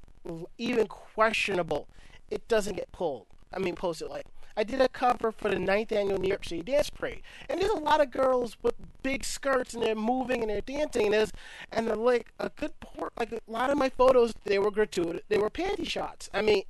even 0.59 0.87
questionable, 0.89 1.89
it 2.31 2.49
doesn't 2.49 2.77
get 2.77 2.91
pulled. 2.93 3.27
I 3.53 3.59
mean, 3.59 3.77
posted. 3.77 4.09
Like 4.09 4.27
I 4.57 4.65
did 4.65 4.81
a 4.81 4.89
cover 4.89 5.33
for 5.33 5.51
the 5.51 5.59
ninth 5.59 5.93
annual 5.93 6.19
New 6.19 6.29
York 6.29 6.45
City 6.45 6.63
Dance 6.63 6.91
Parade, 6.91 7.23
and 7.49 7.61
there's 7.61 7.71
a 7.71 7.77
lot 7.77 8.01
of 8.01 8.11
girls 8.11 8.57
with 8.63 8.75
big 9.03 9.25
skirts 9.25 9.75
and 9.75 9.83
they're 9.83 9.95
moving 9.95 10.43
and 10.43 10.51
they're 10.51 10.61
dancing, 10.61 11.07
and 11.07 11.15
there's 11.15 11.33
and 11.71 11.87
they're 11.87 11.97
like 11.97 12.33
a 12.39 12.51
good 12.51 12.79
part. 12.81 13.13
Like 13.19 13.33
a 13.33 13.41
lot 13.47 13.71
of 13.71 13.79
my 13.79 13.89
photos, 13.89 14.35
they 14.45 14.59
were 14.59 14.71
gratuitous. 14.71 15.23
They 15.29 15.39
were 15.39 15.51
panty 15.51 15.89
shots. 15.89 16.31
I 16.35 16.43
mean, 16.43 16.65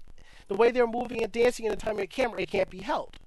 the 0.49 0.55
way 0.55 0.71
they're 0.71 0.87
moving 0.87 1.23
and 1.23 1.33
dancing 1.33 1.67
in 1.67 1.71
the 1.71 1.77
time 1.77 1.95
of 1.95 2.01
the 2.01 2.07
camera, 2.07 2.41
it 2.43 2.51
can't 2.51 2.71
be 2.71 2.81
held 2.81 3.19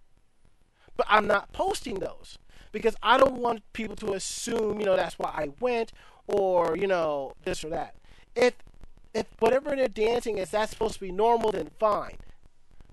but 0.97 1.05
I'm 1.09 1.27
not 1.27 1.51
posting 1.53 1.99
those 1.99 2.37
because 2.71 2.95
I 3.01 3.17
don't 3.17 3.37
want 3.37 3.61
people 3.73 3.95
to 3.97 4.13
assume, 4.13 4.79
you 4.79 4.85
know, 4.85 4.95
that's 4.95 5.19
why 5.19 5.31
I 5.33 5.49
went 5.59 5.91
or, 6.27 6.75
you 6.77 6.87
know, 6.87 7.33
this 7.43 7.63
or 7.63 7.69
that. 7.69 7.95
If 8.35 8.53
if 9.13 9.27
whatever 9.39 9.75
they're 9.75 9.87
dancing 9.87 10.37
is 10.37 10.51
that's 10.51 10.71
supposed 10.71 10.95
to 10.95 10.99
be 10.99 11.11
normal, 11.11 11.51
then 11.51 11.71
fine. 11.79 12.17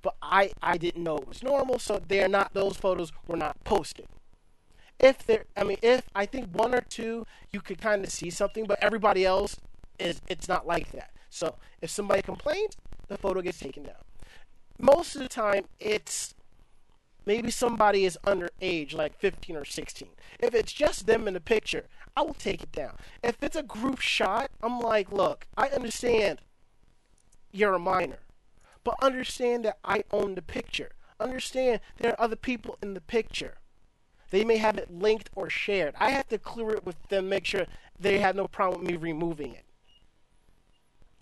But 0.02 0.16
I 0.20 0.52
I 0.62 0.76
didn't 0.76 1.04
know 1.04 1.16
it 1.16 1.28
was 1.28 1.42
normal, 1.42 1.78
so 1.78 2.00
they're 2.06 2.28
not 2.28 2.54
those 2.54 2.76
photos 2.76 3.12
were 3.26 3.36
not 3.36 3.62
posted. 3.64 4.06
If 4.98 5.26
there, 5.26 5.44
I 5.56 5.64
mean, 5.64 5.78
if 5.82 6.02
I 6.14 6.26
think 6.26 6.50
one 6.52 6.74
or 6.74 6.80
two 6.80 7.26
you 7.52 7.60
could 7.60 7.80
kind 7.80 8.04
of 8.04 8.10
see 8.10 8.30
something, 8.30 8.66
but 8.66 8.82
everybody 8.82 9.24
else 9.24 9.58
is 9.98 10.20
it's 10.28 10.48
not 10.48 10.66
like 10.66 10.92
that. 10.92 11.10
So 11.30 11.56
if 11.80 11.90
somebody 11.90 12.22
complains, 12.22 12.76
the 13.08 13.16
photo 13.16 13.40
gets 13.40 13.58
taken 13.58 13.84
down. 13.84 14.04
Most 14.78 15.14
of 15.14 15.22
the 15.22 15.28
time, 15.28 15.64
it's 15.80 16.34
maybe 17.24 17.50
somebody 17.50 18.04
is 18.04 18.18
underage, 18.26 18.94
like 18.94 19.18
15 19.18 19.56
or 19.56 19.64
16. 19.64 20.08
If 20.40 20.54
it's 20.54 20.72
just 20.72 21.06
them 21.06 21.28
in 21.28 21.34
the 21.34 21.40
picture, 21.40 21.86
I 22.16 22.22
will 22.22 22.34
take 22.34 22.62
it 22.62 22.72
down. 22.72 22.96
If 23.22 23.36
it's 23.42 23.56
a 23.56 23.62
group 23.62 24.00
shot, 24.00 24.50
I'm 24.62 24.80
like, 24.80 25.12
look, 25.12 25.46
I 25.56 25.68
understand 25.68 26.40
you're 27.52 27.74
a 27.74 27.78
minor, 27.78 28.18
but 28.84 29.02
understand 29.02 29.64
that 29.64 29.78
I 29.84 30.04
own 30.10 30.34
the 30.34 30.42
picture. 30.42 30.92
Understand 31.20 31.80
there 31.98 32.12
are 32.12 32.20
other 32.20 32.36
people 32.36 32.78
in 32.82 32.94
the 32.94 33.00
picture. 33.00 33.58
They 34.30 34.44
may 34.44 34.56
have 34.58 34.78
it 34.78 34.90
linked 34.90 35.30
or 35.34 35.50
shared. 35.50 35.94
I 36.00 36.10
have 36.10 36.28
to 36.28 36.38
clear 36.38 36.70
it 36.70 36.86
with 36.86 36.96
them, 37.08 37.28
make 37.28 37.44
sure 37.44 37.66
they 37.98 38.18
have 38.18 38.34
no 38.36 38.48
problem 38.48 38.80
with 38.82 38.90
me 38.90 38.96
removing 38.96 39.54
it. 39.54 39.64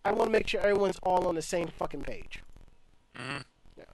I 0.05 0.13
want 0.13 0.29
to 0.29 0.33
make 0.33 0.49
sure 0.49 0.61
everyone's 0.61 0.99
all 1.03 1.27
on 1.27 1.35
the 1.35 1.43
same 1.43 1.69
fucking 1.69 2.03
page. 2.03 2.43
Mhm. 3.17 3.45
Yeah. 3.77 3.85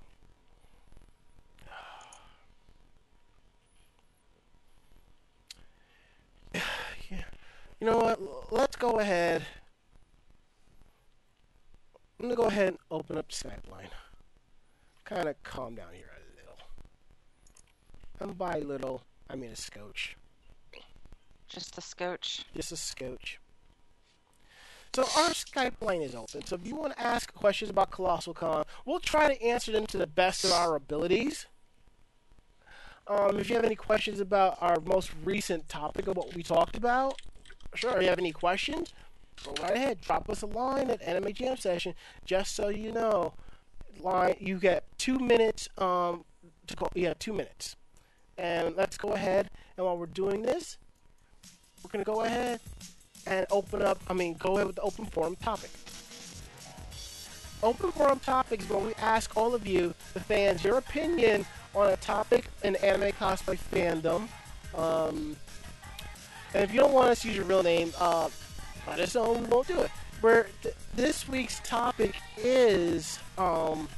yeah. 7.10 7.24
You 7.80 7.86
know 7.86 7.98
what? 7.98 8.52
Let's 8.52 8.76
go 8.76 8.98
ahead. 9.00 9.44
I'm 12.18 12.26
gonna 12.26 12.36
go 12.36 12.44
ahead 12.44 12.68
and 12.68 12.78
open 12.90 13.18
up 13.18 13.28
Skype 13.28 13.70
line. 13.70 13.88
Kind 15.04 15.28
of 15.28 15.42
calm 15.42 15.74
down 15.74 15.92
here 15.92 16.10
a 16.16 16.40
little. 16.40 16.58
And 18.20 18.38
by 18.38 18.58
little, 18.60 19.02
I 19.28 19.36
mean 19.36 19.50
a 19.50 19.56
scotch. 19.56 20.16
Just 21.48 21.76
a 21.78 21.80
scotch. 21.80 22.44
Just 22.54 22.72
a 22.72 22.76
scotch. 22.76 23.38
So 24.94 25.02
our 25.02 25.30
Skype 25.30 25.82
line 25.82 26.00
is 26.00 26.14
open. 26.14 26.46
So 26.46 26.56
if 26.56 26.66
you 26.66 26.74
want 26.74 26.94
to 26.94 27.02
ask 27.02 27.32
questions 27.34 27.70
about 27.70 27.90
Colossal 27.90 28.32
Con, 28.32 28.64
we'll 28.86 28.98
try 28.98 29.32
to 29.32 29.42
answer 29.42 29.70
them 29.70 29.86
to 29.88 29.98
the 29.98 30.06
best 30.06 30.42
of 30.44 30.52
our 30.52 30.74
abilities. 30.74 31.46
Um, 33.06 33.38
if 33.38 33.48
you 33.50 33.56
have 33.56 33.64
any 33.64 33.76
questions 33.76 34.20
about 34.20 34.56
our 34.60 34.80
most 34.80 35.12
recent 35.22 35.68
topic 35.68 36.06
of 36.08 36.16
what 36.16 36.34
we 36.34 36.42
talked 36.42 36.76
about, 36.76 37.20
sure. 37.74 37.96
If 37.96 38.02
you 38.02 38.08
have 38.08 38.18
any 38.18 38.32
questions, 38.32 38.94
go 39.44 39.54
right 39.62 39.74
ahead. 39.74 40.00
Drop 40.00 40.28
us 40.28 40.42
a 40.42 40.46
line 40.46 40.90
at 40.90 41.02
Anime 41.02 41.32
Jam 41.32 41.56
Session. 41.56 41.94
Just 42.24 42.54
so 42.54 42.68
you 42.68 42.92
know, 42.92 43.34
line 44.00 44.36
you 44.40 44.58
get 44.58 44.84
two 44.98 45.18
minutes. 45.18 45.68
Um, 45.78 46.24
to 46.66 46.76
call, 46.76 46.90
yeah, 46.94 47.14
two 47.18 47.32
minutes. 47.32 47.76
And 48.38 48.76
let's 48.76 48.96
go 48.96 49.12
ahead. 49.12 49.50
And 49.76 49.86
while 49.86 49.96
we're 49.96 50.06
doing 50.06 50.42
this, 50.42 50.78
we're 51.82 51.90
gonna 51.90 52.04
go 52.04 52.22
ahead 52.22 52.60
and 53.26 53.46
open 53.50 53.82
up. 53.82 54.00
I 54.08 54.14
mean, 54.14 54.34
go 54.34 54.54
ahead 54.56 54.66
with 54.66 54.76
the 54.76 54.82
open 54.82 55.06
forum 55.06 55.36
topic. 55.36 55.70
Open 57.62 57.90
forum 57.92 58.20
topics 58.20 58.68
where 58.68 58.78
we 58.78 58.94
ask 58.94 59.36
all 59.36 59.54
of 59.54 59.66
you, 59.66 59.94
the 60.14 60.20
fans, 60.20 60.62
your 60.62 60.76
opinion 60.76 61.46
on 61.74 61.90
a 61.90 61.96
topic 61.96 62.46
in 62.62 62.76
anime 62.76 63.12
cosplay 63.12 63.58
fandom. 63.72 64.28
Um, 64.78 65.36
and 66.54 66.64
if 66.64 66.72
you 66.72 66.80
don't 66.80 66.92
want 66.92 67.08
us 67.08 67.22
to 67.22 67.28
use 67.28 67.36
your 67.36 67.46
real 67.46 67.62
name, 67.62 67.92
uh, 67.98 68.28
let 68.86 69.00
us 69.00 69.14
know. 69.14 69.32
We 69.32 69.46
won't 69.46 69.68
do 69.68 69.80
it. 69.80 69.90
Where 70.20 70.48
th- 70.62 70.74
this 70.94 71.28
week's 71.28 71.60
topic 71.60 72.16
is 72.38 73.18
um, 73.36 73.88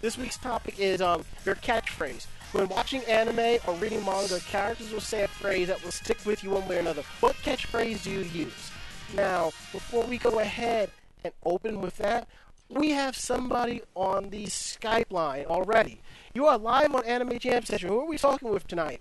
this 0.00 0.16
week's 0.18 0.36
topic 0.36 0.78
is 0.78 1.00
um, 1.00 1.24
your 1.44 1.56
catchphrase. 1.56 2.26
When 2.52 2.68
watching 2.68 3.04
anime 3.04 3.58
or 3.66 3.74
reading 3.74 4.04
manga, 4.04 4.40
characters 4.40 4.90
will 4.90 5.00
say 5.00 5.24
a 5.24 5.28
phrase 5.28 5.68
that 5.68 5.82
will 5.82 5.90
stick 5.90 6.18
with 6.24 6.42
you 6.42 6.50
one 6.50 6.66
way 6.66 6.76
or 6.76 6.80
another. 6.80 7.02
What 7.20 7.36
catchphrase 7.36 8.04
do 8.04 8.10
you 8.10 8.20
use? 8.20 8.70
Now, 9.14 9.46
before 9.72 10.04
we 10.04 10.18
go 10.18 10.38
ahead 10.38 10.90
and 11.24 11.32
open 11.44 11.80
with 11.80 11.96
that, 11.98 12.28
we 12.68 12.90
have 12.90 13.16
somebody 13.16 13.82
on 13.94 14.30
the 14.30 14.44
Skype 14.44 15.10
line 15.10 15.46
already. 15.46 16.00
You 16.34 16.46
are 16.46 16.58
live 16.58 16.94
on 16.94 17.04
Anime 17.04 17.38
Jam 17.38 17.64
Session. 17.64 17.88
Who 17.88 18.00
are 18.00 18.06
we 18.06 18.18
talking 18.18 18.50
with 18.50 18.66
tonight? 18.66 19.00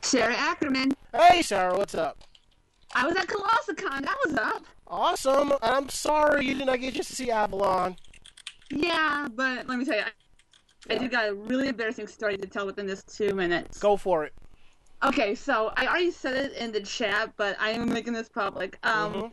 Sarah 0.00 0.34
Ackerman. 0.34 0.92
Hey, 1.12 1.42
Sarah, 1.42 1.76
what's 1.76 1.94
up? 1.94 2.18
I 2.98 3.06
was 3.06 3.16
at 3.16 3.28
Colossal 3.28 3.74
Con. 3.76 4.02
That 4.02 4.16
was 4.26 4.34
up. 4.34 4.64
Awesome. 4.88 5.52
I'm 5.62 5.88
sorry 5.88 6.46
you 6.46 6.54
did 6.56 6.66
not 6.66 6.80
get 6.80 6.96
to 6.96 7.04
see 7.04 7.30
Avalon. 7.30 7.94
Yeah, 8.70 9.28
but 9.36 9.68
let 9.68 9.78
me 9.78 9.84
tell 9.84 9.96
you, 9.96 10.02
I, 10.02 10.94
I 10.94 10.98
just 10.98 11.12
got 11.12 11.28
a 11.28 11.34
really 11.34 11.68
embarrassing 11.68 12.08
story 12.08 12.36
to 12.36 12.46
tell 12.48 12.66
within 12.66 12.86
this 12.88 13.04
two 13.04 13.34
minutes. 13.34 13.78
Go 13.78 13.96
for 13.96 14.24
it. 14.24 14.32
Okay, 15.04 15.36
so 15.36 15.72
I 15.76 15.86
already 15.86 16.10
said 16.10 16.34
it 16.34 16.52
in 16.54 16.72
the 16.72 16.80
chat, 16.80 17.32
but 17.36 17.56
I 17.60 17.70
am 17.70 17.92
making 17.92 18.14
this 18.14 18.28
public. 18.28 18.78
Um, 18.82 19.12
Mhm. 19.14 19.32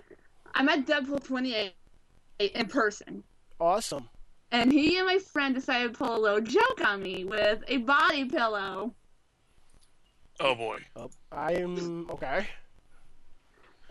I 0.53 0.61
met 0.61 0.85
Deadpool 0.85 1.23
28 1.23 1.73
in 2.39 2.67
person, 2.67 3.23
Awesome. 3.59 4.07
and 4.51 4.71
he 4.71 4.97
and 4.99 5.07
my 5.07 5.17
friend 5.17 5.55
decided 5.55 5.93
to 5.93 5.97
pull 5.97 6.15
a 6.15 6.19
little 6.19 6.41
joke 6.41 6.85
on 6.85 7.01
me 7.01 7.23
with 7.25 7.63
a 7.67 7.77
body 7.77 8.25
pillow. 8.25 8.93
Oh 10.39 10.53
boy. 10.53 10.85
Uh, 10.95 11.07
I 11.31 11.53
am 11.53 12.07
okay. 12.11 12.47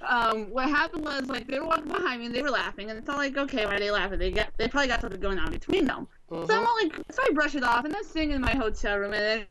Um, 0.08 0.50
what 0.50 0.68
happened 0.68 1.04
was 1.04 1.26
like 1.28 1.46
they 1.48 1.60
were 1.60 1.66
walking 1.66 1.88
behind 1.88 2.20
me 2.20 2.26
and 2.26 2.34
they 2.34 2.42
were 2.42 2.50
laughing, 2.50 2.90
and 2.90 2.98
it's 2.98 3.08
all 3.08 3.16
like, 3.16 3.36
okay, 3.36 3.66
why 3.66 3.76
are 3.76 3.80
they 3.80 3.90
laughing? 3.90 4.18
They 4.18 4.30
got 4.32 4.50
they 4.58 4.68
probably 4.68 4.88
got 4.88 5.00
something 5.00 5.20
going 5.20 5.38
on 5.38 5.50
between 5.50 5.86
them. 5.86 6.08
So 6.44 6.54
I'm 6.54 6.62
Mhm. 6.62 6.66
all 6.66 6.76
like, 6.82 6.92
so 7.10 7.22
I 7.24 7.30
brush 7.32 7.54
it 7.54 7.64
off, 7.64 7.84
and 7.84 7.94
I'm 7.96 8.04
sitting 8.04 8.32
in 8.32 8.40
my 8.40 8.54
hotel 8.56 8.98
room, 8.98 9.14
and 9.14 9.22
then 9.22 9.48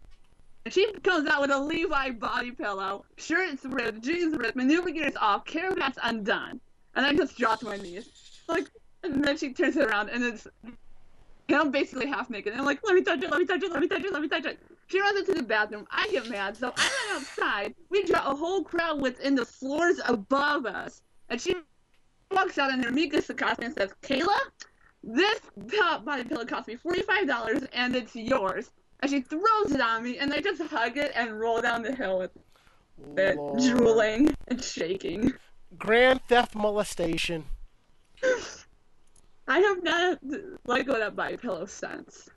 she 0.71 0.91
comes 1.03 1.29
out 1.29 1.41
with 1.41 1.51
a 1.51 1.59
Levi 1.59 2.11
body 2.11 2.51
pillow, 2.51 3.05
shirt's 3.17 3.65
ripped, 3.65 4.01
jeans 4.03 4.35
ripped, 4.37 4.55
maneuver 4.55 4.91
gears 4.91 5.15
off, 5.17 5.45
caravan's 5.45 5.97
undone, 6.03 6.61
and 6.95 7.05
I 7.05 7.13
just 7.13 7.37
dropped 7.37 7.61
to 7.61 7.67
my 7.67 7.77
knees. 7.77 8.05
Like, 8.47 8.69
and 9.03 9.23
then 9.23 9.37
she 9.37 9.53
turns 9.53 9.77
it 9.77 9.87
around, 9.87 10.09
and 10.09 10.23
it's, 10.23 10.47
and 11.49 11.57
I'm 11.57 11.71
basically 11.71 12.07
half 12.07 12.29
naked, 12.29 12.53
and 12.53 12.61
I'm 12.61 12.65
like, 12.65 12.79
let 12.83 12.95
me 12.95 13.03
touch 13.03 13.21
it, 13.21 13.29
let 13.29 13.39
me 13.39 13.45
touch 13.45 13.63
it, 13.63 13.71
let 13.71 13.81
me 13.81 13.87
touch 13.87 14.03
it, 14.03 14.13
let 14.13 14.21
me 14.21 14.27
touch 14.27 14.45
it. 14.45 14.59
She 14.87 14.99
runs 14.99 15.19
into 15.19 15.33
the 15.33 15.43
bathroom. 15.43 15.87
I 15.91 16.07
get 16.11 16.29
mad, 16.29 16.57
so 16.57 16.73
I 16.75 17.07
run 17.09 17.21
outside. 17.21 17.75
We 17.89 18.03
draw 18.03 18.31
a 18.31 18.35
whole 18.35 18.63
crowd 18.63 19.01
within 19.01 19.35
the 19.35 19.45
floors 19.45 19.99
above 20.05 20.65
us, 20.65 21.01
and 21.29 21.39
she 21.41 21.55
walks 22.31 22.57
out, 22.57 22.71
and 22.71 22.83
her 22.83 22.91
Mika 22.91 23.17
Sakasi 23.21 23.65
and 23.65 23.73
says, 23.73 23.91
Kayla, 24.01 24.37
this 25.03 25.39
body 26.03 26.23
pillow 26.23 26.45
cost 26.45 26.67
me 26.67 26.77
$45 26.77 27.67
and 27.73 27.95
it's 27.95 28.15
yours. 28.15 28.71
And 29.01 29.11
she 29.11 29.19
throws 29.19 29.71
it 29.71 29.81
on 29.81 30.03
me, 30.03 30.17
and 30.17 30.33
I 30.33 30.39
just 30.39 30.61
hug 30.61 30.97
it 30.97 31.11
and 31.13 31.37
roll 31.37 31.61
down 31.61 31.83
the 31.83 31.93
hill 31.93 32.19
with 32.19 32.31
it, 33.17 33.35
Lord. 33.35 33.61
drooling 33.61 34.33
and 34.47 34.63
shaking. 34.63 35.33
Grand 35.77 36.21
theft 36.29 36.55
molestation. 36.55 37.43
I 39.47 39.59
have 39.59 39.83
not 39.83 40.19
let 40.65 40.85
go 40.85 40.93
of 40.93 40.99
that 40.99 41.15
body 41.15 41.37
pillow 41.37 41.65
since. 41.65 42.29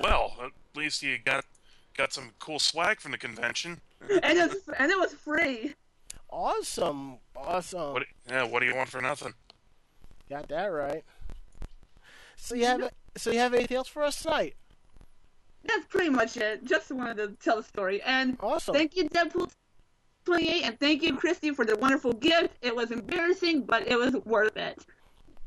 Well, 0.00 0.34
at 0.42 0.50
least 0.74 1.02
you 1.02 1.18
got 1.18 1.44
got 1.96 2.12
some 2.12 2.30
cool 2.38 2.58
swag 2.58 3.00
from 3.00 3.12
the 3.12 3.18
convention. 3.18 3.80
And 4.08 4.38
it's 4.38 4.68
and 4.78 4.90
it 4.90 4.98
was 4.98 5.12
free. 5.12 5.74
Awesome. 6.30 7.16
Awesome. 7.36 7.92
What? 7.92 8.04
Yeah. 8.28 8.44
What 8.44 8.60
do 8.60 8.66
you 8.66 8.74
want 8.74 8.88
for 8.88 9.02
nothing? 9.02 9.34
Got 10.30 10.48
that 10.48 10.66
right. 10.66 11.04
So 12.36 12.54
you 12.54 12.64
have 12.64 12.90
so 13.16 13.30
you 13.30 13.38
have 13.38 13.52
anything 13.52 13.76
else 13.76 13.88
for 13.88 14.02
us 14.02 14.22
tonight? 14.22 14.54
That's 15.64 15.84
pretty 15.86 16.08
much 16.08 16.38
it. 16.38 16.64
Just 16.64 16.90
wanted 16.90 17.16
to 17.16 17.28
tell 17.44 17.56
the 17.56 17.62
story. 17.62 18.00
And 18.02 18.38
Awesome. 18.40 18.74
thank 18.74 18.96
you, 18.96 19.10
Deadpool 19.10 19.50
28, 20.30 20.62
and 20.62 20.78
thank 20.78 21.02
you, 21.02 21.16
Christy, 21.16 21.50
for 21.50 21.64
the 21.64 21.76
wonderful 21.78 22.12
gift. 22.12 22.54
It 22.62 22.76
was 22.76 22.92
embarrassing, 22.92 23.62
but 23.62 23.88
it 23.88 23.98
was 23.98 24.14
worth 24.24 24.56
it. 24.56 24.78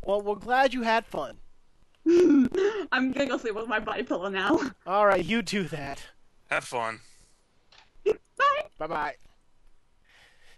well, 0.05 0.22
we're 0.22 0.35
glad 0.35 0.73
you 0.73 0.81
had 0.81 1.05
fun. 1.05 1.38
I'm 2.05 3.14
gonna 3.14 3.27
go 3.27 3.38
sleep 3.38 3.55
with 3.55 3.69
my 3.69 3.80
body 3.80 4.03
pillow 4.03 4.27
now. 4.27 4.60
All 4.85 5.07
right, 5.07 5.23
you 5.23 5.41
do 5.41 5.64
that. 5.69 6.03
Have 6.49 6.65
fun. 6.65 6.99
Bye. 8.05 8.14
Bye 8.77 8.88
bye. 8.88 9.15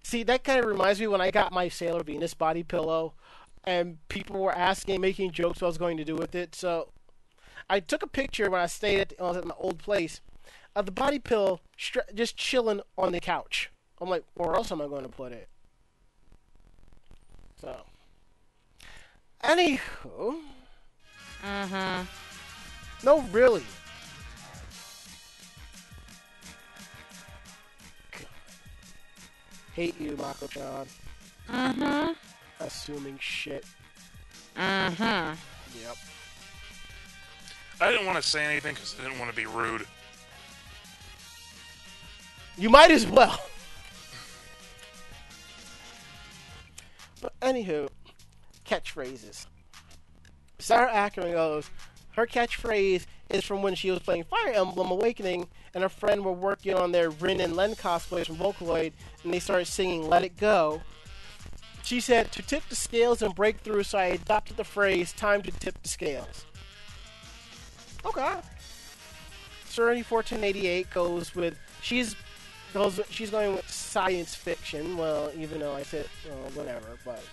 See, 0.01 0.23
that 0.23 0.43
kind 0.43 0.59
of 0.59 0.65
reminds 0.65 0.99
me 0.99 1.05
when 1.05 1.21
I 1.21 1.29
got 1.29 1.51
my 1.51 1.69
Sailor 1.69 2.01
Venus 2.01 2.33
body 2.33 2.63
pillow, 2.63 3.13
and 3.63 3.99
people 4.09 4.41
were 4.41 4.57
asking, 4.57 5.01
making 5.01 5.33
jokes 5.33 5.61
what 5.61 5.67
I 5.67 5.69
was 5.69 5.77
going 5.77 5.97
to 5.97 6.03
do 6.03 6.15
with 6.15 6.33
it. 6.33 6.55
So, 6.55 6.89
I 7.69 7.79
took 7.79 8.01
a 8.01 8.07
picture 8.07 8.49
when 8.49 8.61
I 8.61 8.65
stayed 8.65 9.01
at, 9.01 9.13
I 9.19 9.23
was 9.23 9.37
at 9.37 9.45
my 9.45 9.55
old 9.59 9.77
place 9.77 10.19
of 10.75 10.87
the 10.87 10.91
body 10.91 11.19
pillow 11.19 11.59
stra- 11.77 12.11
just 12.11 12.37
chilling 12.37 12.81
on 12.97 13.11
the 13.11 13.19
couch. 13.19 13.69
I'm 14.01 14.09
like, 14.09 14.23
where 14.35 14.55
else 14.55 14.71
am 14.71 14.81
I 14.81 14.87
going 14.87 15.03
to 15.03 15.09
put 15.09 15.31
it? 15.31 15.47
So, 17.61 17.75
anywho, 19.43 20.35
Mm-hmm. 21.43 22.03
no, 23.05 23.21
really. 23.31 23.63
Hate 29.73 29.99
you, 29.99 30.15
Mako-chan. 30.17 30.85
Mm-hmm. 31.51 32.11
Assuming 32.61 33.17
shit. 33.19 33.65
Mm-hmm. 34.55 35.33
Yep. 35.83 35.97
I 37.81 37.91
didn't 37.91 38.05
want 38.05 38.21
to 38.21 38.27
say 38.27 38.45
anything 38.45 38.73
because 38.73 38.95
I 38.99 39.03
didn't 39.03 39.19
want 39.19 39.29
to 39.29 39.35
be 39.35 39.45
rude. 39.45 39.85
You 42.57 42.69
might 42.69 42.89
as 42.89 43.05
well. 43.05 43.37
But 47.25 47.39
anywho, 47.39 47.89
catchphrases. 48.67 49.47
Sarah 50.59 50.93
Ackerman 50.93 51.31
goes, 51.31 51.71
her 52.11 52.27
catchphrase 52.27 53.07
is 53.31 53.43
from 53.43 53.63
when 53.63 53.73
she 53.73 53.89
was 53.89 53.99
playing 53.99 54.25
Fire 54.25 54.53
Emblem 54.53 54.91
Awakening, 54.91 55.47
and 55.73 55.81
her 55.81 55.89
friend 55.89 56.23
were 56.23 56.31
working 56.31 56.75
on 56.75 56.91
their 56.91 57.09
Rin 57.09 57.41
and 57.41 57.55
Len 57.55 57.73
cosplays 57.73 58.27
from 58.27 58.35
Vocaloid, 58.35 58.93
and 59.23 59.33
they 59.33 59.39
started 59.39 59.65
singing 59.65 60.07
Let 60.07 60.23
It 60.23 60.37
Go. 60.37 60.83
She 61.81 61.99
said, 61.99 62.31
to 62.31 62.43
tip 62.43 62.61
the 62.69 62.75
scales 62.75 63.23
and 63.23 63.33
break 63.33 63.61
through, 63.61 63.83
so 63.83 63.97
I 63.97 64.05
adopted 64.05 64.57
the 64.57 64.63
phrase, 64.63 65.11
time 65.11 65.41
to 65.41 65.51
tip 65.51 65.81
the 65.81 65.89
scales. 65.89 66.45
Okay. 68.05 68.35
Serenity 69.67 70.05
1488 70.07 70.89
goes 70.91 71.33
with, 71.33 71.57
she's 71.81 72.15
goes, 72.75 72.99
she's 73.09 73.31
going 73.31 73.55
with 73.55 73.69
science 73.69 74.35
fiction. 74.35 74.97
Well, 74.97 75.31
even 75.37 75.59
though 75.59 75.73
I 75.73 75.83
said 75.83 76.07
well, 76.27 76.51
whatever, 76.53 76.97
but 77.03 77.23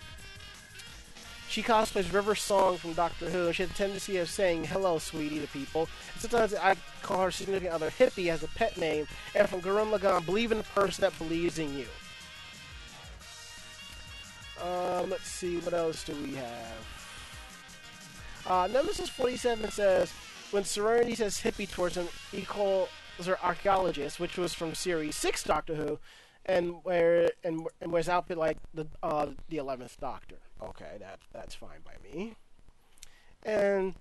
she 1.49 1.63
cosplays 1.63 2.13
River 2.13 2.35
Song 2.35 2.79
from 2.79 2.95
Doctor 2.95 3.29
Who. 3.29 3.53
She 3.53 3.65
has 3.65 3.71
a 3.71 3.75
tendency 3.75 4.17
of 4.19 4.31
saying 4.31 4.65
"Hello, 4.65 4.99
sweetie" 4.99 5.41
to 5.41 5.49
people. 5.49 5.89
Sometimes 6.17 6.55
I 6.55 6.77
call 7.03 7.25
her 7.25 7.31
significant 7.31 7.75
other 7.75 7.91
Hippie 7.91 8.31
as 8.31 8.43
a 8.43 8.49
pet 8.49 8.79
name. 8.79 9.07
And 9.35 9.49
from 9.49 9.61
Gurren 9.61 9.93
Lagann, 9.93 10.25
believe 10.25 10.53
in 10.53 10.59
the 10.59 10.65
person 10.65 11.03
that 11.03 11.19
believes 11.19 11.59
in 11.59 11.77
you. 11.77 11.87
Um, 14.63 15.11
let's 15.11 15.27
see, 15.27 15.59
what 15.59 15.75
else 15.75 16.05
do 16.05 16.15
we 16.23 16.35
have? 16.35 17.03
Uh, 18.47 18.69
Nemesis 18.73 19.09
47 19.09 19.73
says, 19.73 20.13
when 20.53 20.63
Serenity 20.63 21.17
says 21.17 21.41
hippie 21.41 21.69
towards 21.69 21.97
him, 21.97 22.07
he 22.31 22.43
calls 23.17 23.27
her 23.27 23.39
archaeologist, 23.43 24.21
which 24.21 24.37
was 24.37 24.55
from 24.55 24.75
series 24.75 25.17
6 25.17 25.43
Doctor 25.45 25.75
Who, 25.75 25.99
and 26.45 26.77
where 26.83 27.31
and, 27.45 27.67
and 27.81 27.93
wears 27.93 28.09
outfit 28.09 28.39
like 28.39 28.59
the 28.75 28.87
uh, 29.03 29.29
the 29.49 29.59
11th 29.59 29.99
Doctor. 29.99 30.37
Okay, 30.61 30.97
that 31.01 31.21
that's 31.33 31.55
fine 31.55 31.81
by 31.85 31.95
me. 32.03 32.35
And 33.43 33.95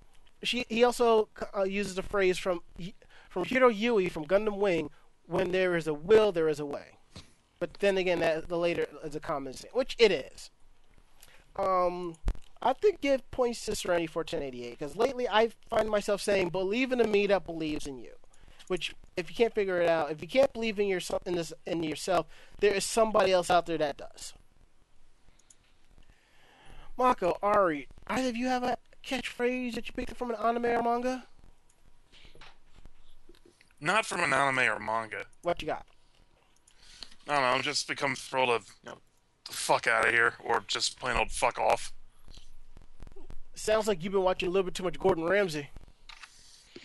she 0.43 0.65
he 0.69 0.83
also 0.83 1.29
uh, 1.55 1.63
uses 1.63 1.97
a 1.97 2.03
phrase 2.03 2.37
from 2.37 2.61
from 3.29 3.45
Heero 3.45 3.73
Yuy 3.73 4.11
from 4.11 4.25
Gundam 4.25 4.57
Wing, 4.57 4.89
when 5.25 5.51
there 5.51 5.75
is 5.75 5.87
a 5.87 5.93
will, 5.93 6.31
there 6.31 6.49
is 6.49 6.59
a 6.59 6.65
way. 6.65 6.97
But 7.59 7.75
then 7.75 7.97
again, 7.97 8.19
that 8.19 8.49
the 8.49 8.57
later 8.57 8.87
is 9.03 9.15
a 9.15 9.19
common 9.19 9.53
sense, 9.53 9.73
which 9.73 9.95
it 9.99 10.11
is. 10.11 10.49
Um, 11.55 12.15
I 12.61 12.73
think 12.73 13.01
give 13.01 13.29
points 13.31 13.65
to 13.65 13.75
Serenity 13.75 14.07
for 14.07 14.19
1088 14.19 14.77
because 14.77 14.95
lately 14.95 15.27
I 15.27 15.51
find 15.69 15.89
myself 15.89 16.21
saying, 16.21 16.49
"Believe 16.49 16.91
in 16.91 17.01
a 17.01 17.07
me 17.07 17.27
that 17.27 17.45
believes 17.45 17.87
in 17.87 17.99
you." 17.99 18.13
Which, 18.67 18.93
if 19.17 19.29
you 19.29 19.35
can't 19.35 19.53
figure 19.53 19.81
it 19.81 19.89
out, 19.89 20.11
if 20.11 20.21
you 20.21 20.27
can't 20.27 20.51
believe 20.53 20.79
in 20.79 20.87
yourself 20.87 21.21
in 21.25 21.35
this 21.35 21.53
in 21.65 21.83
yourself, 21.83 22.27
there 22.59 22.73
is 22.73 22.85
somebody 22.85 23.31
else 23.31 23.49
out 23.49 23.65
there 23.65 23.77
that 23.77 23.97
does. 23.97 24.33
Mako, 26.97 27.37
Ari, 27.41 27.87
either 28.07 28.29
of 28.29 28.35
you 28.35 28.47
have 28.47 28.63
a 28.63 28.77
catchphrase 29.03 29.75
that 29.75 29.87
you 29.87 29.93
picked 29.93 30.11
up 30.11 30.17
from 30.17 30.31
an 30.31 30.37
anime 30.37 30.65
or 30.65 30.83
manga? 30.83 31.25
Not 33.79 34.05
from 34.05 34.21
an 34.21 34.33
anime 34.33 34.59
or 34.59 34.79
manga. 34.79 35.25
What 35.41 35.61
you 35.61 35.67
got? 35.67 35.85
I 37.27 37.33
don't 37.33 37.41
know. 37.41 37.47
I'm 37.47 37.61
just 37.63 37.87
become 37.87 38.15
thrilled 38.15 38.49
of 38.49 38.67
you 38.83 38.91
know, 38.91 38.97
the 39.45 39.53
fuck 39.53 39.87
out 39.87 40.07
of 40.07 40.13
here, 40.13 40.33
or 40.43 40.63
just 40.67 40.99
plain 40.99 41.17
old 41.17 41.31
fuck 41.31 41.57
off. 41.57 41.91
Sounds 43.55 43.87
like 43.87 44.03
you've 44.03 44.13
been 44.13 44.21
watching 44.21 44.49
a 44.49 44.51
little 44.51 44.65
bit 44.65 44.75
too 44.75 44.83
much 44.83 44.99
Gordon 44.99 45.23
Ramsay. 45.23 45.69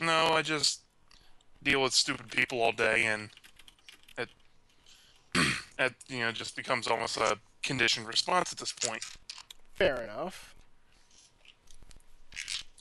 No, 0.00 0.32
I 0.32 0.42
just 0.42 0.80
deal 1.66 1.82
with 1.82 1.92
stupid 1.92 2.30
people 2.30 2.62
all 2.62 2.72
day, 2.72 3.04
and 3.04 3.30
it, 4.16 4.28
it 5.78 5.94
you 6.08 6.20
know 6.20 6.32
just 6.32 6.56
becomes 6.56 6.86
almost 6.86 7.16
a 7.16 7.38
conditioned 7.62 8.06
response 8.06 8.52
at 8.52 8.58
this 8.58 8.72
point. 8.72 9.02
Fair 9.74 10.00
enough. 10.00 10.54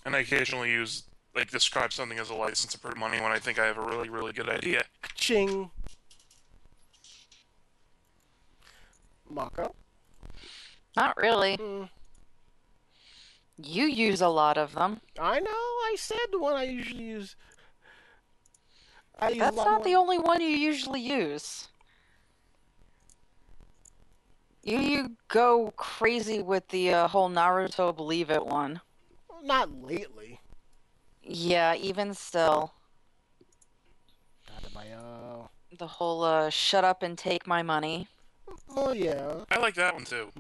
And 0.06 0.16
I 0.16 0.20
occasionally 0.20 0.72
use 0.72 1.03
like 1.36 1.49
describe 1.49 1.91
something 1.91 2.20
as 2.20 2.30
a 2.30 2.36
license 2.36 2.72
to 2.74 2.80
print 2.80 2.98
money 2.98 3.20
when 3.20 3.32
I 3.32 3.40
think 3.40 3.60
I 3.60 3.66
have 3.66 3.78
a 3.78 3.86
really 3.86 4.07
really 4.10 4.32
good 4.32 4.48
idea. 4.49 4.84
Ching. 5.16 5.72
Mako. 9.30 9.74
Not 10.95 11.18
really. 11.18 11.57
Mm, 11.57 11.90
You 13.57 13.86
use 13.86 14.22
a 14.22 14.28
lot 14.30 14.57
of 14.57 14.74
them. 14.76 15.02
I 15.20 15.40
know. 15.40 15.49
I 15.52 15.95
said 15.98 16.20
the 16.32 16.40
one 16.40 16.53
I 16.56 16.64
usually 16.64 17.03
use. 17.03 17.36
I 19.20 19.34
That's 19.34 19.56
not 19.56 19.70
more- 19.70 19.84
the 19.84 19.96
only 19.96 20.18
one 20.18 20.42
you 20.42 20.48
usually 20.48 21.02
use. 21.02 21.68
You 24.64 24.80
you 24.80 25.12
go 25.28 25.72
crazy 25.78 26.42
with 26.42 26.68
the 26.70 26.92
uh, 26.92 27.08
whole 27.08 27.30
Naruto 27.30 27.96
believe 27.96 28.32
it 28.32 28.46
one. 28.46 28.82
Not 29.44 29.70
lately. 29.84 30.40
Yeah, 31.22 31.76
even 31.76 32.14
still. 32.16 32.74
Dattebayo. 34.48 35.50
The 35.78 35.88
whole 35.88 36.24
uh, 36.24 36.50
shut 36.50 36.84
up 36.84 37.04
and 37.04 37.16
take 37.18 37.46
my 37.46 37.62
money. 37.62 38.08
Oh 38.76 38.92
yeah. 38.92 39.44
I 39.52 39.60
like 39.60 39.76
that 39.76 39.94
one 39.94 40.06
too. 40.06 40.32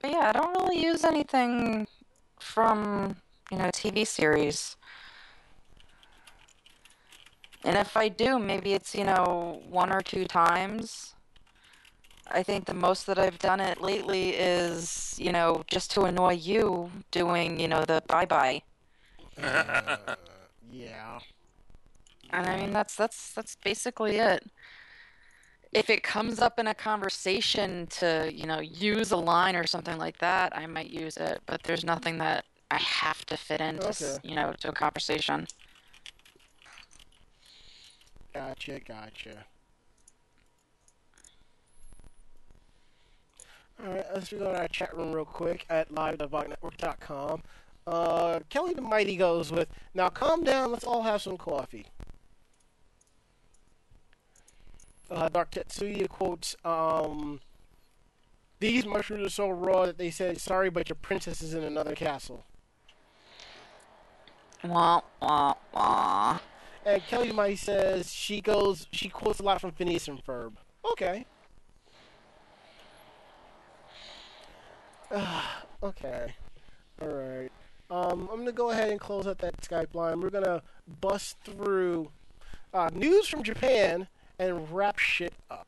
But 0.00 0.10
yeah, 0.12 0.30
I 0.30 0.32
don't 0.32 0.54
really 0.54 0.82
use 0.82 1.04
anything 1.04 1.86
from, 2.38 3.16
you 3.50 3.58
know, 3.58 3.64
TV 3.66 4.06
series. 4.06 4.76
And 7.64 7.76
if 7.76 7.96
I 7.96 8.08
do, 8.08 8.38
maybe 8.38 8.72
it's, 8.72 8.94
you 8.94 9.04
know, 9.04 9.62
one 9.68 9.92
or 9.92 10.00
two 10.00 10.24
times. 10.24 11.14
I 12.30 12.42
think 12.42 12.64
the 12.66 12.74
most 12.74 13.06
that 13.06 13.18
I've 13.18 13.38
done 13.38 13.60
it 13.60 13.80
lately 13.80 14.30
is, 14.30 15.14
you 15.18 15.32
know, 15.32 15.62
just 15.68 15.90
to 15.92 16.02
annoy 16.02 16.34
you 16.34 16.90
doing, 17.10 17.58
you 17.60 17.68
know, 17.68 17.84
the 17.84 18.02
bye 18.06 18.24
bye. 18.26 18.62
Yeah. 20.72 21.18
And 22.30 22.46
I 22.46 22.56
mean 22.56 22.72
that's 22.72 22.94
that's 22.94 23.32
that's 23.34 23.56
basically 23.56 24.16
it. 24.18 24.44
If 25.72 25.88
it 25.90 26.02
comes 26.02 26.40
up 26.40 26.58
in 26.58 26.66
a 26.66 26.74
conversation 26.74 27.86
to, 27.88 28.30
you 28.32 28.44
know, 28.46 28.60
use 28.60 29.12
a 29.12 29.16
line 29.16 29.54
or 29.54 29.66
something 29.66 29.98
like 29.98 30.18
that, 30.18 30.56
I 30.56 30.66
might 30.66 30.90
use 30.90 31.16
it, 31.16 31.40
but 31.46 31.62
there's 31.62 31.84
nothing 31.84 32.18
that 32.18 32.44
I 32.70 32.78
have 32.78 33.24
to 33.26 33.36
fit 33.36 33.60
into, 33.60 33.88
Okay. 33.88 34.18
you 34.24 34.34
know, 34.34 34.52
to 34.60 34.68
a 34.70 34.72
conversation. 34.72 35.46
Gotcha, 38.32 38.80
gotcha. 38.80 39.44
Alright, 43.82 44.06
let's 44.14 44.30
go 44.30 44.38
to 44.38 44.58
our 44.58 44.68
chat 44.68 44.94
room 44.96 45.12
real 45.12 45.24
quick 45.24 45.64
at 45.70 45.90
live.vognetwork.com. 45.90 47.42
Uh, 47.86 48.40
Kelly 48.50 48.74
the 48.74 48.82
Mighty 48.82 49.16
goes 49.16 49.50
with, 49.50 49.68
Now 49.94 50.10
calm 50.10 50.44
down, 50.44 50.70
let's 50.70 50.84
all 50.84 51.02
have 51.02 51.22
some 51.22 51.38
coffee. 51.38 51.86
Uh, 55.10 55.28
Dark 55.28 55.52
Tetsuya 55.52 56.08
quotes, 56.08 56.54
um, 56.64 57.40
These 58.60 58.84
mushrooms 58.84 59.26
are 59.26 59.30
so 59.30 59.48
raw 59.48 59.86
that 59.86 59.98
they 59.98 60.10
said, 60.10 60.40
Sorry, 60.40 60.68
but 60.70 60.88
your 60.88 60.96
princess 60.96 61.40
is 61.40 61.54
in 61.54 61.64
another 61.64 61.94
castle. 61.94 62.44
Wah 64.62 65.00
wah 65.22 65.54
wah. 65.72 66.38
And 66.84 67.02
Kelly 67.06 67.28
the 67.28 67.34
Mighty 67.34 67.56
says, 67.56 68.12
She 68.12 68.40
goes, 68.40 68.86
she 68.92 69.08
quotes 69.08 69.38
a 69.38 69.42
lot 69.42 69.60
from 69.60 69.72
Phineas 69.72 70.08
and 70.08 70.24
Ferb. 70.24 70.52
Okay. 70.92 71.26
okay. 75.82 76.34
Alright. 77.02 77.52
Um, 77.90 78.28
I'm 78.32 78.38
gonna 78.38 78.52
go 78.52 78.70
ahead 78.70 78.90
and 78.90 79.00
close 79.00 79.26
up 79.26 79.38
that 79.38 79.60
Skype 79.60 79.94
line. 79.94 80.20
We're 80.20 80.30
gonna 80.30 80.62
bust 81.00 81.36
through 81.44 82.10
uh, 82.72 82.90
news 82.94 83.26
from 83.28 83.42
Japan 83.42 84.06
and 84.38 84.72
wrap 84.72 84.98
shit 84.98 85.32
up. 85.50 85.66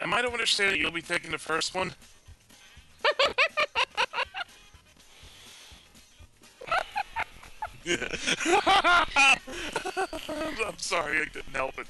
Am 0.00 0.12
I 0.12 0.20
to 0.20 0.30
understand 0.30 0.72
that 0.72 0.78
you'll 0.78 0.90
be 0.90 1.00
taking 1.00 1.30
the 1.30 1.38
first 1.38 1.74
one? 1.74 1.94
I'm 10.66 10.78
sorry, 10.78 11.20
I 11.20 11.24
didn't 11.32 11.54
help 11.54 11.74
it. 11.78 11.86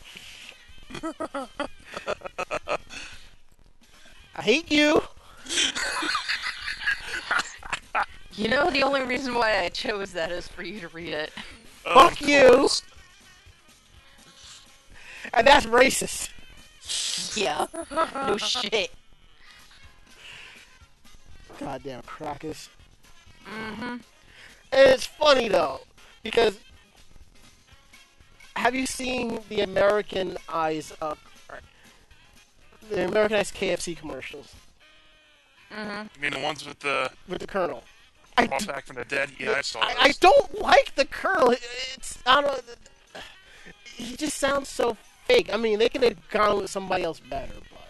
I 4.37 4.43
hate 4.43 4.71
you. 4.71 5.03
You 8.37 8.49
know 8.49 8.71
the 8.71 8.83
only 8.83 9.01
reason 9.01 9.33
why 9.35 9.61
I 9.65 9.71
chose 9.71 10.13
that 10.13 10.31
is 10.31 10.47
for 10.47 10.63
you 10.63 10.79
to 10.81 10.89
read 10.89 11.15
it. 11.15 11.33
Oh, 11.87 12.11
Fuck 12.11 12.21
you. 12.21 12.51
course. 12.51 12.83
And 15.33 15.47
that's 15.47 15.65
racist. 15.65 16.29
Yeah. 17.35 17.67
No 18.15 18.37
shit. 18.37 18.91
Goddamn 21.59 22.03
crackers. 22.03 22.69
Mm-hmm. 23.51 23.87
And 23.87 24.01
it's 24.73 25.07
funny 25.07 25.49
though, 25.49 25.81
because 26.31 26.59
have 28.57 28.75
you 28.75 28.87
seen 28.87 29.41
the 29.49 29.61
American 29.61 30.37
Eyes 30.49 30.93
up? 31.01 31.19
The 32.89 33.05
Americanized 33.05 33.57
KFC 33.57 33.97
commercials 33.97 34.55
Mm-hmm. 35.73 36.07
You 36.15 36.21
mean 36.21 36.33
the 36.33 36.47
ones 36.47 36.67
with 36.67 36.79
the 36.81 37.11
with 37.29 37.41
the 37.41 37.47
Colonel. 37.47 37.83
I, 38.39 38.47
brought 38.47 38.67
back 38.67 38.87
from 38.87 38.97
the 38.97 39.05
dead? 39.05 39.31
Yeah, 39.39 39.55
I 39.57 39.63
saw 39.63 39.81
I, 39.81 39.95
I 39.99 40.13
don't 40.21 40.61
like 40.61 40.95
the 40.95 41.07
Colonel. 41.07 41.55
It's 41.95 42.19
I 42.27 42.43
don't. 42.43 42.67
know. 42.67 43.21
He 43.97 44.15
just 44.17 44.37
sounds 44.37 44.69
so 44.69 44.97
fake. 45.27 45.53
I 45.53 45.57
mean, 45.57 45.79
they 45.79 45.89
could 45.89 46.03
have 46.03 46.29
gone 46.29 46.59
with 46.59 46.71
somebody 46.71 47.03
else 47.03 47.19
better, 47.19 47.55
but. 47.71 47.89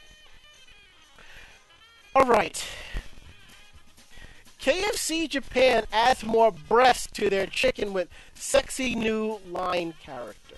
All 2.14 2.26
right. 2.26 2.64
KFC 4.66 5.28
Japan 5.28 5.84
adds 5.92 6.24
more 6.24 6.50
breast 6.50 7.14
to 7.14 7.30
their 7.30 7.46
chicken 7.46 7.92
with 7.92 8.08
sexy 8.34 8.96
new 8.96 9.38
line 9.48 9.94
character. 10.02 10.56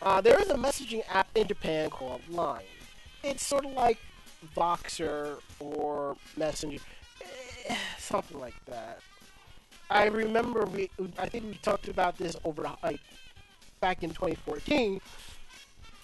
Uh, 0.00 0.22
there 0.22 0.40
is 0.40 0.48
a 0.48 0.54
messaging 0.54 1.02
app 1.10 1.28
in 1.34 1.46
Japan 1.46 1.90
called 1.90 2.22
Line. 2.30 2.64
It's 3.22 3.44
sort 3.44 3.66
of 3.66 3.72
like 3.72 3.98
Voxer 4.56 5.40
or 5.60 6.16
Messenger, 6.34 6.78
eh, 7.68 7.76
something 7.98 8.40
like 8.40 8.56
that. 8.64 9.00
I 9.90 10.06
remember 10.06 10.64
we, 10.64 10.88
I 11.18 11.28
think 11.28 11.44
we 11.44 11.54
talked 11.56 11.88
about 11.88 12.16
this 12.16 12.34
over 12.44 12.62
like 12.82 13.00
back 13.80 14.02
in 14.02 14.08
2014. 14.08 15.02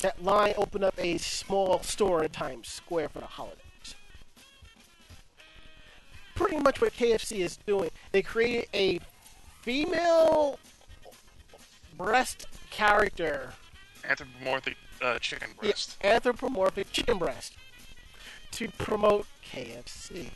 That 0.01 0.23
Line 0.23 0.53
opened 0.59 0.85
up 0.85 0.95
a 0.99 1.17
small 1.17 1.83
store 1.83 2.23
in 2.23 2.31
Times 2.33 2.69
Square 2.69 3.09
for 3.09 3.21
the 3.21 3.25
holidays. 3.25 3.63
Pretty 6.39 6.59
much 6.59 6.81
what 6.81 6.93
KFC 6.95 7.39
is 7.39 7.57
doing, 7.67 7.91
they 8.13 8.23
created 8.23 8.69
a 8.73 9.01
female 9.63 10.59
breast 11.97 12.47
character 12.71 13.53
Anthropomorphic 14.09 14.77
uh, 15.03 15.19
chicken 15.19 15.49
Yeah, 15.57 15.61
breast. 15.71 15.97
anthropomorphic 16.03 16.93
chicken 16.93 17.19
breast 17.19 17.55
to 18.53 18.69
promote 18.79 19.27
KFC. 19.53 20.31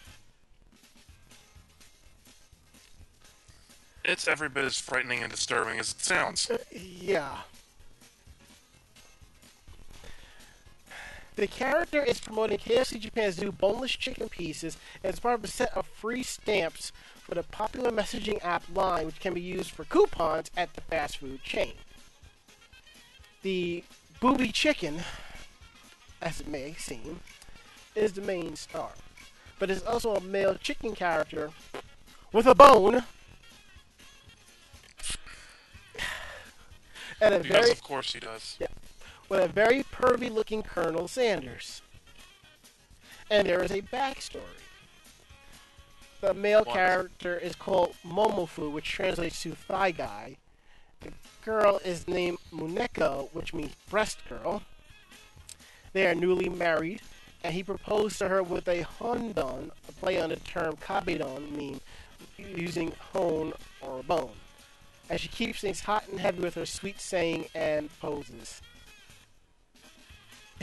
It's 4.05 4.27
every 4.27 4.49
bit 4.49 4.65
as 4.65 4.79
frightening 4.81 5.23
and 5.23 5.31
disturbing 5.31 5.79
as 5.79 5.93
it 5.93 6.01
sounds. 6.01 6.51
Uh, 6.51 6.59
yeah. 6.73 7.37
The 11.35 11.47
character 11.47 12.03
is 12.03 12.21
promoting 12.21 12.59
KFC 12.59 13.01
Japan's 13.01 13.41
new 13.41 13.53
boneless 13.53 13.93
chicken 13.93 14.29
pieces 14.29 14.77
as 15.03 15.19
part 15.19 15.39
of 15.39 15.45
a 15.45 15.49
set 15.49 15.75
of 15.75 15.87
free 15.87 16.23
stamps 16.23 16.93
for 17.23 17.35
the 17.35 17.43
popular 17.43 17.91
messaging 17.91 18.45
app 18.45 18.65
Line, 18.75 19.07
which 19.07 19.19
can 19.19 19.33
be 19.33 19.41
used 19.41 19.71
for 19.71 19.85
coupons 19.85 20.51
at 20.57 20.75
the 20.75 20.83
fast 20.83 21.17
food 21.19 21.43
chain. 21.43 21.73
The 23.43 23.83
booby 24.21 24.53
chicken, 24.53 25.01
as 26.21 26.43
it 26.43 26.49
may 26.49 26.75
seem, 26.75 27.21
is 27.95 28.13
the 28.13 28.21
main 28.21 28.55
star, 28.57 28.91
but 29.59 29.71
is 29.71 29.83
also 29.85 30.15
a 30.15 30.21
male 30.21 30.57
chicken 30.57 30.95
character 30.95 31.51
with 32.31 32.47
a 32.47 32.55
bone 32.55 32.95
and 37.23 37.35
a 37.35 37.39
Because 37.39 37.57
very 37.57 37.71
of 37.71 37.83
course 37.83 38.13
he 38.13 38.21
does. 38.21 38.59
With 39.33 39.43
a 39.43 39.49
very 39.49 39.83
pervy 39.85 40.31
looking 40.31 40.63
Colonel 40.63 41.09
Sanders. 41.09 41.81
And 43.31 43.49
there 43.49 43.63
is 43.63 43.71
a 43.71 43.81
backstory. 43.81 44.61
The 46.21 46.35
male 46.35 46.65
What? 46.65 46.75
character 46.75 47.39
is 47.39 47.57
called 47.57 47.95
Momofu, 48.07 48.71
which 48.71 48.91
translates 48.91 49.41
to 49.43 49.53
thigh 49.55 49.93
guy. 49.93 50.37
The 51.01 51.13
girl 51.47 51.81
is 51.83 52.07
named 52.07 52.41
Muneko, 52.53 53.31
which 53.33 53.55
means 53.55 53.73
breast 53.89 54.19
girl. 54.29 54.65
They 55.95 56.07
are 56.07 56.15
newly 56.15 56.51
married, 56.51 57.01
and 57.43 57.55
he 57.55 57.63
proposed 57.63 58.19
to 58.19 58.29
her 58.29 58.43
with 58.43 58.69
a 58.69 58.83
hondon, 58.83 59.73
a 59.89 59.93
play 59.93 60.21
on 60.21 60.29
the 60.29 60.37
term 60.37 60.77
kabedon, 60.77 61.53
mean 61.53 61.81
using 62.37 62.93
hone 63.15 63.55
or 63.81 64.03
bone. 64.03 64.37
And 65.09 65.19
she 65.19 65.29
keeps 65.29 65.63
things 65.63 65.81
hot 65.81 66.05
and 66.11 66.21
heavy 66.21 66.43
with 66.43 66.55
her 66.57 66.67
sweet 66.67 67.01
saying 67.01 67.47
and 67.55 67.89
poses. 67.99 68.61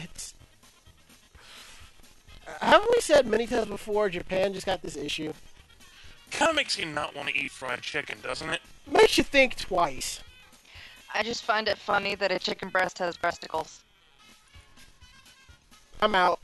It's. 0.04 0.34
Haven't 2.62 2.90
we 2.92 3.02
said 3.02 3.28
many 3.28 3.46
times 3.46 3.68
before 3.68 4.10
Japan 4.10 4.54
just 4.54 4.66
got 4.66 4.82
this 4.82 4.98
issue? 4.98 5.34
Kind 6.32 6.50
of 6.50 6.56
makes 6.56 6.78
you 6.78 6.86
not 6.86 7.16
want 7.16 7.28
to 7.30 7.36
eat 7.36 7.52
fried 7.52 7.82
chicken, 7.82 8.18
doesn't 8.22 8.50
it? 8.50 8.62
Makes 8.90 9.18
you 9.18 9.24
think 9.24 9.56
twice. 9.56 10.22
I 11.14 11.24
just 11.24 11.44
find 11.44 11.68
it 11.68 11.78
funny 11.78 12.16
that 12.16 12.32
a 12.32 12.40
chicken 12.40 12.70
breast 12.70 12.98
has 13.00 13.18
breasticles. 13.18 13.80
I'm 16.02 16.16
out. 16.16 16.40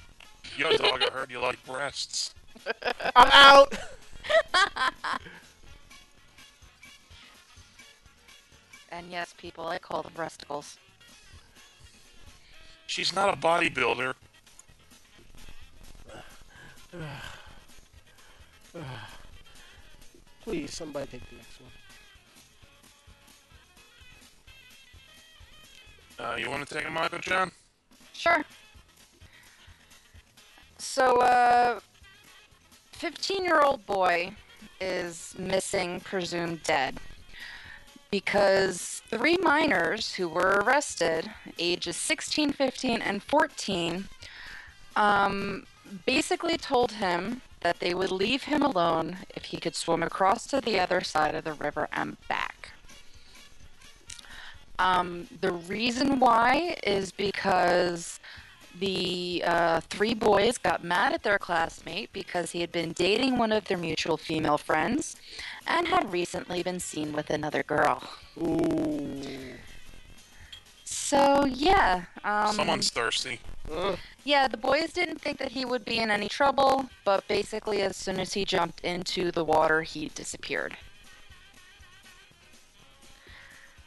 Yo, 0.57 0.75
dog, 0.77 1.01
I 1.01 1.11
heard 1.11 1.31
you 1.31 1.39
like 1.39 1.63
breasts. 1.65 2.33
I'm 3.15 3.29
out. 3.31 3.73
And 8.95 9.11
yes, 9.11 9.35
people, 9.37 9.67
I 9.67 9.77
call 9.77 10.03
them 10.03 10.13
breasticles. 10.15 10.77
She's 12.87 13.13
not 13.13 13.33
a 13.33 13.37
bodybuilder. 13.37 14.13
Please, 20.43 20.73
somebody 20.73 21.07
take 21.07 21.29
the 21.29 21.35
next 21.35 21.59
one. 21.59 21.71
Uh, 26.17 26.35
you 26.37 26.49
want 26.49 26.65
to 26.67 26.73
take 26.73 26.87
a 26.87 26.89
Michael 26.89 27.19
John? 27.19 27.51
Sure. 28.13 28.43
So, 30.77 31.19
uh, 31.21 31.79
15 32.93 33.43
year 33.43 33.61
old 33.61 33.85
boy 33.85 34.31
is 34.79 35.35
missing, 35.37 35.99
presumed 35.99 36.63
dead, 36.63 36.99
because 38.19 39.01
three 39.09 39.35
minors 39.41 40.13
who 40.13 40.29
were 40.29 40.61
arrested, 40.63 41.29
ages 41.59 41.97
16, 41.97 42.53
15, 42.53 43.01
and 43.01 43.21
14, 43.21 44.07
um, 44.95 45.67
basically 46.05 46.57
told 46.57 46.93
him 46.93 47.41
that 47.59 47.81
they 47.81 47.93
would 47.93 48.11
leave 48.11 48.43
him 48.43 48.61
alone 48.61 49.17
if 49.35 49.43
he 49.43 49.57
could 49.57 49.75
swim 49.75 50.01
across 50.01 50.47
to 50.47 50.61
the 50.61 50.79
other 50.79 51.01
side 51.01 51.35
of 51.35 51.43
the 51.43 51.51
river 51.51 51.89
and 51.91 52.15
back. 52.29 52.71
Um, 54.79 55.27
the 55.41 55.51
reason 55.51 56.21
why 56.21 56.77
is 56.83 57.11
because 57.11 58.21
the 58.79 59.43
uh, 59.45 59.81
three 59.81 60.13
boys 60.13 60.57
got 60.57 60.83
mad 60.83 61.13
at 61.13 61.23
their 61.23 61.39
classmate 61.39 62.11
because 62.13 62.51
he 62.51 62.61
had 62.61 62.71
been 62.71 62.91
dating 62.93 63.37
one 63.37 63.51
of 63.51 63.65
their 63.65 63.77
mutual 63.77 64.17
female 64.17 64.57
friends 64.57 65.15
and 65.67 65.87
had 65.87 66.11
recently 66.11 66.63
been 66.63 66.79
seen 66.79 67.13
with 67.13 67.29
another 67.29 67.63
girl. 67.63 68.03
Ooh. 68.37 69.21
So, 70.83 71.45
yeah. 71.45 72.03
Um, 72.23 72.55
Someone's 72.55 72.89
thirsty. 72.89 73.39
Ugh. 73.71 73.97
Yeah, 74.23 74.47
the 74.47 74.57
boys 74.57 74.93
didn't 74.93 75.21
think 75.21 75.37
that 75.39 75.51
he 75.51 75.65
would 75.65 75.85
be 75.85 75.99
in 75.99 76.11
any 76.11 76.27
trouble, 76.27 76.89
but 77.03 77.27
basically, 77.27 77.81
as 77.81 77.95
soon 77.95 78.19
as 78.19 78.33
he 78.33 78.45
jumped 78.45 78.81
into 78.81 79.31
the 79.31 79.43
water, 79.43 79.81
he 79.81 80.09
disappeared. 80.09 80.77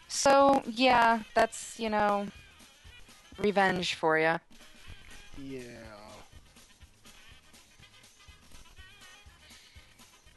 So, 0.09 0.63
yeah, 0.67 1.21
that's, 1.35 1.79
you 1.79 1.91
know, 1.91 2.29
revenge 3.39 3.95
for 3.95 4.19
you. 4.19 4.41
Yeah. 5.43 5.63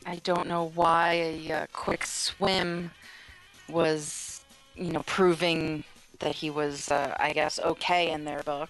I 0.05 0.15
don't 0.17 0.47
know 0.47 0.71
why 0.73 1.13
a 1.13 1.51
uh, 1.51 1.67
quick 1.73 2.05
swim 2.05 2.91
was, 3.69 4.41
you 4.75 4.91
know, 4.91 5.03
proving 5.03 5.83
that 6.19 6.35
he 6.35 6.49
was, 6.49 6.89
uh, 6.91 7.15
I 7.19 7.33
guess, 7.33 7.59
okay 7.59 8.11
in 8.11 8.25
their 8.25 8.43
book. 8.43 8.69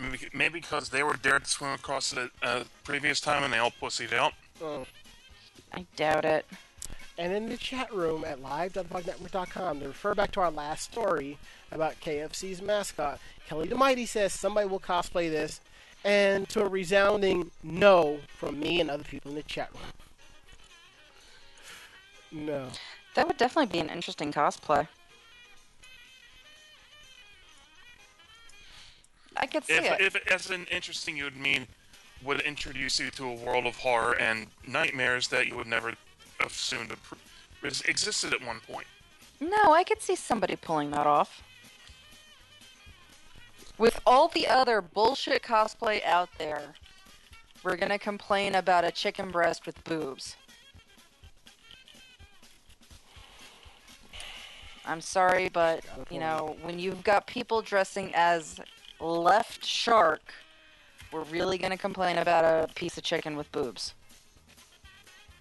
Maybe, 0.00 0.28
maybe 0.32 0.60
because 0.60 0.90
they 0.90 1.02
were 1.02 1.16
dared 1.16 1.44
to 1.44 1.50
swim 1.50 1.72
across 1.72 2.12
it 2.12 2.30
uh, 2.42 2.64
previous 2.84 3.20
time 3.20 3.42
and 3.42 3.52
they 3.52 3.58
all 3.58 3.72
pussied 3.80 4.12
out. 4.12 4.32
Oh. 4.62 4.86
I 5.72 5.86
doubt 5.96 6.24
it. 6.24 6.46
And 7.18 7.32
in 7.32 7.48
the 7.48 7.56
chat 7.56 7.92
room 7.92 8.24
at 8.24 8.40
live.vognetwork.com, 8.40 9.80
to 9.80 9.88
refer 9.88 10.14
back 10.14 10.30
to 10.32 10.40
our 10.40 10.52
last 10.52 10.84
story 10.92 11.36
about 11.72 12.00
KFC's 12.00 12.62
mascot, 12.62 13.18
Kelly 13.48 13.66
the 13.66 13.74
Mighty 13.74 14.06
says 14.06 14.32
somebody 14.32 14.68
will 14.68 14.78
cosplay 14.78 15.28
this, 15.28 15.60
and 16.04 16.48
to 16.48 16.62
a 16.62 16.68
resounding 16.68 17.50
no 17.64 18.20
from 18.28 18.60
me 18.60 18.80
and 18.80 18.88
other 18.88 19.02
people 19.02 19.32
in 19.32 19.36
the 19.36 19.42
chat 19.42 19.68
room. 22.30 22.46
No. 22.46 22.68
That 23.16 23.26
would 23.26 23.36
definitely 23.36 23.72
be 23.72 23.80
an 23.80 23.90
interesting 23.90 24.32
cosplay. 24.32 24.86
I 29.36 29.46
could 29.46 29.64
see 29.64 29.74
If, 29.74 29.84
it. 29.84 30.00
if 30.00 30.32
as 30.32 30.50
an 30.50 30.66
interesting 30.70 31.16
you 31.16 31.24
would 31.24 31.36
mean 31.36 31.66
would 32.22 32.40
introduce 32.42 33.00
you 33.00 33.10
to 33.10 33.24
a 33.24 33.34
world 33.34 33.66
of 33.66 33.76
horror 33.76 34.18
and 34.18 34.48
nightmares 34.66 35.28
that 35.28 35.46
you 35.46 35.56
would 35.56 35.68
never 35.68 35.94
assume 36.44 36.88
to 36.88 36.96
pr- 36.96 37.14
existed 37.62 38.32
at 38.32 38.44
one 38.44 38.60
point. 38.60 38.86
No, 39.40 39.72
I 39.72 39.84
could 39.84 40.02
see 40.02 40.16
somebody 40.16 40.56
pulling 40.56 40.90
that 40.90 41.06
off. 41.06 41.42
With 43.76 44.00
all 44.04 44.28
the 44.28 44.48
other 44.48 44.80
bullshit 44.80 45.42
cosplay 45.42 46.04
out 46.04 46.28
there, 46.38 46.74
we're 47.62 47.76
gonna 47.76 47.98
complain 47.98 48.56
about 48.56 48.84
a 48.84 48.90
chicken 48.90 49.30
breast 49.30 49.66
with 49.66 49.82
boobs. 49.84 50.36
I'm 54.84 55.00
sorry, 55.00 55.48
but 55.48 55.84
you 56.10 56.18
know, 56.18 56.56
when 56.62 56.78
you've 56.78 57.04
got 57.04 57.26
people 57.26 57.62
dressing 57.62 58.10
as 58.14 58.58
left 59.00 59.64
shark, 59.64 60.32
we're 61.12 61.24
really 61.24 61.58
gonna 61.58 61.76
complain 61.76 62.18
about 62.18 62.44
a 62.44 62.72
piece 62.74 62.96
of 62.98 63.04
chicken 63.04 63.36
with 63.36 63.50
boobs. 63.52 63.94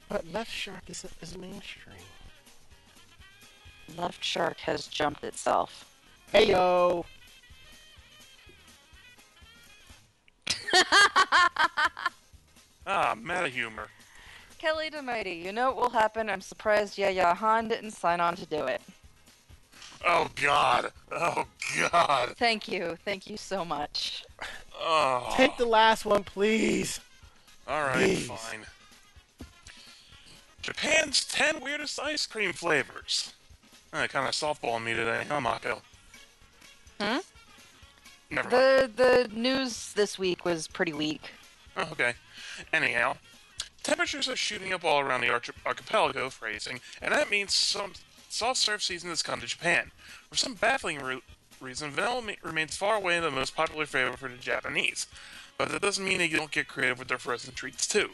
But 0.09 0.25
Left 0.31 0.51
Shark 0.51 0.83
is, 0.89 1.05
is 1.21 1.37
mainstream. 1.37 1.95
Left 3.97 4.23
shark 4.23 4.57
has 4.59 4.87
jumped 4.87 5.23
itself. 5.23 5.85
Hey 6.31 6.49
yo! 6.49 7.05
Ah, 12.89 13.15
meta 13.21 13.49
humor. 13.49 13.89
Kelly 14.59 14.89
the 14.89 15.01
Mighty, 15.01 15.33
you 15.33 15.51
know 15.51 15.71
what 15.71 15.75
will 15.75 15.89
happen? 15.89 16.29
I'm 16.29 16.39
surprised 16.39 16.97
Yaya 16.97 17.33
Han 17.33 17.67
didn't 17.67 17.91
sign 17.91 18.21
on 18.21 18.37
to 18.37 18.45
do 18.45 18.63
it. 18.63 18.81
Oh 20.05 20.29
God. 20.41 20.93
Oh 21.11 21.45
God. 21.91 22.35
Thank 22.37 22.69
you. 22.69 22.97
Thank 23.03 23.29
you 23.29 23.35
so 23.35 23.65
much. 23.65 24.23
Oh. 24.79 25.33
Take 25.35 25.57
the 25.57 25.65
last 25.65 26.05
one, 26.05 26.23
please! 26.23 27.01
All 27.67 27.83
right, 27.83 28.17
fine. 28.19 28.61
Japan's 30.67 31.23
10 31.23 31.61
weirdest 31.61 31.97
ice 31.97 32.25
cream 32.25 32.51
flavors. 32.51 33.33
Uh, 33.93 34.05
kind 34.07 34.27
of 34.27 34.33
softball 34.33 34.83
me 34.83 34.93
today, 34.93 35.23
huh, 35.25 35.39
Mako? 35.39 35.81
Hmm? 36.99 37.19
Never 38.29 38.49
mind. 38.49 38.51
The 38.51 38.91
the 38.97 39.29
news 39.33 39.93
this 39.93 40.19
week 40.19 40.43
was 40.43 40.67
pretty 40.67 40.91
weak. 40.91 41.31
Oh, 41.77 41.87
okay. 41.93 42.15
Anyhow, 42.73 43.15
temperatures 43.81 44.27
are 44.27 44.35
shooting 44.35 44.73
up 44.73 44.83
all 44.83 44.99
around 44.99 45.21
the 45.21 45.29
arch- 45.29 45.51
archipelago, 45.65 46.29
phrasing, 46.29 46.81
and 47.01 47.13
that 47.13 47.31
means 47.31 47.53
some 47.53 47.93
soft 48.27 48.59
serve 48.59 48.83
season 48.83 49.09
has 49.09 49.23
come 49.23 49.39
to 49.39 49.47
Japan. 49.47 49.91
For 50.29 50.35
some 50.35 50.55
baffling 50.55 50.99
re- 51.01 51.21
reason, 51.61 51.91
vanilla 51.91 52.21
me- 52.21 52.39
remains 52.43 52.75
far 52.75 52.97
away 52.97 53.21
the 53.21 53.31
most 53.31 53.55
popular 53.55 53.85
flavor 53.85 54.17
for 54.17 54.27
the 54.27 54.35
Japanese. 54.35 55.07
But 55.57 55.69
that 55.69 55.81
doesn't 55.81 56.03
mean 56.03 56.17
they 56.17 56.27
don't 56.27 56.51
get 56.51 56.67
creative 56.67 56.99
with 56.99 57.07
their 57.07 57.17
frozen 57.17 57.53
treats, 57.53 57.87
too. 57.87 58.09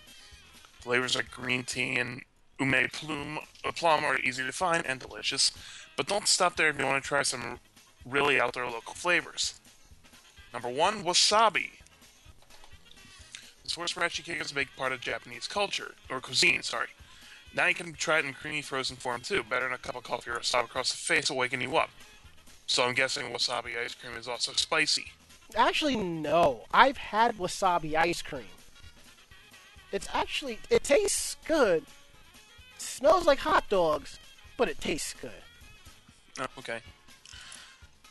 Flavors 0.82 1.16
like 1.16 1.32
green 1.32 1.64
tea 1.64 1.96
and 1.96 2.22
ume 2.60 2.90
plume, 2.92 3.40
plum 3.76 4.04
are 4.04 4.20
easy 4.20 4.44
to 4.44 4.52
find 4.52 4.86
and 4.86 5.00
delicious, 5.00 5.52
but 5.96 6.08
don't 6.08 6.28
stop 6.28 6.56
there 6.56 6.70
if 6.70 6.80
you 6.80 6.86
want 6.86 7.04
to 7.04 7.08
try 7.08 7.24
some 7.24 7.60
really 8.06 8.40
out 8.40 8.54
there 8.54 8.66
local 8.66 8.94
flavors. 8.94 9.60
Number 10.54 10.70
one, 10.70 11.04
wasabi. 11.04 11.72
This 13.64 13.76
horse 13.76 13.92
scratchy 13.92 14.24
cake 14.24 14.42
is 14.42 14.52
a 14.52 14.56
big 14.56 14.70
part 14.78 14.92
of 14.92 15.02
Japanese 15.02 15.48
culture, 15.48 15.96
or 16.10 16.20
cuisine, 16.20 16.64
sorry. 16.64 16.90
Now 17.56 17.68
you 17.68 17.76
can 17.76 17.94
try 17.94 18.20
it 18.20 18.26
in 18.26 18.34
creamy 18.34 18.62
frozen 18.62 18.98
form 18.98 19.22
too, 19.22 19.44
better 19.44 19.66
than 19.66 19.74
a 19.74 19.78
cup 19.78 19.96
of 19.96 20.04
coffee 20.04 20.32
or 20.32 20.38
a 20.38 20.44
stop 20.44 20.66
across 20.66 20.92
the 20.92 20.98
face 20.98 21.30
will 21.30 21.38
waken 21.38 21.62
you 21.62 21.78
up. 21.78 21.90
So 22.68 22.84
I'm 22.84 22.94
guessing 22.94 23.32
wasabi 23.32 23.78
ice 23.84 23.94
cream 23.94 24.18
is 24.18 24.28
also 24.28 24.54
spicy. 24.54 25.12
Actually, 25.56 25.96
no. 25.96 26.62
I've 26.74 26.98
had 26.98 27.38
wasabi 27.38 27.96
ice 27.96 28.22
cream. 28.22 28.46
It's 29.92 30.08
actually, 30.14 30.60
it 30.72 30.84
tastes 30.84 31.38
good. 31.46 31.84
Smells 32.84 33.26
like 33.26 33.40
hot 33.40 33.68
dogs, 33.70 34.20
but 34.58 34.70
it 34.70 34.80
tastes 34.80 35.14
good. 35.20 35.32
Oh, 36.40 36.46
okay. 36.60 36.80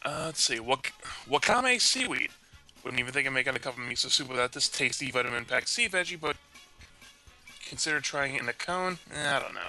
Uh, 0.04 0.24
let's 0.26 0.42
see. 0.42 0.58
Wak- 0.60 0.92
wakame 1.28 1.80
seaweed. 1.80 2.30
Wouldn't 2.84 2.98
even 3.00 3.12
think 3.12 3.28
of 3.28 3.32
making 3.32 3.54
a 3.54 3.58
cup 3.58 3.78
of 3.78 3.84
miso 3.84 4.10
soup 4.10 4.28
without 4.28 4.52
this 4.52 4.68
tasty 4.68 5.10
vitamin-packed 5.10 5.68
sea 5.68 5.88
veggie, 5.88 6.20
but 6.20 6.36
consider 7.68 8.00
trying 8.00 8.34
it 8.34 8.42
in 8.42 8.48
a 8.48 8.52
cone. 8.52 8.98
Eh, 9.14 9.36
I 9.36 9.38
don't 9.38 9.54
know. 9.54 9.60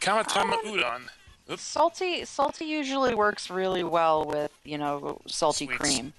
Kamatama 0.00 0.62
udon. 0.64 1.02
Oops. 1.50 1.62
Salty 1.62 2.24
salty 2.24 2.64
usually 2.66 3.14
works 3.14 3.50
really 3.50 3.82
well 3.82 4.24
with, 4.24 4.50
you 4.64 4.78
know, 4.78 5.20
salty 5.26 5.66
Sweets. 5.66 5.78
cream. 5.80 6.12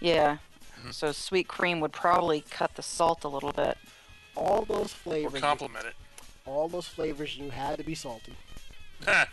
Yeah. 0.00 0.38
So 0.92 1.12
sweet 1.12 1.46
cream 1.46 1.80
would 1.80 1.92
probably 1.92 2.42
cut 2.50 2.74
the 2.74 2.82
salt 2.82 3.24
a 3.24 3.28
little 3.28 3.52
bit. 3.52 3.76
All 4.34 4.64
those 4.64 4.92
flavors. 4.92 5.26
Or 5.26 5.30
flavors, 5.30 5.40
compliment 5.40 5.86
it. 5.86 5.94
All 6.50 6.68
those 6.68 6.86
flavors, 6.86 7.36
you 7.36 7.50
had 7.50 7.78
to 7.78 7.84
be 7.84 7.94
salty. 7.94 8.34
Ha! 9.04 9.28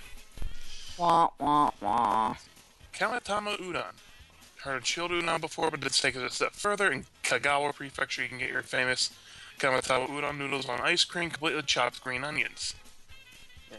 Wah 0.98 1.30
wah 1.40 1.72
wah. 1.82 2.36
Kamatama 2.94 3.58
udon. 3.60 3.94
Heard 4.64 4.78
of 4.78 4.84
chilled 4.84 5.12
udon 5.12 5.42
before, 5.42 5.70
but 5.70 5.84
let's 5.84 6.02
take 6.02 6.16
it 6.16 6.22
a 6.22 6.30
step 6.30 6.54
further. 6.54 6.92
In 6.92 7.06
Kagawa 7.24 7.74
Prefecture, 7.74 8.24
you 8.24 8.30
can 8.30 8.38
get 8.38 8.50
your 8.50 8.64
famous 8.64 9.12
Kamatama 9.60 10.08
udon 10.08 10.38
noodles 10.38 10.70
on 10.70 10.80
ice 10.82 11.04
cream, 11.04 11.30
complete 11.30 11.56
with 11.56 11.66
chopped 11.66 12.04
green 12.04 12.24
onions. 12.24 12.76
Ew. 13.72 13.78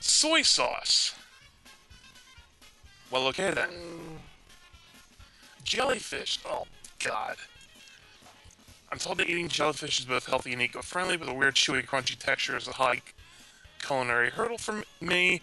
Soy 0.00 0.42
sauce. 0.42 1.14
Well, 3.10 3.26
okay 3.28 3.50
then. 3.50 3.68
Mm. 3.68 4.16
Jellyfish. 5.62 6.40
Oh, 6.44 6.66
God. 6.98 7.36
I'm 8.94 9.00
told 9.00 9.18
that 9.18 9.28
eating 9.28 9.48
jellyfish 9.48 9.98
is 9.98 10.04
both 10.04 10.26
healthy 10.26 10.52
and 10.52 10.62
eco-friendly, 10.62 11.16
but 11.16 11.26
the 11.26 11.34
weird 11.34 11.56
chewy, 11.56 11.84
crunchy 11.84 12.16
texture 12.16 12.56
is 12.56 12.68
a 12.68 12.74
high 12.74 13.02
culinary 13.80 14.30
hurdle 14.30 14.56
for 14.56 14.84
me. 15.00 15.42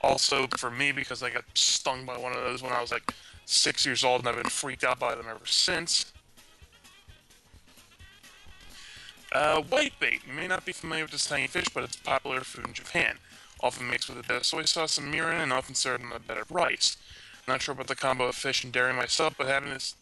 Also, 0.00 0.46
for 0.56 0.70
me, 0.70 0.92
because 0.92 1.20
I 1.20 1.30
got 1.30 1.42
stung 1.54 2.06
by 2.06 2.16
one 2.16 2.30
of 2.30 2.38
those 2.38 2.62
when 2.62 2.70
I 2.70 2.80
was 2.80 2.92
like 2.92 3.12
six 3.46 3.84
years 3.84 4.04
old, 4.04 4.20
and 4.20 4.28
I've 4.28 4.36
been 4.36 4.44
freaked 4.44 4.84
out 4.84 5.00
by 5.00 5.16
them 5.16 5.26
ever 5.28 5.44
since. 5.44 6.12
Uh, 9.32 9.60
whitebait. 9.62 10.24
You 10.24 10.32
may 10.32 10.46
not 10.46 10.64
be 10.64 10.70
familiar 10.70 11.02
with 11.02 11.10
this 11.10 11.26
tiny 11.26 11.48
fish, 11.48 11.68
but 11.74 11.82
it's 11.82 11.96
popular 11.96 12.42
food 12.42 12.68
in 12.68 12.74
Japan. 12.74 13.18
Often 13.60 13.90
mixed 13.90 14.08
with 14.08 14.24
a 14.24 14.28
bit 14.28 14.36
of 14.36 14.46
soy 14.46 14.62
sauce 14.62 14.98
and 14.98 15.12
mirin, 15.12 15.42
and 15.42 15.52
often 15.52 15.74
served 15.74 16.04
on 16.04 16.12
a 16.12 16.20
bed 16.20 16.38
of 16.38 16.48
rice. 16.48 16.96
Not 17.48 17.60
sure 17.60 17.72
about 17.72 17.88
the 17.88 17.96
combo 17.96 18.26
of 18.26 18.36
fish 18.36 18.62
and 18.62 18.72
dairy 18.72 18.92
myself, 18.92 19.34
but 19.36 19.48
having 19.48 19.70
this, 19.70 19.96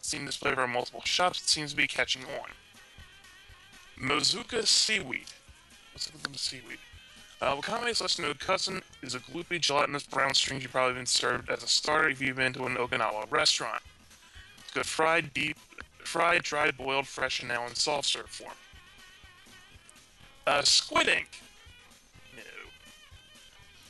seen 0.00 0.24
this 0.24 0.36
flavor 0.36 0.64
in 0.64 0.70
multiple 0.70 1.02
shops, 1.04 1.40
it 1.40 1.48
seems 1.48 1.70
to 1.72 1.76
be 1.76 1.86
catching 1.86 2.22
on. 2.22 2.50
Mozuku 4.00 4.66
seaweed. 4.66 5.26
What's 5.92 6.08
up 6.08 6.14
with 6.14 6.32
the 6.32 6.38
seaweed? 6.38 6.78
Uh, 7.40 7.56
Wakame's 7.56 8.00
lesser 8.00 8.22
known 8.22 8.34
cousin 8.34 8.82
is 9.02 9.14
a 9.14 9.20
gloopy, 9.20 9.60
gelatinous 9.60 10.04
brown 10.04 10.34
string 10.34 10.60
you've 10.60 10.72
probably 10.72 10.94
been 10.94 11.06
served 11.06 11.50
as 11.50 11.62
a 11.62 11.68
starter 11.68 12.08
if 12.08 12.20
you've 12.20 12.36
been 12.36 12.52
to 12.52 12.64
an 12.66 12.76
Okinawa 12.76 13.30
restaurant. 13.30 13.82
It's 14.58 14.72
good 14.72 14.86
fried, 14.86 15.32
deep, 15.34 15.56
fried, 16.04 16.42
dried, 16.42 16.76
boiled, 16.76 17.06
fresh, 17.06 17.40
and 17.40 17.48
now 17.48 17.66
in 17.66 17.74
soft 17.74 18.08
serve 18.08 18.28
form. 18.28 18.54
Uh, 20.46 20.62
squid 20.62 21.08
ink. 21.08 21.42
No. 22.34 22.42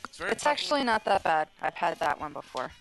It's 0.05 0.19
It's 0.19 0.45
actually 0.45 0.83
not 0.83 1.05
that 1.05 1.23
bad. 1.23 1.47
I've 1.61 1.75
had 1.75 1.97
that 1.99 2.19
one 2.19 2.33
before. 2.33 2.71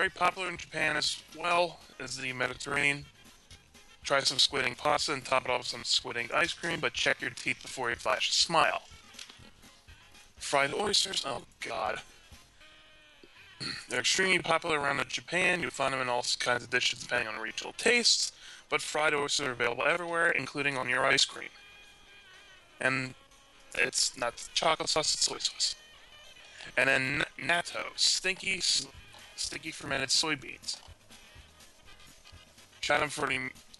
Very 0.00 0.08
popular 0.08 0.48
in 0.48 0.56
Japan 0.56 0.96
as 0.96 1.22
well 1.38 1.78
as 1.98 2.16
the 2.16 2.32
Mediterranean. 2.32 3.04
Try 4.02 4.20
some 4.20 4.38
squid 4.38 4.64
ink 4.64 4.78
pasta 4.78 5.12
and 5.12 5.22
top 5.22 5.44
it 5.44 5.50
off 5.50 5.58
with 5.58 5.66
some 5.66 5.84
squid 5.84 6.16
ink 6.16 6.32
ice 6.32 6.54
cream, 6.54 6.80
but 6.80 6.94
check 6.94 7.20
your 7.20 7.28
teeth 7.28 7.60
before 7.60 7.90
you 7.90 7.96
flash 7.96 8.30
a 8.30 8.32
smile. 8.32 8.80
Fried 10.38 10.72
oysters, 10.72 11.22
oh 11.26 11.42
god. 11.60 12.00
They're 13.90 14.00
extremely 14.00 14.38
popular 14.38 14.80
around 14.80 15.06
Japan. 15.10 15.60
You'll 15.60 15.70
find 15.70 15.92
them 15.92 16.00
in 16.00 16.08
all 16.08 16.24
kinds 16.38 16.64
of 16.64 16.70
dishes 16.70 17.00
depending 17.00 17.28
on 17.28 17.38
regional 17.38 17.74
tastes, 17.76 18.32
but 18.70 18.80
fried 18.80 19.12
oysters 19.12 19.48
are 19.48 19.52
available 19.52 19.84
everywhere, 19.84 20.30
including 20.30 20.78
on 20.78 20.88
your 20.88 21.04
ice 21.04 21.26
cream. 21.26 21.50
And 22.80 23.12
it's 23.74 24.16
not 24.16 24.48
chocolate 24.54 24.88
sauce, 24.88 25.12
it's 25.12 25.26
soy 25.26 25.36
sauce. 25.36 25.74
And 26.74 26.88
then 26.88 27.24
natto, 27.38 27.84
stinky, 27.96 28.62
sticky 29.40 29.70
fermented 29.70 30.10
soybeans. 30.10 30.76
Out 32.90 33.12
for 33.12 33.28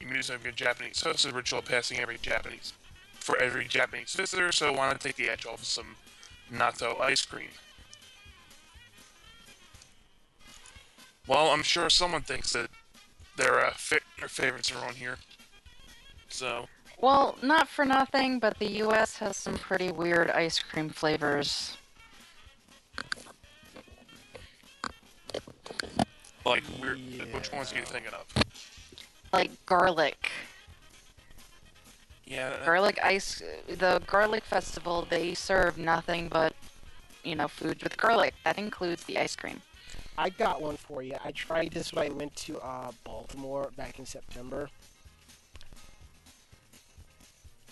music 0.06 0.36
of 0.36 0.44
your 0.44 0.52
Japanese 0.52 1.02
host, 1.02 1.26
a 1.26 1.32
ritual 1.32 1.62
passing 1.62 1.98
every 1.98 2.16
Japanese 2.16 2.72
for 3.14 3.36
every 3.38 3.64
Japanese 3.66 4.14
visitor, 4.14 4.52
so 4.52 4.72
why 4.72 4.92
to 4.92 4.98
take 4.98 5.16
the 5.16 5.28
edge 5.28 5.44
off 5.46 5.60
of 5.60 5.64
some 5.64 5.96
natto 6.52 7.00
ice 7.00 7.24
cream? 7.24 7.48
Well, 11.26 11.48
I'm 11.48 11.62
sure 11.62 11.90
someone 11.90 12.22
thinks 12.22 12.52
that 12.52 12.70
their, 13.36 13.64
uh, 13.64 13.72
fa- 13.72 14.00
their 14.18 14.28
favorites 14.28 14.72
are 14.72 14.86
on 14.86 14.94
here. 14.94 15.18
So, 16.28 16.68
Well, 16.98 17.36
not 17.42 17.68
for 17.68 17.84
nothing, 17.84 18.38
but 18.38 18.58
the 18.58 18.70
U.S. 18.78 19.16
has 19.18 19.36
some 19.36 19.54
pretty 19.54 19.90
weird 19.90 20.30
ice 20.30 20.58
cream 20.58 20.90
flavors. 20.90 21.76
Like, 26.44 26.62
weird, 26.80 26.98
which 27.32 27.52
ones 27.52 27.72
are 27.72 27.76
you 27.76 27.84
thinking 27.84 28.12
of? 28.12 28.44
Like 29.32 29.50
garlic. 29.66 30.30
Yeah, 32.24 32.50
that- 32.50 32.64
Garlic 32.64 32.98
ice. 33.02 33.42
The 33.68 34.00
garlic 34.06 34.44
festival, 34.44 35.06
they 35.08 35.34
serve 35.34 35.78
nothing 35.78 36.28
but, 36.28 36.54
you 37.24 37.34
know, 37.34 37.48
food 37.48 37.82
with 37.82 37.96
garlic. 37.96 38.34
That 38.44 38.58
includes 38.58 39.04
the 39.04 39.18
ice 39.18 39.34
cream. 39.36 39.60
I 40.16 40.28
got 40.30 40.60
one 40.60 40.76
for 40.76 41.02
you. 41.02 41.14
I 41.24 41.32
tried 41.32 41.72
this 41.72 41.92
when 41.92 42.06
I 42.06 42.10
went 42.14 42.36
to 42.36 42.58
uh, 42.60 42.92
Baltimore 43.04 43.70
back 43.76 43.98
in 43.98 44.06
September. 44.06 44.68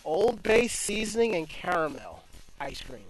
Old 0.04 0.42
Bay 0.42 0.66
seasoning 0.68 1.34
and 1.34 1.48
caramel 1.48 2.24
ice 2.58 2.80
cream. 2.80 3.04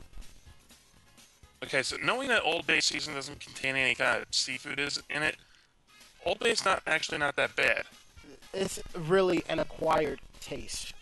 Okay, 1.62 1.82
so 1.82 1.96
knowing 2.02 2.28
that 2.28 2.42
Old 2.42 2.66
Bay 2.66 2.80
seasoning 2.80 3.16
doesn't 3.16 3.40
contain 3.40 3.76
any 3.76 3.94
kind 3.94 4.22
of 4.22 4.26
seafood 4.32 4.78
is 4.80 5.00
in 5.10 5.22
it, 5.22 5.36
Old 6.24 6.38
Bay's 6.40 6.64
not 6.64 6.82
actually 6.86 7.18
not 7.18 7.36
that 7.36 7.56
bad. 7.56 7.84
It's 8.52 8.80
really 8.96 9.44
an 9.48 9.58
acquired 9.58 10.20
taste. 10.40 10.94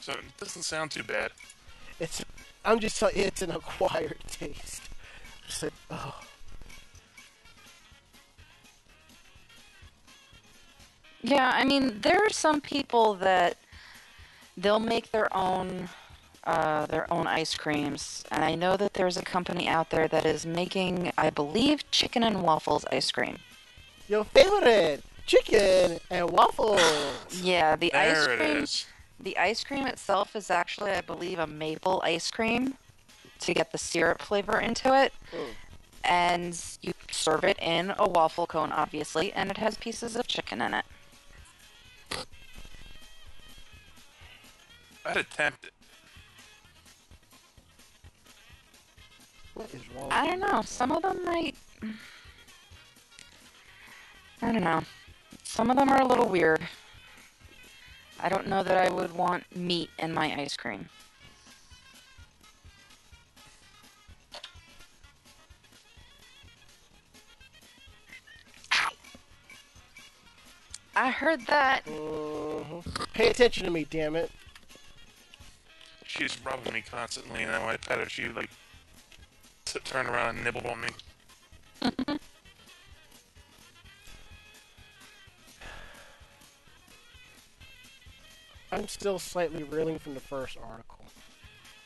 So 0.00 0.12
it 0.12 0.36
doesn't 0.38 0.62
sound 0.62 0.90
too 0.90 1.02
bad. 1.02 1.30
It's 1.98 2.24
I'm 2.64 2.80
just 2.80 2.98
telling 2.98 3.16
you, 3.16 3.24
it's 3.24 3.42
an 3.42 3.50
acquired 3.50 4.18
taste. 4.28 4.82
Just 5.46 5.62
like, 5.62 5.72
oh. 5.90 6.20
Yeah, 11.22 11.50
I 11.54 11.64
mean, 11.64 12.00
there 12.00 12.18
are 12.24 12.30
some 12.30 12.60
people 12.60 13.14
that 13.14 13.56
they'll 14.56 14.78
make 14.80 15.10
their 15.10 15.34
own 15.34 15.88
uh, 16.46 16.86
their 16.86 17.12
own 17.12 17.26
ice 17.26 17.54
creams, 17.54 18.24
and 18.30 18.44
I 18.44 18.54
know 18.54 18.76
that 18.76 18.94
there's 18.94 19.16
a 19.16 19.22
company 19.22 19.68
out 19.68 19.90
there 19.90 20.08
that 20.08 20.24
is 20.26 20.44
making, 20.44 21.12
I 21.16 21.30
believe, 21.30 21.90
chicken 21.90 22.22
and 22.22 22.42
waffles 22.42 22.84
ice 22.92 23.10
cream. 23.10 23.38
Your 24.08 24.24
favorite 24.24 25.02
chicken 25.26 25.98
and 26.10 26.30
waffles. 26.30 26.80
Yeah, 27.42 27.76
the 27.76 27.92
ice 27.94 28.24
There 28.24 28.32
it 28.32 28.38
cream. 28.38 28.56
is. 28.64 28.86
The 29.20 29.38
ice 29.38 29.64
cream 29.64 29.86
itself 29.86 30.36
is 30.36 30.50
actually, 30.50 30.90
I 30.90 31.00
believe, 31.00 31.38
a 31.38 31.46
maple 31.46 32.02
ice 32.04 32.30
cream 32.30 32.74
to 33.40 33.54
get 33.54 33.72
the 33.72 33.78
syrup 33.78 34.20
flavor 34.20 34.60
into 34.60 34.94
it. 34.94 35.12
Mm. 35.32 35.46
And 36.04 36.64
you 36.82 36.92
serve 37.10 37.44
it 37.44 37.58
in 37.62 37.94
a 37.98 38.06
waffle 38.08 38.46
cone, 38.46 38.72
obviously, 38.72 39.32
and 39.32 39.50
it 39.50 39.56
has 39.56 39.76
pieces 39.78 40.16
of 40.16 40.26
chicken 40.26 40.60
in 40.60 40.74
it. 40.74 40.84
I'd 45.06 45.16
attempt 45.18 45.66
it. 45.66 45.73
What 49.54 49.72
is 49.72 49.82
wrong? 49.90 50.08
I 50.10 50.26
don't 50.26 50.40
know. 50.40 50.62
Some 50.62 50.92
of 50.92 51.02
them 51.02 51.24
might. 51.24 51.54
I 54.42 54.52
don't 54.52 54.64
know. 54.64 54.82
Some 55.44 55.70
of 55.70 55.76
them 55.76 55.88
are 55.88 56.02
a 56.02 56.06
little 56.06 56.28
weird. 56.28 56.60
I 58.20 58.28
don't 58.28 58.48
know 58.48 58.62
that 58.62 58.76
I 58.76 58.90
would 58.92 59.12
want 59.12 59.44
meat 59.56 59.90
in 59.98 60.12
my 60.12 60.34
ice 60.40 60.56
cream. 60.56 60.88
I 70.96 71.10
heard 71.10 71.46
that. 71.46 71.84
Mhm. 71.86 73.12
Pay 73.12 73.28
attention 73.28 73.64
to 73.64 73.70
me, 73.70 73.84
damn 73.84 74.14
it. 74.16 74.30
She's 76.06 76.38
rubbing 76.44 76.72
me 76.72 76.82
constantly, 76.82 77.42
and 77.42 77.52
then 77.52 77.60
when 77.62 77.74
I 77.74 77.76
pet 77.76 77.98
her, 77.98 78.08
she 78.08 78.28
like 78.28 78.50
t- 79.64 79.78
turned 79.84 80.08
around 80.08 80.36
and 80.36 80.44
nibbled 80.44 80.66
on 80.66 80.80
me. 80.80 80.88
I'm 88.72 88.88
still 88.88 89.18
slightly 89.20 89.62
reeling 89.62 89.98
from 89.98 90.14
the 90.14 90.20
first 90.20 90.58
article. 90.60 91.04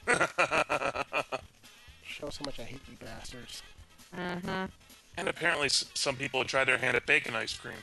Shows 2.02 2.38
how 2.38 2.44
much 2.46 2.58
I 2.58 2.64
hate 2.64 2.80
you 2.88 2.96
bastards. 2.98 3.62
Mm-hmm. 4.16 4.64
And 5.18 5.28
apparently, 5.28 5.68
some 5.68 6.16
people 6.16 6.44
tried 6.44 6.64
their 6.64 6.78
hand 6.78 6.96
at 6.96 7.04
bacon 7.04 7.34
ice 7.34 7.54
cream. 7.54 7.74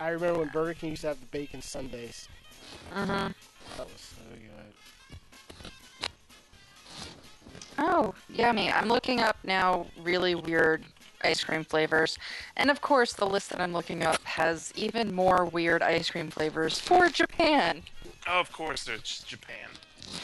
I 0.00 0.08
remember 0.08 0.40
when 0.40 0.48
Burger 0.48 0.74
King 0.74 0.90
used 0.90 1.02
to 1.02 1.08
have 1.08 1.20
the 1.20 1.26
bacon 1.26 1.62
Sundays. 1.62 2.28
Mm-hmm. 2.92 3.08
That 3.08 3.32
was 3.78 3.92
so 3.96 4.22
good. 4.30 4.45
Oh, 7.78 8.14
yummy. 8.28 8.70
I'm 8.70 8.88
looking 8.88 9.20
up 9.20 9.36
now 9.44 9.86
really 10.02 10.34
weird 10.34 10.84
ice 11.22 11.42
cream 11.44 11.64
flavors. 11.64 12.18
And 12.56 12.70
of 12.70 12.80
course, 12.80 13.12
the 13.12 13.26
list 13.26 13.50
that 13.50 13.60
I'm 13.60 13.72
looking 13.72 14.02
up 14.02 14.22
has 14.24 14.72
even 14.76 15.14
more 15.14 15.44
weird 15.46 15.82
ice 15.82 16.10
cream 16.10 16.30
flavors 16.30 16.78
for 16.78 17.08
Japan. 17.08 17.82
Oh, 18.28 18.40
of 18.40 18.50
course, 18.52 18.84
there's 18.84 19.24
Japan. 19.26 19.68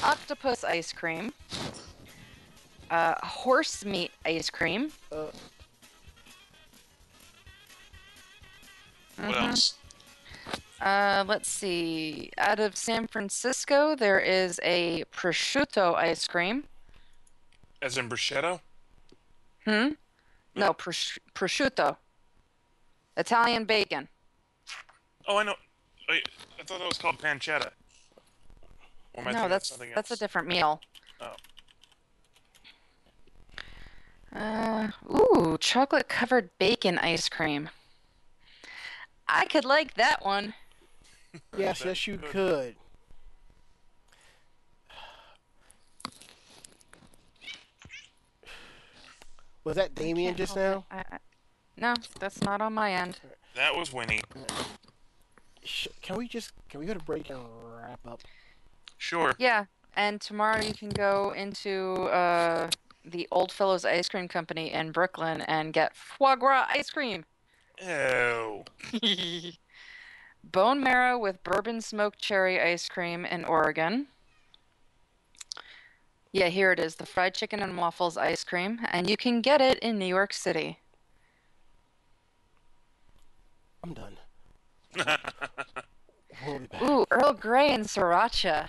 Octopus 0.03 0.65
ice 0.65 0.93
cream. 0.93 1.33
Uh, 2.91 3.15
horse 3.23 3.85
meat 3.85 4.11
ice 4.25 4.51
cream. 4.51 4.93
Uh, 5.11 5.27
What 9.17 9.37
Mhm. 9.37 9.49
else? 9.51 9.75
Uh, 10.81 11.25
let's 11.29 11.49
see. 11.49 12.33
Out 12.39 12.59
of 12.59 12.77
San 12.77 13.07
Francisco, 13.07 13.95
there 13.95 14.19
is 14.19 14.59
a 14.65 15.05
prosciutto 15.13 15.95
ice 15.95 16.27
cream. 16.27 16.65
As 17.83 17.99
in 17.99 18.09
bruschetta? 18.09 18.61
Hmm? 19.65 19.89
No, 20.55 20.73
pros- 20.73 21.19
prosciutto. 21.35 21.97
Italian 23.17 23.65
bacon. 23.65 24.09
Oh, 25.27 25.39
I 25.39 25.43
know. 25.43 25.55
Wait, 26.09 26.29
I 26.59 26.63
thought 26.63 26.79
that 26.79 26.89
was 26.89 26.99
called 26.99 27.19
pancetta. 27.19 27.71
Or 29.15 29.23
am 29.23 29.29
I 29.29 29.33
No, 29.33 29.39
thinking 29.39 29.45
of 29.45 29.51
that's 29.51 29.69
something 29.69 29.91
that's 29.95 30.11
a 30.11 30.15
else? 30.15 30.19
different 30.21 30.49
meal. 30.49 30.81
Oh. 31.21 31.35
Uh, 34.35 34.89
ooh, 35.11 35.59
chocolate 35.59 36.09
covered 36.09 36.51
bacon 36.59 36.99
ice 36.99 37.29
cream. 37.29 37.69
I 39.29 39.45
could 39.47 39.65
like 39.65 39.95
that 39.95 40.25
one. 40.25 40.55
Yes, 41.57 41.85
yes, 41.85 42.07
you 42.07 42.15
you 42.15 42.19
could. 42.21 42.77
Was 49.65 49.77
that 49.77 49.95
Damien 49.95 50.35
just 50.35 50.57
now? 50.57 50.85
I, 50.91 50.99
I, 50.99 51.19
no, 51.77 51.95
that's 52.19 52.43
not 52.43 52.61
on 52.61 52.73
my 52.73 52.93
end. 52.93 53.21
That 53.55 53.77
was 53.77 53.93
Winnie. 53.93 54.21
Can 56.03 56.17
we 56.17 56.27
just 56.27 56.53
can 56.69 56.81
we 56.81 56.87
go 56.87 56.95
to 56.95 57.01
break 57.01 57.31
and 57.31 57.41
wrap 57.77 58.01
up? 58.07 58.21
Sure. 58.99 59.35
Yeah, 59.39 59.67
and 59.97 60.21
tomorrow 60.21 60.61
you 60.61 60.75
can 60.75 60.89
go 60.89 61.33
into 61.37 62.05
uh, 62.05 62.69
the 63.05 63.29
Odd 63.31 63.53
Fellows 63.53 63.85
Ice 63.85 64.09
Cream 64.09 64.29
Company 64.29 64.73
in 64.73 64.91
Brooklyn 64.91 65.43
and 65.43 65.73
get 65.73 65.95
foie 65.95 66.37
gras 66.37 66.67
ice 66.71 66.91
cream. 66.91 67.25
Ew. 67.81 68.65
Bone 70.45 70.81
marrow 70.81 71.19
with 71.19 71.43
bourbon 71.45 71.81
smoked 71.81 72.19
cherry 72.19 72.61
ice 72.61 72.89
cream 72.89 73.25
in 73.25 73.45
Oregon. 73.45 74.09
Yeah, 76.33 76.49
here 76.49 76.73
it 76.73 76.79
is 76.79 76.95
the 76.97 77.05
fried 77.05 77.35
chicken 77.35 77.61
and 77.61 77.77
waffles 77.77 78.17
ice 78.17 78.43
cream, 78.43 78.81
and 78.91 79.09
you 79.09 79.19
can 79.19 79.43
get 79.43 79.61
it 79.61 79.79
in 79.81 79.99
New 79.99 80.07
York 80.07 80.33
City. 80.33 80.79
I'm 83.85 83.95
done. 83.95 84.17
We'll 86.45 86.59
be 86.59 86.67
back. 86.67 86.83
Ooh, 86.83 87.07
Earl 87.11 87.35
Grey 87.35 87.71
and 87.71 87.85
sriracha. 87.85 88.69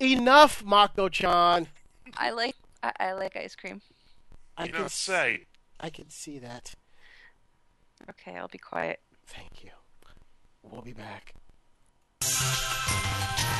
Enough, 0.00 0.64
Mako-chan. 0.64 1.68
I 2.16 2.30
like 2.30 2.56
I, 2.82 2.92
I 2.98 3.12
like 3.12 3.36
ice 3.36 3.54
cream. 3.54 3.80
I 4.56 4.64
you 4.64 4.72
can 4.72 4.80
don't 4.80 4.90
say. 4.90 5.46
I 5.78 5.90
can 5.90 6.10
see 6.10 6.40
that. 6.40 6.74
Okay, 8.10 8.36
I'll 8.36 8.48
be 8.48 8.58
quiet. 8.58 9.00
Thank 9.26 9.62
you. 9.62 9.70
We'll 10.62 10.82
be 10.82 10.94
back.「 12.20 13.50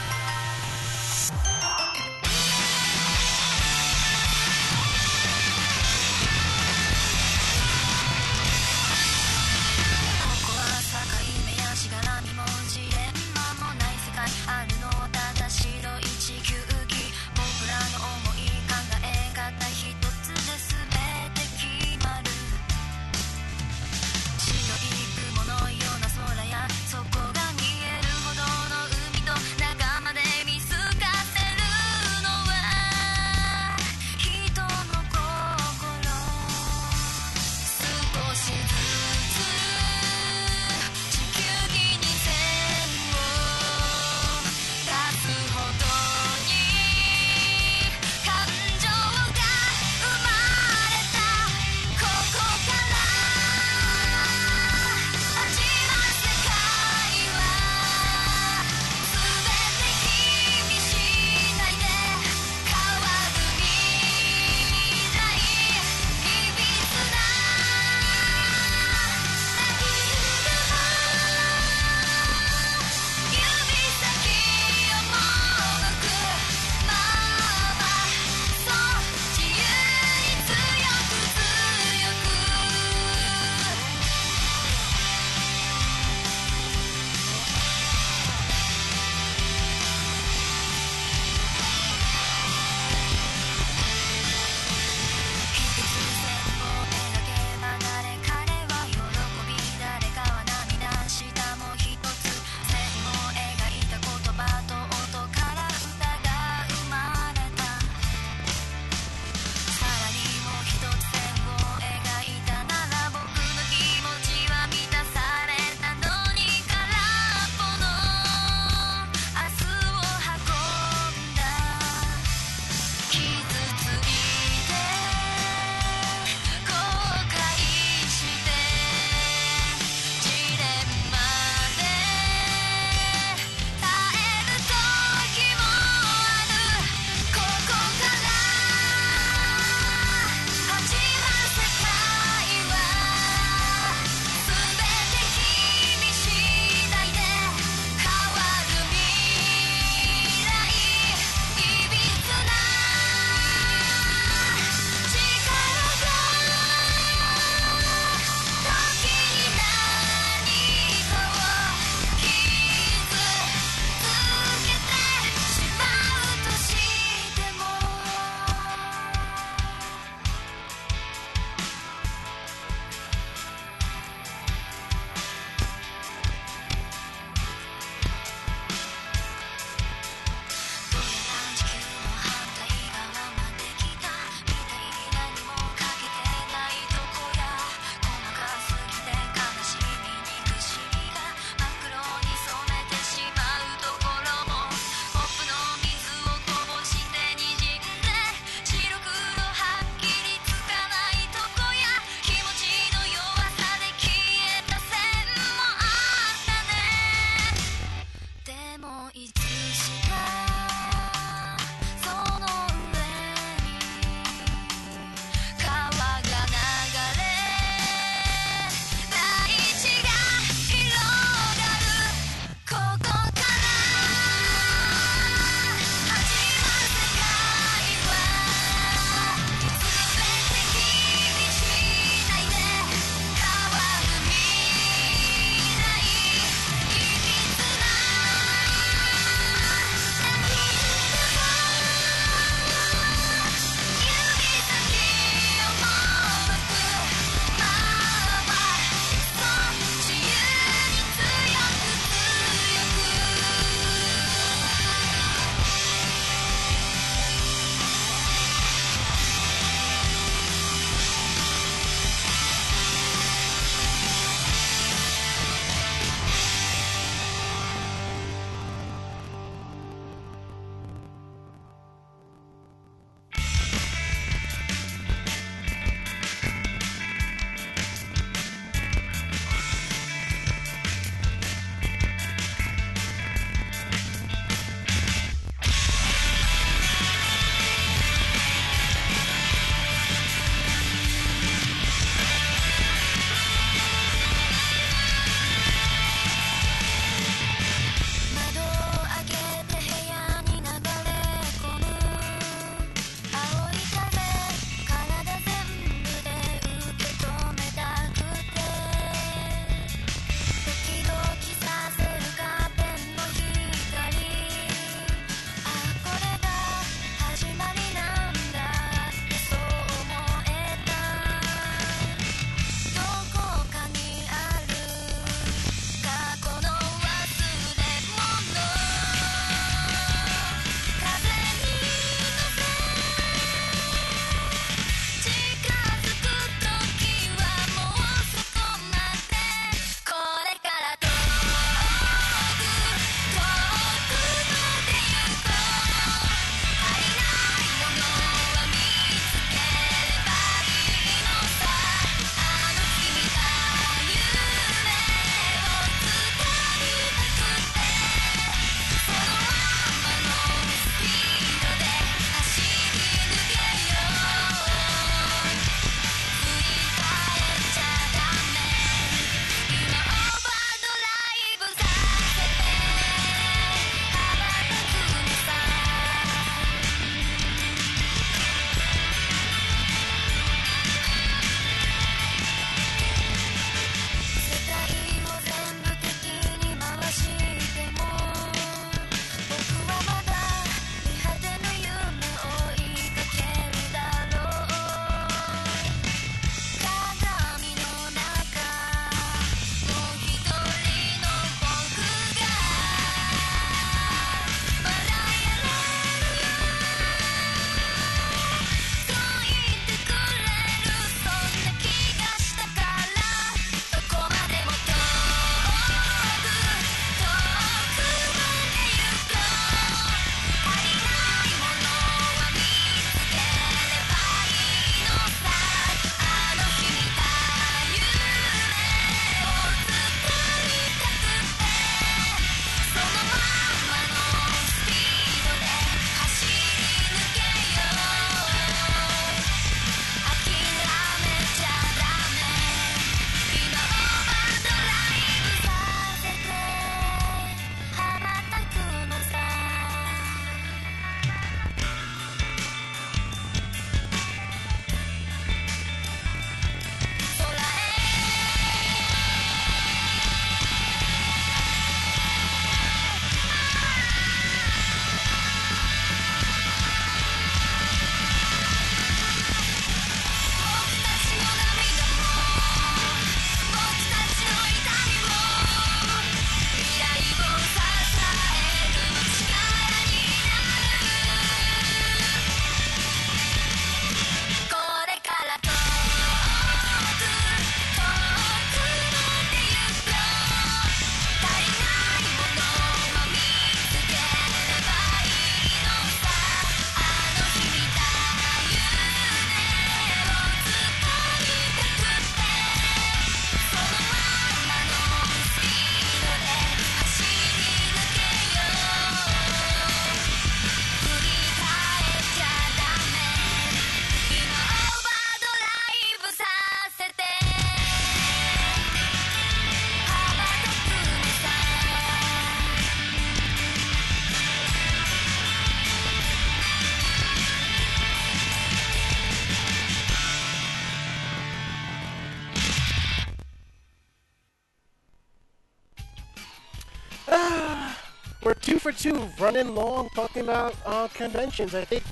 we're 539.05 539.11
two 539.13 539.19
for 539.19 539.37
two, 539.39 539.43
running 539.43 539.75
long, 539.75 540.09
talking 540.15 540.43
about 540.43 540.75
uh, 540.87 541.09
conventions. 541.09 541.75
I 541.75 541.85
think 541.85 542.03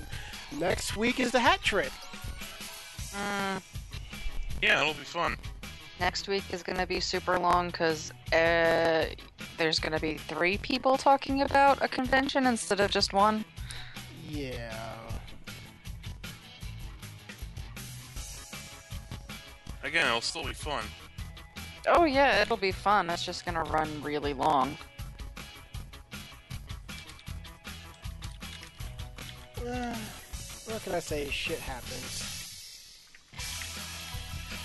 next 0.58 0.96
week 0.96 1.20
is 1.20 1.32
the 1.32 1.40
hat 1.40 1.62
trick. 1.62 1.90
Mm, 3.12 3.62
Yeah, 4.62 4.80
it'll 4.80 4.94
be 4.94 5.00
fun. 5.00 5.36
next 6.00 6.28
week 6.28 6.44
is 6.52 6.62
going 6.62 6.78
to 6.78 6.86
be 6.86 7.00
super 7.00 7.38
long 7.38 7.68
because 7.68 8.12
uh, 8.32 9.06
there's 9.58 9.78
going 9.78 9.92
to 9.92 10.00
be 10.00 10.14
three 10.14 10.58
people 10.58 10.96
talking 10.96 11.42
about 11.42 11.82
a 11.82 11.88
convention 11.88 12.46
instead 12.46 12.80
of 12.80 12.90
just 12.90 13.12
one. 13.12 13.44
Yeah. 14.28 14.72
Again, 19.84 20.06
it'll 20.06 20.20
still 20.20 20.44
be 20.44 20.54
fun. 20.54 20.84
Oh, 21.88 22.04
yeah, 22.04 22.40
it'll 22.40 22.56
be 22.56 22.70
fun. 22.70 23.10
It's 23.10 23.24
just 23.24 23.44
going 23.44 23.56
to 23.56 23.64
run 23.72 24.00
really 24.02 24.32
long. 24.32 24.78
Uh, 29.66 29.96
what 30.66 30.82
can 30.82 30.94
I 30.94 31.00
say? 31.00 31.28
Shit 31.30 31.58
happens. 31.58 32.38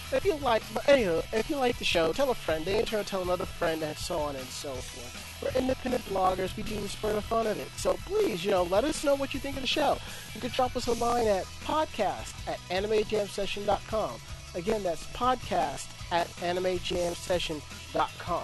If 0.09 0.23
you 0.23 0.35
like, 0.35 0.63
but 0.73 0.83
anywho, 0.83 1.21
if 1.33 1.49
you 1.49 1.57
like 1.57 1.77
the 1.77 1.83
show, 1.83 2.13
tell 2.13 2.31
a 2.31 2.35
friend. 2.35 2.63
They 2.63 2.79
in 2.79 2.85
turn 2.85 3.03
tell 3.03 3.21
another 3.21 3.45
friend, 3.45 3.83
and 3.83 3.97
so 3.97 4.19
on 4.19 4.37
and 4.37 4.45
so 4.45 4.71
forth. 4.71 5.43
We're 5.43 5.59
independent 5.59 6.05
bloggers. 6.05 6.55
We 6.55 6.63
do 6.63 6.79
this 6.79 6.95
for 6.95 7.11
the 7.11 7.21
fun 7.21 7.45
of 7.45 7.59
it. 7.59 7.67
So 7.75 7.97
please, 8.05 8.45
you 8.45 8.51
know, 8.51 8.63
let 8.63 8.85
us 8.85 9.03
know 9.03 9.15
what 9.15 9.33
you 9.33 9.41
think 9.41 9.57
of 9.57 9.63
the 9.63 9.67
show. 9.67 9.97
You 10.33 10.39
can 10.39 10.49
drop 10.51 10.77
us 10.77 10.87
a 10.87 10.93
line 10.93 11.27
at 11.27 11.43
podcast 11.65 12.33
at 12.47 12.57
animejamsession.com. 12.69 14.11
Again, 14.55 14.81
that's 14.81 15.05
podcast 15.07 15.87
at 16.11 16.27
animejamsession.com. 16.37 18.43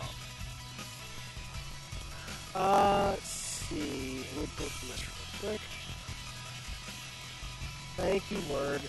Uh, 2.55 3.07
let's 3.11 3.29
see. 3.29 4.17
Let 4.35 4.41
me 4.41 4.45
through 4.47 4.89
this 4.89 5.01
real 5.43 5.51
quick. 5.51 5.61
Thank 7.95 8.31
you, 8.31 8.37
Word. 8.51 8.81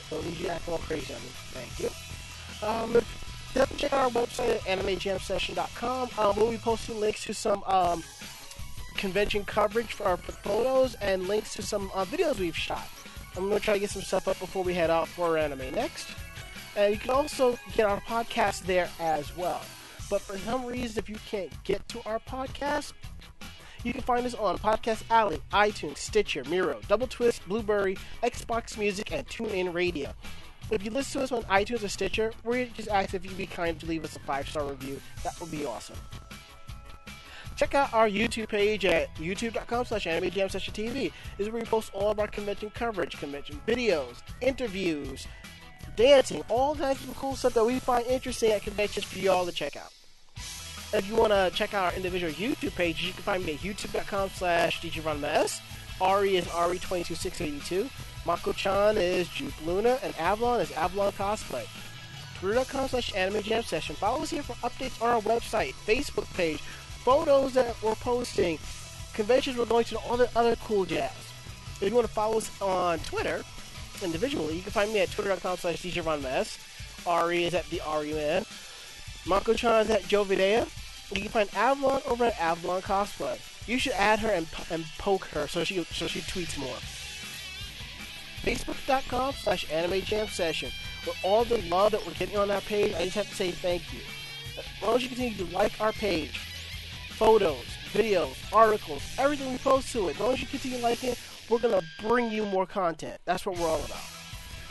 All 0.68 0.78
crazy. 0.78 1.14
Thank 1.52 1.80
you. 1.80 2.66
Um, 2.66 2.92
definitely 3.52 3.76
check 3.76 3.92
out 3.92 4.16
our 4.16 4.22
website 4.22 4.56
at 4.56 4.60
animejamsession.com. 4.62 6.08
Um, 6.18 6.36
we'll 6.36 6.50
be 6.50 6.56
posting 6.56 6.98
links 7.00 7.24
to 7.24 7.34
some 7.34 7.62
um, 7.64 8.02
convention 8.96 9.44
coverage 9.44 9.92
for 9.92 10.04
our 10.04 10.16
photos 10.16 10.94
and 10.96 11.28
links 11.28 11.54
to 11.54 11.62
some 11.62 11.90
uh, 11.94 12.04
videos 12.04 12.38
we've 12.38 12.56
shot. 12.56 12.88
I'm 13.36 13.48
going 13.48 13.58
to 13.58 13.64
try 13.64 13.74
to 13.74 13.80
get 13.80 13.90
some 13.90 14.02
stuff 14.02 14.28
up 14.28 14.38
before 14.38 14.62
we 14.64 14.74
head 14.74 14.90
out 14.90 15.08
for 15.08 15.36
anime 15.36 15.74
next. 15.74 16.08
And 16.76 16.92
you 16.92 16.98
can 16.98 17.10
also 17.10 17.58
get 17.76 17.86
our 17.86 18.00
podcast 18.00 18.62
there 18.62 18.88
as 19.00 19.36
well. 19.36 19.60
But 20.10 20.20
for 20.20 20.38
some 20.38 20.64
reason, 20.64 20.98
if 20.98 21.08
you 21.08 21.16
can't 21.28 21.50
get 21.64 21.86
to 21.88 22.06
our 22.06 22.20
podcast, 22.20 22.92
you 23.84 23.92
can 23.92 24.02
find 24.02 24.26
us 24.26 24.34
on 24.34 24.58
Podcast 24.58 25.02
Alley, 25.10 25.40
iTunes, 25.52 25.98
Stitcher, 25.98 26.42
Miro, 26.48 26.80
Double 26.88 27.06
Twist, 27.06 27.46
Blubrry, 27.46 27.96
Xbox 28.22 28.76
Music, 28.78 29.12
and 29.12 29.26
TuneIn 29.26 29.72
Radio. 29.72 30.12
If 30.70 30.84
you 30.84 30.90
listen 30.90 31.20
to 31.20 31.24
us 31.24 31.32
on 31.32 31.42
iTunes 31.44 31.84
or 31.84 31.88
Stitcher, 31.88 32.32
we 32.42 32.66
just 32.74 32.88
ask 32.88 33.14
if 33.14 33.24
you'd 33.24 33.36
be 33.36 33.46
kind 33.46 33.78
to 33.78 33.86
leave 33.86 34.04
us 34.04 34.16
a 34.16 34.20
five 34.20 34.48
star 34.48 34.64
review. 34.64 35.00
That 35.22 35.38
would 35.40 35.50
be 35.50 35.66
awesome. 35.66 35.96
Check 37.56 37.74
out 37.74 37.92
our 37.92 38.08
YouTube 38.08 38.48
page 38.48 38.84
at 38.84 39.14
youtube.com 39.14 39.84
slash 39.84 40.06
anime 40.06 40.30
jam 40.30 40.48
session 40.48 40.74
TV. 40.74 41.12
This 41.38 41.46
is 41.46 41.50
where 41.50 41.62
we 41.62 41.66
post 41.66 41.94
all 41.94 42.10
of 42.10 42.18
our 42.18 42.26
convention 42.26 42.70
coverage, 42.70 43.16
convention 43.18 43.60
videos, 43.66 44.22
interviews, 44.40 45.28
dancing, 45.94 46.42
all 46.48 46.74
kinds 46.74 47.06
of 47.06 47.14
cool 47.16 47.36
stuff 47.36 47.54
that 47.54 47.64
we 47.64 47.78
find 47.78 48.06
interesting 48.06 48.50
at 48.50 48.62
conventions 48.62 49.04
for 49.04 49.18
you 49.18 49.30
all 49.30 49.46
to 49.46 49.52
check 49.52 49.76
out. 49.76 49.92
If 50.94 51.08
you 51.08 51.16
want 51.16 51.32
to 51.32 51.50
check 51.52 51.74
out 51.74 51.86
our 51.86 51.96
individual 51.96 52.32
YouTube 52.32 52.76
pages, 52.76 53.04
you 53.04 53.12
can 53.12 53.24
find 53.24 53.44
me 53.44 53.54
at 53.54 53.58
youtube.com 53.60 54.30
slash 54.30 54.80
djronmas. 54.80 55.60
Ari 56.00 56.36
is 56.36 56.44
Ari22682. 56.46 57.90
Mako-chan 58.24 58.96
is 58.96 59.28
Juke 59.28 59.66
Luna. 59.66 59.98
And 60.04 60.14
Avalon 60.20 60.60
is 60.60 60.70
Avalon 60.70 61.10
Cosplay. 61.12 61.66
Twitter.com 62.38 62.88
slash 62.88 63.12
Anime 63.16 63.42
Jam 63.42 63.64
Session. 63.64 63.96
Follow 63.96 64.22
us 64.22 64.30
here 64.30 64.44
for 64.44 64.54
updates 64.66 65.02
on 65.02 65.10
our 65.10 65.20
website, 65.22 65.72
Facebook 65.72 66.32
page, 66.36 66.60
photos 66.60 67.54
that 67.54 67.74
we're 67.82 67.96
posting, 67.96 68.58
conventions 69.14 69.56
we're 69.56 69.64
going 69.64 69.84
to, 69.86 69.98
all 69.98 70.16
the 70.16 70.30
other 70.36 70.54
cool 70.56 70.84
jazz. 70.84 71.10
If 71.80 71.88
you 71.88 71.94
want 71.94 72.06
to 72.06 72.12
follow 72.12 72.38
us 72.38 72.62
on 72.62 73.00
Twitter 73.00 73.42
individually, 74.00 74.54
you 74.56 74.62
can 74.62 74.70
find 74.70 74.92
me 74.92 75.00
at 75.00 75.10
twitter.com 75.10 75.56
slash 75.56 75.82
djronmas. 75.82 76.56
Ari 77.04 77.44
is 77.44 77.54
at 77.54 77.68
the 77.70 77.80
RUN. 77.84 78.44
Mako-chan 79.26 79.86
is 79.86 79.90
at 79.90 80.06
Joe. 80.06 80.24
You 81.14 81.22
can 81.22 81.30
find 81.30 81.54
Avalon 81.54 82.02
over 82.06 82.24
at 82.24 82.40
Avalon 82.40 82.82
Cosplay. 82.82 83.38
You 83.68 83.78
should 83.78 83.92
add 83.92 84.18
her 84.20 84.30
and, 84.30 84.46
and 84.70 84.84
poke 84.98 85.26
her 85.26 85.46
so 85.46 85.64
she 85.64 85.82
so 85.84 86.06
she 86.06 86.20
tweets 86.20 86.58
more. 86.58 86.76
Facebook.com 88.42 89.32
slash 89.34 89.70
Anime 89.70 90.02
Jam 90.02 90.26
Session. 90.26 90.70
With 91.06 91.16
all 91.22 91.44
the 91.44 91.62
love 91.62 91.92
that 91.92 92.06
we're 92.06 92.12
getting 92.14 92.36
on 92.36 92.48
that 92.48 92.64
page, 92.64 92.94
I 92.94 93.04
just 93.04 93.16
have 93.16 93.28
to 93.28 93.34
say 93.34 93.50
thank 93.52 93.92
you. 93.92 94.00
As 94.58 94.82
long 94.82 94.96
as 94.96 95.02
you 95.02 95.08
continue 95.08 95.36
to 95.36 95.54
like 95.54 95.80
our 95.80 95.92
page, 95.92 96.38
photos, 97.10 97.64
videos, 97.92 98.36
articles, 98.52 99.02
everything 99.18 99.52
we 99.52 99.58
post 99.58 99.92
to 99.92 100.08
it, 100.08 100.16
as 100.16 100.20
long 100.20 100.32
as 100.34 100.40
you 100.40 100.46
continue 100.46 100.78
liking 100.78 101.10
it, 101.10 101.18
we're 101.48 101.58
going 101.58 101.78
to 101.78 101.86
bring 102.06 102.30
you 102.30 102.44
more 102.46 102.66
content. 102.66 103.18
That's 103.24 103.46
what 103.46 103.58
we're 103.58 103.68
all 103.68 103.84
about. 103.84 104.02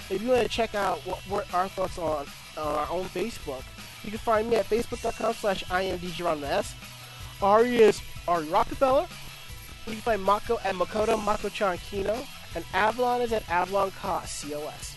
If 0.09 0.21
you 0.21 0.29
want 0.29 0.43
to 0.43 0.49
check 0.49 0.75
out 0.75 0.99
what, 1.05 1.19
what 1.29 1.53
our 1.53 1.67
thoughts 1.67 1.97
on, 1.97 2.25
on 2.57 2.75
our 2.75 2.87
own 2.89 3.05
Facebook, 3.05 3.63
you 4.03 4.11
can 4.11 4.19
find 4.19 4.49
me 4.49 4.55
at 4.57 4.65
facebook.com 4.65 5.33
slash 5.33 5.63
imdgeronimo 5.65 6.73
Ari 7.41 7.77
is 7.77 8.01
Ari 8.27 8.45
Rockefeller. 8.45 9.07
You 9.85 9.93
can 9.93 10.01
find 10.01 10.23
Mako 10.23 10.59
at 10.63 10.75
Makoto 10.75 11.21
Mako-chan 11.21 11.77
Kino. 11.89 12.17
And 12.55 12.63
Avalon 12.73 13.21
is 13.21 13.33
at 13.33 13.49
Avalon 13.49 13.91
Cos, 13.91 14.29
C-O-S. 14.29 14.95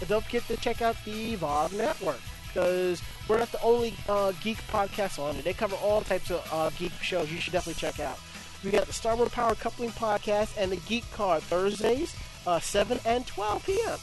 And 0.00 0.08
don't 0.08 0.24
forget 0.24 0.46
to 0.48 0.56
check 0.56 0.82
out 0.82 0.96
the 1.04 1.36
VOG 1.36 1.76
Network, 1.76 2.20
because 2.48 3.02
we're 3.28 3.38
not 3.38 3.52
the 3.52 3.62
only 3.62 3.94
uh, 4.08 4.32
geek 4.42 4.58
podcast 4.68 5.18
on 5.18 5.36
it. 5.36 5.44
They 5.44 5.52
cover 5.52 5.76
all 5.76 6.00
types 6.00 6.30
of 6.30 6.48
uh, 6.52 6.70
geek 6.78 6.92
shows 7.02 7.30
you 7.30 7.38
should 7.38 7.52
definitely 7.52 7.80
check 7.80 8.00
out. 8.00 8.18
We 8.64 8.70
got 8.70 8.86
the 8.86 8.92
Starboard 8.92 9.30
Power 9.30 9.54
Coupling 9.54 9.90
Podcast 9.90 10.56
and 10.58 10.72
the 10.72 10.76
Geek 10.76 11.04
Card 11.12 11.42
Thursdays, 11.44 12.16
uh, 12.46 12.58
7 12.58 12.98
and 13.04 13.26
12 13.26 13.66
p.m. 13.66 13.98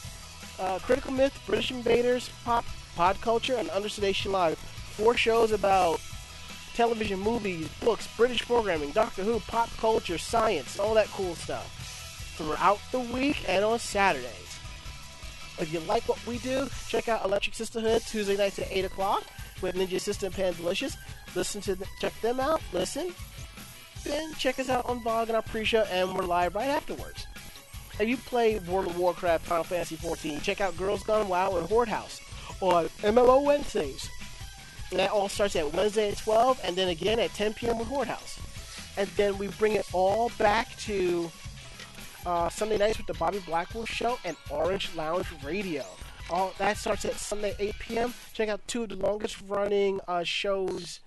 Uh, 0.59 0.79
Critical 0.79 1.11
Myth, 1.11 1.37
British 1.45 1.71
Invaders, 1.71 2.29
Pop, 2.45 2.63
Pod 2.95 3.19
Culture, 3.21 3.55
and 3.55 3.69
Under 3.69 3.89
Sedation 3.89 4.31
Live. 4.31 4.57
Four 4.57 5.15
shows 5.17 5.51
about 5.51 5.99
television, 6.73 7.19
movies, 7.19 7.67
books, 7.81 8.07
British 8.17 8.45
programming, 8.45 8.91
Doctor 8.91 9.23
Who, 9.23 9.39
pop 9.41 9.69
culture, 9.77 10.17
science, 10.17 10.79
all 10.79 10.93
that 10.95 11.07
cool 11.07 11.35
stuff 11.35 12.35
throughout 12.37 12.79
the 12.91 12.99
week 12.99 13.43
and 13.47 13.63
on 13.63 13.79
Saturdays. 13.79 14.59
If 15.59 15.71
you 15.71 15.79
like 15.81 16.07
what 16.09 16.25
we 16.25 16.39
do, 16.39 16.67
check 16.87 17.07
out 17.07 17.25
Electric 17.25 17.55
Sisterhood 17.55 18.01
Tuesday 18.03 18.35
nights 18.35 18.57
at 18.57 18.71
8 18.71 18.85
o'clock 18.85 19.23
with 19.61 19.75
Ninja 19.75 20.01
Sister 20.01 20.25
and 20.25 20.35
Pan 20.35 20.53
Delicious. 20.53 20.97
Listen 21.35 21.61
to 21.61 21.77
check 21.99 22.19
them 22.21 22.39
out, 22.39 22.61
listen. 22.73 23.13
Then 24.03 24.33
check 24.33 24.59
us 24.59 24.69
out 24.69 24.85
on 24.87 24.99
VOG 25.01 25.27
and 25.27 25.35
our 25.35 25.41
pre-show, 25.43 25.83
and 25.91 26.13
we're 26.13 26.25
live 26.25 26.55
right 26.55 26.69
afterwards. 26.69 27.27
If 27.99 28.09
you 28.09 28.17
play 28.17 28.59
World 28.59 28.87
of 28.87 28.97
Warcraft, 28.97 29.45
Final 29.45 29.63
Fantasy 29.63 29.95
14, 29.95 30.41
check 30.41 30.59
out 30.59 30.75
Girls 30.75 31.03
Gone 31.03 31.29
WoW 31.29 31.57
and 31.57 31.67
Horde 31.67 31.87
House 31.87 32.19
on 32.61 32.85
MMO 33.01 33.43
Wednesdays. 33.43 34.09
And 34.91 34.99
that 34.99 35.11
all 35.11 35.29
starts 35.29 35.55
at 35.55 35.73
Wednesday 35.73 36.11
at 36.11 36.17
12, 36.17 36.61
and 36.63 36.75
then 36.75 36.89
again 36.89 37.19
at 37.19 37.33
10 37.33 37.53
p.m. 37.53 37.79
with 37.79 37.87
Hordehouse. 37.87 38.39
And 38.97 39.07
then 39.17 39.37
we 39.37 39.47
bring 39.47 39.73
it 39.73 39.87
all 39.91 40.31
back 40.37 40.75
to 40.81 41.31
uh, 42.25 42.49
Sunday 42.49 42.77
nights 42.77 42.97
with 42.97 43.07
the 43.07 43.13
Bobby 43.15 43.39
Blackwolf 43.39 43.87
Show 43.87 44.19
and 44.23 44.37
Orange 44.49 44.93
Lounge 44.95 45.27
Radio. 45.43 45.83
All 46.29 46.53
that 46.57 46.77
starts 46.77 47.05
at 47.05 47.15
Sunday 47.15 47.55
8 47.59 47.79
p.m. 47.79 48.13
Check 48.33 48.49
out 48.49 48.61
two 48.67 48.83
of 48.83 48.89
the 48.89 48.95
longest 48.95 49.37
running 49.47 49.99
uh, 50.07 50.23
shows. 50.23 50.99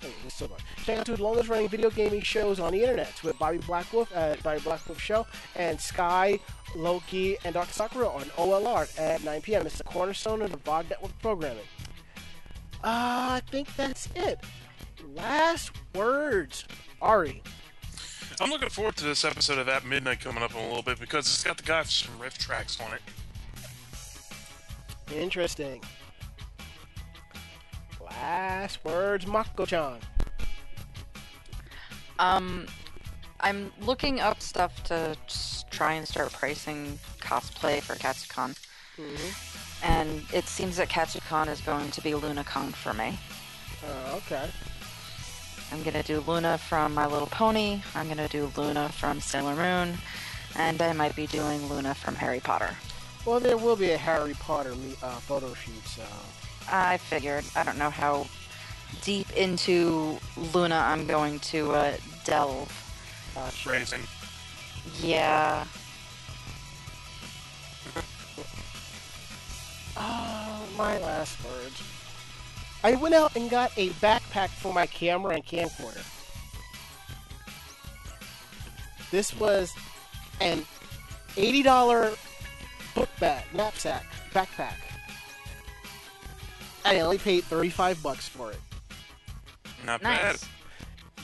Hey, 0.00 0.12
this 0.22 0.32
is 0.32 0.38
so 0.38 0.48
much. 0.48 0.60
Check 0.84 0.98
out 0.98 1.06
two 1.06 1.12
of 1.12 1.18
the 1.18 1.24
longest 1.24 1.48
running 1.48 1.68
video 1.68 1.90
gaming 1.90 2.20
shows 2.20 2.60
on 2.60 2.72
the 2.72 2.80
internet 2.80 3.20
with 3.24 3.36
Bobby 3.38 3.58
Blackwolf 3.58 4.14
at 4.14 4.40
Bobby 4.44 4.60
Blackwolf 4.60 4.98
Show 4.98 5.26
and 5.56 5.80
Sky, 5.80 6.38
Loki, 6.76 7.36
and 7.44 7.56
DarkSakura 7.56 8.14
on 8.14 8.22
OLR 8.36 8.88
at 8.98 9.24
9 9.24 9.40
p.m. 9.40 9.66
It's 9.66 9.78
the 9.78 9.84
cornerstone 9.84 10.42
of 10.42 10.52
the 10.52 10.58
VOG 10.58 10.90
Network 10.90 11.18
programming. 11.20 11.64
Uh, 12.84 13.40
I 13.40 13.42
think 13.50 13.74
that's 13.74 14.08
it. 14.14 14.38
Last 15.16 15.72
words, 15.94 16.64
Ari. 17.02 17.42
I'm 18.40 18.50
looking 18.50 18.68
forward 18.68 18.94
to 18.96 19.04
this 19.04 19.24
episode 19.24 19.58
of 19.58 19.68
At 19.68 19.84
Midnight 19.84 20.20
coming 20.20 20.44
up 20.44 20.52
in 20.52 20.58
a 20.58 20.68
little 20.68 20.82
bit 20.82 21.00
because 21.00 21.26
it's 21.26 21.42
got 21.42 21.56
the 21.56 21.64
guy 21.64 21.82
from 21.82 21.90
some 21.90 22.18
RiffTrax 22.20 22.80
on 22.84 22.92
it. 22.94 23.02
Interesting. 25.12 25.82
Last 28.68 28.84
words, 28.84 29.26
Mako-chan. 29.26 29.96
Um, 32.18 32.66
I'm 33.40 33.72
looking 33.80 34.20
up 34.20 34.42
stuff 34.42 34.84
to 34.84 35.16
try 35.70 35.94
and 35.94 36.06
start 36.06 36.34
pricing 36.34 36.98
cosplay 37.18 37.80
for 37.80 37.94
Katsucon. 37.94 38.54
And 39.82 40.22
it 40.34 40.44
seems 40.44 40.76
that 40.76 40.90
Katsucon 40.90 41.48
is 41.48 41.62
going 41.62 41.90
to 41.92 42.02
be 42.02 42.10
LunaCon 42.10 42.74
for 42.74 42.92
me. 42.92 43.18
Oh, 43.86 44.16
okay. 44.18 44.50
I'm 45.72 45.82
gonna 45.82 46.02
do 46.02 46.22
Luna 46.26 46.58
from 46.58 46.92
My 46.92 47.06
Little 47.06 47.28
Pony. 47.28 47.80
I'm 47.94 48.06
gonna 48.06 48.28
do 48.28 48.52
Luna 48.54 48.90
from 48.90 49.18
Sailor 49.18 49.56
Moon, 49.56 49.96
and 50.56 50.82
I 50.82 50.92
might 50.92 51.16
be 51.16 51.26
doing 51.26 51.66
Luna 51.70 51.94
from 51.94 52.16
Harry 52.16 52.40
Potter. 52.40 52.76
Well, 53.24 53.40
there 53.40 53.56
will 53.56 53.76
be 53.76 53.92
a 53.92 53.96
Harry 53.96 54.34
Potter 54.34 54.74
uh, 55.02 55.12
photo 55.20 55.54
shoot, 55.54 55.86
so. 55.86 56.02
I 56.70 56.98
figured. 56.98 57.46
I 57.56 57.64
don't 57.64 57.78
know 57.78 57.88
how 57.88 58.26
deep 59.02 59.30
into 59.36 60.18
Luna 60.52 60.76
I'm 60.76 61.06
going 61.06 61.38
to 61.40 61.72
uh, 61.72 61.96
delve. 62.24 62.72
Uh, 63.36 63.48
sure. 63.50 63.72
Phrasing. 63.72 64.00
Yeah. 65.02 65.64
Oh, 69.96 70.62
my 70.76 70.98
last 70.98 71.42
words. 71.44 71.82
I 72.84 72.94
went 72.94 73.14
out 73.14 73.34
and 73.34 73.50
got 73.50 73.72
a 73.76 73.90
backpack 73.90 74.48
for 74.50 74.72
my 74.72 74.86
camera 74.86 75.34
and 75.34 75.44
camcorder. 75.44 76.04
This 79.10 79.34
was 79.38 79.72
an 80.40 80.64
$80 81.34 82.16
book 82.94 83.08
bag, 83.18 83.44
knapsack, 83.52 84.04
backpack. 84.32 84.76
I 86.84 87.00
only 87.00 87.18
paid 87.18 87.44
35 87.44 88.02
bucks 88.02 88.28
for 88.28 88.52
it. 88.52 88.60
Not 89.88 90.02
bad. 90.02 90.32
Nice. 90.34 90.46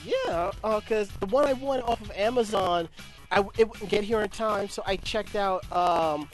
Yeah, 0.03 0.51
because 0.61 1.09
the 1.19 1.27
one 1.27 1.45
I 1.45 1.53
won 1.53 1.81
off 1.81 2.01
of 2.01 2.11
Amazon, 2.11 2.89
I 3.31 3.39
it 3.57 3.69
wouldn't 3.69 3.89
get 3.89 4.03
here 4.03 4.21
in 4.21 4.29
time, 4.29 4.69
so 4.69 4.81
I 4.85 4.97
checked 4.97 5.35
out 5.35 5.71
um, 5.71 6.29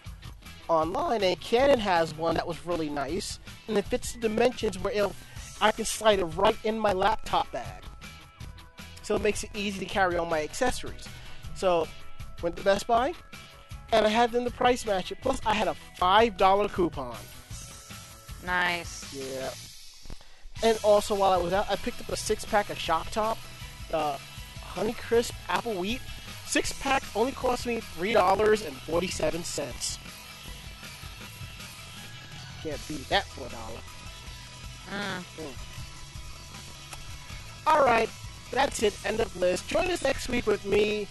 online, 0.68 1.24
and 1.24 1.40
Canon 1.42 1.80
has 1.80 2.16
one 2.16 2.36
that 2.36 2.48
was 2.48 2.66
really 2.66 2.90
nice, 2.90 3.40
and 3.68 3.78
it 3.78 3.86
fits 3.86 4.14
the 4.14 4.20
dimensions 4.20 4.80
where 4.80 4.94
it'll, 4.94 5.14
I 5.60 5.72
can 5.72 5.86
slide 5.86 6.20
it 6.20 6.26
right 6.26 6.58
in 6.64 6.80
my 6.80 6.94
laptop 6.94 7.52
bag, 7.52 7.84
so 9.04 9.16
it 9.16 9.22
makes 9.22 9.44
it 9.44 9.52
easy 9.54 9.80
to 9.80 9.86
carry 9.86 10.18
all 10.18 10.26
my 10.26 10.42
accessories. 10.42 11.08
So 11.56 11.88
went 12.42 12.56
to 12.58 12.64
Best 12.64 12.88
Buy, 12.88 13.14
and 13.92 14.06
I 14.06 14.10
had 14.10 14.32
them 14.32 14.44
the 14.44 14.52
price 14.52 14.86
match 14.86 15.12
it. 15.12 15.20
Plus, 15.22 15.40
I 15.46 15.54
had 15.54 15.68
a 15.68 15.76
five 15.98 16.38
dollar 16.38 16.68
coupon. 16.68 17.16
Nice. 18.46 19.14
Yeah. 19.14 19.50
And 20.64 20.78
also, 20.84 21.16
while 21.16 21.32
I 21.32 21.38
was 21.38 21.54
out, 21.54 21.66
I 21.70 21.76
picked 21.76 22.02
up 22.02 22.10
a 22.10 22.16
six 22.16 22.46
pack 22.46 22.70
of 22.70 22.78
Shock 22.78 23.10
Top, 23.12 23.38
uh, 23.94 24.18
Honey 24.62 24.94
Crisp 24.94 25.34
Apple 25.50 25.74
Wheat. 25.74 26.02
Six 26.46 26.74
pack 26.82 27.04
only 27.16 27.32
cost 27.32 27.66
me 27.66 27.80
three 27.80 28.14
dollars 28.14 28.66
and 28.66 28.76
forty 28.76 29.08
seven 29.08 29.44
cents. 29.44 29.98
Can't 32.64 32.80
beat 32.88 33.10
that 33.10 33.26
for 33.26 33.48
a 33.48 33.50
dollar. 33.50 33.80
Mm. 34.92 35.24
All 37.66 37.84
right, 37.86 38.10
that's 38.52 38.84
it. 38.84 38.94
End 39.06 39.20
of 39.20 39.36
list. 39.38 39.68
Join 39.68 39.90
us 39.90 40.04
next 40.04 40.30
week 40.30 40.46
with 40.46 40.66
me, 40.66 41.08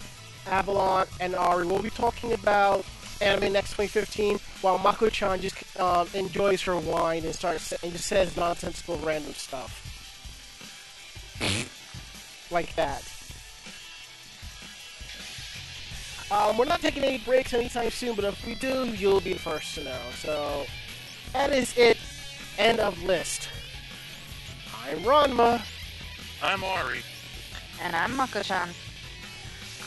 Avalon, 0.47 1.07
and 1.21 1.35
Ari. 1.35 1.67
We'll 1.67 1.83
be 1.83 1.91
talking 1.91 2.33
about 2.35 2.85
anime 3.21 3.53
next 3.53 3.71
2015 3.71 4.39
while 4.63 4.79
Mako-chan 4.79 5.41
just 5.41 5.79
um, 5.79 6.09
enjoys 6.15 6.63
her 6.63 6.77
wine 6.77 7.25
and 7.25 7.35
starts 7.35 7.73
and 7.73 7.93
just 7.93 8.07
says 8.07 8.37
nonsensical 8.37 8.97
random 8.99 9.35
stuff 9.35 9.87
like 12.51 12.75
that. 12.77 13.05
Um, 16.31 16.57
we're 16.57 16.65
not 16.65 16.81
taking 16.81 17.03
any 17.03 17.19
breaks 17.19 17.53
anytime 17.53 17.91
soon, 17.91 18.15
but 18.15 18.25
if 18.25 18.47
we 18.47 18.55
do, 18.55 18.87
you'll 18.91 19.21
be 19.21 19.33
the 19.33 19.39
first 19.39 19.75
to 19.75 19.85
know. 19.85 19.99
So 20.21 20.65
that 21.33 21.53
is 21.53 21.77
it. 21.77 21.99
End 22.57 22.79
of 22.79 23.03
list. 23.03 23.49
I'm 24.85 24.99
Ranma. 24.99 25.63
I'm 26.43 26.63
Ari. 26.63 27.01
And 27.83 27.97
I'm 27.97 28.15
Mako-chan. 28.15 28.69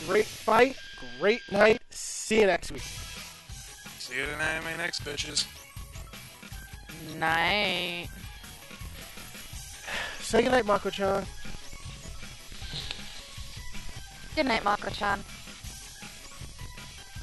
Great 0.06 0.26
fight, 0.26 0.76
great 1.18 1.40
night. 1.50 1.80
See 1.90 2.40
you 2.40 2.46
next 2.46 2.72
week. 2.72 2.82
See 4.04 4.18
you 4.18 4.26
tonight, 4.26 4.60
my 4.62 4.76
next, 4.76 5.02
bitches. 5.02 5.46
Night. 7.18 8.08
Say 10.20 10.42
goodnight, 10.42 10.66
Mako-chan. 10.66 11.24
Good 14.36 14.44
night, 14.44 14.62
Mako-chan. 14.62 15.24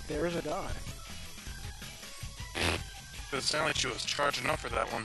There 0.07 0.25
is 0.25 0.35
a 0.35 0.41
god. 0.41 0.71
It 3.31 3.43
sounded 3.43 3.67
like 3.67 3.75
she 3.75 3.85
was 3.85 4.03
charging 4.03 4.49
up 4.49 4.57
for 4.57 4.69
that 4.69 4.91
one. 4.91 5.03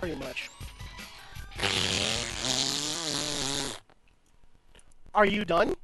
Pretty 0.00 0.16
much. 0.16 0.48
Are 5.14 5.26
you 5.26 5.44
done? 5.44 5.74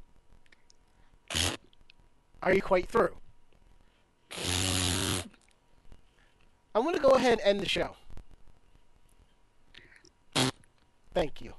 Are 2.41 2.53
you 2.53 2.61
quite 2.61 2.87
through? 2.87 3.15
I'm 6.73 6.83
going 6.83 6.95
to 6.95 7.01
go 7.01 7.09
ahead 7.09 7.33
and 7.33 7.41
end 7.41 7.59
the 7.59 7.67
show. 7.67 7.95
Thank 11.13 11.41
you. 11.41 11.53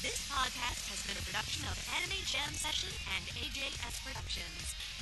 This 0.00 0.26
podcast 0.30 0.88
has 0.88 1.04
been 1.06 1.18
a 1.20 1.24
production 1.26 1.64
of 1.68 1.76
Anime 1.98 2.24
Jam 2.24 2.48
Session 2.54 2.88
and 3.12 3.24
AJS 3.36 4.04
Productions. 4.06 5.01